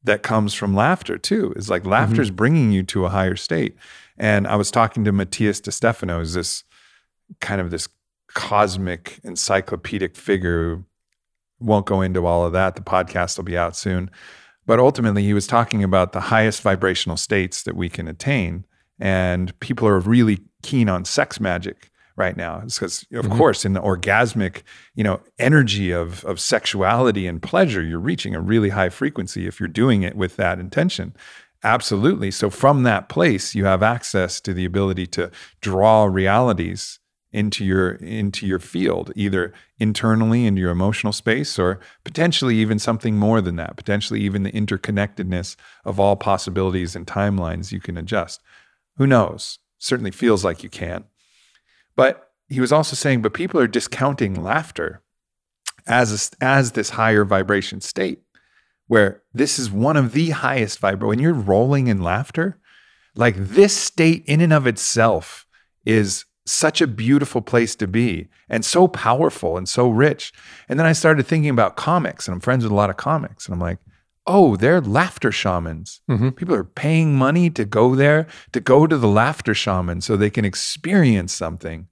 that 0.03 0.23
comes 0.23 0.53
from 0.53 0.73
laughter 0.73 1.17
too 1.17 1.53
is 1.55 1.69
like 1.69 1.83
mm-hmm. 1.83 1.91
laughter 1.91 2.21
is 2.21 2.31
bringing 2.31 2.71
you 2.71 2.83
to 2.83 3.05
a 3.05 3.09
higher 3.09 3.35
state. 3.35 3.75
And 4.17 4.47
i 4.47 4.55
was 4.55 4.71
talking 4.71 5.05
to 5.05 5.13
Matías 5.13 5.61
De 5.61 5.71
Stefano 5.71 6.19
is 6.19 6.33
this 6.33 6.63
kind 7.39 7.61
of 7.61 7.71
this 7.71 7.87
cosmic 8.33 9.19
encyclopedic 9.23 10.15
figure. 10.15 10.83
Won't 11.59 11.85
go 11.85 12.01
into 12.01 12.25
all 12.25 12.45
of 12.45 12.53
that. 12.53 12.75
The 12.75 12.81
podcast 12.81 13.37
will 13.37 13.43
be 13.45 13.57
out 13.57 13.75
soon. 13.75 14.09
But 14.65 14.79
ultimately 14.79 15.23
he 15.23 15.33
was 15.33 15.47
talking 15.47 15.83
about 15.83 16.11
the 16.13 16.21
highest 16.21 16.61
vibrational 16.61 17.17
states 17.17 17.63
that 17.63 17.75
we 17.75 17.89
can 17.89 18.07
attain. 18.07 18.65
And 18.99 19.57
people 19.59 19.87
are 19.87 19.99
really 19.99 20.39
keen 20.61 20.89
on 20.89 21.05
sex 21.05 21.39
magic 21.39 21.89
right 22.15 22.35
now. 22.37 22.59
Because 22.59 23.05
of 23.13 23.25
Mhm. 23.25 23.37
course 23.37 23.65
in 23.65 23.73
the 23.73 23.81
orgasmic 23.81 24.61
you 24.93 25.03
know 25.03 25.21
energy 25.39 25.91
of 25.91 26.23
of 26.25 26.39
sexuality 26.39 27.25
and 27.27 27.41
pleasure 27.41 27.81
you're 27.81 27.97
reaching 27.99 28.35
a 28.35 28.41
really 28.41 28.69
high 28.69 28.89
frequency 28.89 29.47
if 29.47 29.59
you're 29.59 29.69
doing 29.69 30.03
it 30.03 30.15
with 30.15 30.35
that 30.35 30.59
intention. 30.59 31.15
Absolutely. 31.63 32.29
So 32.31 32.49
from 32.49 32.83
that 32.83 33.09
place 33.09 33.55
you 33.55 33.65
have 33.65 33.81
access 33.83 34.39
to 34.41 34.53
the 34.53 34.65
ability 34.65 35.07
to 35.07 35.31
draw 35.61 36.05
realities 36.05 36.99
into 37.31 37.63
your 37.63 37.91
into 37.91 38.47
your 38.47 38.59
field 38.59 39.11
either 39.15 39.53
internally 39.77 40.45
into 40.45 40.59
your 40.59 40.71
emotional 40.71 41.13
space 41.13 41.59
or 41.59 41.79
potentially 42.03 42.55
even 42.55 42.79
something 42.79 43.17
more 43.17 43.39
than 43.39 43.55
that 43.55 43.77
potentially 43.77 44.21
even 44.21 44.43
the 44.43 44.51
interconnectedness 44.51 45.55
of 45.85 45.99
all 45.99 46.15
possibilities 46.15 46.95
and 46.95 47.05
timelines 47.05 47.71
you 47.71 47.79
can 47.79 47.97
adjust 47.97 48.41
who 48.97 49.05
knows 49.05 49.59
certainly 49.77 50.11
feels 50.11 50.43
like 50.43 50.63
you 50.63 50.69
can 50.69 51.03
but 51.95 52.29
he 52.49 52.59
was 52.59 52.71
also 52.71 52.95
saying, 52.95 53.21
but 53.21 53.33
people 53.33 53.59
are 53.59 53.67
discounting 53.67 54.43
laughter 54.43 55.03
as 55.85 56.33
a, 56.41 56.43
as 56.43 56.71
this 56.71 56.91
higher 56.91 57.23
vibration 57.23 57.79
state, 57.79 58.21
where 58.87 59.21
this 59.33 59.59
is 59.59 59.69
one 59.69 59.95
of 59.95 60.13
the 60.13 60.31
highest 60.31 60.79
vibration. 60.79 61.07
When 61.07 61.19
you're 61.19 61.33
rolling 61.33 61.87
in 61.87 62.01
laughter, 62.01 62.57
like 63.15 63.35
this 63.37 63.77
state 63.77 64.23
in 64.25 64.41
and 64.41 64.51
of 64.51 64.65
itself 64.65 65.45
is 65.85 66.25
such 66.49 66.81
a 66.81 66.87
beautiful 66.87 67.41
place 67.41 67.75
to 67.75 67.87
be 67.87 68.27
and 68.49 68.65
so 68.65 68.87
powerful 68.87 69.57
and 69.57 69.67
so 69.69 69.89
rich. 69.89 70.33
And 70.67 70.79
then 70.79 70.85
I 70.87 70.93
started 70.93 71.25
thinking 71.27 71.49
about 71.49 71.75
comics, 71.77 72.27
and 72.27 72.33
I'm 72.35 72.41
friends 72.41 72.63
with 72.63 72.71
a 72.71 72.75
lot 72.75 72.89
of 72.89 72.97
comics, 72.97 73.45
and 73.45 73.53
I'm 73.53 73.59
like, 73.61 73.79
oh, 74.27 74.55
they're 74.55 74.81
laughter 74.81 75.31
shamans. 75.31 76.01
Mhm. 76.09 76.35
People 76.35 76.53
are 76.55 76.63
paying 76.63 77.15
money 77.15 77.49
to 77.51 77.65
go 77.65 77.95
there, 77.95 78.27
to 78.51 78.59
go 78.59 78.85
to 78.85 78.97
the 78.97 79.07
laughter 79.07 79.53
shaman 79.53 80.01
so 80.01 80.15
they 80.15 80.29
can 80.29 80.45
experience 80.45 81.33
something. 81.33 81.87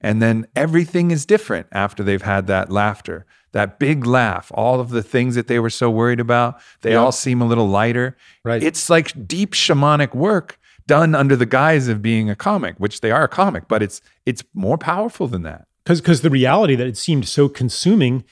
And 0.00 0.20
then 0.20 0.46
everything 0.56 1.10
is 1.12 1.24
different 1.24 1.68
after 1.72 2.02
they've 2.02 2.20
had 2.22 2.46
that 2.48 2.70
laughter, 2.70 3.24
that 3.52 3.78
big 3.78 4.04
laugh, 4.04 4.50
all 4.54 4.80
of 4.80 4.90
the 4.90 5.02
things 5.02 5.34
that 5.36 5.46
they 5.46 5.58
were 5.60 5.70
so 5.70 5.88
worried 5.90 6.20
about, 6.20 6.60
they 6.82 6.92
Yeah. 6.92 6.96
all 6.98 7.12
seem 7.12 7.40
a 7.40 7.46
little 7.46 7.68
lighter. 7.68 8.16
Right. 8.44 8.62
It's 8.62 8.90
like 8.90 9.26
deep 9.28 9.52
shamanic 9.52 10.14
work 10.14 10.58
done 10.86 11.14
under 11.14 11.36
the 11.36 11.46
guise 11.46 11.88
of 11.88 12.02
being 12.02 12.28
a 12.30 12.36
comic, 12.36 12.74
which 12.78 13.00
they 13.00 13.10
are 13.10 13.24
a 13.24 13.28
comic, 13.28 13.68
but 13.68 13.82
it's 13.82 14.00
it's 14.26 14.42
more 14.54 14.78
powerful 14.78 15.26
than 15.28 15.42
that. 15.42 15.66
Because 15.84 16.00
because 16.00 16.20
the 16.22 16.30
reality 16.30 16.74
that 16.76 16.86
it 16.86 16.96
seemed 16.96 17.26
so 17.28 17.48
consuming 17.48 18.24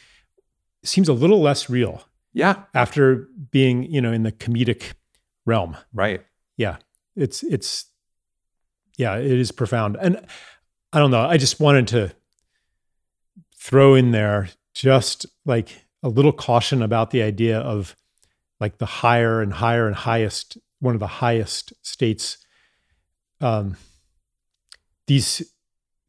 seems 0.84 1.08
a 1.08 1.12
little 1.12 1.40
less 1.40 1.68
real 1.68 2.04
Yeah, 2.32 2.62
after 2.74 3.28
being, 3.50 3.82
you 3.84 4.00
know, 4.00 4.12
in 4.12 4.22
the 4.22 4.32
comedic 4.32 4.92
realm. 5.46 5.76
right. 5.92 6.22
Yeah. 6.56 6.76
It's 7.16 7.42
it's 7.42 7.86
yeah, 8.96 9.16
it 9.16 9.26
is 9.38 9.50
profound. 9.52 9.96
And 10.00 10.24
I 10.92 10.98
don't 10.98 11.10
know, 11.10 11.22
I 11.26 11.36
just 11.38 11.60
wanted 11.60 11.88
to 11.88 12.12
throw 13.56 13.94
in 13.94 14.10
there 14.10 14.48
just 14.74 15.26
like 15.44 15.84
a 16.02 16.08
little 16.08 16.32
caution 16.32 16.82
about 16.82 17.10
the 17.10 17.22
idea 17.22 17.58
of 17.58 17.96
like 18.58 18.78
the 18.78 18.86
higher 18.86 19.40
and 19.42 19.52
higher 19.52 19.86
and 19.86 19.96
highest 19.96 20.58
one 20.80 20.94
of 20.94 21.00
the 21.00 21.06
highest 21.06 21.72
states 21.82 22.38
um 23.40 23.76
these 25.06 25.54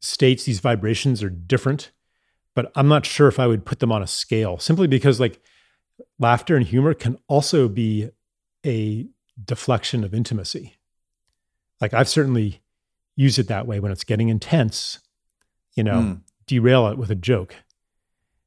states 0.00 0.44
these 0.44 0.60
vibrations 0.60 1.22
are 1.22 1.30
different 1.30 1.92
but 2.54 2.70
I'm 2.74 2.88
not 2.88 3.06
sure 3.06 3.28
if 3.28 3.38
I 3.38 3.46
would 3.46 3.64
put 3.64 3.80
them 3.80 3.92
on 3.92 4.02
a 4.02 4.06
scale 4.06 4.58
simply 4.58 4.86
because 4.86 5.18
like 5.18 5.40
laughter 6.18 6.56
and 6.56 6.66
humor 6.66 6.94
can 6.94 7.18
also 7.28 7.68
be 7.68 8.10
a 8.64 9.06
deflection 9.42 10.04
of 10.04 10.14
intimacy. 10.14 10.74
Like 11.80 11.94
I've 11.94 12.08
certainly 12.08 12.62
used 13.16 13.38
it 13.38 13.48
that 13.48 13.66
way 13.66 13.80
when 13.80 13.92
it's 13.92 14.04
getting 14.04 14.28
intense, 14.28 15.00
you 15.74 15.84
know, 15.84 15.94
mm. 15.94 16.20
derail 16.46 16.88
it 16.88 16.98
with 16.98 17.10
a 17.10 17.14
joke. 17.14 17.54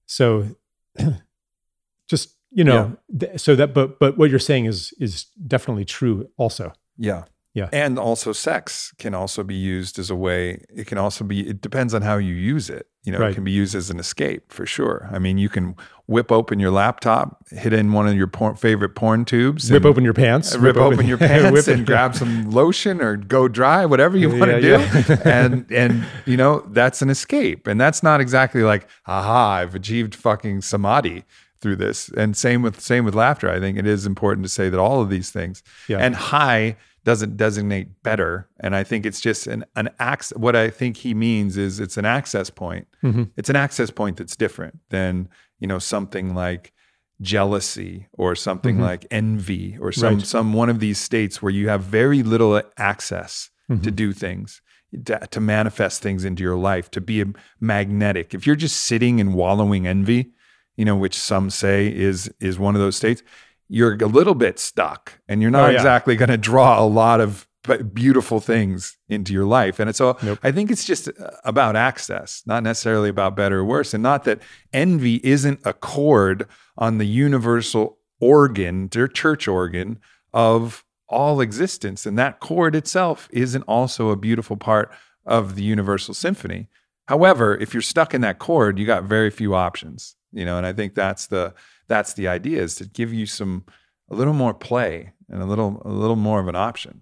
So 0.06 0.56
just, 2.08 2.35
you 2.56 2.64
know, 2.64 2.98
yeah. 3.10 3.28
th- 3.28 3.42
so 3.42 3.56
that 3.56 3.74
but 3.74 4.00
but 4.00 4.18
what 4.18 4.30
you're 4.30 4.40
saying 4.40 4.66
is 4.66 4.94
is 4.98 5.26
definitely 5.46 5.86
true 5.86 6.30
also. 6.38 6.72
Yeah. 6.98 7.26
Yeah. 7.56 7.70
And 7.72 7.98
also 7.98 8.34
sex 8.34 8.94
can 8.98 9.14
also 9.16 9.42
be 9.42 9.56
used 9.56 9.98
as 9.98 10.10
a 10.10 10.16
way, 10.16 10.66
it 10.76 10.88
can 10.88 10.98
also 10.98 11.24
be, 11.24 11.48
it 11.48 11.62
depends 11.62 11.94
on 11.94 12.02
how 12.02 12.18
you 12.18 12.34
use 12.34 12.70
it. 12.70 12.88
You 13.04 13.14
know, 13.14 13.20
right. 13.20 13.32
it 13.32 13.36
can 13.36 13.46
be 13.46 13.52
used 13.52 13.76
as 13.76 13.90
an 13.90 13.98
escape 13.98 14.52
for 14.52 14.66
sure. 14.66 15.08
I 15.10 15.20
mean, 15.20 15.38
you 15.38 15.48
can 15.48 15.76
whip 16.06 16.34
open 16.34 16.60
your 16.60 16.72
laptop, 16.72 17.48
hit 17.52 17.72
in 17.72 17.94
one 17.94 18.08
of 18.08 18.16
your 18.16 18.28
por- 18.28 18.56
favorite 18.56 18.96
porn 18.96 19.24
tubes, 19.24 19.72
whip 19.72 19.86
open 19.86 20.04
your 20.04 20.14
pants, 20.14 20.54
uh, 20.54 20.60
rip 20.60 20.76
open, 20.76 20.96
open 20.96 21.08
your 21.08 21.18
pants, 21.20 21.70
and 21.70 21.86
grab 21.86 22.16
some 22.22 22.52
lotion 22.52 23.02
or 23.02 23.16
go 23.16 23.48
dry, 23.48 23.86
whatever 23.86 24.18
you 24.18 24.30
want 24.30 24.52
to 24.52 24.60
yeah, 24.60 24.92
do, 24.92 25.14
yeah. 25.14 25.22
and 25.24 25.72
and 25.72 26.06
you 26.26 26.36
know 26.36 26.66
that's 26.72 27.04
an 27.04 27.12
escape, 27.12 27.68
and 27.68 27.80
that's 27.80 28.02
not 28.02 28.20
exactly 28.20 28.64
like, 28.64 28.90
aha, 29.06 29.58
I've 29.58 29.76
achieved 29.76 30.16
fucking 30.16 30.62
samadhi 30.62 31.26
through 31.66 31.78
this. 31.78 32.10
And 32.16 32.38
same 32.38 32.62
with 32.62 32.80
same 32.80 33.06
with 33.06 33.16
laughter. 33.16 33.50
I 33.50 33.60
think 33.60 33.80
it 33.80 33.88
is 33.88 34.06
important 34.06 34.46
to 34.46 34.50
say 34.50 34.70
that 34.70 34.80
all 34.80 35.02
of 35.02 35.10
these 35.10 35.32
things 35.32 35.64
yeah. 35.88 35.98
and 35.98 36.16
high 36.16 36.78
doesn't 37.04 37.38
designate 37.38 38.04
better. 38.04 38.48
And 38.60 38.76
I 38.76 38.84
think 38.84 39.04
it's 39.04 39.20
just 39.20 39.48
an, 39.48 39.66
an 39.76 39.90
access. 39.98 40.38
What 40.38 40.56
I 40.56 40.70
think 40.70 40.98
he 40.98 41.16
means 41.16 41.58
is 41.58 41.80
it's 41.80 41.98
an 41.98 42.06
access 42.06 42.52
point. 42.52 42.88
Mm-hmm. 43.04 43.24
It's 43.36 43.50
an 43.50 43.56
access 43.56 43.90
point 43.90 44.18
that's 44.18 44.36
different 44.36 44.80
than, 44.90 45.28
you 45.60 45.66
know, 45.68 45.80
something 45.80 46.36
like 46.36 46.72
jealousy 47.20 48.06
or 48.14 48.36
something 48.36 48.76
mm-hmm. 48.76 48.84
like 48.84 49.08
envy 49.10 49.76
or 49.82 49.92
some, 49.92 50.18
right. 50.18 50.28
some 50.28 50.54
one 50.54 50.70
of 50.70 50.80
these 50.80 51.00
states 51.00 51.42
where 51.42 51.52
you 51.52 51.68
have 51.68 51.82
very 51.82 52.22
little 52.22 52.62
access 52.78 53.50
mm-hmm. 53.72 53.82
to 53.82 53.90
do 53.90 54.14
things. 54.14 54.62
To, 55.08 55.20
to 55.32 55.42
manifest 55.42 56.02
things 56.02 56.24
into 56.24 56.42
your 56.42 56.56
life, 56.56 56.90
to 56.92 57.02
be 57.02 57.26
magnetic. 57.60 58.34
If 58.34 58.48
you're 58.48 58.56
just 58.56 58.86
sitting 58.86 59.20
and 59.20 59.34
wallowing 59.34 59.86
envy, 59.86 60.32
you 60.78 60.86
know, 60.86 60.96
which 60.96 61.18
some 61.18 61.50
say 61.50 61.88
is 61.94 62.32
is 62.40 62.60
one 62.60 62.76
of 62.76 62.82
those 62.82 62.96
states, 62.96 63.24
you're 63.68 63.96
a 63.96 64.08
little 64.08 64.36
bit 64.36 64.60
stuck 64.60 65.20
and 65.28 65.42
you're 65.42 65.52
not 65.52 65.70
oh, 65.70 65.72
yeah. 65.72 65.78
exactly 65.78 66.16
going 66.16 66.30
to 66.30 66.38
draw 66.38 66.80
a 66.80 66.86
lot 66.86 67.20
of 67.20 67.48
beautiful 67.94 68.40
things 68.40 68.98
into 69.10 69.34
your 69.34 69.46
life. 69.46 69.80
And 69.80 69.96
so 69.96 70.18
nope. 70.22 70.40
I 70.44 70.52
think 70.52 70.70
it's 70.70 70.86
just 70.86 71.08
uh, 71.08 71.32
about 71.44 71.76
access, 71.76 72.44
not 72.46 72.64
necessarily 72.64 73.10
about 73.10 73.36
better 73.36 73.60
or 73.60 73.66
worse. 73.66 73.94
And 73.94 74.04
not 74.04 74.24
that 74.26 74.40
envy 74.72 75.20
isn't 75.24 75.62
a 75.66 75.74
chord 75.74 76.48
on 76.78 76.98
the 76.98 77.06
universal 77.06 77.98
organ, 78.20 78.88
their 78.90 79.08
church 79.08 79.48
organ 79.48 80.00
of 80.34 80.86
all 81.08 81.42
existence. 81.42 82.06
And 82.06 82.18
that 82.20 82.40
chord 82.40 82.76
itself 82.76 83.28
isn't 83.32 83.64
also 83.64 84.10
a 84.10 84.16
beautiful 84.16 84.58
part 84.58 84.92
of 85.26 85.56
the 85.56 85.64
universal 85.64 86.14
symphony. 86.14 86.68
However, 87.08 87.56
if 87.58 87.74
you're 87.74 87.82
stuck 87.82 88.14
in 88.14 88.22
that 88.22 88.40
chord, 88.40 88.80
you 88.80 88.86
got 88.86 89.04
very 89.04 89.30
few 89.30 89.54
options, 89.54 90.16
you 90.36 90.44
know, 90.44 90.58
and 90.58 90.68
I 90.68 90.74
think 90.74 90.94
that's 90.94 91.28
the 91.28 91.54
that's 91.88 92.14
the 92.14 92.28
idea 92.28 92.62
is 92.62 92.76
to 92.76 92.86
give 92.86 93.14
you 93.14 93.26
some 93.26 93.64
a 94.12 94.16
little 94.16 94.34
more 94.34 94.54
play 94.54 95.14
and 95.30 95.42
a 95.42 95.46
little 95.46 95.82
a 95.86 95.90
little 95.90 96.18
more 96.18 96.40
of 96.40 96.48
an 96.48 96.56
option. 96.56 97.02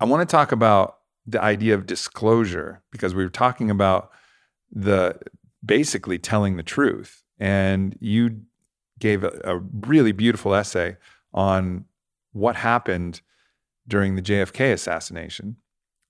I 0.00 0.06
want 0.06 0.26
to 0.26 0.32
talk 0.32 0.50
about 0.50 0.98
the 1.26 1.42
idea 1.42 1.74
of 1.74 1.84
disclosure 1.84 2.82
because 2.90 3.14
we 3.14 3.22
were 3.22 3.30
talking 3.30 3.70
about 3.70 4.10
the 4.72 5.18
basically 5.64 6.18
telling 6.18 6.56
the 6.56 6.62
truth 6.62 7.22
and 7.38 7.96
you 8.00 8.40
gave 8.98 9.24
a, 9.24 9.40
a 9.44 9.58
really 9.58 10.12
beautiful 10.12 10.54
essay 10.54 10.96
on 11.34 11.84
what 12.32 12.56
happened 12.56 13.20
during 13.86 14.16
the 14.16 14.22
JFK 14.22 14.72
assassination 14.72 15.56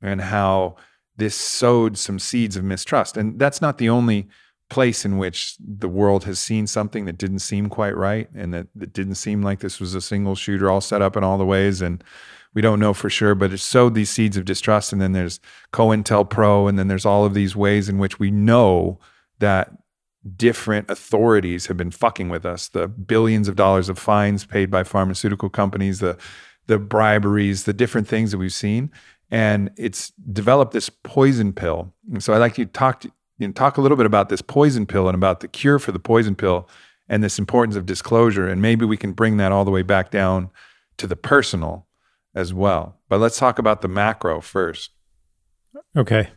and 0.01 0.21
how 0.21 0.77
this 1.17 1.35
sowed 1.35 1.99
some 1.99 2.21
seeds 2.21 2.57
of 2.57 2.63
mistrust 2.63 3.17
and 3.17 3.41
that's 3.41 3.61
not 3.61 3.79
the 3.79 3.89
only 3.89 4.29
place 4.69 5.05
in 5.05 5.19
which 5.19 5.57
the 5.59 5.89
world 5.89 6.25
has 6.25 6.39
seen 6.39 6.67
something 6.67 7.07
that 7.07 7.17
didn't 7.19 7.39
seem 7.39 7.69
quite 7.69 7.97
right 7.97 8.29
and 8.35 8.53
that, 8.53 8.67
that 8.75 8.93
didn't 8.93 9.15
seem 9.15 9.43
like 9.43 9.61
this 9.61 9.81
was 9.81 9.95
a 9.95 10.01
single 10.01 10.35
shooter 10.35 10.71
all 10.71 10.81
set 10.81 11.01
up 11.01 11.17
in 11.17 11.25
all 11.25 11.39
the 11.39 11.47
ways 11.47 11.81
and 11.81 12.05
we 12.55 12.61
don't 12.61 12.81
know 12.81 12.93
for 12.93 13.09
sure 13.09 13.35
but 13.35 13.53
it 13.53 13.59
sowed 13.59 13.95
these 13.95 14.11
seeds 14.11 14.37
of 14.37 14.45
distrust 14.45 14.93
and 14.93 15.01
then 15.01 15.13
there's 15.13 15.41
COINTELPRO 15.73 16.69
and 16.69 16.79
then 16.79 16.89
there's 16.89 17.07
all 17.07 17.25
of 17.25 17.35
these 17.35 17.57
ways 17.57 17.89
in 17.89 17.99
which 17.99 18.19
we 18.19 18.31
know 18.31 18.99
that 19.39 19.73
different 20.37 20.91
authorities 20.91 21.67
have 21.67 21.77
been 21.77 21.91
fucking 21.91 22.29
with 22.29 22.45
us. 22.45 22.69
The 22.69 22.89
billions 22.89 23.49
of 23.49 23.57
dollars 23.57 23.89
of 23.89 23.99
fines 23.99 24.45
paid 24.45 24.71
by 24.71 24.85
pharmaceutical 24.85 25.49
companies 25.49 26.01
the 26.01 26.19
the 26.67 26.79
briberies 26.79 27.65
the 27.65 27.73
different 27.73 28.07
things 28.07 28.31
that 28.31 28.39
we've 28.39 28.53
seen 28.53 28.91
and 29.31 29.71
it's 29.77 30.11
developed 30.33 30.73
this 30.73 30.91
poison 30.91 31.53
pill. 31.53 31.95
And 32.13 32.23
so 32.23 32.35
i'd 32.35 32.39
like 32.39 32.55
to 32.55 32.67
talk 32.67 33.01
to, 33.01 33.13
you 33.39 33.47
know, 33.47 33.53
talk 33.53 33.77
a 33.77 33.81
little 33.81 33.97
bit 33.97 34.07
about 34.07 34.29
this 34.29 34.43
poison 34.43 34.87
pill 34.87 35.09
and 35.09 35.15
about 35.15 35.41
the 35.41 35.49
cure 35.49 35.79
for 35.79 35.93
the 35.93 35.99
poison 35.99 36.35
pill 36.35 36.69
and 37.09 37.23
this 37.23 37.39
importance 37.39 37.77
of 37.77 37.87
disclosure. 37.87 38.49
And 38.49 38.61
maybe 38.61 38.85
we 38.85 38.97
can 38.97 39.13
bring 39.13 39.37
that 39.39 39.53
all 39.53 39.65
the 39.65 39.71
way 39.71 39.83
back 39.83 40.11
down 40.11 40.51
to 40.99 41.07
the 41.07 41.17
personal 41.17 41.87
as 42.35 42.53
well. 42.53 42.99
But 43.09 43.21
let's 43.21 43.39
talk 43.39 43.59
about 43.59 43.81
the 43.81 43.89
macro 43.89 44.41
first. 44.41 44.91
Okay. 45.97 46.29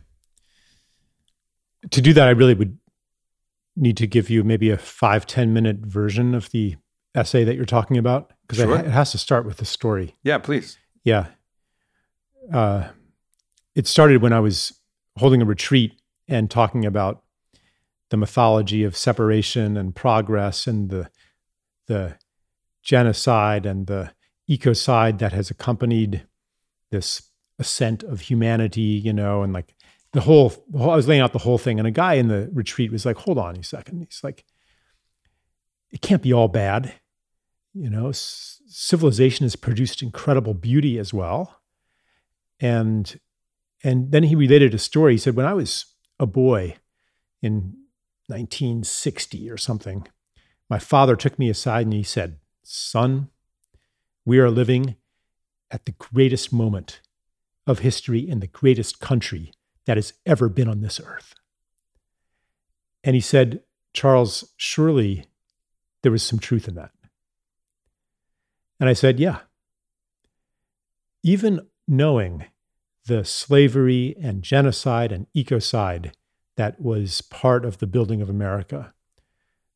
To 1.90 2.00
do 2.00 2.12
that, 2.12 2.28
I 2.28 2.30
really 2.30 2.54
would 2.54 2.78
need 3.76 3.96
to 3.96 4.06
give 4.06 4.30
you 4.30 4.44
maybe 4.44 4.70
a 4.70 4.78
five 4.78 5.26
ten 5.26 5.52
minute 5.52 5.78
version 5.78 6.34
of 6.34 6.50
the 6.50 6.76
essay 7.14 7.44
that 7.44 7.56
you're 7.56 7.64
talking 7.64 7.98
about 7.98 8.32
because 8.42 8.58
sure. 8.58 8.78
it 8.78 8.86
has 8.86 9.12
to 9.12 9.18
start 9.18 9.44
with 9.44 9.58
the 9.58 9.64
story. 9.64 10.16
Yeah, 10.22 10.38
please. 10.38 10.78
Yeah. 11.04 11.26
Uh, 12.52 12.88
it 13.74 13.86
started 13.86 14.22
when 14.22 14.32
I 14.32 14.40
was 14.40 14.72
holding 15.16 15.42
a 15.42 15.44
retreat 15.44 16.00
and 16.32 16.50
talking 16.50 16.84
about 16.84 17.22
the 18.10 18.16
mythology 18.16 18.84
of 18.84 18.96
separation 18.96 19.76
and 19.76 19.94
progress 19.94 20.66
and 20.66 20.90
the 20.90 21.08
the 21.86 22.16
genocide 22.82 23.66
and 23.66 23.86
the 23.86 24.12
ecocide 24.48 25.18
that 25.18 25.32
has 25.32 25.50
accompanied 25.50 26.26
this 26.90 27.30
ascent 27.58 28.02
of 28.02 28.20
humanity, 28.20 28.80
you 28.80 29.12
know, 29.12 29.42
and 29.42 29.52
like 29.52 29.74
the 30.12 30.20
whole, 30.20 30.52
I 30.74 30.94
was 30.94 31.08
laying 31.08 31.22
out 31.22 31.32
the 31.32 31.38
whole 31.38 31.58
thing, 31.58 31.78
and 31.78 31.88
a 31.88 31.92
guy 31.92 32.14
in 32.14 32.28
the 32.28 32.50
retreat 32.52 32.92
was 32.92 33.06
like, 33.06 33.16
"Hold 33.16 33.38
on 33.38 33.56
a 33.56 33.64
second. 33.64 34.00
He's 34.00 34.22
like, 34.22 34.44
"It 35.90 36.02
can't 36.02 36.22
be 36.22 36.32
all 36.32 36.48
bad, 36.48 36.92
you 37.72 37.88
know. 37.88 38.12
Civilization 38.12 39.44
has 39.44 39.56
produced 39.56 40.02
incredible 40.02 40.54
beauty 40.54 40.98
as 40.98 41.14
well." 41.14 41.62
And 42.60 43.18
and 43.82 44.12
then 44.12 44.24
he 44.24 44.34
related 44.34 44.74
a 44.74 44.78
story. 44.78 45.14
He 45.14 45.18
said, 45.18 45.34
"When 45.34 45.46
I 45.46 45.54
was 45.54 45.86
a 46.18 46.26
boy 46.26 46.76
in 47.40 47.76
1960 48.28 49.50
or 49.50 49.56
something, 49.56 50.06
my 50.70 50.78
father 50.78 51.16
took 51.16 51.38
me 51.38 51.50
aside 51.50 51.86
and 51.86 51.92
he 51.92 52.02
said, 52.02 52.38
Son, 52.62 53.28
we 54.24 54.38
are 54.38 54.50
living 54.50 54.96
at 55.70 55.84
the 55.86 55.92
greatest 55.92 56.52
moment 56.52 57.00
of 57.66 57.80
history 57.80 58.20
in 58.20 58.40
the 58.40 58.46
greatest 58.46 59.00
country 59.00 59.52
that 59.86 59.96
has 59.96 60.12
ever 60.26 60.48
been 60.48 60.68
on 60.68 60.80
this 60.80 61.00
earth. 61.04 61.34
And 63.04 63.14
he 63.14 63.20
said, 63.20 63.62
Charles, 63.92 64.52
surely 64.56 65.26
there 66.02 66.12
was 66.12 66.22
some 66.22 66.38
truth 66.38 66.68
in 66.68 66.74
that. 66.74 66.90
And 68.80 68.88
I 68.88 68.92
said, 68.92 69.20
Yeah. 69.20 69.40
Even 71.22 71.68
knowing 71.86 72.46
the 73.06 73.24
slavery 73.24 74.16
and 74.20 74.42
genocide 74.42 75.12
and 75.12 75.26
ecocide 75.36 76.12
that 76.56 76.80
was 76.80 77.20
part 77.22 77.64
of 77.64 77.78
the 77.78 77.86
building 77.86 78.22
of 78.22 78.30
America, 78.30 78.92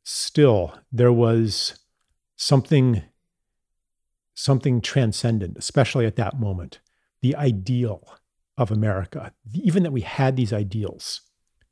still 0.04 0.74
there 0.92 1.12
was 1.12 1.78
something 2.36 3.02
something 4.34 4.82
transcendent, 4.82 5.56
especially 5.56 6.04
at 6.04 6.16
that 6.16 6.38
moment, 6.38 6.78
the 7.22 7.34
ideal 7.34 8.06
of 8.58 8.70
America, 8.70 9.32
even 9.54 9.82
that 9.82 9.92
we 9.92 10.02
had 10.02 10.36
these 10.36 10.52
ideals 10.52 11.22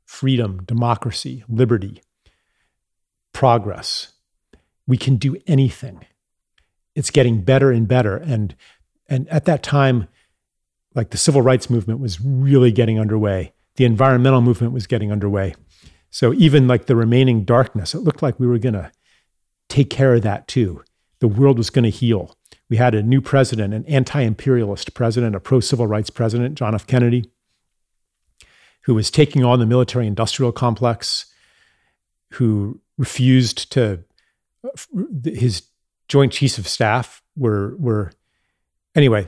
freedom, 0.05 0.63
democracy, 0.65 1.43
liberty, 1.49 2.01
progress. 3.33 4.13
We 4.85 4.97
can 4.97 5.15
do 5.15 5.35
anything. 5.47 6.05
It's 6.93 7.09
getting 7.09 7.41
better 7.41 7.71
and 7.71 7.87
better. 7.87 8.15
And, 8.15 8.55
and 9.09 9.27
at 9.29 9.45
that 9.45 9.63
time, 9.63 10.07
like 10.95 11.09
the 11.11 11.17
civil 11.17 11.41
rights 11.41 11.69
movement 11.69 11.99
was 11.99 12.19
really 12.21 12.71
getting 12.71 12.99
underway. 12.99 13.53
The 13.75 13.85
environmental 13.85 14.41
movement 14.41 14.73
was 14.73 14.87
getting 14.87 15.11
underway. 15.11 15.53
So 16.09 16.33
even 16.33 16.67
like 16.67 16.85
the 16.85 16.95
remaining 16.95 17.43
darkness, 17.43 17.93
it 17.93 17.99
looked 17.99 18.23
like 18.23 18.39
we 18.39 18.47
were 18.47 18.57
going 18.57 18.73
to 18.73 18.91
take 19.67 19.89
care 19.89 20.13
of 20.15 20.21
that 20.21 20.47
too. 20.47 20.83
The 21.19 21.27
world 21.27 21.57
was 21.57 21.69
going 21.69 21.83
to 21.83 21.89
heal. 21.89 22.35
We 22.69 22.77
had 22.77 22.95
a 22.95 23.03
new 23.03 23.21
president, 23.21 23.73
an 23.73 23.85
anti 23.85 24.21
imperialist 24.21 24.93
president, 24.93 25.35
a 25.35 25.39
pro 25.39 25.59
civil 25.59 25.87
rights 25.87 26.09
president, 26.09 26.55
John 26.55 26.73
F. 26.73 26.87
Kennedy, 26.87 27.29
who 28.83 28.95
was 28.95 29.11
taking 29.11 29.43
on 29.43 29.59
the 29.59 29.65
military 29.65 30.07
industrial 30.07 30.51
complex, 30.51 31.25
who 32.33 32.79
refused 32.97 33.71
to, 33.73 34.03
uh, 34.63 35.01
his 35.25 35.63
joint 36.07 36.31
chiefs 36.31 36.57
of 36.57 36.67
staff 36.67 37.21
were, 37.35 37.75
were 37.77 38.11
anyway. 38.95 39.27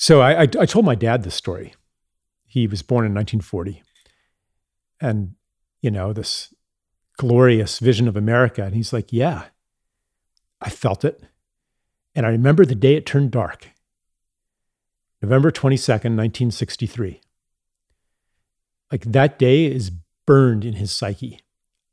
So 0.00 0.22
I, 0.22 0.32
I, 0.32 0.42
I 0.44 0.64
told 0.64 0.86
my 0.86 0.94
dad 0.94 1.24
this 1.24 1.34
story. 1.34 1.74
He 2.46 2.66
was 2.66 2.80
born 2.80 3.04
in 3.04 3.12
1940. 3.12 3.82
And, 4.98 5.34
you 5.82 5.90
know, 5.90 6.14
this 6.14 6.54
glorious 7.18 7.78
vision 7.78 8.08
of 8.08 8.16
America. 8.16 8.64
And 8.64 8.74
he's 8.74 8.94
like, 8.94 9.12
Yeah, 9.12 9.44
I 10.58 10.70
felt 10.70 11.04
it. 11.04 11.22
And 12.14 12.24
I 12.24 12.30
remember 12.30 12.64
the 12.64 12.74
day 12.74 12.94
it 12.94 13.04
turned 13.04 13.30
dark 13.30 13.68
November 15.20 15.50
22nd, 15.50 16.16
1963. 16.16 17.20
Like 18.90 19.02
that 19.04 19.38
day 19.38 19.66
is 19.66 19.90
burned 20.26 20.64
in 20.64 20.74
his 20.74 20.90
psyche. 20.90 21.40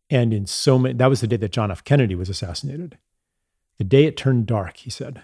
And 0.09 0.34
in 0.34 0.45
so 0.45 0.79
many, 0.79 0.93
that 0.93 1.09
was 1.09 1.19
the 1.19 1.27
day 1.27 1.35
that 1.35 1.51
John 1.51 1.71
F. 1.71 1.84
Kennedy 1.84 2.15
was 2.15 2.29
assassinated. 2.29 2.97
The 3.77 3.84
day 3.84 4.05
it 4.05 4.15
turned 4.15 4.45
dark, 4.45 4.77
he 4.77 4.89
said. 4.89 5.23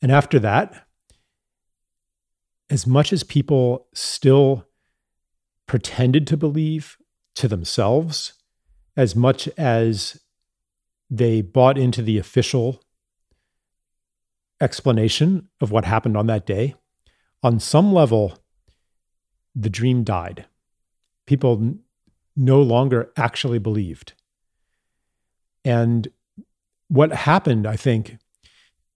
And 0.00 0.12
after 0.12 0.38
that, 0.38 0.86
as 2.70 2.86
much 2.86 3.12
as 3.12 3.22
people 3.22 3.86
still 3.94 4.66
pretended 5.66 6.26
to 6.26 6.36
believe 6.36 6.96
to 7.34 7.48
themselves, 7.48 8.34
as 8.96 9.14
much 9.16 9.48
as 9.58 10.20
they 11.10 11.42
bought 11.42 11.76
into 11.76 12.02
the 12.02 12.18
official 12.18 12.82
explanation 14.60 15.48
of 15.60 15.70
what 15.70 15.84
happened 15.84 16.16
on 16.16 16.26
that 16.26 16.46
day, 16.46 16.74
on 17.42 17.60
some 17.60 17.92
level, 17.92 18.38
the 19.54 19.70
dream 19.70 20.04
died. 20.04 20.46
People 21.26 21.76
no 22.36 22.62
longer 22.62 23.10
actually 23.16 23.58
believed. 23.58 24.14
And 25.64 26.08
what 26.88 27.12
happened, 27.12 27.66
I 27.66 27.76
think, 27.76 28.18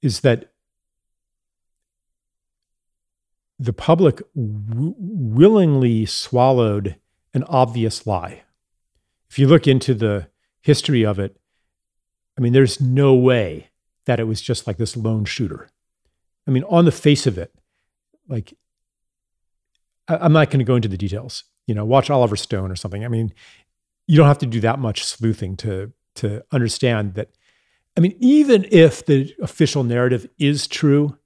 is 0.03 0.21
that 0.21 0.53
the 3.59 3.73
public 3.73 4.19
w- 4.35 4.95
willingly 4.99 6.07
swallowed 6.07 6.97
an 7.35 7.45
obvious 7.45 8.07
lie. 8.07 8.43
If 9.31 9.39
you 9.39 9.47
look 9.47 9.67
into 9.67 9.95
the 9.95 10.29
history 10.61 11.05
of 11.05 11.19
it, 11.19 11.37
I 12.37 12.41
mean, 12.41 12.53
there's 12.53 12.81
no 12.81 13.15
way 13.15 13.71
that 14.05 14.21
it 14.21 14.25
was 14.25 14.41
just 14.41 14.67
like 14.67 14.77
this 14.77 14.97
lone 14.97 15.25
shooter. 15.25 15.69
I 16.47 16.51
mean, 16.51 16.65
on 16.65 16.85
the 16.85 16.93
face 16.93 17.27
of 17.27 17.37
it, 17.37 17.53
like, 18.29 18.55
I, 20.07 20.25
am 20.25 20.33
not 20.33 20.51
going 20.51 20.61
to 20.61 20.65
go 20.65 20.77
into 20.77 20.89
the 20.89 20.97
details. 20.97 21.45
You 21.67 21.75
know, 21.75 21.85
watch 21.85 22.09
Oliver 22.09 22.37
Stone 22.37 22.71
or 22.71 22.77
something. 22.77 23.05
I 23.05 23.09
mean, 23.09 23.35
you 24.07 24.17
don't 24.17 24.27
have 24.27 24.39
to 24.39 24.47
do 24.47 24.61
that 24.61 24.79
much 24.79 25.05
sleuthing 25.05 25.57
to 25.59 25.93
to 26.17 26.43
understand 26.51 27.15
that. 27.15 27.29
I 27.97 28.01
mean, 28.01 28.17
even 28.21 28.67
if 28.71 29.05
the 29.05 29.35
official 29.43 29.85
narrative 29.85 30.29
is 30.39 30.67
true, 30.67 31.19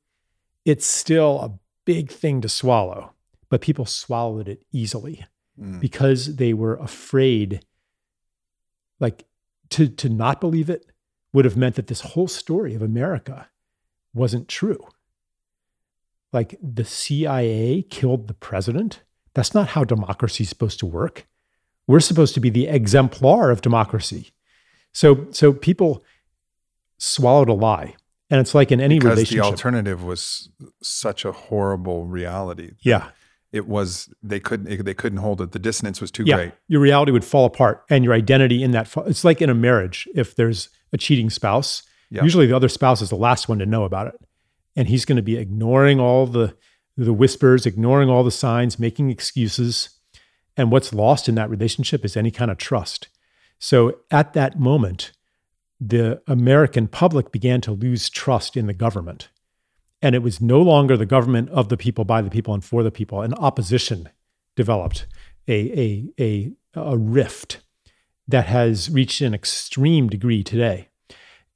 it's 0.64 0.86
still 0.86 1.40
a 1.40 1.58
big 1.84 2.10
thing 2.10 2.40
to 2.40 2.48
swallow. 2.48 3.12
But 3.48 3.60
people 3.60 3.84
swallowed 3.84 4.48
it 4.48 4.64
easily 4.72 5.26
mm. 5.60 5.80
because 5.80 6.36
they 6.36 6.54
were 6.54 6.76
afraid. 6.76 7.64
Like 8.98 9.24
to 9.70 9.88
to 9.88 10.08
not 10.08 10.40
believe 10.40 10.70
it 10.70 10.86
would 11.32 11.44
have 11.44 11.56
meant 11.56 11.74
that 11.76 11.88
this 11.88 12.00
whole 12.00 12.28
story 12.28 12.74
of 12.74 12.82
America 12.82 13.48
wasn't 14.14 14.48
true 14.48 14.86
like 16.32 16.58
the 16.62 16.84
CIA 16.84 17.82
killed 17.82 18.26
the 18.26 18.34
president. 18.34 19.02
That's 19.34 19.54
not 19.54 19.68
how 19.68 19.84
democracy 19.84 20.44
is 20.44 20.48
supposed 20.48 20.78
to 20.80 20.86
work. 20.86 21.26
We're 21.86 22.00
supposed 22.00 22.34
to 22.34 22.40
be 22.40 22.50
the 22.50 22.68
exemplar 22.68 23.50
of 23.50 23.60
democracy. 23.60 24.30
So 24.92 25.26
so 25.30 25.52
people 25.52 26.04
swallowed 26.98 27.48
a 27.48 27.54
lie. 27.54 27.96
And 28.32 28.40
it's 28.40 28.54
like 28.54 28.72
in 28.72 28.80
any 28.80 28.98
because 28.98 29.10
relationship. 29.10 29.44
the 29.44 29.50
alternative 29.50 30.02
was 30.02 30.48
such 30.82 31.26
a 31.26 31.32
horrible 31.32 32.06
reality. 32.06 32.72
Yeah. 32.80 33.10
It 33.52 33.68
was 33.68 34.08
they 34.22 34.40
couldn't 34.40 34.84
they 34.84 34.94
couldn't 34.94 35.18
hold 35.18 35.42
it. 35.42 35.52
The 35.52 35.58
dissonance 35.58 36.00
was 36.00 36.10
too 36.10 36.24
yeah. 36.24 36.36
great. 36.36 36.52
Your 36.66 36.80
reality 36.80 37.12
would 37.12 37.26
fall 37.26 37.44
apart 37.44 37.84
and 37.90 38.02
your 38.02 38.14
identity 38.14 38.62
in 38.62 38.70
that 38.70 38.90
it's 39.06 39.22
like 39.22 39.42
in 39.42 39.50
a 39.50 39.54
marriage 39.54 40.08
if 40.14 40.34
there's 40.34 40.70
a 40.94 40.96
cheating 40.96 41.28
spouse, 41.28 41.82
yeah. 42.08 42.22
usually 42.22 42.46
the 42.46 42.56
other 42.56 42.70
spouse 42.70 43.02
is 43.02 43.10
the 43.10 43.16
last 43.16 43.50
one 43.50 43.58
to 43.58 43.66
know 43.66 43.84
about 43.84 44.06
it 44.06 44.14
and 44.74 44.88
he's 44.88 45.04
going 45.04 45.16
to 45.16 45.22
be 45.22 45.36
ignoring 45.36 46.00
all 46.00 46.26
the 46.26 46.56
the 46.96 47.12
whispers, 47.12 47.66
ignoring 47.66 48.08
all 48.08 48.24
the 48.24 48.30
signs, 48.30 48.78
making 48.78 49.10
excuses. 49.10 49.90
And 50.56 50.70
what's 50.70 50.92
lost 50.94 51.28
in 51.28 51.34
that 51.34 51.50
relationship 51.50 52.04
is 52.04 52.16
any 52.16 52.30
kind 52.30 52.50
of 52.50 52.58
trust. 52.58 53.08
So 53.58 54.00
at 54.10 54.32
that 54.34 54.58
moment, 54.58 55.12
the 55.84 56.22
American 56.28 56.86
public 56.86 57.32
began 57.32 57.60
to 57.62 57.72
lose 57.72 58.08
trust 58.08 58.56
in 58.56 58.66
the 58.66 58.72
government. 58.72 59.28
And 60.00 60.14
it 60.14 60.22
was 60.22 60.40
no 60.40 60.60
longer 60.60 60.96
the 60.96 61.06
government 61.06 61.48
of 61.50 61.68
the 61.68 61.76
people, 61.76 62.04
by 62.04 62.22
the 62.22 62.30
people, 62.30 62.54
and 62.54 62.64
for 62.64 62.82
the 62.82 62.90
people. 62.90 63.22
An 63.22 63.34
opposition 63.34 64.08
developed, 64.54 65.06
a, 65.48 65.80
a, 65.80 66.08
a, 66.20 66.52
a 66.74 66.96
rift 66.96 67.60
that 68.28 68.46
has 68.46 68.90
reached 68.90 69.20
an 69.20 69.34
extreme 69.34 70.08
degree 70.08 70.42
today. 70.42 70.88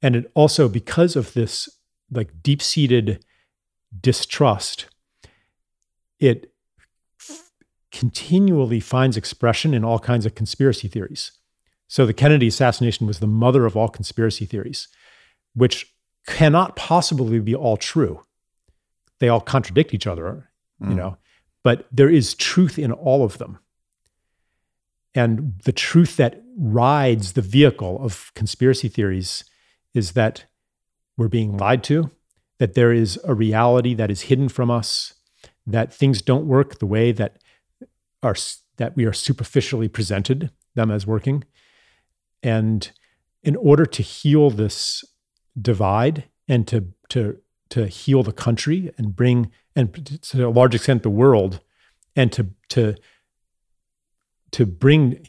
And 0.01 0.15
it 0.15 0.31
also, 0.33 0.67
because 0.67 1.15
of 1.15 1.33
this 1.33 1.69
like 2.11 2.43
deep 2.43 2.61
seated 2.61 3.23
distrust, 3.99 4.87
it 6.19 6.51
f- 7.19 7.51
continually 7.91 8.79
finds 8.79 9.17
expression 9.17 9.73
in 9.73 9.83
all 9.83 9.99
kinds 9.99 10.25
of 10.25 10.35
conspiracy 10.35 10.87
theories. 10.87 11.31
So 11.87 12.05
the 12.05 12.13
Kennedy 12.13 12.47
assassination 12.47 13.07
was 13.07 13.19
the 13.19 13.27
mother 13.27 13.65
of 13.65 13.77
all 13.77 13.87
conspiracy 13.87 14.45
theories, 14.45 14.87
which 15.53 15.93
cannot 16.27 16.75
possibly 16.75 17.39
be 17.39 17.55
all 17.55 17.77
true. 17.77 18.21
They 19.19 19.29
all 19.29 19.41
contradict 19.41 19.93
each 19.93 20.05
other, 20.05 20.49
mm. 20.81 20.89
you 20.89 20.95
know, 20.95 21.17
but 21.63 21.87
there 21.91 22.09
is 22.09 22.33
truth 22.33 22.77
in 22.77 22.91
all 22.91 23.23
of 23.23 23.37
them. 23.37 23.59
And 25.15 25.59
the 25.63 25.71
truth 25.71 26.17
that 26.17 26.43
rides 26.57 27.33
the 27.33 27.41
vehicle 27.41 27.99
of 28.03 28.31
conspiracy 28.35 28.87
theories 28.87 29.43
is 29.93 30.11
that 30.11 30.45
we're 31.17 31.27
being 31.27 31.57
lied 31.57 31.83
to, 31.85 32.11
that 32.59 32.75
there 32.75 32.91
is 32.91 33.19
a 33.23 33.33
reality 33.33 33.93
that 33.95 34.11
is 34.11 34.21
hidden 34.21 34.49
from 34.49 34.69
us, 34.69 35.13
that 35.65 35.93
things 35.93 36.21
don't 36.21 36.45
work 36.45 36.79
the 36.79 36.85
way 36.85 37.11
that 37.11 37.37
are 38.21 38.35
that 38.77 38.95
we 38.95 39.05
are 39.05 39.13
superficially 39.13 39.87
presented 39.87 40.51
them 40.75 40.91
as 40.91 41.07
working. 41.07 41.43
And 42.43 42.91
in 43.43 43.55
order 43.55 43.85
to 43.85 44.03
heal 44.03 44.49
this 44.49 45.03
divide 45.59 46.25
and 46.47 46.67
to 46.67 46.87
to 47.09 47.37
to 47.69 47.87
heal 47.87 48.23
the 48.23 48.31
country 48.31 48.91
and 48.97 49.15
bring 49.15 49.51
and 49.75 50.21
to 50.21 50.47
a 50.47 50.49
large 50.49 50.75
extent 50.75 51.03
the 51.03 51.09
world 51.09 51.61
and 52.15 52.31
to 52.31 52.47
to 52.69 52.95
to 54.51 54.65
bring 54.65 55.25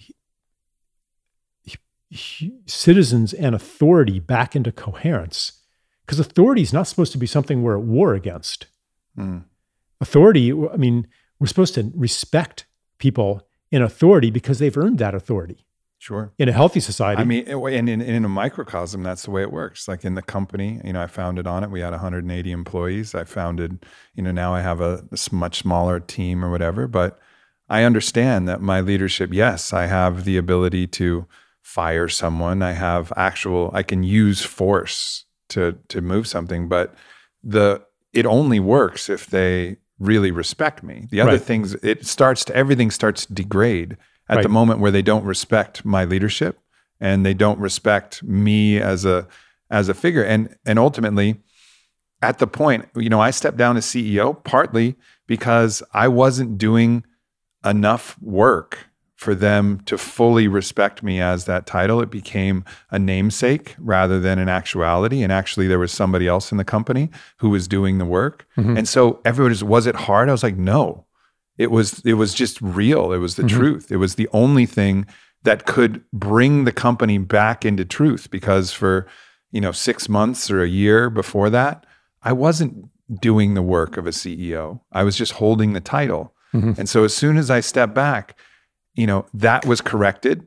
citizens 2.67 3.35
and 3.35 3.55
authority 3.55 4.19
back 4.19 4.57
into 4.57 4.73
coherence 4.73 5.59
because 6.09 6.19
authority 6.19 6.63
is 6.63 6.73
not 6.73 6.87
supposed 6.87 7.13
to 7.13 7.19
be 7.19 7.27
something 7.27 7.63
we're 7.63 7.77
at 7.77 7.85
war 7.85 8.15
against. 8.15 8.67
Mm. 9.19 9.45
Authority, 10.01 10.53
I 10.53 10.79
mean, 10.79 11.07
we're 11.39 11.47
supposed 11.47 11.75
to 11.75 11.93
respect 11.95 12.65
people 12.97 13.47
in 13.71 13.83
authority 13.83 14.31
because 14.31 14.59
they've 14.59 14.77
earned 14.77 14.99
that 14.99 15.15
authority. 15.15 15.67
Sure. 15.99 16.33
In 16.39 16.49
a 16.49 16.53
healthy 16.53 16.81
society. 16.81 17.21
I 17.21 17.25
mean, 17.25 17.49
and 17.49 17.89
in, 17.89 18.01
in 18.01 18.25
a 18.25 18.29
microcosm, 18.29 19.03
that's 19.03 19.25
the 19.25 19.33
way 19.33 19.43
it 19.43 19.51
works. 19.51 19.89
Like 19.89 20.05
in 20.05 20.15
the 20.15 20.23
company, 20.23 20.81
you 20.85 20.93
know, 20.93 21.03
I 21.03 21.09
founded 21.09 21.47
Onnit. 21.47 21.71
We 21.71 21.81
had 21.81 21.91
180 21.91 22.53
employees. 22.53 23.15
I 23.15 23.25
founded, 23.25 23.85
you 24.15 24.23
know, 24.23 24.31
now 24.31 24.55
I 24.55 24.61
have 24.61 24.81
a, 24.81 25.03
much 25.33 25.59
smaller 25.59 25.99
team 25.99 26.45
or 26.45 26.51
whatever. 26.51 26.87
But 26.87 27.19
I 27.69 27.83
understand 27.83 28.49
that 28.49 28.61
my 28.61 28.81
leadership, 28.81 29.33
yes, 29.33 29.73
I 29.73 29.87
have 29.87 30.25
the 30.25 30.37
ability 30.37 30.87
to 30.87 31.27
fire 31.63 32.09
someone. 32.09 32.63
I 32.63 32.73
have 32.73 33.13
actual, 33.17 33.71
I 33.75 33.83
can 33.83 34.05
use 34.05 34.43
force 34.43 35.25
to 35.49 35.79
to 35.89 36.01
move 36.01 36.27
something, 36.27 36.69
but 36.69 36.95
the 37.43 37.83
it 38.13 38.27
only 38.27 38.61
works 38.61 39.09
if 39.09 39.27
they 39.27 39.77
really 39.99 40.31
respect 40.31 40.83
me. 40.83 41.07
The 41.11 41.21
other 41.21 41.33
right. 41.33 41.41
things 41.41 41.75
it 41.77 42.07
starts 42.07 42.45
to 42.47 42.57
everything 42.57 42.91
starts 42.91 43.27
to 43.27 43.35
degrade 43.35 43.97
at 44.29 44.37
right. 44.37 44.43
the 44.43 44.49
moment 44.49 44.81
where 44.81 44.91
they 44.91 45.03
don't 45.03 45.25
respect 45.25 45.85
my 45.85 46.05
leadership 46.05 46.61
and 47.01 47.25
they 47.25 47.35
don't 47.35 47.59
respect 47.59 48.23
me 48.23 48.79
as 48.79 49.05
a 49.05 49.27
as 49.71 49.89
a 49.89 49.95
figure 49.95 50.25
and 50.25 50.57
and 50.67 50.79
ultimately 50.79 51.37
at 52.23 52.39
the 52.39 52.47
point 52.47 52.87
you 52.97 53.09
know 53.09 53.21
I 53.21 53.31
stepped 53.31 53.57
down 53.57 53.77
as 53.77 53.87
CEO 53.87 54.43
partly 54.45 54.97
because 55.27 55.83
I 55.93 56.09
wasn't 56.09 56.59
doing 56.59 57.05
enough 57.65 58.21
work 58.21 58.89
for 59.19 59.35
them 59.35 59.81
to 59.81 59.99
fully 59.99 60.47
respect 60.47 61.03
me 61.03 61.21
as 61.21 61.45
that 61.45 61.67
title. 61.67 62.01
It 62.01 62.09
became 62.09 62.65
a 62.93 63.01
namesake 63.01 63.75
rather 63.77 64.21
than 64.21 64.39
an 64.39 64.49
actuality. 64.49 65.25
And 65.25 65.33
actually, 65.33 65.67
there 65.67 65.81
was 65.81 65.91
somebody 65.91 66.29
else 66.29 66.53
in 66.53 66.57
the 66.57 66.65
company 66.65 67.11
who 67.39 67.51
was 67.51 67.67
doing 67.67 67.99
the 67.99 68.05
work. 68.05 68.47
Mm-hmm. 68.57 68.77
And 68.77 68.89
so 68.89 69.21
everybody 69.25 69.51
was, 69.51 69.65
was 69.65 69.87
it 69.89 69.97
hard? 69.97 70.29
I 70.29 70.33
was 70.33 70.45
like, 70.45 70.57
no. 70.57 71.05
It 71.59 71.71
was 71.73 72.01
it 72.05 72.15
was 72.15 72.33
just 72.33 72.61
real. 72.63 73.13
It 73.13 73.19
was 73.19 73.35
the 73.35 73.43
Mhm. 73.43 73.49
truth. 73.51 73.93
It 73.93 73.97
was 73.97 74.15
the 74.15 74.29
only 74.33 74.65
thing 74.65 75.07
that 75.43 75.67
could 75.67 76.03
bring 76.13 76.65
the 76.65 76.73
company 76.73 77.19
back 77.19 77.65
into 77.65 77.85
truth 77.85 78.31
because 78.31 78.73
for, 78.73 79.07
you 79.51 79.61
know, 79.61 79.73
6 79.73 80.09
months 80.09 80.51
or 80.51 80.63
a 80.63 80.69
year 80.69 81.11
before 81.11 81.51
that, 81.51 81.85
I 82.23 82.33
wasn't 82.33 82.87
doing 83.21 83.55
the 83.55 83.63
work 83.63 83.97
of 83.97 84.07
a 84.07 84.13
CEO. 84.13 84.81
I 84.93 85.03
was 85.05 85.17
just 85.17 85.33
holding 85.33 85.73
the 85.73 85.81
title. 85.81 86.35
Mhm. 86.55 86.79
And 86.79 86.89
so 86.89 87.05
as 87.05 87.15
soon 87.15 87.37
as 87.37 87.51
I 87.51 87.61
stepped 87.61 87.95
back, 87.95 88.37
you 88.95 89.07
know, 89.07 89.27
that 89.35 89.65
was 89.67 89.81
corrected 89.81 90.47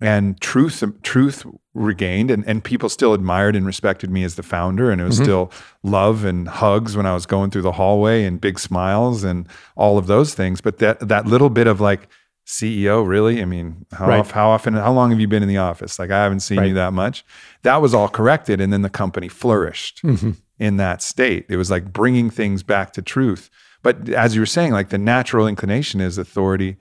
and 0.00 0.40
truth 0.40 0.82
truth 1.02 1.44
regained 1.74 2.30
and, 2.30 2.44
and 2.46 2.62
people 2.64 2.88
still 2.88 3.14
admired 3.14 3.54
and 3.56 3.66
respected 3.66 4.10
me 4.10 4.24
as 4.24 4.34
the 4.36 4.42
founder 4.42 4.90
and 4.90 5.00
it 5.00 5.04
was 5.04 5.18
Mhm. 5.18 5.22
still 5.24 5.52
love 5.82 6.24
and 6.24 6.48
hugs 6.48 6.96
when 6.96 7.06
I 7.06 7.14
was 7.14 7.26
going 7.26 7.50
through 7.50 7.62
the 7.62 7.72
hallway 7.72 8.24
and 8.24 8.40
big 8.40 8.58
smiles 8.58 9.24
and 9.24 9.46
all 9.76 9.98
of 9.98 10.06
those 10.06 10.34
things. 10.34 10.60
But 10.60 10.78
that 10.78 11.08
that 11.08 11.26
little 11.26 11.50
bit 11.50 11.66
of 11.66 11.80
like 11.80 12.08
CEO, 12.46 13.02
really? 13.06 13.42
I 13.42 13.44
mean, 13.44 13.84
how, 13.92 14.08
Right. 14.08 14.26
how 14.30 14.48
often, 14.48 14.72
how 14.74 14.90
long 14.92 15.10
have 15.10 15.20
you 15.20 15.28
been 15.28 15.42
in 15.42 15.50
the 15.50 15.58
office? 15.58 15.98
Like, 15.98 16.10
I 16.10 16.22
haven't 16.22 16.40
seen 16.40 16.58
Right. 16.58 16.68
you 16.68 16.74
that 16.74 16.94
much. 16.94 17.22
That 17.62 17.82
was 17.82 17.92
all 17.92 18.08
corrected. 18.08 18.58
And 18.58 18.72
then 18.72 18.80
the 18.80 18.88
company 18.88 19.28
flourished 19.28 20.00
Mhm. 20.02 20.36
in 20.58 20.78
that 20.78 21.02
state. 21.02 21.44
It 21.50 21.56
was 21.58 21.70
like 21.70 21.92
bringing 21.92 22.30
things 22.30 22.62
back 22.62 22.94
to 22.94 23.02
truth. 23.02 23.50
But 23.82 24.08
as 24.08 24.34
you 24.34 24.40
were 24.40 24.46
saying, 24.46 24.72
like 24.72 24.88
the 24.88 24.96
natural 24.96 25.46
inclination 25.46 26.00
is 26.00 26.16
authority. 26.16 26.78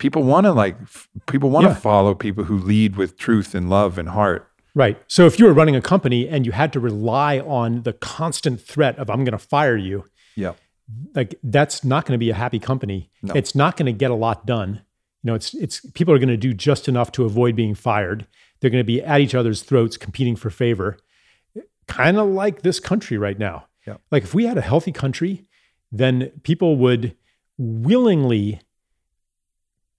People 0.00 0.24
want 0.24 0.44
to 0.46 0.52
like, 0.52 0.76
people 1.26 1.50
want 1.50 1.64
to 1.66 1.70
Yeah. 1.70 1.74
follow 1.76 2.14
people 2.16 2.42
who 2.44 2.58
lead 2.58 2.96
with 2.96 3.16
truth 3.16 3.54
and 3.54 3.70
love 3.70 3.96
and 3.98 4.08
heart. 4.08 4.48
Right. 4.74 5.00
So 5.06 5.26
if 5.26 5.38
you 5.38 5.44
were 5.46 5.52
running 5.52 5.76
a 5.76 5.80
company 5.80 6.28
and 6.28 6.44
you 6.46 6.52
had 6.52 6.72
to 6.72 6.80
rely 6.80 7.38
on 7.40 7.82
the 7.82 7.92
constant 7.92 8.60
threat 8.60 8.98
of 8.98 9.08
I'm 9.10 9.22
going 9.24 9.32
to 9.32 9.38
fire 9.38 9.76
you, 9.76 10.04
Yeah. 10.36 10.54
like 11.14 11.34
that's 11.44 11.84
not 11.84 12.06
going 12.06 12.14
to 12.14 12.18
be 12.18 12.30
a 12.30 12.34
happy 12.34 12.58
company. 12.58 13.10
No. 13.22 13.34
It's 13.34 13.54
not 13.54 13.76
going 13.76 13.86
to 13.86 13.92
get 13.92 14.10
a 14.10 14.14
lot 14.14 14.46
done. 14.46 14.80
You 15.22 15.28
know, 15.30 15.34
it's 15.34 15.52
it's 15.54 15.80
people 15.90 16.14
are 16.14 16.18
going 16.18 16.28
to 16.30 16.36
do 16.48 16.54
just 16.54 16.88
enough 16.88 17.12
to 17.12 17.24
avoid 17.24 17.54
being 17.54 17.74
fired. 17.74 18.26
They're 18.60 18.70
going 18.70 18.80
to 18.86 18.92
be 18.96 19.02
at 19.02 19.20
each 19.20 19.34
other's 19.34 19.62
throats 19.62 19.96
competing 19.98 20.34
for 20.36 20.50
favor. 20.50 20.96
Kind 21.88 22.16
of 22.18 22.28
like 22.28 22.62
this 22.62 22.80
country 22.80 23.18
right 23.18 23.38
now. 23.38 23.66
Yeah. 23.86 23.96
Like 24.10 24.22
if 24.22 24.32
we 24.34 24.46
had 24.46 24.56
a 24.56 24.62
healthy 24.62 24.92
country, 24.92 25.44
then 25.92 26.30
people 26.42 26.76
would 26.76 27.16
willingly 27.58 28.60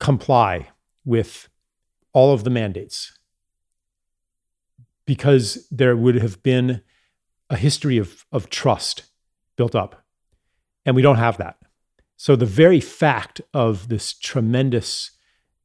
comply 0.02 0.68
with 1.06 1.48
all 2.12 2.34
of 2.34 2.44
the 2.44 2.50
mandates 2.50 3.18
because 5.06 5.68
there 5.70 5.96
would 5.96 6.16
have 6.16 6.42
been 6.42 6.82
a 7.52 7.56
history 7.56 7.98
of, 8.00 8.26
of 8.32 8.50
trust 8.50 9.04
built 9.58 9.76
up. 9.76 10.04
And 10.86 10.96
we 10.96 11.04
don't 11.04 11.18
have 11.18 11.38
that. 11.38 11.58
So 12.18 12.36
the 12.36 12.48
very 12.48 12.80
fact 12.80 13.42
of 13.54 13.90
this 13.90 14.14
tremendous 14.14 15.12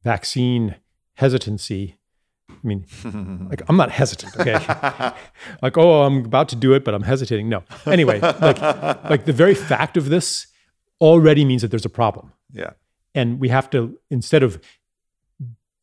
vaccine 0.03 0.75
hesitancy, 1.15 1.97
I 2.47 2.55
mean, 2.61 2.85
like 3.49 3.63
I'm 3.67 3.77
not 3.77 3.89
hesitant, 3.89 4.39
okay? 4.39 4.53
like, 5.63 5.77
oh, 5.77 6.03
I'm 6.03 6.25
about 6.25 6.49
to 6.49 6.55
do 6.55 6.73
it, 6.73 6.85
but 6.85 6.93
I'm 6.93 7.03
hesitating. 7.03 7.49
No. 7.49 7.63
Anyway, 7.87 8.19
like 8.19 8.61
like 8.61 9.25
the 9.25 9.33
very 9.33 9.55
fact 9.55 9.97
of 9.97 10.09
this 10.09 10.47
already 11.01 11.43
means 11.43 11.63
that 11.63 11.71
there's 11.71 11.85
a 11.85 11.89
problem. 11.89 12.33
yeah. 12.51 12.73
And 13.17 13.39
we 13.39 13.49
have 13.49 13.67
to, 13.71 13.97
instead 14.11 14.43
of 14.43 14.61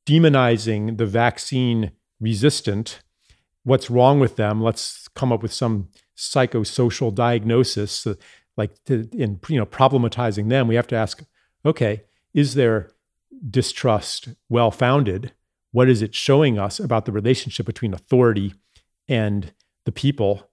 demonizing 0.06 0.98
the 0.98 1.06
vaccine 1.06 1.90
resistant, 2.20 3.00
what's 3.64 3.90
wrong 3.90 4.20
with 4.20 4.36
them? 4.36 4.62
Let's 4.62 5.08
come 5.08 5.32
up 5.32 5.42
with 5.42 5.52
some 5.52 5.88
psychosocial 6.16 7.12
diagnosis, 7.12 8.06
uh, 8.06 8.14
like 8.56 8.72
to, 8.84 9.08
in 9.12 9.40
you 9.48 9.58
know 9.58 9.66
problematizing 9.66 10.48
them. 10.48 10.68
We 10.68 10.76
have 10.76 10.86
to 10.86 10.94
ask, 10.94 11.24
okay, 11.66 12.04
is 12.34 12.54
their 12.54 12.92
distrust 13.50 14.28
well 14.48 14.70
founded? 14.70 15.32
What 15.72 15.88
is 15.88 16.02
it 16.02 16.14
showing 16.14 16.56
us 16.56 16.78
about 16.78 17.04
the 17.04 17.10
relationship 17.10 17.66
between 17.66 17.92
authority 17.92 18.54
and 19.08 19.52
the 19.86 19.92
people? 19.92 20.48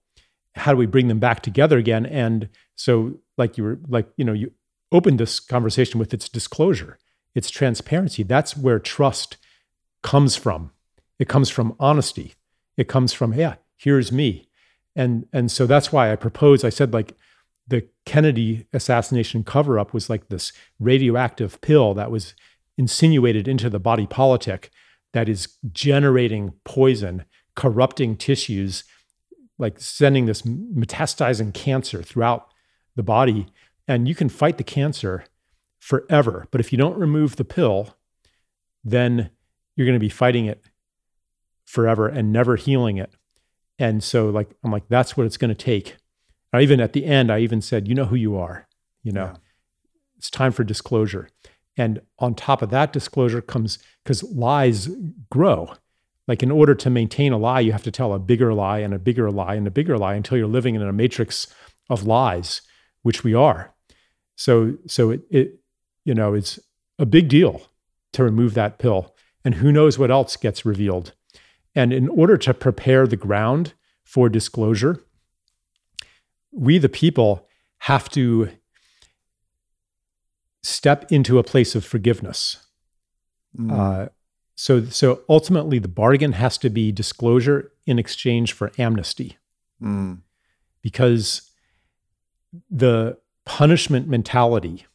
How 0.56 0.72
do 0.72 0.78
we 0.78 0.86
bring 0.86 1.06
them 1.06 1.20
back 1.20 1.42
together 1.42 1.78
again? 1.78 2.06
And 2.06 2.48
so, 2.74 3.20
like 3.38 3.56
you 3.56 3.62
were, 3.62 3.78
like 3.86 4.08
you 4.16 4.24
know, 4.24 4.32
you 4.32 4.50
opened 4.92 5.18
this 5.18 5.40
conversation 5.40 5.98
with 5.98 6.14
its 6.14 6.28
disclosure, 6.28 6.98
its 7.34 7.50
transparency. 7.50 8.22
That's 8.22 8.56
where 8.56 8.78
trust 8.78 9.36
comes 10.02 10.36
from. 10.36 10.70
It 11.18 11.28
comes 11.28 11.50
from 11.50 11.74
honesty. 11.80 12.34
It 12.76 12.88
comes 12.88 13.12
from, 13.12 13.34
yeah, 13.34 13.56
here's 13.76 14.12
me. 14.12 14.48
And 14.94 15.26
and 15.32 15.50
so 15.50 15.66
that's 15.66 15.92
why 15.92 16.12
I 16.12 16.16
proposed, 16.16 16.64
I 16.64 16.68
said 16.68 16.92
like 16.92 17.16
the 17.66 17.86
Kennedy 18.04 18.66
assassination 18.72 19.44
cover 19.44 19.78
up 19.78 19.94
was 19.94 20.10
like 20.10 20.28
this 20.28 20.52
radioactive 20.78 21.60
pill 21.60 21.94
that 21.94 22.10
was 22.10 22.34
insinuated 22.76 23.48
into 23.48 23.70
the 23.70 23.78
body 23.78 24.06
politic 24.06 24.70
that 25.12 25.28
is 25.28 25.56
generating 25.72 26.52
poison, 26.64 27.24
corrupting 27.54 28.16
tissues, 28.16 28.84
like 29.58 29.78
sending 29.78 30.26
this 30.26 30.42
metastasizing 30.42 31.54
cancer 31.54 32.02
throughout 32.02 32.48
the 32.96 33.02
body. 33.02 33.46
And 33.92 34.08
you 34.08 34.14
can 34.14 34.30
fight 34.30 34.56
the 34.56 34.64
cancer 34.64 35.24
forever. 35.78 36.46
But 36.50 36.60
if 36.60 36.72
you 36.72 36.78
don't 36.78 36.98
remove 36.98 37.36
the 37.36 37.44
pill, 37.44 37.94
then 38.82 39.30
you're 39.76 39.86
going 39.86 39.96
to 39.98 40.00
be 40.00 40.08
fighting 40.08 40.46
it 40.46 40.64
forever 41.66 42.08
and 42.08 42.32
never 42.32 42.56
healing 42.56 42.96
it. 42.96 43.12
And 43.78 44.02
so, 44.02 44.30
like, 44.30 44.50
I'm 44.64 44.70
like, 44.72 44.88
that's 44.88 45.14
what 45.16 45.26
it's 45.26 45.36
going 45.36 45.54
to 45.54 45.54
take. 45.54 45.96
I 46.54 46.62
even 46.62 46.80
at 46.80 46.94
the 46.94 47.04
end, 47.04 47.30
I 47.30 47.40
even 47.40 47.60
said, 47.60 47.86
you 47.86 47.94
know 47.94 48.06
who 48.06 48.16
you 48.16 48.36
are. 48.36 48.66
You 49.02 49.12
know, 49.12 49.24
Yeah. 49.26 49.36
it's 50.16 50.30
time 50.30 50.52
for 50.52 50.64
disclosure. 50.64 51.28
And 51.76 52.00
on 52.18 52.34
top 52.34 52.62
of 52.62 52.70
that 52.70 52.92
disclosure 52.94 53.42
comes 53.42 53.78
because 54.04 54.22
lies 54.22 54.88
grow. 55.30 55.74
Like, 56.28 56.42
in 56.42 56.50
order 56.50 56.74
to 56.76 56.88
maintain 56.88 57.32
a 57.32 57.38
lie, 57.38 57.60
you 57.60 57.72
have 57.72 57.82
to 57.82 57.90
tell 57.90 58.14
a 58.14 58.18
bigger 58.18 58.54
lie 58.54 58.78
and 58.78 58.94
a 58.94 58.98
bigger 58.98 59.30
lie 59.30 59.54
and 59.54 59.66
a 59.66 59.70
bigger 59.70 59.98
lie 59.98 60.14
until 60.14 60.38
you're 60.38 60.46
living 60.46 60.76
in 60.76 60.82
a 60.82 60.92
matrix 60.92 61.52
of 61.90 62.04
lies, 62.06 62.62
which 63.02 63.22
we 63.24 63.34
are. 63.34 63.74
So, 64.42 64.76
so 64.88 65.10
it, 65.10 65.20
it 65.30 65.60
you 66.04 66.14
know, 66.14 66.34
it's 66.34 66.58
a 66.98 67.06
big 67.06 67.28
deal 67.28 67.62
to 68.12 68.24
remove 68.24 68.54
that 68.54 68.78
pill. 68.78 69.14
And 69.44 69.54
who 69.54 69.70
knows 69.70 70.00
what 70.00 70.10
else 70.10 70.36
gets 70.36 70.66
revealed. 70.66 71.12
And 71.76 71.92
in 71.92 72.08
order 72.08 72.36
to 72.38 72.52
prepare 72.52 73.06
the 73.06 73.16
ground 73.16 73.74
for 74.02 74.28
disclosure, 74.28 75.00
we, 76.50 76.78
the 76.78 76.88
people, 76.88 77.46
have 77.78 78.08
to 78.10 78.50
step 80.64 81.10
into 81.12 81.38
a 81.38 81.44
place 81.44 81.76
of 81.76 81.84
forgiveness. 81.84 82.66
Mm. 83.56 83.72
Uh, 83.72 84.08
so, 84.56 84.84
so 84.86 85.22
ultimately, 85.28 85.78
the 85.78 85.88
bargain 85.88 86.32
has 86.32 86.58
to 86.58 86.68
be 86.68 86.90
disclosure 86.90 87.72
in 87.86 87.98
exchange 87.98 88.52
for 88.52 88.72
amnesty, 88.76 89.38
Mm. 89.80 90.22
because 90.82 91.50
the 92.70 93.18
punishment 93.44 94.08
mentality 94.08 94.86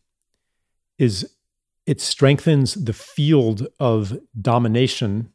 is 0.98 1.34
it 1.86 2.02
strengthens 2.02 2.74
the 2.74 2.94
field 2.94 3.68
of 3.80 4.18
domination 4.40 5.34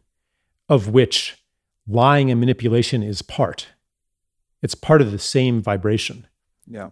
of 0.68 0.88
which 0.88 1.42
lying 1.86 2.30
and 2.30 2.38
manipulation 2.40 3.02
is 3.02 3.22
part. 3.22 3.68
It's 4.62 4.74
part 4.74 5.00
of 5.02 5.10
the 5.12 5.18
same 5.18 5.60
vibration 5.60 6.26
Yeah. 6.66 6.90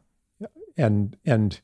and 0.76 1.16
and 1.24 1.60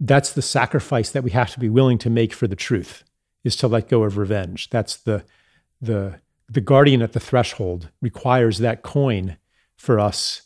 that's 0.00 0.32
the 0.32 0.42
sacrifice 0.42 1.10
that 1.10 1.22
we 1.22 1.30
have 1.30 1.50
to 1.52 1.60
be 1.60 1.68
willing 1.68 1.98
to 1.98 2.10
make 2.10 2.32
for 2.32 2.46
the 2.48 2.56
truth 2.56 3.04
is 3.44 3.54
to 3.56 3.68
let 3.68 3.88
go 3.88 4.02
of 4.02 4.16
revenge 4.16 4.70
that's 4.70 4.96
the 4.96 5.24
the 5.80 6.20
the 6.48 6.60
guardian 6.60 7.02
at 7.02 7.12
the 7.12 7.20
threshold 7.20 7.90
requires 8.00 8.58
that 8.58 8.82
coin 8.82 9.36
for 9.76 10.00
us 10.00 10.42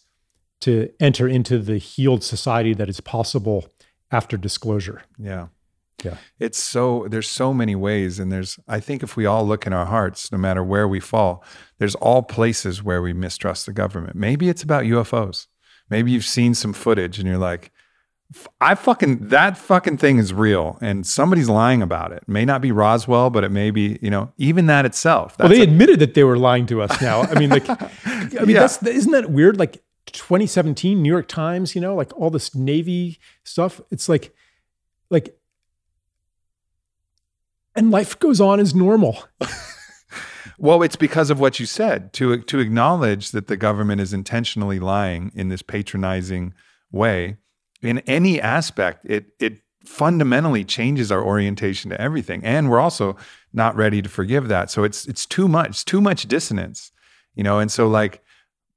to 0.65 0.91
enter 1.01 1.27
into 1.28 1.59
the 1.59 1.78
healed 1.78 2.23
society 2.24 2.74
that 2.74 2.89
is 2.89 3.01
possible 3.01 3.59
after 4.11 4.36
disclosure 4.36 5.03
Yeah. 5.19 5.47
Yeah. 6.05 6.16
It's 6.39 6.59
so 6.62 7.07
there's 7.09 7.28
so 7.28 7.55
many 7.55 7.74
ways 7.77 8.19
and 8.20 8.31
there's 8.31 8.59
I 8.69 8.78
think 8.81 9.03
if 9.03 9.16
we 9.16 9.24
all 9.27 9.47
look 9.47 9.66
in 9.66 9.73
our 9.73 9.86
hearts 9.86 10.31
no 10.32 10.39
matter 10.39 10.62
where 10.62 10.86
we 10.89 11.01
fall 11.01 11.43
there's 11.78 11.95
all 11.97 12.23
places 12.23 12.82
where 12.82 13.01
we 13.01 13.12
mistrust 13.12 13.65
the 13.66 13.73
government. 13.73 14.15
Maybe 14.16 14.49
it's 14.49 14.62
about 14.62 14.85
UFOs. 14.85 15.47
Maybe 15.91 16.11
you've 16.12 16.24
seen 16.39 16.55
some 16.55 16.73
footage 16.73 17.19
and 17.19 17.27
you're 17.28 17.39
like 17.53 17.70
I 18.61 18.74
fucking 18.74 19.28
that 19.28 19.57
fucking 19.57 19.99
thing 19.99 20.19
is 20.19 20.32
real 20.35 20.78
and 20.81 21.07
somebody's 21.07 21.49
lying 21.49 21.82
about 21.82 22.11
it. 22.12 22.23
May 22.27 22.45
not 22.45 22.61
be 22.61 22.73
Roswell 22.73 23.31
but 23.31 23.45
it 23.45 23.51
may 23.51 23.70
be, 23.70 23.99
you 24.03 24.11
know, 24.11 24.32
even 24.36 24.66
that 24.66 24.85
itself. 24.85 25.36
well 25.39 25.49
they 25.49 25.61
a- 25.61 25.62
admitted 25.70 26.01
that 26.01 26.15
they 26.15 26.24
were 26.24 26.36
lying 26.39 26.66
to 26.66 26.82
us 26.82 27.01
now 27.01 27.23
i 27.23 27.35
mean 27.39 27.51
like 27.51 27.69
i 27.70 27.91
mean 28.45 28.51
Yeah. 28.57 28.61
that's 28.61 28.82
isn't 28.82 29.12
that 29.12 29.31
weird 29.31 29.59
like 29.59 29.82
2017 30.15 31.03
new 31.03 31.09
york 31.09 31.28
times 31.28 31.74
you 31.74 31.81
know 31.81 31.95
like 31.95 32.12
all 32.19 32.31
this 32.31 32.55
navy 32.55 33.19
stuff 33.43 33.81
it's 33.91 34.09
like 34.09 34.35
like 35.11 35.39
and 37.77 37.91
life 37.91 38.19
goes 38.19 38.41
on 38.41 38.61
as 38.61 38.74
normal 38.74 39.24
Well, 40.59 40.82
it's 40.82 40.97
because 40.97 41.31
of 41.31 41.41
what 41.41 41.59
you 41.59 41.66
said 41.66 42.12
to 42.15 42.39
to 42.39 42.59
acknowledge 42.59 43.32
that 43.32 43.49
the 43.49 43.57
government 43.57 44.01
is 44.01 44.12
intentionally 44.12 44.78
lying 44.78 45.32
in 45.35 45.49
this 45.49 45.62
patronizing 45.62 46.55
way 46.93 47.36
in 47.82 47.99
any 48.01 48.41
aspect. 48.41 49.05
It 49.05 49.27
it 49.39 49.59
fundamentally 49.85 50.65
changes 50.65 51.12
our 51.12 51.23
orientation 51.23 51.91
to 51.91 52.01
everything. 52.01 52.43
And 52.45 52.70
we're 52.70 52.81
also 52.81 53.16
not 53.53 53.77
ready 53.77 54.01
to 54.01 54.09
forgive 54.09 54.49
that. 54.49 54.70
So 54.70 54.85
it's 54.85 55.07
it's 55.07 55.27
too 55.27 55.49
much, 55.49 55.85
too 55.85 56.01
much 56.01 56.27
dissonance, 56.28 56.93
you 57.35 57.43
know. 57.43 57.59
And 57.59 57.70
so 57.70 57.89
like 57.89 58.23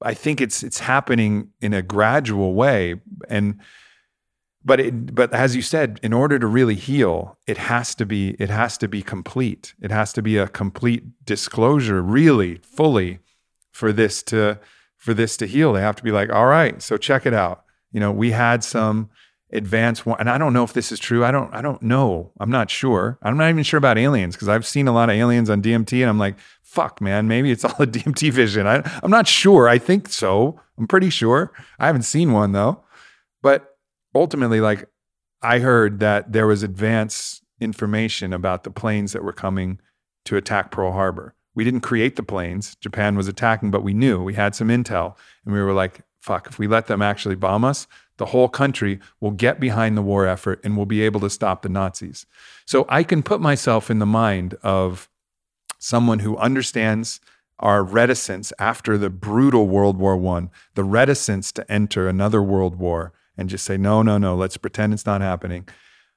I 0.01 0.13
think 0.13 0.41
it's 0.41 0.63
it's 0.63 0.79
happening 0.79 1.49
in 1.61 1.73
a 1.73 1.81
gradual 1.81 2.53
way. 2.53 2.95
And 3.29 3.59
but 4.63 4.79
it, 4.79 5.15
but 5.15 5.33
as 5.33 5.55
you 5.55 5.61
said, 5.61 5.99
in 6.03 6.13
order 6.13 6.37
to 6.37 6.45
really 6.45 6.75
heal, 6.75 7.37
it 7.47 7.57
has 7.57 7.95
to 7.95 8.05
be 8.05 8.35
it 8.39 8.49
has 8.49 8.77
to 8.79 8.87
be 8.87 9.01
complete. 9.01 9.73
It 9.81 9.91
has 9.91 10.11
to 10.13 10.21
be 10.21 10.37
a 10.37 10.47
complete 10.47 11.25
disclosure, 11.25 12.01
really, 12.01 12.55
fully, 12.57 13.19
for 13.71 13.93
this 13.93 14.21
to 14.23 14.59
for 14.97 15.13
this 15.13 15.37
to 15.37 15.47
heal. 15.47 15.73
They 15.73 15.81
have 15.81 15.95
to 15.95 16.03
be 16.03 16.11
like, 16.11 16.31
all 16.31 16.47
right, 16.47 16.81
so 16.81 16.97
check 16.97 17.25
it 17.25 17.33
out. 17.33 17.63
You 17.91 17.99
know, 17.99 18.11
we 18.11 18.31
had 18.31 18.63
some 18.63 19.09
advanced 19.51 20.05
one, 20.05 20.19
and 20.19 20.29
I 20.29 20.37
don't 20.37 20.53
know 20.53 20.63
if 20.63 20.73
this 20.73 20.91
is 20.91 20.99
true. 20.99 21.23
I 21.23 21.31
don't 21.31 21.53
I 21.53 21.61
don't 21.61 21.81
know. 21.81 22.31
I'm 22.39 22.49
not 22.49 22.69
sure. 22.69 23.17
I'm 23.21 23.37
not 23.37 23.49
even 23.49 23.63
sure 23.63 23.77
about 23.77 23.97
aliens 23.97 24.35
because 24.35 24.49
I've 24.49 24.65
seen 24.65 24.87
a 24.87 24.91
lot 24.91 25.09
of 25.09 25.15
aliens 25.15 25.49
on 25.49 25.61
DMT, 25.61 26.01
and 26.01 26.09
I'm 26.09 26.19
like, 26.19 26.35
fuck, 26.61 27.01
man, 27.01 27.27
maybe 27.27 27.51
it's 27.51 27.63
all 27.63 27.75
a 27.79 27.87
DMT 27.87 28.31
vision. 28.31 28.67
I, 28.67 28.81
I'm 29.01 29.11
not 29.11 29.27
sure. 29.27 29.67
I 29.67 29.77
think 29.77 30.09
so. 30.09 30.59
I'm 30.77 30.87
pretty 30.87 31.09
sure. 31.09 31.51
I 31.79 31.87
haven't 31.87 32.03
seen 32.03 32.33
one 32.33 32.51
though, 32.51 32.83
but 33.41 33.77
ultimately, 34.13 34.61
like 34.61 34.89
I 35.41 35.59
heard 35.59 35.99
that 35.99 36.33
there 36.33 36.47
was 36.47 36.63
advance 36.63 37.41
information 37.59 38.33
about 38.33 38.63
the 38.63 38.71
planes 38.71 39.13
that 39.13 39.23
were 39.23 39.33
coming 39.33 39.79
to 40.25 40.37
attack 40.37 40.71
Pearl 40.71 40.91
Harbor. 40.91 41.33
We 41.55 41.63
didn't 41.63 41.81
create 41.81 42.15
the 42.15 42.23
planes. 42.23 42.75
Japan 42.75 43.15
was 43.15 43.27
attacking, 43.27 43.71
but 43.71 43.83
we 43.83 43.93
knew 43.93 44.21
we 44.21 44.35
had 44.35 44.53
some 44.53 44.67
intel. 44.67 45.15
And 45.43 45.53
we 45.53 45.61
were 45.61 45.73
like, 45.73 46.01
fuck, 46.21 46.47
if 46.47 46.59
we 46.59 46.67
let 46.67 46.87
them 46.87 47.01
actually 47.01 47.35
bomb 47.35 47.63
us, 47.63 47.87
the 48.17 48.27
whole 48.27 48.49
country 48.49 48.99
will 49.19 49.31
get 49.31 49.59
behind 49.59 49.97
the 49.97 50.01
war 50.01 50.27
effort 50.27 50.59
and 50.63 50.75
we'll 50.75 50.85
be 50.85 51.01
able 51.01 51.19
to 51.21 51.29
stop 51.29 51.61
the 51.61 51.69
Nazis. 51.69 52.25
So 52.65 52.85
I 52.89 53.03
can 53.03 53.23
put 53.23 53.41
myself 53.41 53.89
in 53.89 53.99
the 53.99 54.05
mind 54.05 54.55
of 54.63 55.09
someone 55.79 56.19
who 56.19 56.37
understands 56.37 57.19
our 57.59 57.83
reticence 57.83 58.53
after 58.59 58.97
the 58.97 59.09
brutal 59.09 59.67
World 59.67 59.97
War 59.97 60.23
I, 60.37 60.49
the 60.75 60.83
reticence 60.83 61.51
to 61.53 61.71
enter 61.71 62.07
another 62.07 62.41
world 62.41 62.75
war, 62.75 63.13
and 63.35 63.49
just 63.49 63.65
say, 63.65 63.77
no, 63.77 64.01
no, 64.01 64.17
no, 64.17 64.35
let's 64.35 64.57
pretend 64.57 64.93
it's 64.93 65.05
not 65.05 65.21
happening. 65.21 65.67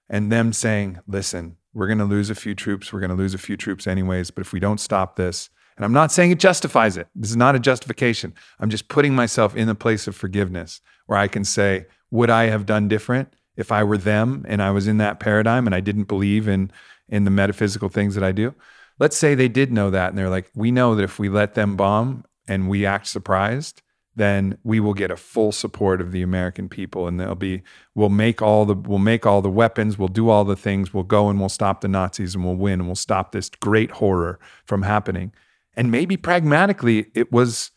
And 0.09 0.33
them 0.33 0.53
saying, 0.53 1.01
listen, 1.07 1.57
we're 1.73 1.87
going 1.87 1.99
to 1.99 2.05
lose 2.05 2.31
a 2.31 2.35
few 2.35 2.55
troops. 2.55 2.93
We're 2.93 3.01
going 3.01 3.11
to 3.11 3.17
lose 3.17 3.35
a 3.35 3.39
few 3.39 3.57
troops 3.57 3.87
anyways. 3.87 4.31
But 4.31 4.43
if 4.43 4.53
we 4.53 4.61
don't 4.61 4.81
stop 4.81 5.17
this, 5.17 5.51
and 5.81 5.87
I'm 5.87 5.95
not 5.95 6.13
saying 6.13 6.31
it 6.31 6.39
justifies 6.39 6.99
it, 6.99 7.09
this 7.15 7.31
is 7.31 7.39
not 7.39 7.57
a 7.57 7.59
justification. 7.59 8.35
I'm 8.59 8.69
just 8.69 8.89
putting 8.89 9.15
myself 9.15 9.57
in 9.57 9.67
the 9.67 9.75
place 9.75 10.07
of 10.07 10.15
forgiveness 10.15 10.83
where 11.07 11.19
I 11.19 11.27
can 11.27 11.43
say, 11.43 11.87
would 12.11 12.29
I 12.29 12.49
have 12.49 12.67
done 12.67 12.87
different 12.87 13.33
if 13.57 13.73
I 13.73 13.83
were 13.83 13.97
them 13.97 14.45
and 14.47 14.61
I 14.61 14.73
was 14.73 14.87
in 14.87 14.99
that 14.99 15.21
paradigm 15.21 15.65
and 15.65 15.75
I 15.75 15.81
didn't 15.81 16.05
believe 16.05 16.49
in, 16.49 16.71
in 17.09 17.25
the 17.25 17.31
metaphysical 17.31 17.89
things 17.89 18.15
that 18.15 18.23
I 18.23 18.31
do? 18.31 18.55
Let's 18.99 19.17
say 19.17 19.35
they 19.35 19.49
did 19.49 19.73
know 19.73 19.89
that 19.89 20.11
and 20.11 20.19
they're 20.19 20.29
like, 20.29 20.51
we 20.55 20.71
know 20.71 20.95
that 20.97 21.03
if 21.03 21.19
we 21.19 21.31
let 21.31 21.55
them 21.55 21.77
bomb 21.77 22.27
and 22.47 22.69
we 22.69 22.85
act 22.85 23.07
surprised, 23.07 23.81
then 24.15 24.59
we 24.63 24.81
will 24.81 24.93
get 24.93 25.11
a 25.11 25.17
full 25.17 25.51
support 25.51 26.03
of 26.03 26.13
the 26.13 26.21
American 26.21 26.69
people 26.69 27.09
and 27.09 27.19
they'll 27.19 27.35
be 27.35 27.63
we'll 27.95 28.11
make 28.11 28.43
all 28.43 28.67
the 28.67 28.75
we'll 28.75 28.99
make 28.99 29.25
all 29.25 29.41
the 29.41 29.49
weapons, 29.49 29.99
we'll 29.99 30.09
do 30.09 30.29
all 30.29 30.45
the 30.45 30.57
things, 30.57 30.93
we'll 30.93 31.05
go 31.05 31.31
and 31.31 31.41
we'll 31.41 31.49
stop 31.49 31.81
the 31.81 31.89
Nazis 31.89 32.35
and 32.35 32.45
we'll 32.45 32.55
win 32.55 32.81
and 32.81 32.87
we'll 32.87 32.97
stop 32.97 33.33
this 33.33 33.49
great 33.49 33.93
horror 33.93 34.39
from 34.67 34.83
happening. 34.83 35.33
And 35.75 35.91
maybe 35.91 36.17
pragmatically 36.17 37.07
it 37.15 37.33
was 37.33 37.71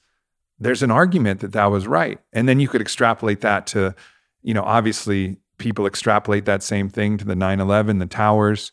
there's 0.59 0.83
an 0.83 0.91
argument 0.91 1.41
that 1.41 1.51
that 1.53 1.65
was 1.65 1.87
right. 1.87 2.19
And 2.31 2.47
then 2.47 2.59
you 2.59 2.67
could 2.67 2.81
extrapolate 2.81 3.41
that 3.41 3.67
to 3.67 3.95
you 4.43 4.53
know, 4.53 4.63
obviously 4.63 5.37
people 5.57 5.87
extrapolate 5.87 6.45
that 6.45 6.61
same 6.61 6.89
thing 6.89 7.17
to 7.17 7.25
the 7.25 7.33
9/11, 7.33 7.99
the 7.99 8.05
towers, 8.05 8.71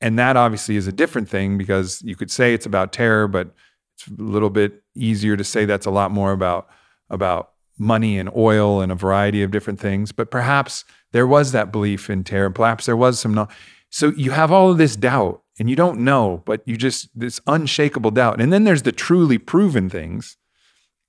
and 0.00 0.18
that 0.18 0.36
obviously 0.36 0.76
is 0.76 0.86
a 0.86 0.92
different 0.92 1.28
thing 1.28 1.56
because 1.56 2.02
you 2.02 2.16
could 2.16 2.30
say 2.30 2.52
it's 2.52 2.66
about 2.66 2.92
terror, 2.92 3.28
but 3.28 3.54
it's 3.94 4.08
a 4.08 4.22
little 4.22 4.50
bit 4.50 4.82
easier 4.96 5.36
to 5.36 5.44
say 5.44 5.64
that's 5.64 5.86
a 5.86 5.90
lot 5.90 6.10
more 6.10 6.32
about 6.32 6.68
about 7.10 7.52
money 7.78 8.18
and 8.18 8.30
oil 8.36 8.80
and 8.80 8.90
a 8.90 8.96
variety 8.96 9.42
of 9.42 9.50
different 9.52 9.78
things. 9.78 10.10
But 10.10 10.30
perhaps 10.30 10.84
there 11.12 11.26
was 11.26 11.52
that 11.52 11.70
belief 11.70 12.10
in 12.10 12.24
terror. 12.24 12.50
Perhaps 12.50 12.86
there 12.86 12.96
was 12.96 13.20
some. 13.20 13.48
So 13.90 14.08
you 14.16 14.32
have 14.32 14.50
all 14.50 14.72
of 14.72 14.78
this 14.78 14.96
doubt 14.96 15.43
and 15.58 15.70
you 15.70 15.76
don't 15.76 16.00
know, 16.00 16.42
but 16.44 16.62
you 16.66 16.76
just, 16.76 17.08
this 17.18 17.40
unshakable 17.46 18.10
doubt. 18.10 18.40
And 18.40 18.52
then 18.52 18.64
there's 18.64 18.82
the 18.82 18.92
truly 18.92 19.38
proven 19.38 19.88
things, 19.88 20.36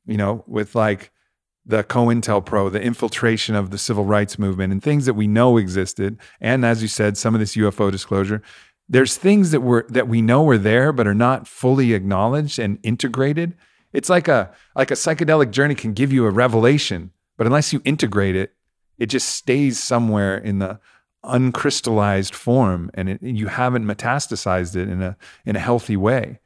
you 0.05 0.17
know, 0.17 0.43
with 0.47 0.75
like 0.75 1.11
the 1.65 1.83
COINTELPRO, 1.83 2.71
the 2.71 2.81
infiltration 2.81 3.55
of 3.55 3.71
the 3.71 3.77
civil 3.77 4.05
rights 4.05 4.37
movement 4.37 4.71
and 4.71 4.83
things 4.83 5.05
that 5.07 5.15
we 5.15 5.27
know 5.27 5.57
existed. 5.57 6.17
And 6.39 6.63
as 6.63 6.81
you 6.81 6.87
said, 6.87 7.17
some 7.17 7.33
of 7.33 7.39
this 7.39 7.55
UFO 7.55 7.91
disclosure. 7.91 8.41
There's 8.87 9.17
things 9.17 9.49
that 9.49 9.61
were 9.61 9.87
that 9.89 10.07
we 10.07 10.21
know 10.21 10.43
were 10.43 10.59
there 10.59 10.91
but 10.91 11.07
are 11.07 11.15
not 11.15 11.47
fully 11.47 11.93
acknowledged 11.93 12.59
and 12.59 12.77
integrated 12.83 13.55
it's 13.95 14.09
like 14.09 14.27
a 14.27 14.51
like 14.75 14.91
a 14.91 14.95
psychedelic 14.95 15.51
journey 15.51 15.73
can 15.73 15.93
give 15.93 16.11
you 16.11 16.25
a 16.25 16.29
revelation, 16.29 17.11
but 17.37 17.47
unless 17.47 17.71
you 17.71 17.81
integrate 17.85 18.35
it, 18.35 18.53
it 18.97 19.05
just 19.05 19.29
stays 19.29 19.81
somewhere 19.81 20.37
in 20.37 20.59
the 20.59 20.81
uncrystallized 21.25 22.33
form 22.33 22.89
and 22.93 23.09
it, 23.09 23.23
you 23.23 23.47
haven't 23.47 23.85
metastasized 23.85 24.75
it 24.75 24.89
in 24.89 25.01
a 25.01 25.17
in 25.45 25.55
a 25.55 25.59
healthy 25.59 25.97
way. 25.97 26.39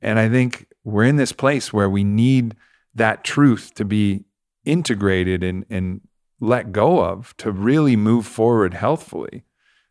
And 0.00 0.18
I 0.18 0.28
think 0.28 0.66
we're 0.84 1.04
in 1.04 1.16
this 1.16 1.32
place 1.32 1.72
where 1.72 1.88
we 1.88 2.04
need 2.04 2.56
that 2.94 3.24
truth 3.24 3.74
to 3.74 3.84
be 3.84 4.24
integrated 4.64 5.42
and 5.42 5.64
and 5.70 6.00
let 6.40 6.72
go 6.72 7.04
of 7.04 7.36
to 7.38 7.50
really 7.50 7.96
move 7.96 8.26
forward 8.26 8.74
healthfully. 8.74 9.44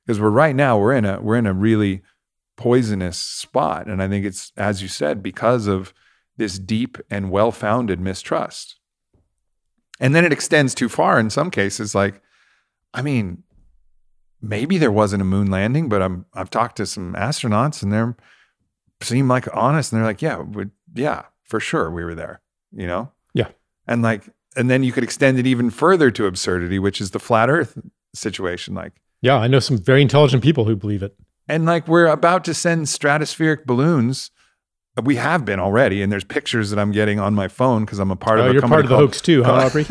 Because 0.05 0.19
we're 0.19 0.29
right 0.29 0.55
now 0.55 0.77
we're 0.77 0.95
in 0.95 1.05
a 1.05 1.21
we're 1.21 1.37
in 1.37 1.47
a 1.47 1.53
really 1.53 2.01
poisonous 2.55 3.17
spot. 3.17 3.87
And 3.87 4.01
I 4.01 4.07
think 4.07 4.25
it's 4.25 4.51
as 4.57 4.81
you 4.81 4.87
said, 4.87 5.23
because 5.23 5.67
of 5.67 5.93
this 6.37 6.59
deep 6.59 6.97
and 7.09 7.31
well 7.31 7.51
founded 7.51 7.99
mistrust. 7.99 8.77
And 9.99 10.13
then 10.15 10.25
it 10.25 10.33
extends 10.33 10.73
too 10.73 10.89
far 10.89 11.19
in 11.19 11.29
some 11.29 11.51
cases. 11.51 11.93
Like, 11.93 12.21
I 12.93 13.01
mean, 13.01 13.43
maybe 14.43 14.77
there 14.77 14.91
wasn't 14.91 15.21
a 15.21 15.25
moon 15.25 15.49
landing, 15.49 15.89
but 15.89 16.01
I'm, 16.01 16.25
I've 16.33 16.49
talked 16.49 16.75
to 16.77 16.85
some 16.85 17.13
astronauts 17.13 17.81
and 17.81 17.91
they're 17.91 18.15
seem 19.01 19.27
like 19.27 19.47
honest 19.53 19.91
and 19.91 19.99
they're 19.99 20.07
like, 20.07 20.21
yeah, 20.21 20.39
we, 20.39 20.65
yeah, 20.93 21.23
for 21.43 21.59
sure 21.59 21.89
we 21.89 22.03
were 22.03 22.15
there, 22.15 22.41
you 22.71 22.85
know? 22.85 23.11
Yeah. 23.33 23.49
And 23.87 24.01
like, 24.01 24.29
and 24.55 24.69
then 24.69 24.83
you 24.83 24.91
could 24.91 25.03
extend 25.03 25.39
it 25.39 25.47
even 25.47 25.69
further 25.69 26.11
to 26.11 26.25
absurdity, 26.25 26.79
which 26.79 27.01
is 27.01 27.11
the 27.11 27.19
flat 27.19 27.49
earth 27.49 27.77
situation. 28.13 28.75
Like, 28.75 28.93
yeah, 29.21 29.37
I 29.37 29.47
know 29.47 29.59
some 29.59 29.77
very 29.77 30.01
intelligent 30.01 30.43
people 30.43 30.65
who 30.65 30.75
believe 30.75 31.03
it. 31.03 31.15
And 31.47 31.65
like, 31.65 31.87
we're 31.87 32.07
about 32.07 32.45
to 32.45 32.53
send 32.53 32.85
stratospheric 32.85 33.65
balloons 33.65 34.31
we 35.01 35.15
have 35.15 35.43
been 35.43 35.59
already, 35.59 36.03
and 36.03 36.11
there's 36.11 36.23
pictures 36.23 36.69
that 36.69 36.77
I'm 36.77 36.91
getting 36.91 37.19
on 37.19 37.33
my 37.33 37.47
phone 37.47 37.83
because 37.83 37.97
I'm 37.97 38.11
a 38.11 38.15
part 38.15 38.39
oh, 38.39 38.43
of. 38.43 38.51
A 38.51 38.53
you're 38.53 38.61
part 38.61 38.85
of 38.85 38.89
the 38.89 38.95
hoax 38.95 39.21
too, 39.21 39.43
huh, 39.43 39.65
Aubrey? 39.65 39.87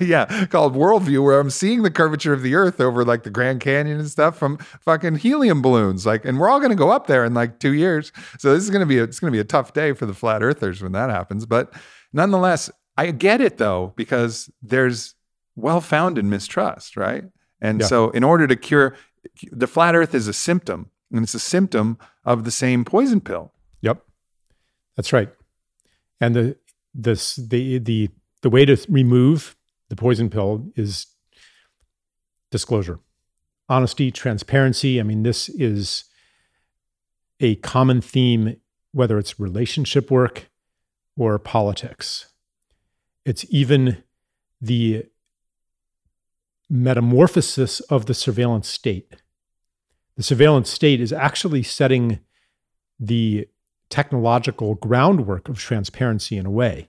yeah, 0.06 0.46
called 0.46 0.74
Worldview, 0.74 1.24
where 1.24 1.40
I'm 1.40 1.48
seeing 1.48 1.82
the 1.82 1.90
curvature 1.90 2.34
of 2.34 2.42
the 2.42 2.54
Earth 2.54 2.78
over 2.78 3.06
like 3.06 3.22
the 3.22 3.30
Grand 3.30 3.60
Canyon 3.60 3.98
and 3.98 4.10
stuff 4.10 4.36
from 4.36 4.58
fucking 4.58 5.16
helium 5.16 5.62
balloons. 5.62 6.04
Like, 6.04 6.26
and 6.26 6.38
we're 6.38 6.50
all 6.50 6.58
going 6.58 6.70
to 6.70 6.76
go 6.76 6.90
up 6.90 7.06
there 7.06 7.24
in 7.24 7.32
like 7.32 7.58
two 7.58 7.72
years. 7.72 8.12
So 8.38 8.52
this 8.52 8.62
is 8.62 8.68
going 8.68 8.80
to 8.80 8.86
be 8.86 8.98
a, 8.98 9.04
it's 9.04 9.18
going 9.18 9.32
to 9.32 9.36
be 9.36 9.40
a 9.40 9.44
tough 9.44 9.72
day 9.72 9.94
for 9.94 10.04
the 10.04 10.14
flat 10.14 10.42
earthers 10.42 10.82
when 10.82 10.92
that 10.92 11.08
happens. 11.08 11.46
But 11.46 11.72
nonetheless, 12.12 12.70
I 12.98 13.12
get 13.12 13.40
it 13.40 13.56
though 13.56 13.94
because 13.96 14.50
there's 14.60 15.14
well-founded 15.56 16.26
mistrust, 16.26 16.98
right? 16.98 17.24
And 17.62 17.80
yeah. 17.80 17.86
so, 17.86 18.10
in 18.10 18.24
order 18.24 18.46
to 18.46 18.56
cure 18.56 18.94
the 19.50 19.66
flat 19.66 19.94
Earth, 19.94 20.14
is 20.14 20.28
a 20.28 20.32
symptom, 20.34 20.90
and 21.10 21.22
it's 21.22 21.34
a 21.34 21.40
symptom 21.40 21.96
of 22.26 22.44
the 22.44 22.50
same 22.50 22.84
poison 22.84 23.20
pill 23.22 23.52
that's 24.96 25.12
right. 25.12 25.30
And 26.20 26.34
the 26.34 26.56
this 26.94 27.36
the 27.36 27.78
the 27.78 28.10
the 28.42 28.50
way 28.50 28.64
to 28.64 28.76
remove 28.88 29.56
the 29.88 29.96
poison 29.96 30.30
pill 30.30 30.70
is 30.76 31.06
disclosure, 32.50 33.00
honesty, 33.68 34.10
transparency. 34.10 35.00
I 35.00 35.02
mean, 35.02 35.22
this 35.22 35.48
is 35.48 36.04
a 37.40 37.56
common 37.56 38.00
theme, 38.00 38.56
whether 38.92 39.18
it's 39.18 39.40
relationship 39.40 40.10
work 40.10 40.50
or 41.16 41.38
politics. 41.38 42.32
It's 43.24 43.44
even 43.50 44.02
the 44.60 45.06
metamorphosis 46.70 47.80
of 47.80 48.06
the 48.06 48.14
surveillance 48.14 48.68
state. 48.68 49.16
The 50.16 50.22
surveillance 50.22 50.70
state 50.70 51.00
is 51.00 51.12
actually 51.12 51.62
setting 51.62 52.20
the 52.98 53.48
technological 53.92 54.74
groundwork 54.74 55.50
of 55.50 55.58
transparency 55.58 56.38
in 56.38 56.46
a 56.46 56.50
way. 56.50 56.88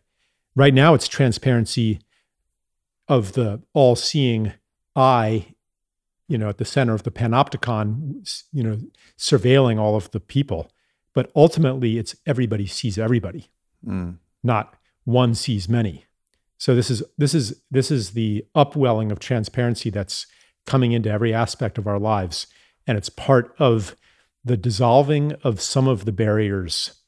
Right 0.56 0.74
now, 0.74 0.94
it's 0.94 1.10
transparency 1.10 2.00
of 3.10 3.34
the 3.34 3.62
all 3.74 3.98
seeing 3.98 4.54
eye, 4.96 5.48
you 6.30 6.38
know, 6.38 6.48
at 6.48 6.60
the 6.60 6.66
center 6.66 6.94
of 6.94 7.04
the 7.04 7.12
panopticon, 7.12 8.46
you 8.54 8.64
know, 8.64 8.80
surveilling 9.18 9.78
all 9.80 9.98
of 9.98 10.12
the 10.12 10.22
people. 10.22 10.72
But 11.14 11.30
ultimately, 11.36 11.98
it's 11.98 12.16
everybody 12.26 12.68
sees 12.68 12.98
everybody, 12.98 13.52
mm. 13.86 14.18
not 14.42 14.76
one 15.04 15.36
sees 15.36 15.68
many. 15.68 16.06
So 16.58 16.74
this 16.74 16.90
is 16.90 17.04
this 17.18 17.34
is 17.34 17.62
this 17.70 17.92
is 17.92 18.12
the 18.12 18.46
upwelling 18.56 19.12
of 19.12 19.20
transparency 19.20 19.90
that's 19.90 20.26
coming 20.66 20.94
into 20.94 21.12
every 21.12 21.34
aspect 21.34 21.78
of 21.78 21.86
our 21.86 22.00
lives. 22.00 22.48
And 22.88 22.98
it's 22.98 23.10
part 23.10 23.54
of 23.60 23.98
the 24.44 24.58
dissolving 24.58 25.34
of 25.44 25.62
some 25.62 25.88
of 25.88 26.06
the 26.06 26.12
barriers 26.12 27.02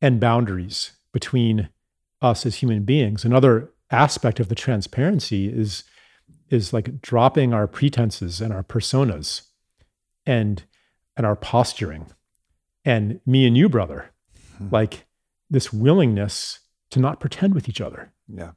and 0.00 0.20
boundaries 0.20 0.92
between 1.12 1.68
us 2.22 2.46
as 2.46 2.56
human 2.56 2.84
beings. 2.84 3.24
Another 3.24 3.70
aspect 3.90 4.40
of 4.40 4.48
the 4.48 4.54
transparency 4.54 5.48
is 5.48 5.84
is 6.50 6.72
like 6.72 7.00
dropping 7.00 7.52
our 7.52 7.66
pretenses 7.66 8.40
and 8.40 8.52
our 8.52 8.62
personas 8.62 9.42
and 10.26 10.64
and 11.16 11.26
our 11.26 11.36
posturing. 11.36 12.06
And 12.84 13.20
me 13.24 13.46
and 13.46 13.56
you 13.56 13.68
brother 13.68 14.10
hmm. 14.58 14.68
like 14.70 15.06
this 15.50 15.72
willingness 15.72 16.60
to 16.90 17.00
not 17.00 17.20
pretend 17.20 17.54
with 17.54 17.68
each 17.68 17.80
other. 17.80 18.12
Yeah. 18.28 18.52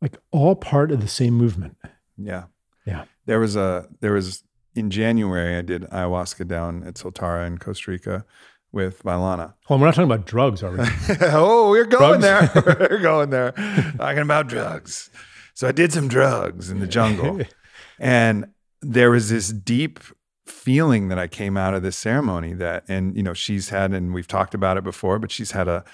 Like 0.00 0.16
all 0.30 0.54
part 0.54 0.90
of 0.90 1.00
the 1.00 1.08
same 1.08 1.34
movement. 1.34 1.76
Yeah. 2.16 2.44
Yeah. 2.86 3.04
There 3.26 3.40
was 3.40 3.56
a 3.56 3.88
there 4.00 4.12
was 4.12 4.42
in 4.78 4.90
january 4.90 5.56
i 5.56 5.62
did 5.62 5.82
ayahuasca 5.82 6.46
down 6.46 6.82
at 6.84 6.94
soltara 6.94 7.46
in 7.46 7.58
costa 7.58 7.90
rica 7.90 8.24
with 8.70 9.02
Vylana. 9.02 9.54
Well, 9.68 9.78
we're 9.78 9.86
not 9.86 9.94
talking 9.94 10.10
about 10.10 10.26
drugs, 10.26 10.62
are 10.62 10.70
we? 10.70 10.78
oh, 11.22 11.70
we're 11.70 11.86
going 11.86 12.20
drugs? 12.20 12.52
there. 12.52 12.76
we're 12.90 13.00
going 13.00 13.30
there. 13.30 13.52
talking 13.52 14.18
about 14.18 14.46
drugs. 14.46 15.10
So 15.54 15.66
I 15.66 15.72
did 15.72 15.92
some 15.92 16.08
drugs 16.08 16.70
in 16.70 16.78
the 16.78 16.86
jungle. 16.86 17.40
and 17.98 18.46
there 18.80 19.10
was 19.10 19.30
this 19.30 19.48
deep 19.48 20.00
feeling 20.46 21.08
that 21.08 21.18
I 21.18 21.26
came 21.26 21.56
out 21.56 21.74
of 21.74 21.82
this 21.82 21.96
ceremony 21.96 22.52
that, 22.54 22.84
and 22.88 23.16
you 23.16 23.22
know, 23.22 23.34
she's 23.34 23.70
had, 23.70 23.92
and 23.92 24.14
we've 24.14 24.28
talked 24.28 24.54
about 24.54 24.76
it 24.76 24.84
before, 24.84 25.18
but 25.18 25.30
she's 25.30 25.52
had 25.52 25.68
a 25.68 25.84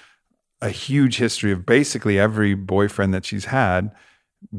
a 0.61 0.69
huge 0.69 1.17
history 1.17 1.51
of 1.51 1.65
basically 1.65 2.17
every 2.17 2.53
boyfriend 2.53 3.13
that 3.13 3.25
she's 3.25 3.45
had 3.45 3.91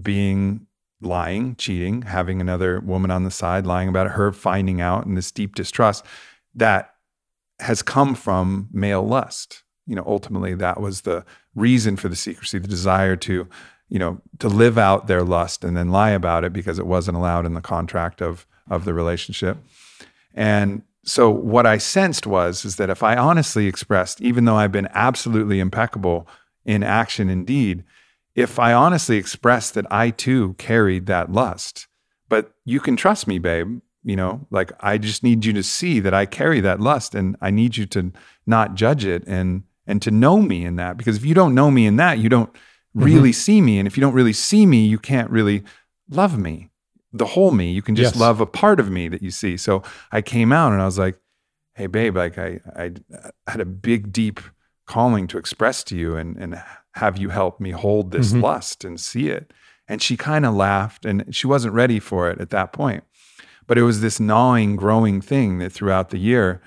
being 0.02 0.65
lying, 1.00 1.56
cheating, 1.56 2.02
having 2.02 2.40
another 2.40 2.80
woman 2.80 3.10
on 3.10 3.24
the 3.24 3.30
side 3.30 3.66
lying 3.66 3.88
about 3.88 4.12
her 4.12 4.32
finding 4.32 4.80
out 4.80 5.06
and 5.06 5.16
this 5.16 5.30
deep 5.30 5.54
distrust 5.54 6.04
that 6.54 6.94
has 7.60 7.82
come 7.82 8.14
from 8.14 8.68
male 8.72 9.06
lust. 9.06 9.62
You 9.86 9.94
know, 9.94 10.04
ultimately 10.06 10.54
that 10.54 10.80
was 10.80 11.02
the 11.02 11.24
reason 11.54 11.96
for 11.96 12.08
the 12.08 12.16
secrecy, 12.16 12.58
the 12.58 12.68
desire 12.68 13.16
to 13.16 13.48
you 13.88 13.98
know, 13.98 14.20
to 14.40 14.48
live 14.48 14.78
out 14.78 15.06
their 15.06 15.22
lust 15.22 15.62
and 15.62 15.76
then 15.76 15.90
lie 15.90 16.10
about 16.10 16.44
it 16.44 16.52
because 16.52 16.78
it 16.78 16.86
wasn't 16.86 17.16
allowed 17.16 17.46
in 17.46 17.54
the 17.54 17.60
contract 17.60 18.20
of 18.20 18.46
of 18.68 18.84
the 18.84 18.92
relationship. 18.92 19.58
And 20.34 20.82
so 21.04 21.30
what 21.30 21.66
I 21.66 21.78
sensed 21.78 22.26
was 22.26 22.64
is 22.64 22.76
that 22.76 22.90
if 22.90 23.02
I 23.02 23.16
honestly 23.16 23.66
expressed, 23.68 24.20
even 24.20 24.44
though 24.44 24.56
I've 24.56 24.72
been 24.72 24.88
absolutely 24.92 25.60
impeccable 25.60 26.26
in 26.64 26.82
action 26.82 27.28
and 27.30 27.46
deed, 27.46 27.84
if 28.36 28.58
I 28.58 28.74
honestly 28.74 29.16
expressed 29.16 29.74
that 29.74 29.90
I 29.90 30.10
too 30.10 30.54
carried 30.58 31.06
that 31.06 31.32
lust, 31.32 31.88
but 32.28 32.52
you 32.64 32.80
can 32.80 32.94
trust 32.94 33.26
me, 33.26 33.38
babe, 33.38 33.80
you 34.04 34.14
know, 34.14 34.46
like 34.50 34.72
I 34.78 34.98
just 34.98 35.24
need 35.24 35.44
you 35.44 35.52
to 35.54 35.62
see 35.62 35.98
that 36.00 36.14
I 36.14 36.26
carry 36.26 36.60
that 36.60 36.78
lust 36.78 37.14
and 37.14 37.36
I 37.40 37.50
need 37.50 37.76
you 37.76 37.86
to 37.86 38.12
not 38.46 38.74
judge 38.74 39.04
it 39.04 39.24
and 39.26 39.64
and 39.86 40.02
to 40.02 40.10
know 40.10 40.42
me 40.42 40.64
in 40.64 40.76
that 40.76 40.96
because 40.96 41.16
if 41.16 41.24
you 41.24 41.34
don't 41.34 41.54
know 41.54 41.70
me 41.70 41.86
in 41.86 41.96
that, 41.96 42.18
you 42.18 42.28
don't 42.28 42.54
really 42.94 43.30
mm-hmm. 43.30 43.34
see 43.34 43.60
me. 43.60 43.78
And 43.78 43.86
if 43.86 43.96
you 43.96 44.00
don't 44.00 44.14
really 44.14 44.32
see 44.32 44.66
me, 44.66 44.86
you 44.86 44.98
can't 44.98 45.30
really 45.30 45.62
love 46.10 46.38
me, 46.38 46.70
the 47.12 47.26
whole 47.26 47.52
me. 47.52 47.70
You 47.70 47.82
can 47.82 47.96
just 47.96 48.14
yes. 48.14 48.20
love 48.20 48.40
a 48.40 48.46
part 48.46 48.80
of 48.80 48.90
me 48.90 49.08
that 49.08 49.22
you 49.22 49.30
see. 49.30 49.56
So 49.56 49.82
I 50.12 50.22
came 50.22 50.52
out 50.52 50.72
and 50.72 50.82
I 50.82 50.84
was 50.84 50.98
like, 50.98 51.18
hey, 51.74 51.86
babe, 51.86 52.16
like 52.16 52.38
I, 52.38 52.60
I 52.76 52.92
had 53.46 53.60
a 53.60 53.64
big, 53.66 54.12
deep 54.12 54.40
calling 54.86 55.26
to 55.28 55.38
express 55.38 55.84
to 55.84 55.96
you 55.96 56.16
and, 56.16 56.36
and 56.36 56.62
have 56.96 57.18
you 57.18 57.28
help 57.28 57.60
me 57.60 57.70
hold 57.70 58.10
this 58.10 58.32
mm-hmm. 58.32 58.42
lust 58.42 58.84
and 58.84 58.98
see 58.98 59.28
it. 59.28 59.52
And 59.86 60.02
she 60.02 60.16
kind 60.16 60.44
of 60.44 60.54
laughed 60.54 61.04
and 61.04 61.34
she 61.34 61.46
wasn't 61.46 61.74
ready 61.74 62.00
for 62.00 62.30
it 62.30 62.40
at 62.40 62.50
that 62.50 62.72
point. 62.72 63.04
But 63.66 63.78
it 63.78 63.82
was 63.82 64.00
this 64.00 64.18
gnawing, 64.18 64.76
growing 64.76 65.20
thing 65.20 65.58
that 65.58 65.72
throughout 65.72 66.10
the 66.10 66.18
year, 66.18 66.62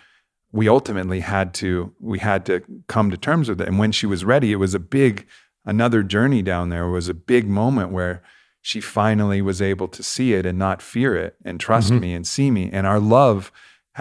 we 0.51 0.67
ultimately 0.67 1.19
had 1.19 1.53
to 1.55 1.93
we 1.99 2.19
had 2.19 2.45
to 2.45 2.61
come 2.87 3.11
to 3.11 3.17
terms 3.17 3.49
with 3.49 3.61
it. 3.61 3.67
And 3.67 3.79
when 3.79 3.91
she 3.91 4.05
was 4.05 4.23
ready, 4.23 4.51
it 4.51 4.57
was 4.57 4.73
a 4.73 4.79
big 4.79 5.27
another 5.65 6.03
journey 6.03 6.41
down 6.41 6.69
there 6.69 6.87
was 6.87 7.09
a 7.09 7.13
big 7.13 7.47
moment 7.47 7.91
where 7.91 8.21
she 8.61 8.81
finally 8.81 9.41
was 9.41 9.61
able 9.61 9.87
to 9.87 10.03
see 10.03 10.33
it 10.33 10.45
and 10.45 10.57
not 10.57 10.81
fear 10.81 11.15
it 11.15 11.35
and 11.45 11.59
trust 11.59 11.91
mm-hmm. 11.91 12.01
me 12.01 12.13
and 12.13 12.27
see 12.27 12.51
me. 12.51 12.69
And 12.71 12.85
our 12.85 12.99
love 12.99 13.51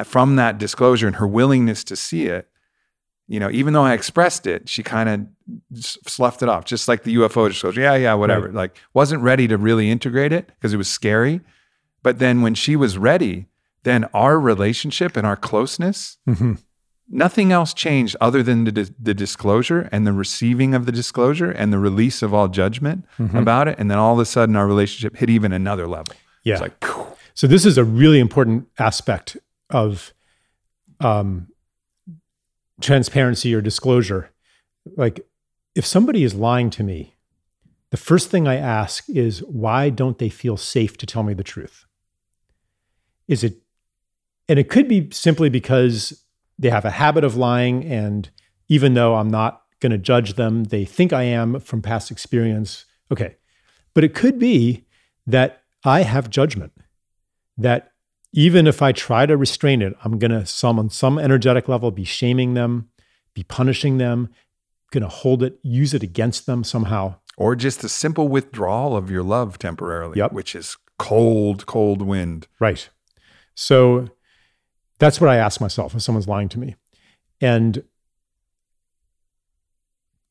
from 0.05 0.37
that 0.37 0.59
disclosure 0.59 1.07
and 1.07 1.17
her 1.17 1.27
willingness 1.27 1.85
to 1.85 1.97
see 1.97 2.27
it, 2.27 2.49
you 3.29 3.39
know, 3.39 3.51
even 3.51 3.75
though 3.75 3.85
I 3.85 3.93
expressed 3.93 4.47
it, 4.47 4.69
she 4.69 4.83
kind 4.83 5.09
of 5.09 5.85
sloughed 5.85 6.43
it 6.43 6.49
off, 6.49 6.65
just 6.65 6.89
like 6.89 7.03
the 7.05 7.15
UFO 7.17 7.49
disclosure. 7.49 7.81
Yeah, 7.81 7.95
yeah, 7.95 8.15
whatever. 8.15 8.47
Right. 8.47 8.55
Like, 8.55 8.79
wasn't 8.95 9.23
ready 9.23 9.47
to 9.49 9.57
really 9.57 9.91
integrate 9.91 10.33
it 10.33 10.47
because 10.47 10.73
it 10.75 10.79
was 10.79 10.89
scary. 10.89 11.41
But 12.03 12.19
then 12.19 12.43
when 12.43 12.55
she 12.55 12.75
was 12.75 12.97
ready, 12.97 13.47
then 13.83 14.05
our 14.15 14.41
relationship 14.41 15.17
and 15.17 15.27
our 15.27 15.37
closeness 15.37 16.19
mm-hmm 16.27 16.55
nothing 17.09 17.53
else 17.53 17.73
changed 17.73 18.17
other 18.21 18.43
than 18.43 18.65
the, 18.65 18.95
the, 19.01 19.15
disclosure 19.15 19.89
and 19.91 20.07
the 20.07 20.13
receiving 20.13 20.75
of 20.75 20.87
the 20.87 20.93
disclosure 20.93 21.51
and 21.51 21.73
the 21.73 21.79
release 21.79 22.23
of 22.23 22.35
all 22.35 22.49
judgment 22.49 23.05
mm-hmm. 23.19 23.37
about 23.37 23.69
it. 23.69 23.79
And 23.79 23.91
then 23.91 23.99
all 23.99 24.13
of 24.13 24.19
a 24.19 24.25
sudden, 24.25 24.57
our 24.57 24.67
relationship 24.67 25.17
hit 25.17 25.31
even 25.31 25.53
another 25.53 25.87
level. 25.87 26.15
Yeah. 26.45 26.55
It's 26.55 26.63
like, 26.63 26.85
so 27.35 27.47
this 27.47 27.65
is 27.65 27.79
a 27.79 27.85
really 27.85 28.21
important 28.21 28.69
aspect 28.79 29.37
of 29.71 30.13
um, 31.01 31.49
transparency 32.81 33.55
or 33.55 33.61
disclosure. 33.61 34.31
Like, 34.97 35.27
if 35.75 35.85
somebody 35.85 36.25
is 36.25 36.35
lying 36.35 36.71
to 36.71 36.83
me, 36.83 37.17
the 37.91 37.97
first 37.97 38.31
thing 38.31 38.47
I 38.47 38.57
ask 38.57 39.09
is, 39.09 39.41
why 39.45 39.91
don't 39.91 40.19
they 40.19 40.29
feel 40.29 40.57
safe 40.57 40.97
to 40.99 41.07
tell 41.07 41.23
me 41.23 41.35
the 41.35 41.45
truth? 41.45 41.87
Is 43.27 43.45
it, 43.45 43.63
and 44.49 44.59
it 44.59 44.69
could 44.69 44.89
be 44.89 45.09
simply 45.11 45.49
because 45.49 46.25
they 46.59 46.71
have 46.71 46.85
a 46.85 46.91
habit 46.91 47.25
of 47.25 47.37
lying. 47.37 47.85
And 47.85 48.29
even 48.69 48.95
though 48.95 49.15
I'm 49.15 49.31
not 49.31 49.63
going 49.81 49.93
to 49.93 49.99
judge 49.99 50.35
them, 50.35 50.65
they 50.65 50.85
think 50.85 51.13
I 51.13 51.23
am 51.23 51.61
from 51.61 51.83
past 51.83 52.11
experience. 52.11 52.85
Okay. 53.13 53.37
But 53.95 54.05
it 54.05 54.15
could 54.15 54.39
be 54.39 54.87
that 55.27 55.63
I 55.85 56.03
have 56.03 56.31
judgment, 56.31 56.73
that 57.57 57.93
even 58.33 58.67
if 58.67 58.83
I 58.83 58.93
try 58.93 59.27
to 59.27 59.37
restrain 59.37 59.83
it, 59.83 59.95
I'm 60.05 60.19
going 60.19 60.31
to, 60.31 60.45
some 60.47 60.79
on 60.79 60.91
some 60.91 61.19
energetic 61.19 61.69
level, 61.69 61.91
be 61.91 62.05
shaming 62.05 62.55
them, 62.55 62.91
be 63.35 63.43
punishing 63.43 63.99
them, 63.99 64.29
going 64.91 65.03
to 65.03 65.09
hold 65.09 65.43
it, 65.43 65.59
use 65.63 65.95
it 65.95 66.03
against 66.03 66.47
them 66.47 66.65
somehow. 66.65 67.17
Or 67.37 67.55
just 67.55 67.85
a 67.85 67.89
simple 67.89 68.29
withdrawal 68.29 68.97
of 68.97 69.11
your 69.11 69.23
love 69.23 69.59
temporarily, 69.59 70.19
yep. 70.19 70.33
which 70.33 70.55
is 70.55 70.77
cold, 70.99 71.67
cold 71.67 72.03
wind. 72.03 72.49
Right. 72.59 72.89
So 73.55 74.09
that's 74.99 75.21
what 75.21 75.31
I 75.31 75.37
ask 75.37 75.61
myself 75.61 75.95
if 75.95 76.03
someone's 76.03 76.29
lying 76.29 76.49
to 76.51 76.59
me. 76.59 76.77
And 77.41 77.85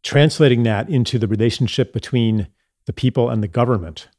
translating 0.03 0.64
that 0.64 0.90
into 0.90 1.18
the 1.18 1.28
relationship 1.28 1.94
between 1.94 2.48
the 2.86 2.94
people 2.94 3.30
and 3.30 3.41
the 3.41 3.48
government, 3.48 4.10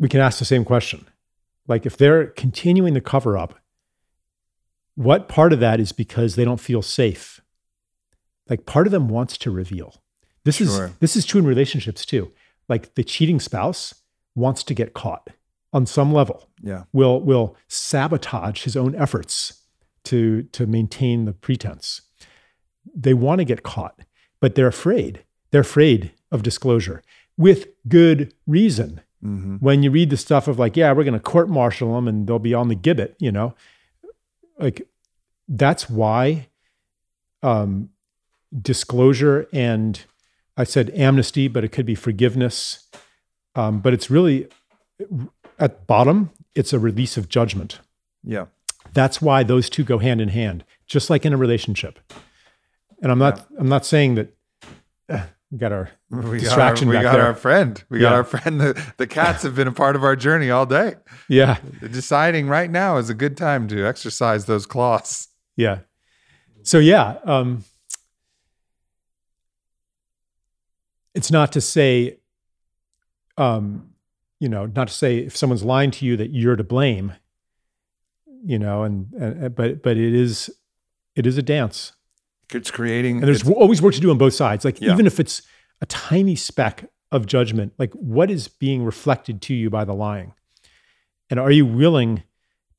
we 0.00 0.08
can 0.08 0.20
ask 0.20 0.40
the 0.40 0.44
same 0.44 0.64
question. 0.64 1.06
Like, 1.68 1.86
if 1.86 1.96
they're 1.96 2.26
continuing 2.26 2.94
the 2.94 3.00
cover 3.00 3.38
up, 3.38 3.54
what 4.96 5.28
part 5.28 5.52
of 5.52 5.60
that 5.60 5.78
is 5.78 5.92
because 5.92 6.34
they 6.34 6.44
don't 6.44 6.58
feel 6.58 6.82
safe? 6.82 7.40
Like, 8.48 8.66
part 8.66 8.88
of 8.88 8.90
them 8.90 9.08
wants 9.08 9.38
to 9.38 9.52
reveal. 9.52 10.02
This 10.44 10.56
sure. 10.56 10.86
is 10.86 10.92
this 11.00 11.16
is 11.16 11.26
true 11.26 11.40
in 11.40 11.46
relationships 11.46 12.04
too. 12.04 12.32
Like 12.68 12.94
the 12.94 13.04
cheating 13.04 13.40
spouse 13.40 13.94
wants 14.34 14.62
to 14.64 14.74
get 14.74 14.94
caught 14.94 15.30
on 15.72 15.86
some 15.86 16.12
level 16.12 16.48
yeah. 16.62 16.84
will 16.92 17.20
will 17.20 17.56
sabotage 17.68 18.62
his 18.64 18.76
own 18.76 18.94
efforts 18.94 19.62
to 20.04 20.44
to 20.44 20.66
maintain 20.66 21.24
the 21.24 21.32
pretense. 21.32 22.02
They 22.94 23.14
want 23.14 23.40
to 23.40 23.44
get 23.44 23.62
caught, 23.62 24.00
but 24.40 24.54
they're 24.54 24.66
afraid. 24.66 25.24
They're 25.50 25.60
afraid 25.60 26.12
of 26.32 26.42
disclosure 26.42 27.02
with 27.36 27.68
good 27.88 28.32
reason. 28.46 29.02
Mm-hmm. 29.24 29.56
When 29.56 29.82
you 29.82 29.90
read 29.90 30.10
the 30.10 30.16
stuff 30.16 30.48
of 30.48 30.58
like, 30.58 30.76
yeah, 30.76 30.92
we're 30.92 31.04
going 31.04 31.14
to 31.14 31.20
court 31.20 31.48
martial 31.48 31.94
them 31.94 32.08
and 32.08 32.26
they'll 32.26 32.38
be 32.38 32.54
on 32.54 32.68
the 32.68 32.76
gibbet, 32.76 33.14
you 33.18 33.30
know, 33.30 33.54
like 34.58 34.82
that's 35.48 35.90
why 35.90 36.48
um, 37.42 37.90
disclosure 38.60 39.46
and 39.52 40.02
I 40.56 40.64
said 40.64 40.90
amnesty, 40.90 41.48
but 41.48 41.64
it 41.64 41.68
could 41.68 41.86
be 41.86 41.94
forgiveness. 41.94 42.88
Um, 43.54 43.80
but 43.80 43.92
it's 43.92 44.10
really 44.10 44.48
at 45.58 45.86
bottom, 45.86 46.30
it's 46.54 46.72
a 46.72 46.78
release 46.78 47.16
of 47.16 47.28
judgment. 47.28 47.80
Yeah. 48.24 48.46
That's 48.92 49.20
why 49.20 49.42
those 49.42 49.68
two 49.68 49.84
go 49.84 49.98
hand 49.98 50.20
in 50.20 50.28
hand, 50.28 50.64
just 50.86 51.10
like 51.10 51.24
in 51.24 51.32
a 51.32 51.36
relationship. 51.36 51.98
And 53.02 53.12
I'm 53.12 53.18
not 53.18 53.38
yeah. 53.38 53.58
I'm 53.58 53.68
not 53.68 53.86
saying 53.86 54.16
that 54.16 54.34
we 55.50 55.58
got 55.58 55.72
our 55.72 55.90
we 56.10 56.38
distraction 56.38 56.88
got 56.88 56.94
our, 56.94 57.00
we 57.00 57.02
got 57.02 57.12
there. 57.12 57.26
our 57.26 57.34
friend. 57.34 57.84
We 57.88 57.98
yeah. 57.98 58.02
got 58.02 58.12
our 58.14 58.24
friend. 58.24 58.60
The, 58.60 58.92
the 58.98 59.06
cats 59.06 59.42
have 59.42 59.56
been 59.56 59.68
a 59.68 59.72
part 59.72 59.96
of 59.96 60.04
our 60.04 60.16
journey 60.16 60.50
all 60.50 60.66
day. 60.66 60.94
Yeah. 61.28 61.58
Deciding 61.80 62.48
right 62.48 62.70
now 62.70 62.98
is 62.98 63.10
a 63.10 63.14
good 63.14 63.36
time 63.36 63.66
to 63.68 63.84
exercise 63.84 64.46
those 64.46 64.66
claws. 64.66 65.28
Yeah. 65.56 65.80
So 66.62 66.78
yeah, 66.78 67.16
um, 67.24 67.64
it's 71.14 71.30
not 71.30 71.52
to 71.52 71.60
say 71.60 72.20
um, 73.40 73.90
you 74.38 74.48
know, 74.48 74.66
not 74.66 74.88
to 74.88 74.94
say 74.94 75.18
if 75.18 75.36
someone's 75.36 75.62
lying 75.62 75.90
to 75.92 76.06
you 76.06 76.16
that 76.16 76.30
you're 76.30 76.56
to 76.56 76.64
blame, 76.64 77.14
you 78.44 78.58
know, 78.58 78.84
and, 78.84 79.12
and 79.14 79.54
but 79.54 79.82
but 79.82 79.96
it 79.96 80.14
is 80.14 80.50
it 81.16 81.26
is 81.26 81.38
a 81.38 81.42
dance. 81.42 81.92
It's 82.52 82.70
creating. 82.70 83.18
And 83.18 83.26
there's 83.28 83.48
always 83.48 83.80
work 83.82 83.94
to 83.94 84.00
do 84.00 84.10
on 84.10 84.18
both 84.18 84.34
sides. 84.34 84.64
Like 84.64 84.80
Yeah. 84.80 84.92
even 84.92 85.06
if 85.06 85.20
it's 85.20 85.42
a 85.80 85.86
tiny 85.86 86.36
speck 86.36 86.84
of 87.12 87.26
judgment, 87.26 87.72
like 87.78 87.92
what 87.94 88.30
is 88.30 88.48
being 88.48 88.84
reflected 88.84 89.40
to 89.42 89.54
you 89.54 89.70
by 89.70 89.84
the 89.84 89.94
lying, 89.94 90.34
and 91.28 91.38
are 91.40 91.50
you 91.50 91.64
willing 91.66 92.22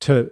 to 0.00 0.30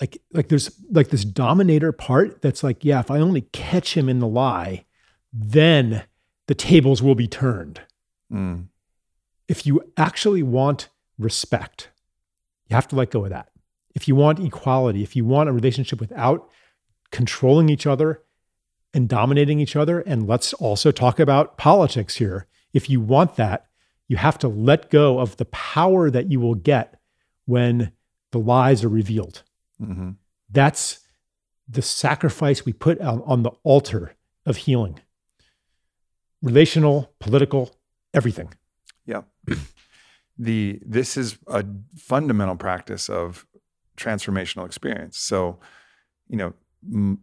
like 0.00 0.18
like 0.32 0.48
there's 0.48 0.70
like 0.90 1.08
this 1.08 1.24
dominator 1.24 1.90
part 1.92 2.40
that's 2.42 2.62
like 2.62 2.84
yeah 2.84 3.00
if 3.00 3.10
I 3.10 3.18
only 3.18 3.42
catch 3.52 3.96
him 3.96 4.08
in 4.08 4.20
the 4.20 4.28
lie, 4.28 4.84
then 5.32 6.04
the 6.46 6.54
tables 6.54 7.02
will 7.02 7.14
be 7.16 7.26
turned. 7.26 7.80
Mm, 8.32 8.66
If 9.48 9.66
you 9.66 9.82
actually 9.96 10.42
want 10.42 10.88
respect, 11.18 11.90
you 12.68 12.74
have 12.76 12.88
to 12.88 12.96
let 12.96 13.10
go 13.10 13.24
of 13.24 13.30
that. 13.30 13.50
If 13.94 14.06
you 14.06 14.14
want 14.14 14.38
equality, 14.38 15.02
if 15.02 15.16
you 15.16 15.24
want 15.24 15.48
a 15.48 15.52
relationship 15.52 15.98
without 16.00 16.48
controlling 17.10 17.68
each 17.68 17.86
other 17.86 18.22
and 18.94 19.08
dominating 19.08 19.60
each 19.60 19.76
other, 19.76 20.00
and 20.00 20.26
let's 20.26 20.52
also 20.54 20.90
talk 20.90 21.20
about 21.20 21.58
politics 21.58 22.16
here. 22.16 22.46
If 22.72 22.88
you 22.88 23.00
want 23.00 23.36
that, 23.36 23.66
you 24.08 24.16
have 24.16 24.38
to 24.38 24.48
let 24.48 24.90
go 24.90 25.18
of 25.18 25.36
the 25.36 25.44
power 25.46 26.10
that 26.10 26.30
you 26.30 26.40
will 26.40 26.54
get 26.54 26.98
when 27.44 27.92
the 28.32 28.38
lies 28.38 28.84
are 28.84 28.88
revealed. 28.88 29.42
mhm. 29.80 30.16
That's 30.50 31.00
the 31.68 31.82
sacrifice 31.82 32.64
we 32.64 32.72
put 32.72 32.98
on, 33.00 33.22
on 33.26 33.42
the 33.42 33.50
altar 33.62 34.16
of 34.46 34.56
healing 34.56 35.00
relational, 36.40 37.12
political, 37.18 37.74
everything. 38.14 38.52
Yeah. 39.06 39.22
the 40.38 40.80
this 40.84 41.16
is 41.16 41.38
a 41.48 41.64
fundamental 41.96 42.56
practice 42.56 43.08
of 43.08 43.46
transformational 43.96 44.64
experience. 44.64 45.18
So, 45.18 45.58
you 46.28 46.36
know, 46.36 46.54
m- 46.84 47.20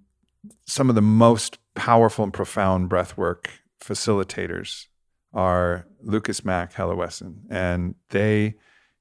some 0.65 0.89
of 0.89 0.95
the 0.95 1.01
most 1.01 1.57
powerful 1.75 2.23
and 2.23 2.33
profound 2.33 2.89
breathwork 2.89 3.47
facilitators 3.83 4.85
are 5.33 5.85
Lucas 6.01 6.45
Mack, 6.45 6.73
Hella 6.73 6.95
Wesson, 6.95 7.41
and 7.49 7.95
they 8.09 8.55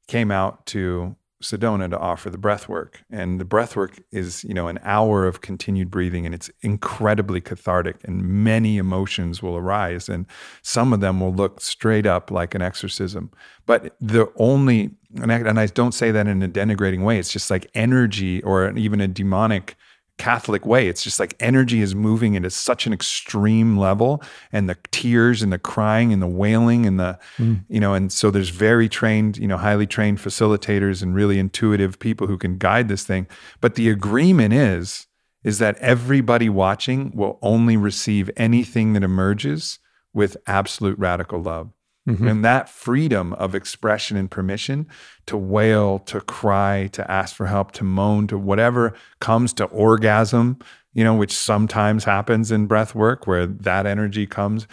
came 0.08 0.30
out 0.30 0.66
to 0.66 1.16
Sedona 1.44 1.90
to 1.90 1.98
offer 1.98 2.30
the 2.30 2.38
breath 2.38 2.68
work. 2.68 3.04
And 3.10 3.38
the 3.38 3.44
breath 3.44 3.76
work 3.76 4.00
is, 4.10 4.44
you 4.44 4.54
know, 4.54 4.66
an 4.68 4.78
hour 4.82 5.26
of 5.26 5.42
continued 5.42 5.90
breathing 5.90 6.26
and 6.26 6.34
it's 6.34 6.50
incredibly 6.62 7.40
cathartic 7.40 7.96
and 8.04 8.22
many 8.22 8.78
emotions 8.78 9.42
will 9.42 9.56
arise 9.56 10.08
and 10.08 10.26
some 10.62 10.92
of 10.92 11.00
them 11.00 11.20
will 11.20 11.32
look 11.32 11.60
straight 11.60 12.06
up 12.06 12.30
like 12.30 12.54
an 12.54 12.62
exorcism. 12.62 13.30
But 13.66 13.94
the 14.00 14.32
only 14.36 14.92
and 15.20 15.30
I, 15.30 15.36
and 15.36 15.60
I 15.60 15.66
don't 15.66 15.92
say 15.92 16.10
that 16.10 16.26
in 16.26 16.42
a 16.42 16.48
denigrating 16.48 17.04
way, 17.04 17.18
it's 17.18 17.32
just 17.32 17.50
like 17.50 17.70
energy 17.74 18.42
or 18.42 18.76
even 18.76 19.00
a 19.00 19.06
demonic 19.06 19.76
Catholic 20.16 20.64
way. 20.64 20.88
It's 20.88 21.02
just 21.02 21.18
like 21.18 21.34
energy 21.40 21.80
is 21.80 21.94
moving 21.94 22.36
at 22.36 22.52
such 22.52 22.86
an 22.86 22.92
extreme 22.92 23.76
level, 23.76 24.22
and 24.52 24.68
the 24.68 24.76
tears 24.92 25.42
and 25.42 25.52
the 25.52 25.58
crying 25.58 26.12
and 26.12 26.22
the 26.22 26.28
wailing 26.28 26.86
and 26.86 27.00
the, 27.00 27.18
mm. 27.36 27.64
you 27.68 27.80
know, 27.80 27.94
and 27.94 28.12
so 28.12 28.30
there's 28.30 28.50
very 28.50 28.88
trained, 28.88 29.36
you 29.38 29.48
know, 29.48 29.56
highly 29.56 29.86
trained 29.86 30.18
facilitators 30.18 31.02
and 31.02 31.14
really 31.14 31.38
intuitive 31.38 31.98
people 31.98 32.26
who 32.26 32.38
can 32.38 32.58
guide 32.58 32.88
this 32.88 33.04
thing. 33.04 33.26
But 33.60 33.74
the 33.74 33.88
agreement 33.88 34.54
is, 34.54 35.06
is 35.42 35.58
that 35.58 35.76
everybody 35.78 36.48
watching 36.48 37.10
will 37.14 37.38
only 37.42 37.76
receive 37.76 38.30
anything 38.36 38.92
that 38.94 39.02
emerges 39.02 39.78
with 40.12 40.36
absolute 40.46 40.98
radical 40.98 41.42
love. 41.42 41.70
Mm-hmm. 42.08 42.28
And 42.28 42.44
that 42.44 42.68
freedom 42.68 43.32
of 43.34 43.54
expression 43.54 44.16
and 44.16 44.30
permission 44.30 44.86
to 45.26 45.38
wail, 45.38 46.00
to 46.00 46.20
cry, 46.20 46.88
to 46.92 47.10
ask 47.10 47.34
for 47.34 47.46
help, 47.46 47.72
to 47.72 47.84
moan, 47.84 48.26
to 48.26 48.36
whatever 48.36 48.92
comes 49.20 49.54
to 49.54 49.64
orgasm, 49.64 50.58
you 50.92 51.02
know, 51.02 51.14
which 51.14 51.32
sometimes 51.32 52.04
happens 52.04 52.52
in 52.52 52.66
breath 52.66 52.94
work 52.94 53.26
where 53.26 53.46
that 53.46 53.86
energy 53.86 54.26
comes, 54.26 54.66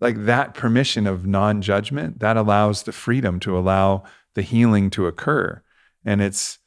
like 0.00 0.26
that 0.26 0.52
permission 0.52 1.06
of 1.06 1.26
non 1.26 1.62
judgment, 1.62 2.20
that 2.20 2.36
allows 2.36 2.82
the 2.82 2.92
freedom 2.92 3.40
to 3.40 3.56
allow 3.56 4.02
the 4.34 4.42
healing 4.42 4.90
to 4.90 5.06
occur. 5.06 5.62
And 6.04 6.20
it's, 6.20 6.58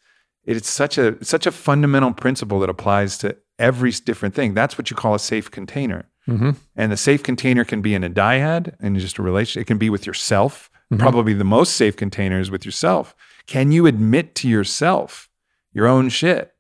it's 0.44 0.70
such 0.70 0.98
a 0.98 1.24
such 1.24 1.46
a 1.46 1.52
fundamental 1.52 2.14
principle 2.14 2.62
that 2.62 2.70
applies 2.70 3.18
to 3.20 3.38
every 3.60 3.92
different 3.92 4.34
thing. 4.34 4.54
That's 4.54 4.78
what 4.78 4.90
you 4.90 4.96
call 4.96 5.14
a 5.14 5.20
safe 5.20 5.52
container. 5.52 6.10
And 6.28 6.92
the 6.92 6.98
safe 6.98 7.24
container 7.24 7.64
can 7.64 7.82
be 7.82 7.94
in 7.96 8.04
a 8.04 8.10
dyad 8.10 8.76
and 8.82 9.00
just 9.00 9.18
a 9.18 9.22
relation. 9.24 9.62
It 9.62 9.66
can 9.66 9.78
be 9.78 9.90
with 9.90 10.06
yourself. 10.06 10.70
Probably 10.98 11.34
the 11.34 11.44
most 11.44 11.74
safe 11.76 11.96
container 11.96 12.40
is 12.40 12.52
with 12.52 12.66
yourself. 12.66 13.16
Can 13.46 13.72
you 13.72 13.86
admit 13.86 14.36
to 14.36 14.50
yourself 14.50 15.30
your 15.74 15.88
own 15.88 16.10
shit 16.10 16.54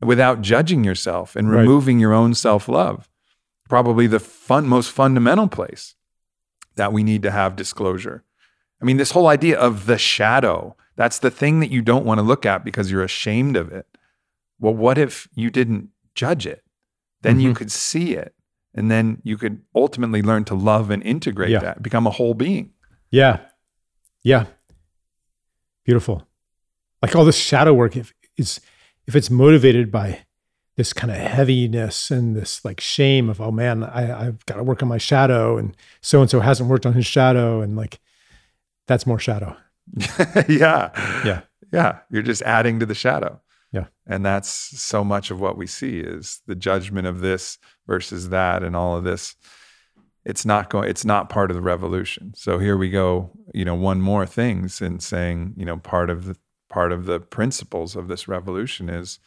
without 0.00 0.42
judging 0.42 0.84
yourself 0.84 1.36
and 1.36 1.50
Right. 1.50 1.60
removing 1.60 1.98
your 1.98 2.12
own 2.12 2.34
self 2.34 2.68
love? 2.68 3.08
Probably 3.68 4.06
the 4.06 4.20
fun, 4.20 4.66
most 4.66 4.90
fundamental 4.90 5.48
place 5.48 5.94
that 6.76 6.92
we 6.92 7.02
need 7.02 7.22
to 7.22 7.30
have 7.30 7.56
disclosure. 7.56 8.24
I 8.80 8.84
mean, 8.84 8.96
this 8.96 9.10
whole 9.10 9.26
idea 9.26 9.58
of 9.58 9.86
the 9.86 9.98
shadow, 9.98 10.76
that's 10.96 11.18
the 11.18 11.30
thing 11.30 11.60
that 11.60 11.70
you 11.70 11.82
don't 11.82 12.04
want 12.06 12.18
to 12.18 12.22
look 12.22 12.46
at 12.46 12.64
because 12.64 12.90
you're 12.90 13.02
ashamed 13.02 13.56
of 13.56 13.70
it. 13.72 13.86
Well, 14.60 14.74
what 14.74 14.96
if 14.98 15.28
you 15.34 15.50
didn't 15.50 15.90
judge 16.14 16.46
it? 16.46 16.62
Then 17.22 17.40
you 17.40 17.50
Mhm. 17.52 17.56
could 17.56 17.72
see 17.72 18.14
it. 18.14 18.34
And 18.78 18.90
then 18.90 19.20
you 19.24 19.36
could 19.36 19.60
ultimately 19.74 20.22
learn 20.22 20.44
to 20.44 20.54
love 20.54 20.90
and 20.90 21.02
integrate 21.02 21.50
Yeah. 21.50 21.58
that, 21.60 21.82
become 21.82 22.06
a 22.06 22.10
whole 22.10 22.32
being. 22.34 22.70
Yeah. 23.10 23.40
Yeah. 24.22 24.46
Beautiful. 25.84 26.26
Like 27.02 27.16
all 27.16 27.24
this 27.24 27.36
shadow 27.36 27.74
work, 27.74 27.96
if 27.96 28.12
is 28.36 28.60
if 29.06 29.16
it's 29.16 29.30
motivated 29.30 29.90
by 29.90 30.20
this 30.76 30.92
kind 30.92 31.10
of 31.10 31.16
heaviness 31.16 32.10
and 32.10 32.36
this 32.36 32.64
like 32.64 32.80
shame 32.80 33.28
of, 33.28 33.40
oh 33.40 33.50
man, 33.50 33.82
I, 33.82 34.26
I've 34.26 34.46
got 34.46 34.56
to 34.56 34.62
work 34.62 34.82
on 34.82 34.88
my 34.88 34.98
shadow 34.98 35.56
and 35.58 35.76
so 36.00 36.20
and 36.20 36.30
so 36.30 36.40
hasn't 36.40 36.68
worked 36.70 36.86
on 36.86 36.92
his 36.92 37.06
shadow. 37.06 37.60
And 37.60 37.76
like 37.76 37.98
that's 38.86 39.06
more 39.06 39.18
shadow. 39.18 39.56
yeah. 40.48 40.90
Yeah. 41.24 41.40
Yeah. 41.72 41.98
You're 42.10 42.22
just 42.22 42.42
adding 42.42 42.78
to 42.80 42.86
the 42.86 42.94
shadow. 42.94 43.40
Yeah. 43.72 43.86
And 44.06 44.24
that's 44.24 44.48
so 44.48 45.02
much 45.04 45.30
of 45.30 45.40
what 45.40 45.56
we 45.56 45.66
see 45.66 45.98
is 46.00 46.40
the 46.46 46.54
judgment 46.54 47.06
of 47.06 47.20
this 47.20 47.58
versus 47.88 48.28
that 48.28 48.62
and 48.62 48.76
all 48.76 48.96
of 48.96 49.02
this. 49.02 49.34
It's 50.24 50.44
not 50.44 50.70
going 50.70 50.88
it's 50.88 51.04
not 51.04 51.30
part 51.30 51.50
of 51.50 51.56
the 51.56 51.62
revolution. 51.62 52.34
So 52.36 52.58
here 52.58 52.76
we 52.76 52.90
go, 52.90 53.30
you 53.52 53.64
know, 53.64 53.74
one 53.74 54.00
more 54.00 54.26
things 54.26 54.80
in 54.80 55.00
saying, 55.00 55.54
you 55.56 55.64
know, 55.64 55.78
part 55.78 56.10
of 56.10 56.26
the 56.26 56.36
part 56.68 56.92
of 56.92 57.06
the 57.06 57.18
principles 57.18 57.96
of 57.96 58.06
this 58.06 58.28
revolution 58.28 58.88
is 58.88 59.18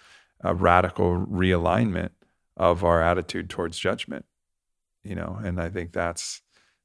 a 0.44 0.54
radical 0.54 1.26
realignment 1.26 2.12
of 2.56 2.84
our 2.84 3.02
attitude 3.02 3.50
towards 3.50 3.80
judgment. 3.80 4.26
You 5.04 5.16
know, 5.16 5.40
and 5.44 5.60
I 5.60 5.70
think 5.70 5.92
that's 5.92 6.42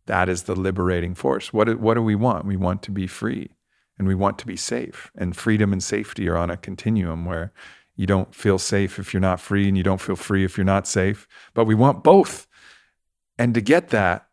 that 0.06 0.28
is 0.28 0.44
the 0.44 0.56
liberating 0.56 1.14
force. 1.14 1.52
What 1.52 1.78
what 1.78 1.94
do 1.94 2.02
we 2.02 2.14
want? 2.14 2.46
We 2.46 2.56
want 2.56 2.82
to 2.84 2.90
be 2.90 3.06
free 3.06 3.50
and 3.98 4.08
we 4.08 4.14
want 4.14 4.38
to 4.38 4.46
be 4.46 4.56
safe. 4.56 5.10
And 5.14 5.36
freedom 5.36 5.72
and 5.72 5.82
safety 5.82 6.28
are 6.28 6.36
on 6.36 6.50
a 6.50 6.56
continuum 6.56 7.24
where 7.24 7.52
you 7.96 8.06
don't 8.06 8.34
feel 8.34 8.58
safe 8.58 8.98
if 8.98 9.12
you're 9.12 9.20
not 9.20 9.40
free 9.40 9.68
and 9.68 9.76
you 9.76 9.82
don't 9.82 10.00
feel 10.00 10.16
free 10.16 10.44
if 10.44 10.56
you're 10.56 10.64
not 10.64 10.86
safe. 10.86 11.26
But 11.54 11.64
we 11.64 11.74
want 11.74 12.04
both. 12.04 12.46
And 13.38 13.54
to 13.54 13.60
get 13.60 13.88
that, 13.88 14.28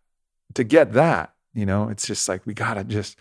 to 0.53 0.64
get 0.64 0.94
that, 0.94 1.34
you 1.53 1.65
know, 1.65 1.90
it's 1.90 2.06
just 2.06 2.27
like 2.27 2.45
we 2.45 2.53
gotta 2.53 2.84
just 2.84 3.18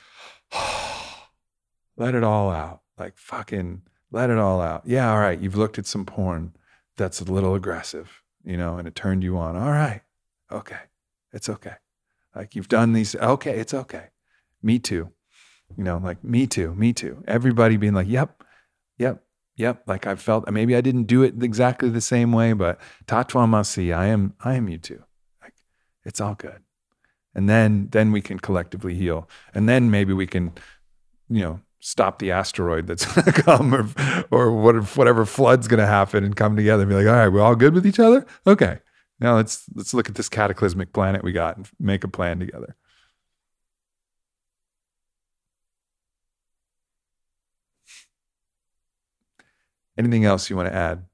let 1.97 2.14
it 2.14 2.24
all 2.24 2.51
out. 2.51 2.81
Like 2.98 3.16
fucking 3.16 3.82
let 4.10 4.31
it 4.31 4.39
all 4.39 4.60
out. 4.60 4.82
Yeah, 4.85 5.10
all 5.10 5.20
right. 5.20 5.39
You've 5.39 5.56
looked 5.56 5.78
at 5.78 5.86
some 5.86 6.05
porn 6.05 6.52
that's 6.97 7.20
a 7.20 7.24
little 7.24 7.55
aggressive, 7.55 8.23
you 8.44 8.56
know, 8.56 8.77
and 8.77 8.86
it 8.86 8.94
turned 8.94 9.23
you 9.23 9.39
on. 9.39 9.56
All 9.56 9.70
right. 9.70 10.02
Okay. 10.51 10.78
It's 11.32 11.48
okay. 11.48 11.74
Like 12.35 12.55
you've 12.56 12.69
done 12.69 12.93
these. 12.93 13.14
Okay. 13.14 13.59
It's 13.59 13.74
okay. 13.74 14.06
Me 14.62 14.78
too. 14.78 15.10
You 15.77 15.85
know, 15.85 15.98
like 15.98 16.23
me 16.23 16.47
too. 16.47 16.74
Me 16.74 16.93
too. 16.93 17.23
Everybody 17.27 17.77
being 17.77 17.94
like, 17.94 18.09
yep, 18.09 18.41
yep. 19.57 19.83
Like 19.87 20.07
I 20.07 20.15
felt 20.16 20.51
maybe 20.51 20.77
I 20.77 20.81
didn't 20.81 21.05
do 21.05 21.23
it 21.23 21.43
exactly 21.43 21.89
the 21.89 22.01
same 22.01 22.33
way, 22.33 22.53
but 22.53 22.81
tat 23.07 23.29
tvam 23.29 23.55
asi, 23.55 23.93
I 23.93 24.07
am, 24.07 24.35
I 24.41 24.55
am 24.55 24.69
you 24.69 24.79
too. 24.79 25.03
Like 25.43 25.55
it's 26.05 26.20
all 26.20 26.35
good. 26.35 26.62
And 27.35 27.49
then, 27.49 27.89
then 27.93 28.12
we 28.12 28.20
can 28.20 28.39
collectively 28.39 28.95
heal. 28.95 29.29
And 29.55 29.69
then 29.69 29.91
maybe 29.91 30.12
we 30.12 30.27
can, 30.27 30.53
you 31.29 31.41
know, 31.41 31.61
stop 31.81 32.19
the 32.19 32.31
asteroid 32.31 32.87
that's 32.87 33.12
to 33.24 33.33
come 33.33 33.74
or, 33.74 33.89
or 34.31 34.53
what, 34.53 34.77
whatever 34.97 35.24
flood's 35.24 35.69
going 35.69 35.81
to 35.81 35.87
happen 35.87 36.24
and 36.24 36.37
come 36.37 36.57
together 36.57 36.83
and 36.83 36.91
be 36.91 36.95
like, 36.95 37.07
all 37.07 37.12
right, 37.12 37.29
we're 37.29 37.41
all 37.41 37.57
good 37.57 37.74
with 37.74 37.87
each 37.87 37.99
other. 37.99 38.27
Okay. 38.47 38.79
Now 39.19 39.37
let's, 39.37 39.65
let's 39.74 39.95
look 39.95 40.09
at 40.09 40.16
this 40.16 40.29
cataclysmic 40.29 40.93
planet 40.93 41.24
we 41.24 41.33
got 41.33 41.57
and 41.57 41.69
make 41.79 42.05
a 42.05 42.09
plan 42.09 42.41
together. 42.41 42.77
Anything 49.98 50.24
else 50.24 50.48
you 50.48 50.56
want 50.56 50.69
to 50.69 50.74
add? 50.74 51.05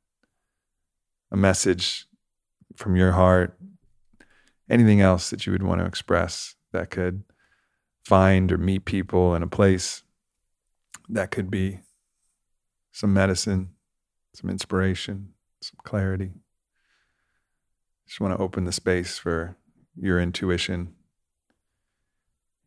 A 1.30 1.36
message 1.36 2.06
from 2.76 2.96
your 2.96 3.12
heart? 3.12 3.58
Anything 4.70 5.00
else 5.00 5.30
that 5.30 5.46
you 5.46 5.52
would 5.52 5.62
want 5.62 5.80
to 5.80 5.86
express 5.86 6.54
that 6.72 6.90
could 6.90 7.24
find 8.04 8.52
or 8.52 8.58
meet 8.58 8.84
people 8.84 9.34
in 9.34 9.42
a 9.42 9.48
place 9.48 10.02
that 11.08 11.30
could 11.30 11.50
be 11.50 11.80
some 12.92 13.12
medicine, 13.12 13.70
some 14.34 14.50
inspiration, 14.50 15.34
some 15.60 15.78
clarity. 15.84 16.30
Just 18.06 18.20
want 18.20 18.36
to 18.36 18.42
open 18.42 18.64
the 18.64 18.72
space 18.72 19.18
for 19.18 19.56
your 19.94 20.20
intuition, 20.20 20.94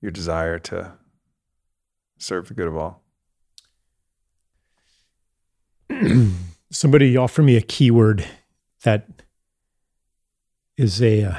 your 0.01 0.11
desire 0.11 0.59
to 0.59 0.93
serve 2.17 2.47
the 2.47 2.53
good 2.53 2.67
of 2.67 2.77
all. 2.77 3.03
Somebody 6.71 7.17
offer 7.17 7.41
me 7.41 7.57
a 7.57 7.61
keyword 7.61 8.25
that 8.83 9.07
is 10.77 11.01
a 11.01 11.23
uh, 11.23 11.37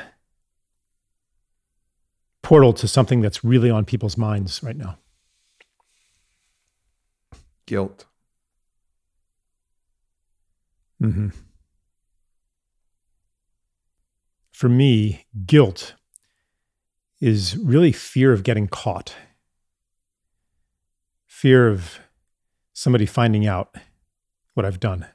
portal 2.43 2.73
to 2.75 2.87
something 2.87 3.21
that's 3.21 3.43
really 3.43 3.71
on 3.71 3.85
people's 3.85 4.17
minds 4.17 4.63
right 4.63 4.77
now. 4.77 4.99
Guilt. 7.67 8.07
Mm-hmm. 11.03 11.29
For 14.53 14.69
me, 14.69 15.27
guilt 15.47 15.95
is 17.21 17.57
really 17.57 17.91
fear 17.91 18.33
of 18.33 18.45
getting 18.45 18.69
caught, 18.69 19.15
fear 21.27 21.69
of 21.69 21.99
somebody 22.73 23.07
finding 23.07 23.47
out 23.47 23.75
what 24.55 24.67
I've 24.67 24.81
done. 24.81 25.07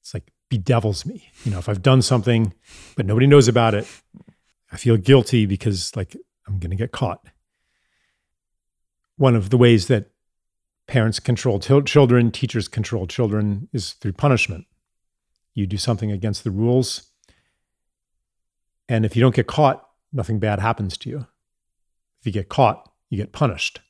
It's 0.00 0.14
like 0.14 0.32
bedevils 0.50 1.04
me. 1.06 1.30
You 1.44 1.52
know, 1.52 1.58
if 1.58 1.68
I've 1.68 1.82
done 1.82 2.02
something, 2.02 2.54
but 2.96 3.06
nobody 3.06 3.26
knows 3.26 3.48
about 3.48 3.74
it, 3.74 3.86
I 4.70 4.76
feel 4.76 4.96
guilty 4.96 5.46
because, 5.46 5.94
like, 5.96 6.16
I'm 6.46 6.58
going 6.58 6.70
to 6.70 6.76
get 6.76 6.92
caught. 6.92 7.24
One 9.16 9.34
of 9.34 9.50
the 9.50 9.56
ways 9.56 9.86
that 9.88 10.10
parents 10.86 11.18
control 11.18 11.58
t- 11.58 11.82
children, 11.82 12.30
teachers 12.30 12.68
control 12.68 13.06
children 13.06 13.68
is 13.72 13.94
through 13.94 14.12
punishment. 14.12 14.66
You 15.54 15.66
do 15.66 15.76
something 15.76 16.12
against 16.12 16.44
the 16.44 16.50
rules, 16.50 17.10
and 18.88 19.04
if 19.04 19.16
you 19.16 19.22
don't 19.22 19.34
get 19.34 19.46
caught, 19.46 19.88
nothing 20.12 20.38
bad 20.38 20.60
happens 20.60 20.96
to 20.98 21.10
you. 21.10 21.26
If 22.20 22.26
you 22.26 22.32
get 22.32 22.48
caught, 22.48 22.88
you 23.08 23.16
get 23.16 23.32
punished. 23.32 23.80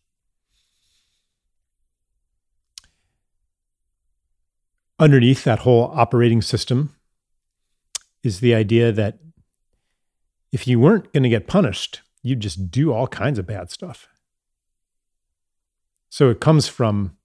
Underneath 4.98 5.44
that 5.44 5.60
whole 5.60 5.93
operating 5.94 6.40
system 6.40 6.94
is 8.23 8.40
the 8.40 8.55
idea 8.55 8.93
that 8.93 9.18
if 10.52 10.66
you 10.66 10.81
weren't 10.81 11.12
going 11.12 11.23
to 11.23 11.28
get 11.28 11.47
punished, 11.47 12.01
you'd 12.23 12.40
just 12.40 12.70
do 12.70 12.93
all 12.93 13.06
kinds 13.06 13.39
of 13.39 13.47
bad 13.47 13.70
stuff. 13.70 14.09
So 16.09 16.31
it 16.31 16.40
comes 16.40 16.66
from 16.66 17.16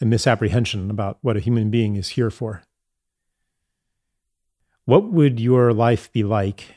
a 0.00 0.04
misapprehension 0.04 0.90
about 0.90 1.18
what 1.20 1.36
a 1.36 1.40
human 1.40 1.70
being 1.70 1.94
is 1.94 2.10
here 2.10 2.30
for. 2.30 2.62
What 4.84 5.12
would 5.12 5.38
your 5.38 5.72
life 5.72 6.10
be 6.10 6.24
like 6.24 6.74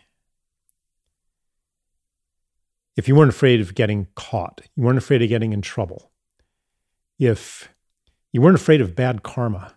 if 2.95 3.07
you 3.07 3.15
weren't 3.15 3.29
afraid 3.29 3.61
of 3.61 3.73
getting 3.73 4.07
caught? 4.13 4.61
You 4.75 4.83
weren't 4.83 4.99
afraid 4.99 5.23
of 5.23 5.29
getting 5.29 5.53
in 5.53 5.61
trouble? 5.61 6.11
If 7.17 7.69
you 8.31 8.41
weren't 8.41 8.55
afraid 8.55 8.81
of 8.81 8.95
bad 8.95 9.23
karma? 9.23 9.73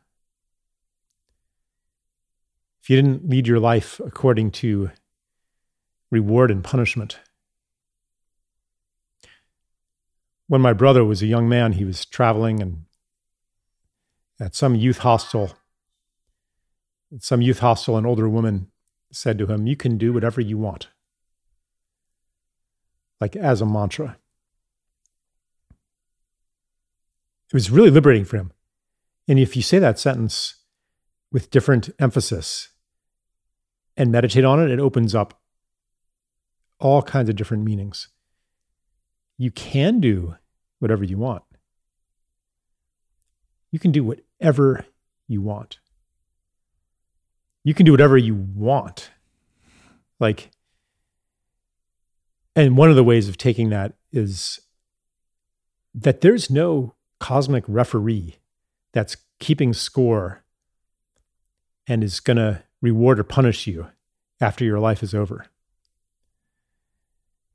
If 2.86 2.90
you 2.90 3.02
didn't 3.02 3.28
lead 3.28 3.48
your 3.48 3.58
life 3.58 4.00
according 4.04 4.52
to 4.52 4.90
reward 6.10 6.52
and 6.52 6.62
punishment? 6.62 7.18
when 10.48 10.60
my 10.60 10.72
brother 10.72 11.04
was 11.04 11.22
a 11.22 11.26
young 11.26 11.48
man, 11.48 11.72
he 11.72 11.84
was 11.84 12.04
traveling 12.04 12.60
and 12.62 12.84
at 14.38 14.54
some 14.54 14.74
youth 14.74 14.98
hostel. 14.98 15.56
Some 17.20 17.40
youth 17.40 17.60
hostel, 17.60 17.96
an 17.96 18.06
older 18.06 18.28
woman 18.28 18.70
said 19.12 19.38
to 19.38 19.46
him, 19.46 19.66
You 19.66 19.76
can 19.76 19.96
do 19.96 20.12
whatever 20.12 20.40
you 20.40 20.58
want. 20.58 20.88
Like 23.20 23.34
as 23.34 23.60
a 23.60 23.66
mantra. 23.66 24.18
It 27.48 27.54
was 27.54 27.70
really 27.70 27.90
liberating 27.90 28.24
for 28.24 28.36
him. 28.36 28.52
And 29.28 29.38
if 29.38 29.56
you 29.56 29.62
say 29.62 29.78
that 29.78 29.98
sentence 29.98 30.56
with 31.32 31.50
different 31.50 31.90
emphasis 31.98 32.70
and 33.96 34.12
meditate 34.12 34.44
on 34.44 34.60
it, 34.60 34.70
it 34.70 34.80
opens 34.80 35.14
up 35.14 35.40
all 36.78 37.02
kinds 37.02 37.28
of 37.28 37.36
different 37.36 37.64
meanings 37.64 38.08
you 39.38 39.50
can 39.50 40.00
do 40.00 40.36
whatever 40.78 41.04
you 41.04 41.18
want. 41.18 41.42
You 43.70 43.78
can 43.78 43.92
do 43.92 44.04
whatever 44.04 44.84
you 45.28 45.42
want. 45.42 45.78
You 47.64 47.74
can 47.74 47.84
do 47.84 47.92
whatever 47.92 48.16
you 48.16 48.34
want. 48.34 49.10
Like, 50.18 50.50
and 52.54 52.76
one 52.76 52.88
of 52.88 52.96
the 52.96 53.04
ways 53.04 53.28
of 53.28 53.36
taking 53.36 53.68
that 53.70 53.94
is 54.12 54.60
that 55.94 56.20
there's 56.20 56.50
no 56.50 56.94
cosmic 57.18 57.64
referee 57.66 58.36
that's 58.92 59.16
keeping 59.40 59.74
score 59.74 60.44
and 61.86 62.02
is 62.02 62.20
going 62.20 62.36
to 62.36 62.62
reward 62.82 63.18
or 63.18 63.24
punish 63.24 63.66
you 63.66 63.86
after 64.40 64.64
your 64.64 64.78
life 64.78 65.02
is 65.02 65.14
over. 65.14 65.46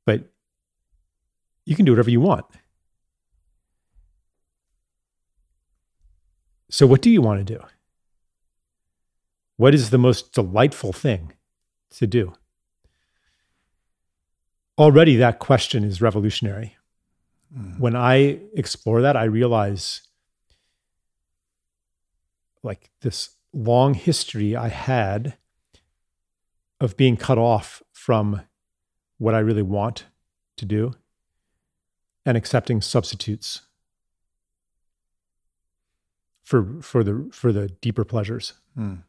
But 0.06 0.32
you 1.66 1.76
can 1.76 1.86
do 1.86 1.92
whatever 1.92 2.10
you 2.10 2.22
want. 2.22 2.46
So, 6.70 6.88
what 6.88 7.02
do 7.02 7.10
you 7.10 7.22
want 7.22 7.46
to 7.46 7.54
do? 7.58 7.62
What 9.58 9.76
is 9.76 9.90
the 9.90 9.98
most 9.98 10.34
delightful 10.34 10.94
thing 10.94 11.34
to 11.92 12.08
do? 12.08 12.34
Already, 14.78 15.18
that 15.18 15.40
question 15.40 15.84
is 15.84 16.02
revolutionary. 16.02 16.78
Mm. 17.56 17.80
When 17.80 17.96
I 17.96 18.40
explore 18.56 19.02
that, 19.02 19.18
I 19.18 19.26
realize 19.26 20.02
like 22.64 22.90
this 23.02 23.32
long 23.54 23.94
history 23.94 24.56
I 24.56 24.70
had 24.70 25.38
of 26.80 26.98
being 26.98 27.18
cut 27.18 27.38
off 27.38 27.84
from 27.92 28.42
what 29.18 29.36
I 29.36 29.40
really 29.40 29.62
want 29.62 30.06
to 30.58 30.66
do 30.66 30.94
and 32.26 32.38
accepting 32.38 32.82
substitutes 32.82 33.62
for 36.44 36.82
for 36.82 37.04
the 37.04 37.30
for 37.32 37.52
the 37.52 37.70
deeper 37.70 38.04
pleasures. 38.04 38.54
Mm. 38.78 39.04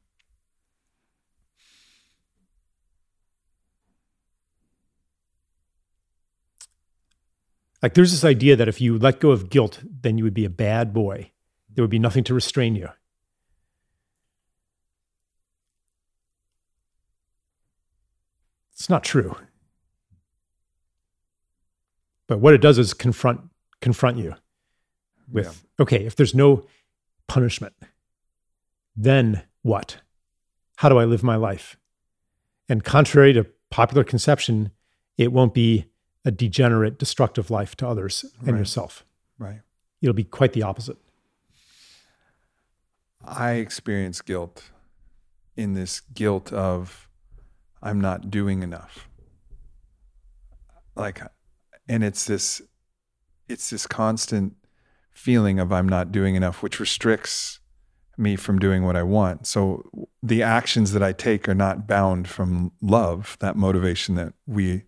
Like 7.83 7.95
there's 7.95 8.13
this 8.13 8.25
idea 8.25 8.55
that 8.55 8.69
if 8.69 8.81
you 8.81 8.97
let 8.97 9.19
go 9.19 9.33
of 9.33 9.51
guilt, 9.51 9.83
then 9.85 10.17
you 10.17 10.25
would 10.25 10.35
be 10.35 10.45
a 10.45 10.51
bad 10.51 10.93
boy. 10.93 11.33
There 11.69 11.83
would 11.83 11.91
be 11.91 11.99
nothing 11.99 12.23
to 12.25 12.35
restrain 12.35 12.77
you. 12.77 12.91
It's 18.83 18.91
not 18.91 19.05
true. 19.05 19.37
But 22.27 22.41
what 22.41 22.53
it 22.53 22.61
does 22.61 22.79
is 22.79 22.95
confront 22.95 23.41
confront 23.81 24.17
you 24.17 24.35
with 25.31 25.47
yeah. 25.79 25.83
okay, 25.85 26.05
if 26.05 26.17
there's 26.17 26.35
no 26.35 26.67
punishment, 27.29 27.75
then 28.97 29.45
what? 29.63 29.99
How 30.79 30.89
do 30.89 30.99
I 30.99 31.05
live 31.05 31.23
my 31.23 31.37
life? 31.37 31.77
And 32.69 32.83
contrary 32.83 33.33
to 33.35 33.47
popular 33.71 34.03
conception, 34.03 34.73
it 35.17 35.33
won't 35.33 35.55
be 35.55 35.85
a 36.25 36.33
degenerate, 36.33 36.99
destructive 36.99 37.53
life 37.53 37.77
to 37.77 37.87
others 37.87 38.25
and 38.41 38.49
right. 38.49 38.59
yourself. 38.59 39.05
Right. 39.39 39.61
It'll 40.01 40.13
be 40.13 40.25
quite 40.25 40.55
the 40.55 40.65
opposite. 40.65 40.97
I 43.25 43.53
experience 43.53 44.21
guilt 44.21 44.73
in 45.57 45.75
this 45.75 46.01
guilt 46.01 46.53
of 46.53 47.09
I'm 47.83 48.01
not 48.01 48.31
doing 48.31 48.63
enough. 48.63 49.09
Like 50.95 51.21
and 51.89 52.05
it's 52.05 52.25
this 52.25 52.63
it's 53.49 53.71
this 53.71 53.87
constant 53.87 54.55
feeling 55.11 55.59
of 55.59 55.73
I'm 55.73 55.89
not 55.89 56.13
doing 56.13 56.35
enough, 56.35 56.63
which 56.63 56.81
restricts 56.81 57.61
me 58.17 58.37
from 58.37 58.59
doing 58.59 58.85
what 58.85 58.97
I 58.97 59.03
want. 59.03 59.47
So 59.47 59.91
the 60.23 60.43
actions 60.43 60.93
that 60.93 61.03
I 61.03 61.13
take 61.13 61.49
are 61.49 61.55
not 61.55 61.87
bound 61.87 62.29
from 62.29 62.73
love, 62.81 63.37
that 63.41 63.57
motivation 63.57 64.15
that 64.17 64.35
we 64.47 64.85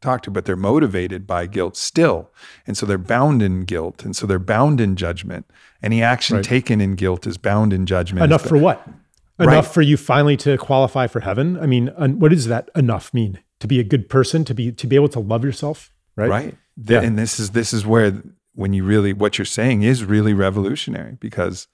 talked 0.00 0.24
to, 0.24 0.30
but 0.30 0.44
they're 0.44 0.56
motivated 0.56 1.26
by 1.26 1.46
guilt 1.46 1.76
still. 1.76 2.30
And 2.66 2.76
so 2.76 2.86
they're 2.86 2.98
bound 2.98 3.42
in 3.42 3.64
guilt. 3.64 4.04
And 4.04 4.14
so 4.14 4.26
they're 4.26 4.38
bound 4.38 4.80
in 4.80 4.96
judgment. 4.96 5.46
Any 5.82 6.02
action 6.02 6.36
right. 6.36 6.44
taken 6.44 6.80
in 6.80 6.94
guilt 6.94 7.26
is 7.26 7.38
bound 7.38 7.72
in 7.72 7.86
judgment. 7.86 8.24
Enough 8.24 8.42
for 8.42 8.58
what? 8.58 8.86
Enough 9.38 9.66
right. 9.66 9.74
for 9.74 9.82
you 9.82 9.96
finally 9.98 10.36
to 10.38 10.56
qualify 10.56 11.06
for 11.06 11.20
heaven? 11.20 11.58
I 11.58 11.66
mean, 11.66 11.88
what 11.88 12.30
does 12.30 12.46
that 12.46 12.70
enough 12.74 13.12
mean? 13.12 13.38
To 13.60 13.66
be 13.66 13.80
a 13.80 13.84
good 13.84 14.08
person, 14.08 14.44
to 14.46 14.54
be 14.54 14.72
to 14.72 14.86
be 14.86 14.96
able 14.96 15.08
to 15.10 15.20
love 15.20 15.44
yourself? 15.44 15.92
right? 16.16 16.30
Right. 16.30 16.54
Yeah. 16.76 17.02
And 17.02 17.18
this 17.18 17.38
is 17.38 17.50
this 17.50 17.72
is 17.72 17.86
where 17.86 18.22
when 18.54 18.72
you 18.72 18.84
really 18.84 19.12
what 19.12 19.38
you're 19.38 19.44
saying 19.44 19.82
is 19.82 20.04
really 20.04 20.34
revolutionary 20.34 21.16
because 21.20 21.68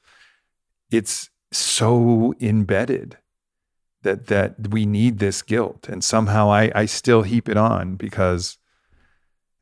it's 0.90 1.30
so 1.52 2.34
embedded 2.40 3.18
that 4.02 4.26
that 4.26 4.68
we 4.68 4.84
need 4.84 5.18
this 5.18 5.42
guilt 5.42 5.88
and 5.88 6.04
somehow 6.04 6.50
I 6.50 6.70
I 6.74 6.86
still 6.86 7.22
heap 7.22 7.48
it 7.48 7.56
on 7.56 7.96
because 7.96 8.58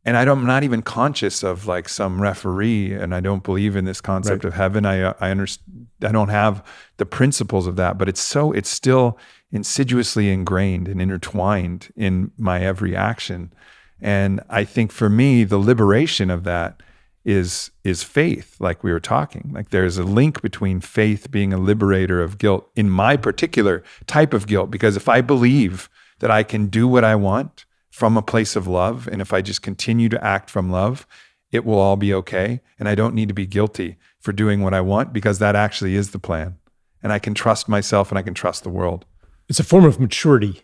and 0.04 0.16
I 0.16 0.24
don't, 0.24 0.38
I'm 0.38 0.46
not 0.46 0.62
even 0.64 0.82
conscious 0.82 1.42
of 1.42 1.66
like 1.66 1.88
some 1.88 2.22
referee, 2.22 2.94
and 2.94 3.14
I 3.14 3.20
don't 3.20 3.42
believe 3.42 3.76
in 3.76 3.84
this 3.84 4.00
concept 4.00 4.44
Right. 4.44 4.48
of 4.48 4.54
heaven. 4.54 4.86
I 4.86 5.02
uh, 5.02 5.14
I 5.20 5.30
understand. 5.30 5.86
I 6.02 6.12
don't 6.12 6.30
have 6.30 6.64
the 6.96 7.04
principles 7.04 7.66
of 7.66 7.76
that, 7.76 7.98
but 7.98 8.08
it's 8.08 8.20
so 8.22 8.52
it's 8.52 8.70
still 8.70 9.18
insidiously 9.52 10.30
ingrained 10.30 10.88
and 10.88 11.00
intertwined 11.02 11.92
in 11.96 12.30
my 12.38 12.60
every 12.60 12.96
action. 12.96 13.52
And 14.00 14.40
I 14.48 14.64
think 14.64 14.92
for 14.92 15.10
me, 15.10 15.44
the 15.44 15.58
liberation 15.58 16.30
of 16.30 16.44
that 16.44 16.82
is 17.22 17.70
is 17.84 18.02
faith, 18.02 18.56
like 18.60 18.82
we 18.82 18.90
were 18.92 19.00
talking. 19.00 19.50
Like 19.52 19.68
there's 19.68 19.98
a 19.98 20.04
link 20.04 20.40
between 20.40 20.80
faith 20.80 21.30
being 21.30 21.52
a 21.52 21.58
liberator 21.58 22.22
of 22.22 22.38
guilt 22.38 22.70
in 22.74 22.88
my 22.88 23.18
particular 23.18 23.82
type 24.06 24.32
of 24.32 24.46
guilt, 24.46 24.70
because 24.70 24.96
if 24.96 25.06
I 25.08 25.20
believe 25.20 25.90
that 26.20 26.30
I 26.30 26.42
can 26.42 26.68
do 26.68 26.88
what 26.88 27.04
I 27.04 27.14
want 27.16 27.66
from 28.00 28.16
a 28.16 28.22
place 28.22 28.56
of 28.56 28.66
love, 28.66 29.06
and 29.08 29.20
if 29.20 29.30
I 29.30 29.42
just 29.42 29.60
continue 29.60 30.08
to 30.08 30.24
act 30.24 30.48
from 30.48 30.70
love, 30.70 31.06
it 31.52 31.66
will 31.66 31.78
all 31.78 31.96
be 31.96 32.14
okay. 32.14 32.62
And 32.78 32.88
I 32.88 32.94
don't 32.94 33.14
need 33.14 33.28
to 33.28 33.34
be 33.34 33.44
guilty 33.44 33.98
for 34.18 34.32
doing 34.32 34.62
what 34.62 34.72
I 34.72 34.80
want 34.80 35.12
because 35.12 35.38
that 35.38 35.54
actually 35.54 35.96
is 35.96 36.12
the 36.12 36.18
plan. 36.18 36.56
And 37.02 37.12
I 37.12 37.18
can 37.18 37.34
trust 37.34 37.68
myself 37.68 38.10
and 38.10 38.18
I 38.18 38.22
can 38.22 38.32
trust 38.32 38.62
the 38.62 38.70
world. 38.70 39.04
It's 39.50 39.60
a 39.60 39.64
form 39.64 39.84
of 39.84 40.00
maturity. 40.00 40.62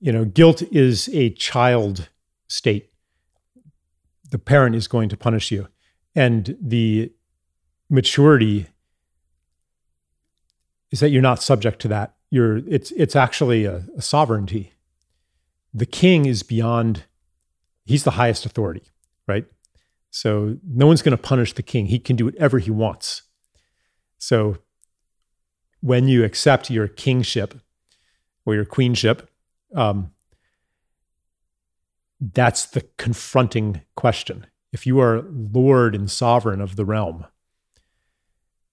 You 0.00 0.12
know, 0.12 0.24
guilt 0.24 0.62
is 0.72 1.10
a 1.12 1.28
child 1.28 2.08
state. 2.48 2.90
The 4.30 4.38
parent 4.38 4.76
is 4.76 4.88
going 4.88 5.10
to 5.10 5.16
punish 5.18 5.50
you. 5.50 5.68
And 6.14 6.56
the 6.58 7.12
maturity 7.90 8.68
is 10.90 11.00
that 11.00 11.10
you're 11.10 11.20
not 11.20 11.42
subject 11.42 11.82
to 11.82 11.88
that. 11.88 12.14
You're 12.30 12.56
it's 12.66 12.92
it's 12.92 13.14
actually 13.14 13.66
a, 13.66 13.84
a 13.94 14.00
sovereignty. 14.00 14.72
The 15.76 15.84
king 15.84 16.24
is 16.24 16.42
beyond 16.42 17.04
he's 17.84 18.04
the 18.04 18.12
highest 18.12 18.46
authority, 18.46 18.82
right? 19.28 19.44
So 20.10 20.56
no 20.66 20.86
one's 20.86 21.02
going 21.02 21.14
to 21.14 21.22
punish 21.22 21.52
the 21.52 21.62
king. 21.62 21.86
He 21.86 21.98
can 21.98 22.16
do 22.16 22.24
whatever 22.24 22.58
he 22.58 22.70
wants. 22.70 23.22
So 24.16 24.56
when 25.80 26.08
you 26.08 26.24
accept 26.24 26.70
your 26.70 26.88
kingship 26.88 27.60
or 28.46 28.54
your 28.54 28.64
queenship, 28.64 29.28
um, 29.74 30.12
that's 32.20 32.64
the 32.64 32.88
confronting 32.96 33.82
question. 33.96 34.46
If 34.72 34.86
you 34.86 34.98
are 35.00 35.26
lord 35.30 35.94
and 35.94 36.10
sovereign 36.10 36.62
of 36.62 36.76
the 36.76 36.86
realm, 36.86 37.26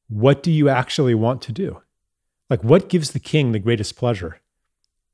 what 0.07 0.41
do 0.41 0.51
you 0.51 0.69
actually 0.69 1.15
want 1.15 1.41
to 1.41 1.51
do? 1.51 1.81
Like, 2.49 2.63
what 2.63 2.87
gives 2.87 3.11
the 3.11 3.19
king 3.19 3.51
the 3.51 3.59
greatest 3.59 3.97
pleasure? 3.97 4.39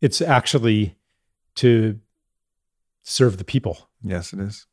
It's 0.01 0.21
actually 0.21 0.98
to 1.60 1.99
serve 3.03 3.38
the 3.38 3.44
people. 3.44 3.90
Yes, 4.03 4.34
it 4.34 4.40
is. 4.40 4.65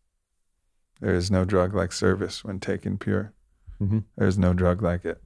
There 1.01 1.15
is 1.15 1.31
no 1.31 1.45
drug 1.45 1.75
like 1.75 1.93
service 1.93 2.43
when 2.45 2.59
taken 2.61 2.97
pure. 2.99 3.33
Mhm. 3.81 4.05
There's 4.17 4.39
no 4.39 4.55
drug 4.55 4.83
like 4.83 5.05
it. 5.05 5.23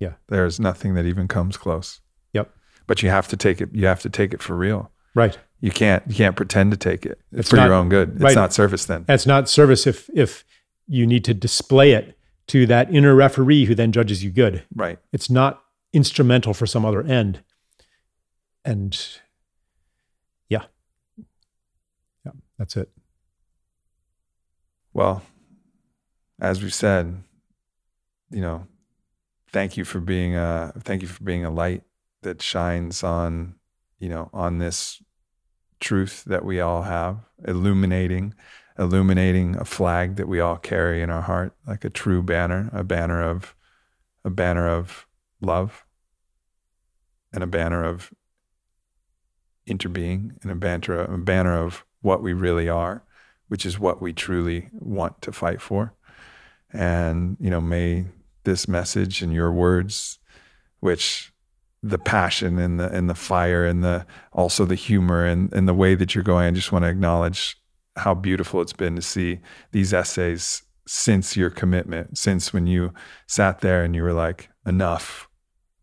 Yeah. 0.00 0.14
There's 0.28 0.58
nothing 0.58 0.94
that 0.94 1.06
even 1.06 1.28
comes 1.28 1.56
close. 1.56 2.00
Yep. 2.32 2.50
But 2.86 3.02
you 3.02 3.10
have 3.10 3.28
to 3.28 3.36
take 3.36 3.60
it. 3.60 3.68
You 3.72 3.86
have 3.86 4.00
to 4.02 4.10
take 4.10 4.34
it 4.34 4.42
for 4.42 4.56
real. 4.56 4.90
Right. 5.14 5.38
You 5.60 5.70
can't. 5.70 6.02
You 6.08 6.14
can't 6.16 6.34
pretend 6.34 6.72
to 6.72 6.76
take 6.76 7.06
it. 7.06 7.20
It's, 7.30 7.40
It's 7.40 7.50
for 7.50 7.56
not- 7.56 7.66
your 7.66 7.74
own 7.74 7.88
good. 7.88 8.12
It's 8.14 8.22
right. 8.22 8.34
not 8.34 8.52
service 8.52 8.86
then. 8.86 9.04
That's 9.06 9.26
not 9.26 9.48
service 9.48 9.86
if 9.86 10.10
if 10.14 10.44
you 10.88 11.06
need 11.06 11.24
to 11.26 11.34
display 11.34 11.92
it 11.92 12.18
to 12.48 12.66
that 12.66 12.92
inner 12.92 13.14
referee 13.14 13.66
who 13.66 13.74
then 13.74 13.92
judges 13.92 14.24
you 14.24 14.30
good. 14.32 14.64
Right. 14.74 14.98
It's 15.12 15.30
not 15.30 15.62
instrumental 15.92 16.52
for 16.54 16.66
some 16.66 16.84
other 16.84 17.02
end. 17.02 17.42
And 18.64 18.98
yeah. 20.48 20.64
Yeah, 22.26 22.32
that's 22.62 22.76
it. 22.76 22.90
Well, 24.92 25.24
as 26.40 26.62
we 26.62 26.70
said, 26.70 27.24
you 28.30 28.40
know, 28.40 28.68
thank 29.52 29.76
you 29.76 29.84
for 29.84 29.98
being 29.98 30.36
a 30.36 30.72
thank 30.78 31.02
you 31.02 31.08
for 31.08 31.24
being 31.24 31.44
a 31.44 31.50
light 31.50 31.82
that 32.22 32.40
shines 32.40 33.02
on, 33.02 33.56
you 33.98 34.08
know, 34.08 34.30
on 34.32 34.58
this 34.58 35.02
truth 35.80 36.22
that 36.26 36.44
we 36.44 36.60
all 36.60 36.82
have, 36.82 37.24
illuminating, 37.44 38.32
illuminating 38.78 39.56
a 39.56 39.64
flag 39.64 40.14
that 40.14 40.28
we 40.28 40.38
all 40.38 40.56
carry 40.56 41.02
in 41.02 41.10
our 41.10 41.22
heart, 41.22 41.56
like 41.66 41.84
a 41.84 41.90
true 41.90 42.22
banner, 42.22 42.70
a 42.72 42.84
banner 42.84 43.20
of 43.28 43.56
a 44.24 44.30
banner 44.30 44.68
of 44.68 45.08
love 45.40 45.84
and 47.32 47.42
a 47.42 47.48
banner 47.48 47.82
of 47.82 48.12
interbeing 49.66 50.40
and 50.42 50.52
a 50.52 50.54
banner 50.54 51.00
a 51.00 51.18
banner 51.18 51.56
of 51.56 51.84
what 52.02 52.22
we 52.22 52.32
really 52.32 52.68
are 52.68 53.04
which 53.52 53.66
is 53.66 53.78
what 53.78 54.00
we 54.00 54.14
truly 54.14 54.70
want 54.72 55.20
to 55.20 55.30
fight 55.30 55.60
for. 55.60 55.92
And, 56.72 57.36
you 57.38 57.50
know, 57.50 57.60
may 57.60 58.06
this 58.44 58.66
message 58.66 59.20
and 59.20 59.30
your 59.30 59.52
words, 59.52 60.18
which 60.80 61.34
the 61.82 61.98
passion 61.98 62.58
and 62.58 62.80
the 62.80 62.88
and 62.88 63.10
the 63.10 63.14
fire 63.14 63.66
and 63.66 63.84
the 63.84 64.06
also 64.32 64.64
the 64.64 64.74
humor 64.74 65.26
and, 65.26 65.52
and 65.52 65.68
the 65.68 65.74
way 65.74 65.94
that 65.94 66.14
you're 66.14 66.24
going, 66.24 66.46
I 66.46 66.50
just 66.52 66.72
want 66.72 66.86
to 66.86 66.88
acknowledge 66.88 67.58
how 67.96 68.14
beautiful 68.14 68.62
it's 68.62 68.72
been 68.72 68.96
to 68.96 69.02
see 69.02 69.40
these 69.72 69.92
essays 69.92 70.62
since 70.86 71.36
your 71.36 71.50
commitment, 71.50 72.16
since 72.16 72.54
when 72.54 72.66
you 72.66 72.94
sat 73.26 73.60
there 73.60 73.84
and 73.84 73.94
you 73.94 74.02
were 74.02 74.14
like, 74.14 74.48
enough, 74.64 75.28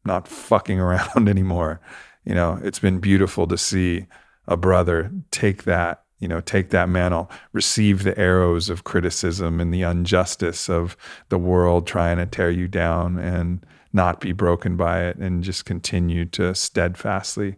not 0.05 0.27
fucking 0.27 0.79
around 0.85 1.29
anymore. 1.29 1.81
You 2.25 2.33
know, 2.33 2.59
it's 2.63 2.79
been 2.79 2.97
beautiful 2.97 3.45
to 3.45 3.59
see 3.59 4.07
a 4.47 4.57
brother 4.57 5.11
take 5.29 5.65
that 5.65 6.03
you 6.19 6.27
know, 6.27 6.41
take 6.41 6.69
that 6.69 6.89
mantle, 6.89 7.31
receive 7.53 8.03
the 8.03 8.17
arrows 8.17 8.69
of 8.69 8.83
criticism 8.83 9.59
and 9.59 9.73
the 9.73 9.83
injustice 9.83 10.69
of 10.69 10.97
the 11.29 11.37
world 11.37 11.87
trying 11.87 12.17
to 12.17 12.25
tear 12.25 12.51
you 12.51 12.67
down 12.67 13.17
and 13.17 13.65
not 13.93 14.19
be 14.19 14.33
broken 14.33 14.75
by 14.75 15.03
it 15.03 15.17
and 15.17 15.43
just 15.43 15.65
continue 15.65 16.25
to 16.25 16.53
steadfastly, 16.53 17.55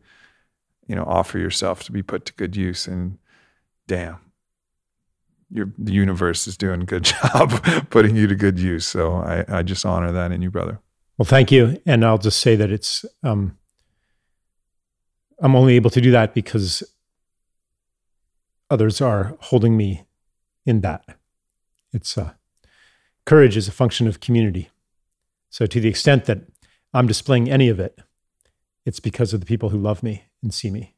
you 0.87 0.95
know, 0.95 1.03
offer 1.03 1.37
yourself 1.39 1.83
to 1.83 1.91
be 1.91 2.03
put 2.03 2.25
to 2.25 2.33
good 2.33 2.55
use. 2.55 2.87
And 2.87 3.17
damn, 3.87 4.19
your 5.49 5.73
the 5.77 5.91
universe 5.91 6.47
is 6.47 6.55
doing 6.55 6.83
a 6.83 6.85
good 6.85 7.03
job 7.33 7.51
putting 7.89 8.15
you 8.15 8.27
to 8.27 8.35
good 8.35 8.59
use. 8.59 8.85
So 8.85 9.15
I, 9.15 9.43
I 9.49 9.63
just 9.63 9.85
honor 9.85 10.11
that 10.11 10.31
in 10.31 10.41
you, 10.41 10.51
brother. 10.51 10.79
Well, 11.17 11.25
thank 11.25 11.51
you. 11.51 11.81
And 11.85 12.05
I'll 12.05 12.17
just 12.17 12.39
say 12.39 12.55
that 12.55 12.71
it's 12.71 13.05
um 13.23 13.57
I'm 15.41 15.55
only 15.55 15.75
able 15.75 15.89
to 15.89 16.01
do 16.01 16.11
that 16.11 16.35
because 16.35 16.83
others 18.71 19.01
are 19.01 19.37
holding 19.41 19.75
me 19.77 20.05
in 20.65 20.81
that. 20.81 21.03
It's 21.93 22.17
uh, 22.17 22.31
courage 23.25 23.57
is 23.57 23.67
a 23.67 23.71
function 23.71 24.07
of 24.07 24.21
community. 24.21 24.69
So 25.49 25.65
to 25.65 25.81
the 25.81 25.89
extent 25.89 26.25
that 26.25 26.39
I'm 26.93 27.05
displaying 27.05 27.51
any 27.51 27.67
of 27.67 27.79
it, 27.79 27.99
it's 28.85 29.01
because 29.01 29.33
of 29.33 29.41
the 29.41 29.45
people 29.45 29.69
who 29.69 29.77
love 29.77 30.01
me 30.01 30.23
and 30.41 30.53
see 30.53 30.71
me. 30.71 30.95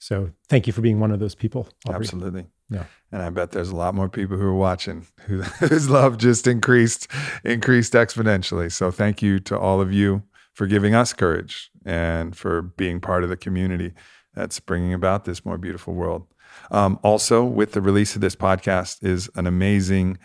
So 0.00 0.30
thank 0.48 0.66
you 0.66 0.72
for 0.72 0.80
being 0.80 0.98
one 0.98 1.12
of 1.12 1.20
those 1.20 1.34
people. 1.34 1.68
Aubrey. 1.86 2.00
Absolutely. 2.00 2.46
Yeah. 2.68 2.84
And 3.12 3.22
I 3.22 3.30
bet 3.30 3.52
there's 3.52 3.70
a 3.70 3.76
lot 3.76 3.94
more 3.94 4.08
people 4.08 4.36
who 4.36 4.46
are 4.46 4.54
watching 4.54 5.06
who, 5.26 5.42
whose 5.42 5.88
love 5.88 6.18
just 6.18 6.46
increased, 6.46 7.06
increased 7.44 7.92
exponentially. 7.92 8.72
So 8.72 8.90
thank 8.90 9.22
you 9.22 9.38
to 9.40 9.58
all 9.58 9.80
of 9.80 9.92
you 9.92 10.24
for 10.52 10.66
giving 10.66 10.94
us 10.94 11.12
courage 11.12 11.70
and 11.84 12.36
for 12.36 12.62
being 12.62 13.00
part 13.00 13.22
of 13.22 13.30
the 13.30 13.36
community 13.36 13.92
that's 14.34 14.58
bringing 14.60 14.92
about 14.92 15.24
this 15.24 15.44
more 15.44 15.58
beautiful 15.58 15.94
world. 15.94 16.26
Um, 16.70 16.98
also, 17.02 17.44
with 17.44 17.72
the 17.72 17.80
release 17.80 18.14
of 18.14 18.20
this 18.20 18.36
podcast, 18.36 19.04
is 19.04 19.28
an 19.34 19.46
amazing 19.46 20.18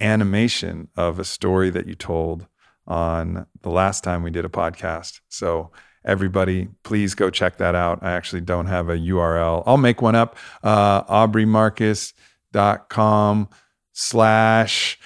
animation 0.00 0.88
of 0.96 1.18
a 1.18 1.24
story 1.24 1.70
that 1.70 1.86
you 1.86 1.94
told 1.94 2.46
on 2.86 3.46
the 3.62 3.70
last 3.70 4.04
time 4.04 4.22
we 4.22 4.30
did 4.30 4.44
a 4.44 4.50
podcast. 4.50 5.20
So, 5.28 5.70
everybody, 6.04 6.68
please 6.82 7.14
go 7.14 7.30
check 7.30 7.56
that 7.58 7.74
out. 7.74 8.02
I 8.02 8.12
actually 8.12 8.42
don't 8.42 8.66
have 8.66 8.88
a 8.88 8.96
URL. 8.96 9.62
I'll 9.66 9.76
make 9.76 10.02
one 10.02 10.14
up. 10.14 10.36
Uh, 10.62 11.02
AubreyMarcus.com 11.04 13.48
slash 13.92 14.98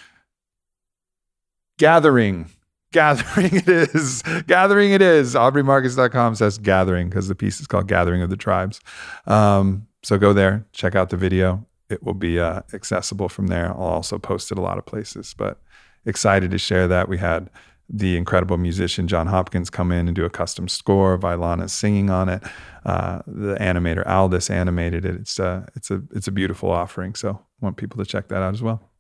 gathering. 1.79 2.51
Gathering 2.93 3.55
it 3.55 3.69
is. 3.69 4.23
Gathering 4.47 4.93
it 4.93 5.03
is. 5.03 5.35
AubreyMarcus.com 5.35 6.35
says 6.35 6.59
gathering 6.59 7.09
because 7.09 7.27
the 7.27 7.35
piece 7.35 7.61
is 7.61 7.67
called 7.67 7.89
Gathering 7.89 8.23
of 8.23 8.31
the 8.31 8.37
Tribes. 8.37 8.81
Um, 9.27 9.89
so 10.03 10.19
go 10.19 10.33
there, 10.33 10.67
check 10.73 10.95
out 10.95 11.11
the 11.11 11.17
video. 11.17 11.67
It 11.89 12.03
will 12.03 12.15
be 12.15 12.41
uh, 12.41 12.63
accessible 12.73 13.29
from 13.29 13.49
there. 13.49 13.69
I'll 13.69 13.83
also 13.83 14.19
post 14.19 14.51
it 14.51 14.59
a 14.59 14.63
lot 14.63 14.79
of 14.79 14.87
places, 14.87 15.35
but 15.37 15.61
excited 16.05 16.51
to 16.51 16.59
share 16.59 16.89
that. 16.89 17.09
We 17.09 17.19
had 17.19 17.51
the 17.89 18.17
incredible 18.17 18.57
musician 18.57 19.07
Jon 19.07 19.27
Hopkins 19.27 19.69
come 19.69 19.93
in 19.93 20.09
and 20.09 20.17
do 20.17 20.25
a 20.25 20.31
custom 20.31 20.67
score. 20.67 21.19
Vylana's 21.19 21.73
singing 21.73 22.09
on 22.09 22.29
it. 22.29 22.43
Uh, 22.85 23.21
the 23.27 23.55
animator 23.57 24.07
Aldis 24.07 24.49
animated 24.49 25.05
it. 25.05 25.17
It's 25.17 25.39
uh, 25.39 25.67
it's 25.75 25.91
a 25.91 26.03
it's 26.15 26.27
a 26.27 26.33
beautiful 26.33 26.71
offering. 26.71 27.15
So 27.15 27.31
I 27.31 27.65
want 27.65 27.77
people 27.77 28.03
to 28.03 28.09
check 28.09 28.29
that 28.29 28.43
out 28.43 28.55
as 28.55 28.63
well. 28.63 28.91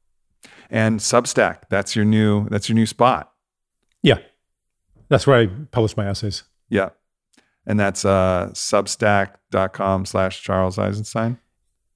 And 0.71 1.01
Substack, 1.01 1.63
that's 1.71 1.97
your 1.97 2.05
new 2.05 2.49
that's 2.49 2.69
your 2.69 2.77
new 2.77 2.87
spot. 2.87 3.33
Yeah, 4.03 4.19
that's 5.09 5.27
where 5.27 5.39
I 5.41 5.47
publish 5.47 5.97
my 5.97 6.07
essays. 6.07 6.43
Yeah, 6.69 6.91
and 7.67 7.79
that's 7.79 8.05
uh, 8.05 8.51
Substack.com 8.53 10.07
slash 10.07 10.43
Charles 10.43 10.79
Eisenstein. 10.79 11.39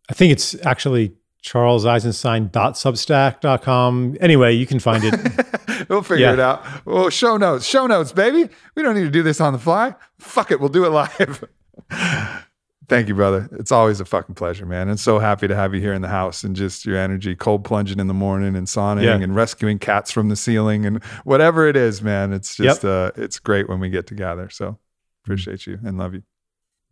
I 0.08 0.12
think 0.14 0.32
it's 0.32 0.54
actually 0.66 1.14
charles 1.42 1.84
charleseisenstein.substack.com. 1.84 4.16
Anyway, 4.20 4.52
you 4.52 4.66
can 4.66 4.78
find 4.78 5.02
it. 5.04 5.14
we'll 5.88 6.02
figure 6.02 6.26
Yeah. 6.26 6.32
it 6.34 6.40
out. 6.40 6.64
Well, 6.86 7.10
show 7.10 7.36
notes, 7.36 7.66
show 7.66 7.86
notes, 7.86 8.12
baby. 8.12 8.48
We 8.74 8.82
don't 8.82 8.94
need 8.94 9.04
to 9.04 9.10
do 9.10 9.22
this 9.22 9.40
on 9.40 9.52
the 9.52 9.58
fly. 9.58 9.94
Fuck 10.18 10.50
it, 10.50 10.60
we'll 10.60 10.68
do 10.68 10.84
it 10.84 10.90
live. 10.90 11.44
Thank 12.88 13.08
you, 13.08 13.16
brother. 13.16 13.48
It's 13.52 13.72
always 13.72 13.98
a 13.98 14.04
fucking 14.04 14.36
pleasure, 14.36 14.64
man. 14.64 14.88
And 14.88 15.00
so 15.00 15.18
happy 15.18 15.48
to 15.48 15.56
have 15.56 15.74
you 15.74 15.80
here 15.80 15.92
in 15.92 16.02
the 16.02 16.08
house 16.08 16.44
and 16.44 16.54
just 16.54 16.86
your 16.86 16.96
energy, 16.96 17.34
cold 17.34 17.64
plunging 17.64 17.98
in 17.98 18.06
the 18.06 18.14
morning 18.14 18.54
and 18.54 18.68
sauning 18.68 19.02
Yeah. 19.02 19.16
and 19.16 19.34
rescuing 19.34 19.80
cats 19.80 20.12
from 20.12 20.28
the 20.28 20.36
ceiling 20.36 20.86
and 20.86 21.02
whatever 21.24 21.66
it 21.66 21.76
is, 21.76 22.00
man. 22.00 22.32
It's 22.32 22.54
just 22.56 22.84
uh 22.84 23.10
it's 23.16 23.40
great 23.40 23.68
when 23.68 23.80
we 23.80 23.88
get 23.90 24.06
together. 24.06 24.48
So 24.50 24.78
appreciate 25.26 25.66
you 25.66 25.78
and 25.84 25.98
love 25.98 26.14
you. 26.14 26.22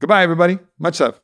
Goodbye, 0.00 0.22
everybody. 0.22 0.58
Much 0.78 1.00
love. 1.00 1.20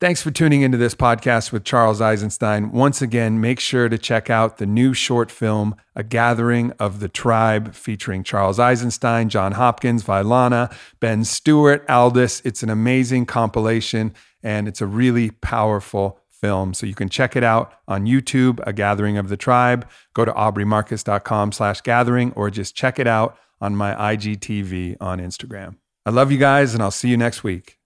Thanks 0.00 0.20
for 0.20 0.30
tuning 0.30 0.62
into 0.62 0.76
this 0.76 0.94
podcast 0.94 1.52
with 1.52 1.64
Charles 1.64 2.00
Eisenstein. 2.00 2.72
Once 2.72 3.00
again, 3.00 3.40
make 3.40 3.60
sure 3.60 3.88
to 3.88 3.96
check 3.96 4.28
out 4.28 4.58
the 4.58 4.66
new 4.66 4.92
short 4.92 5.30
film, 5.30 5.76
A 5.94 6.02
Gathering 6.02 6.72
of 6.72 7.00
the 7.00 7.08
Tribe, 7.08 7.74
featuring 7.74 8.24
Charles 8.24 8.58
Eisenstein, 8.58 9.28
Jon 9.28 9.52
Hopkins, 9.52 10.02
Vylana, 10.02 10.74
Ben 11.00 11.24
Stewart, 11.24 11.88
Aldis. 11.88 12.42
It's 12.44 12.62
an 12.62 12.70
amazing 12.70 13.26
compilation 13.26 14.12
and 14.42 14.68
it's 14.68 14.80
a 14.80 14.86
really 14.86 15.30
powerful 15.30 16.20
film. 16.28 16.74
So 16.74 16.86
you 16.86 16.94
can 16.94 17.08
check 17.08 17.36
it 17.36 17.44
out 17.44 17.72
on 17.88 18.04
YouTube, 18.04 18.60
A 18.66 18.72
Gathering 18.72 19.16
of 19.16 19.28
the 19.28 19.36
Tribe. 19.36 19.88
Go 20.12 20.24
to 20.24 20.32
aubreymarcus.com 20.32 21.52
slash 21.52 21.80
gathering 21.80 22.32
or 22.32 22.50
just 22.50 22.74
check 22.74 22.98
it 22.98 23.06
out 23.06 23.38
on 23.60 23.76
my 23.76 23.94
IGTV 23.94 24.96
on 25.00 25.20
Instagram. 25.20 25.76
I 26.06 26.10
love 26.10 26.30
you 26.30 26.38
guys 26.38 26.74
and 26.74 26.82
I'll 26.82 26.90
see 26.90 27.08
you 27.08 27.16
next 27.16 27.42
week. 27.42 27.78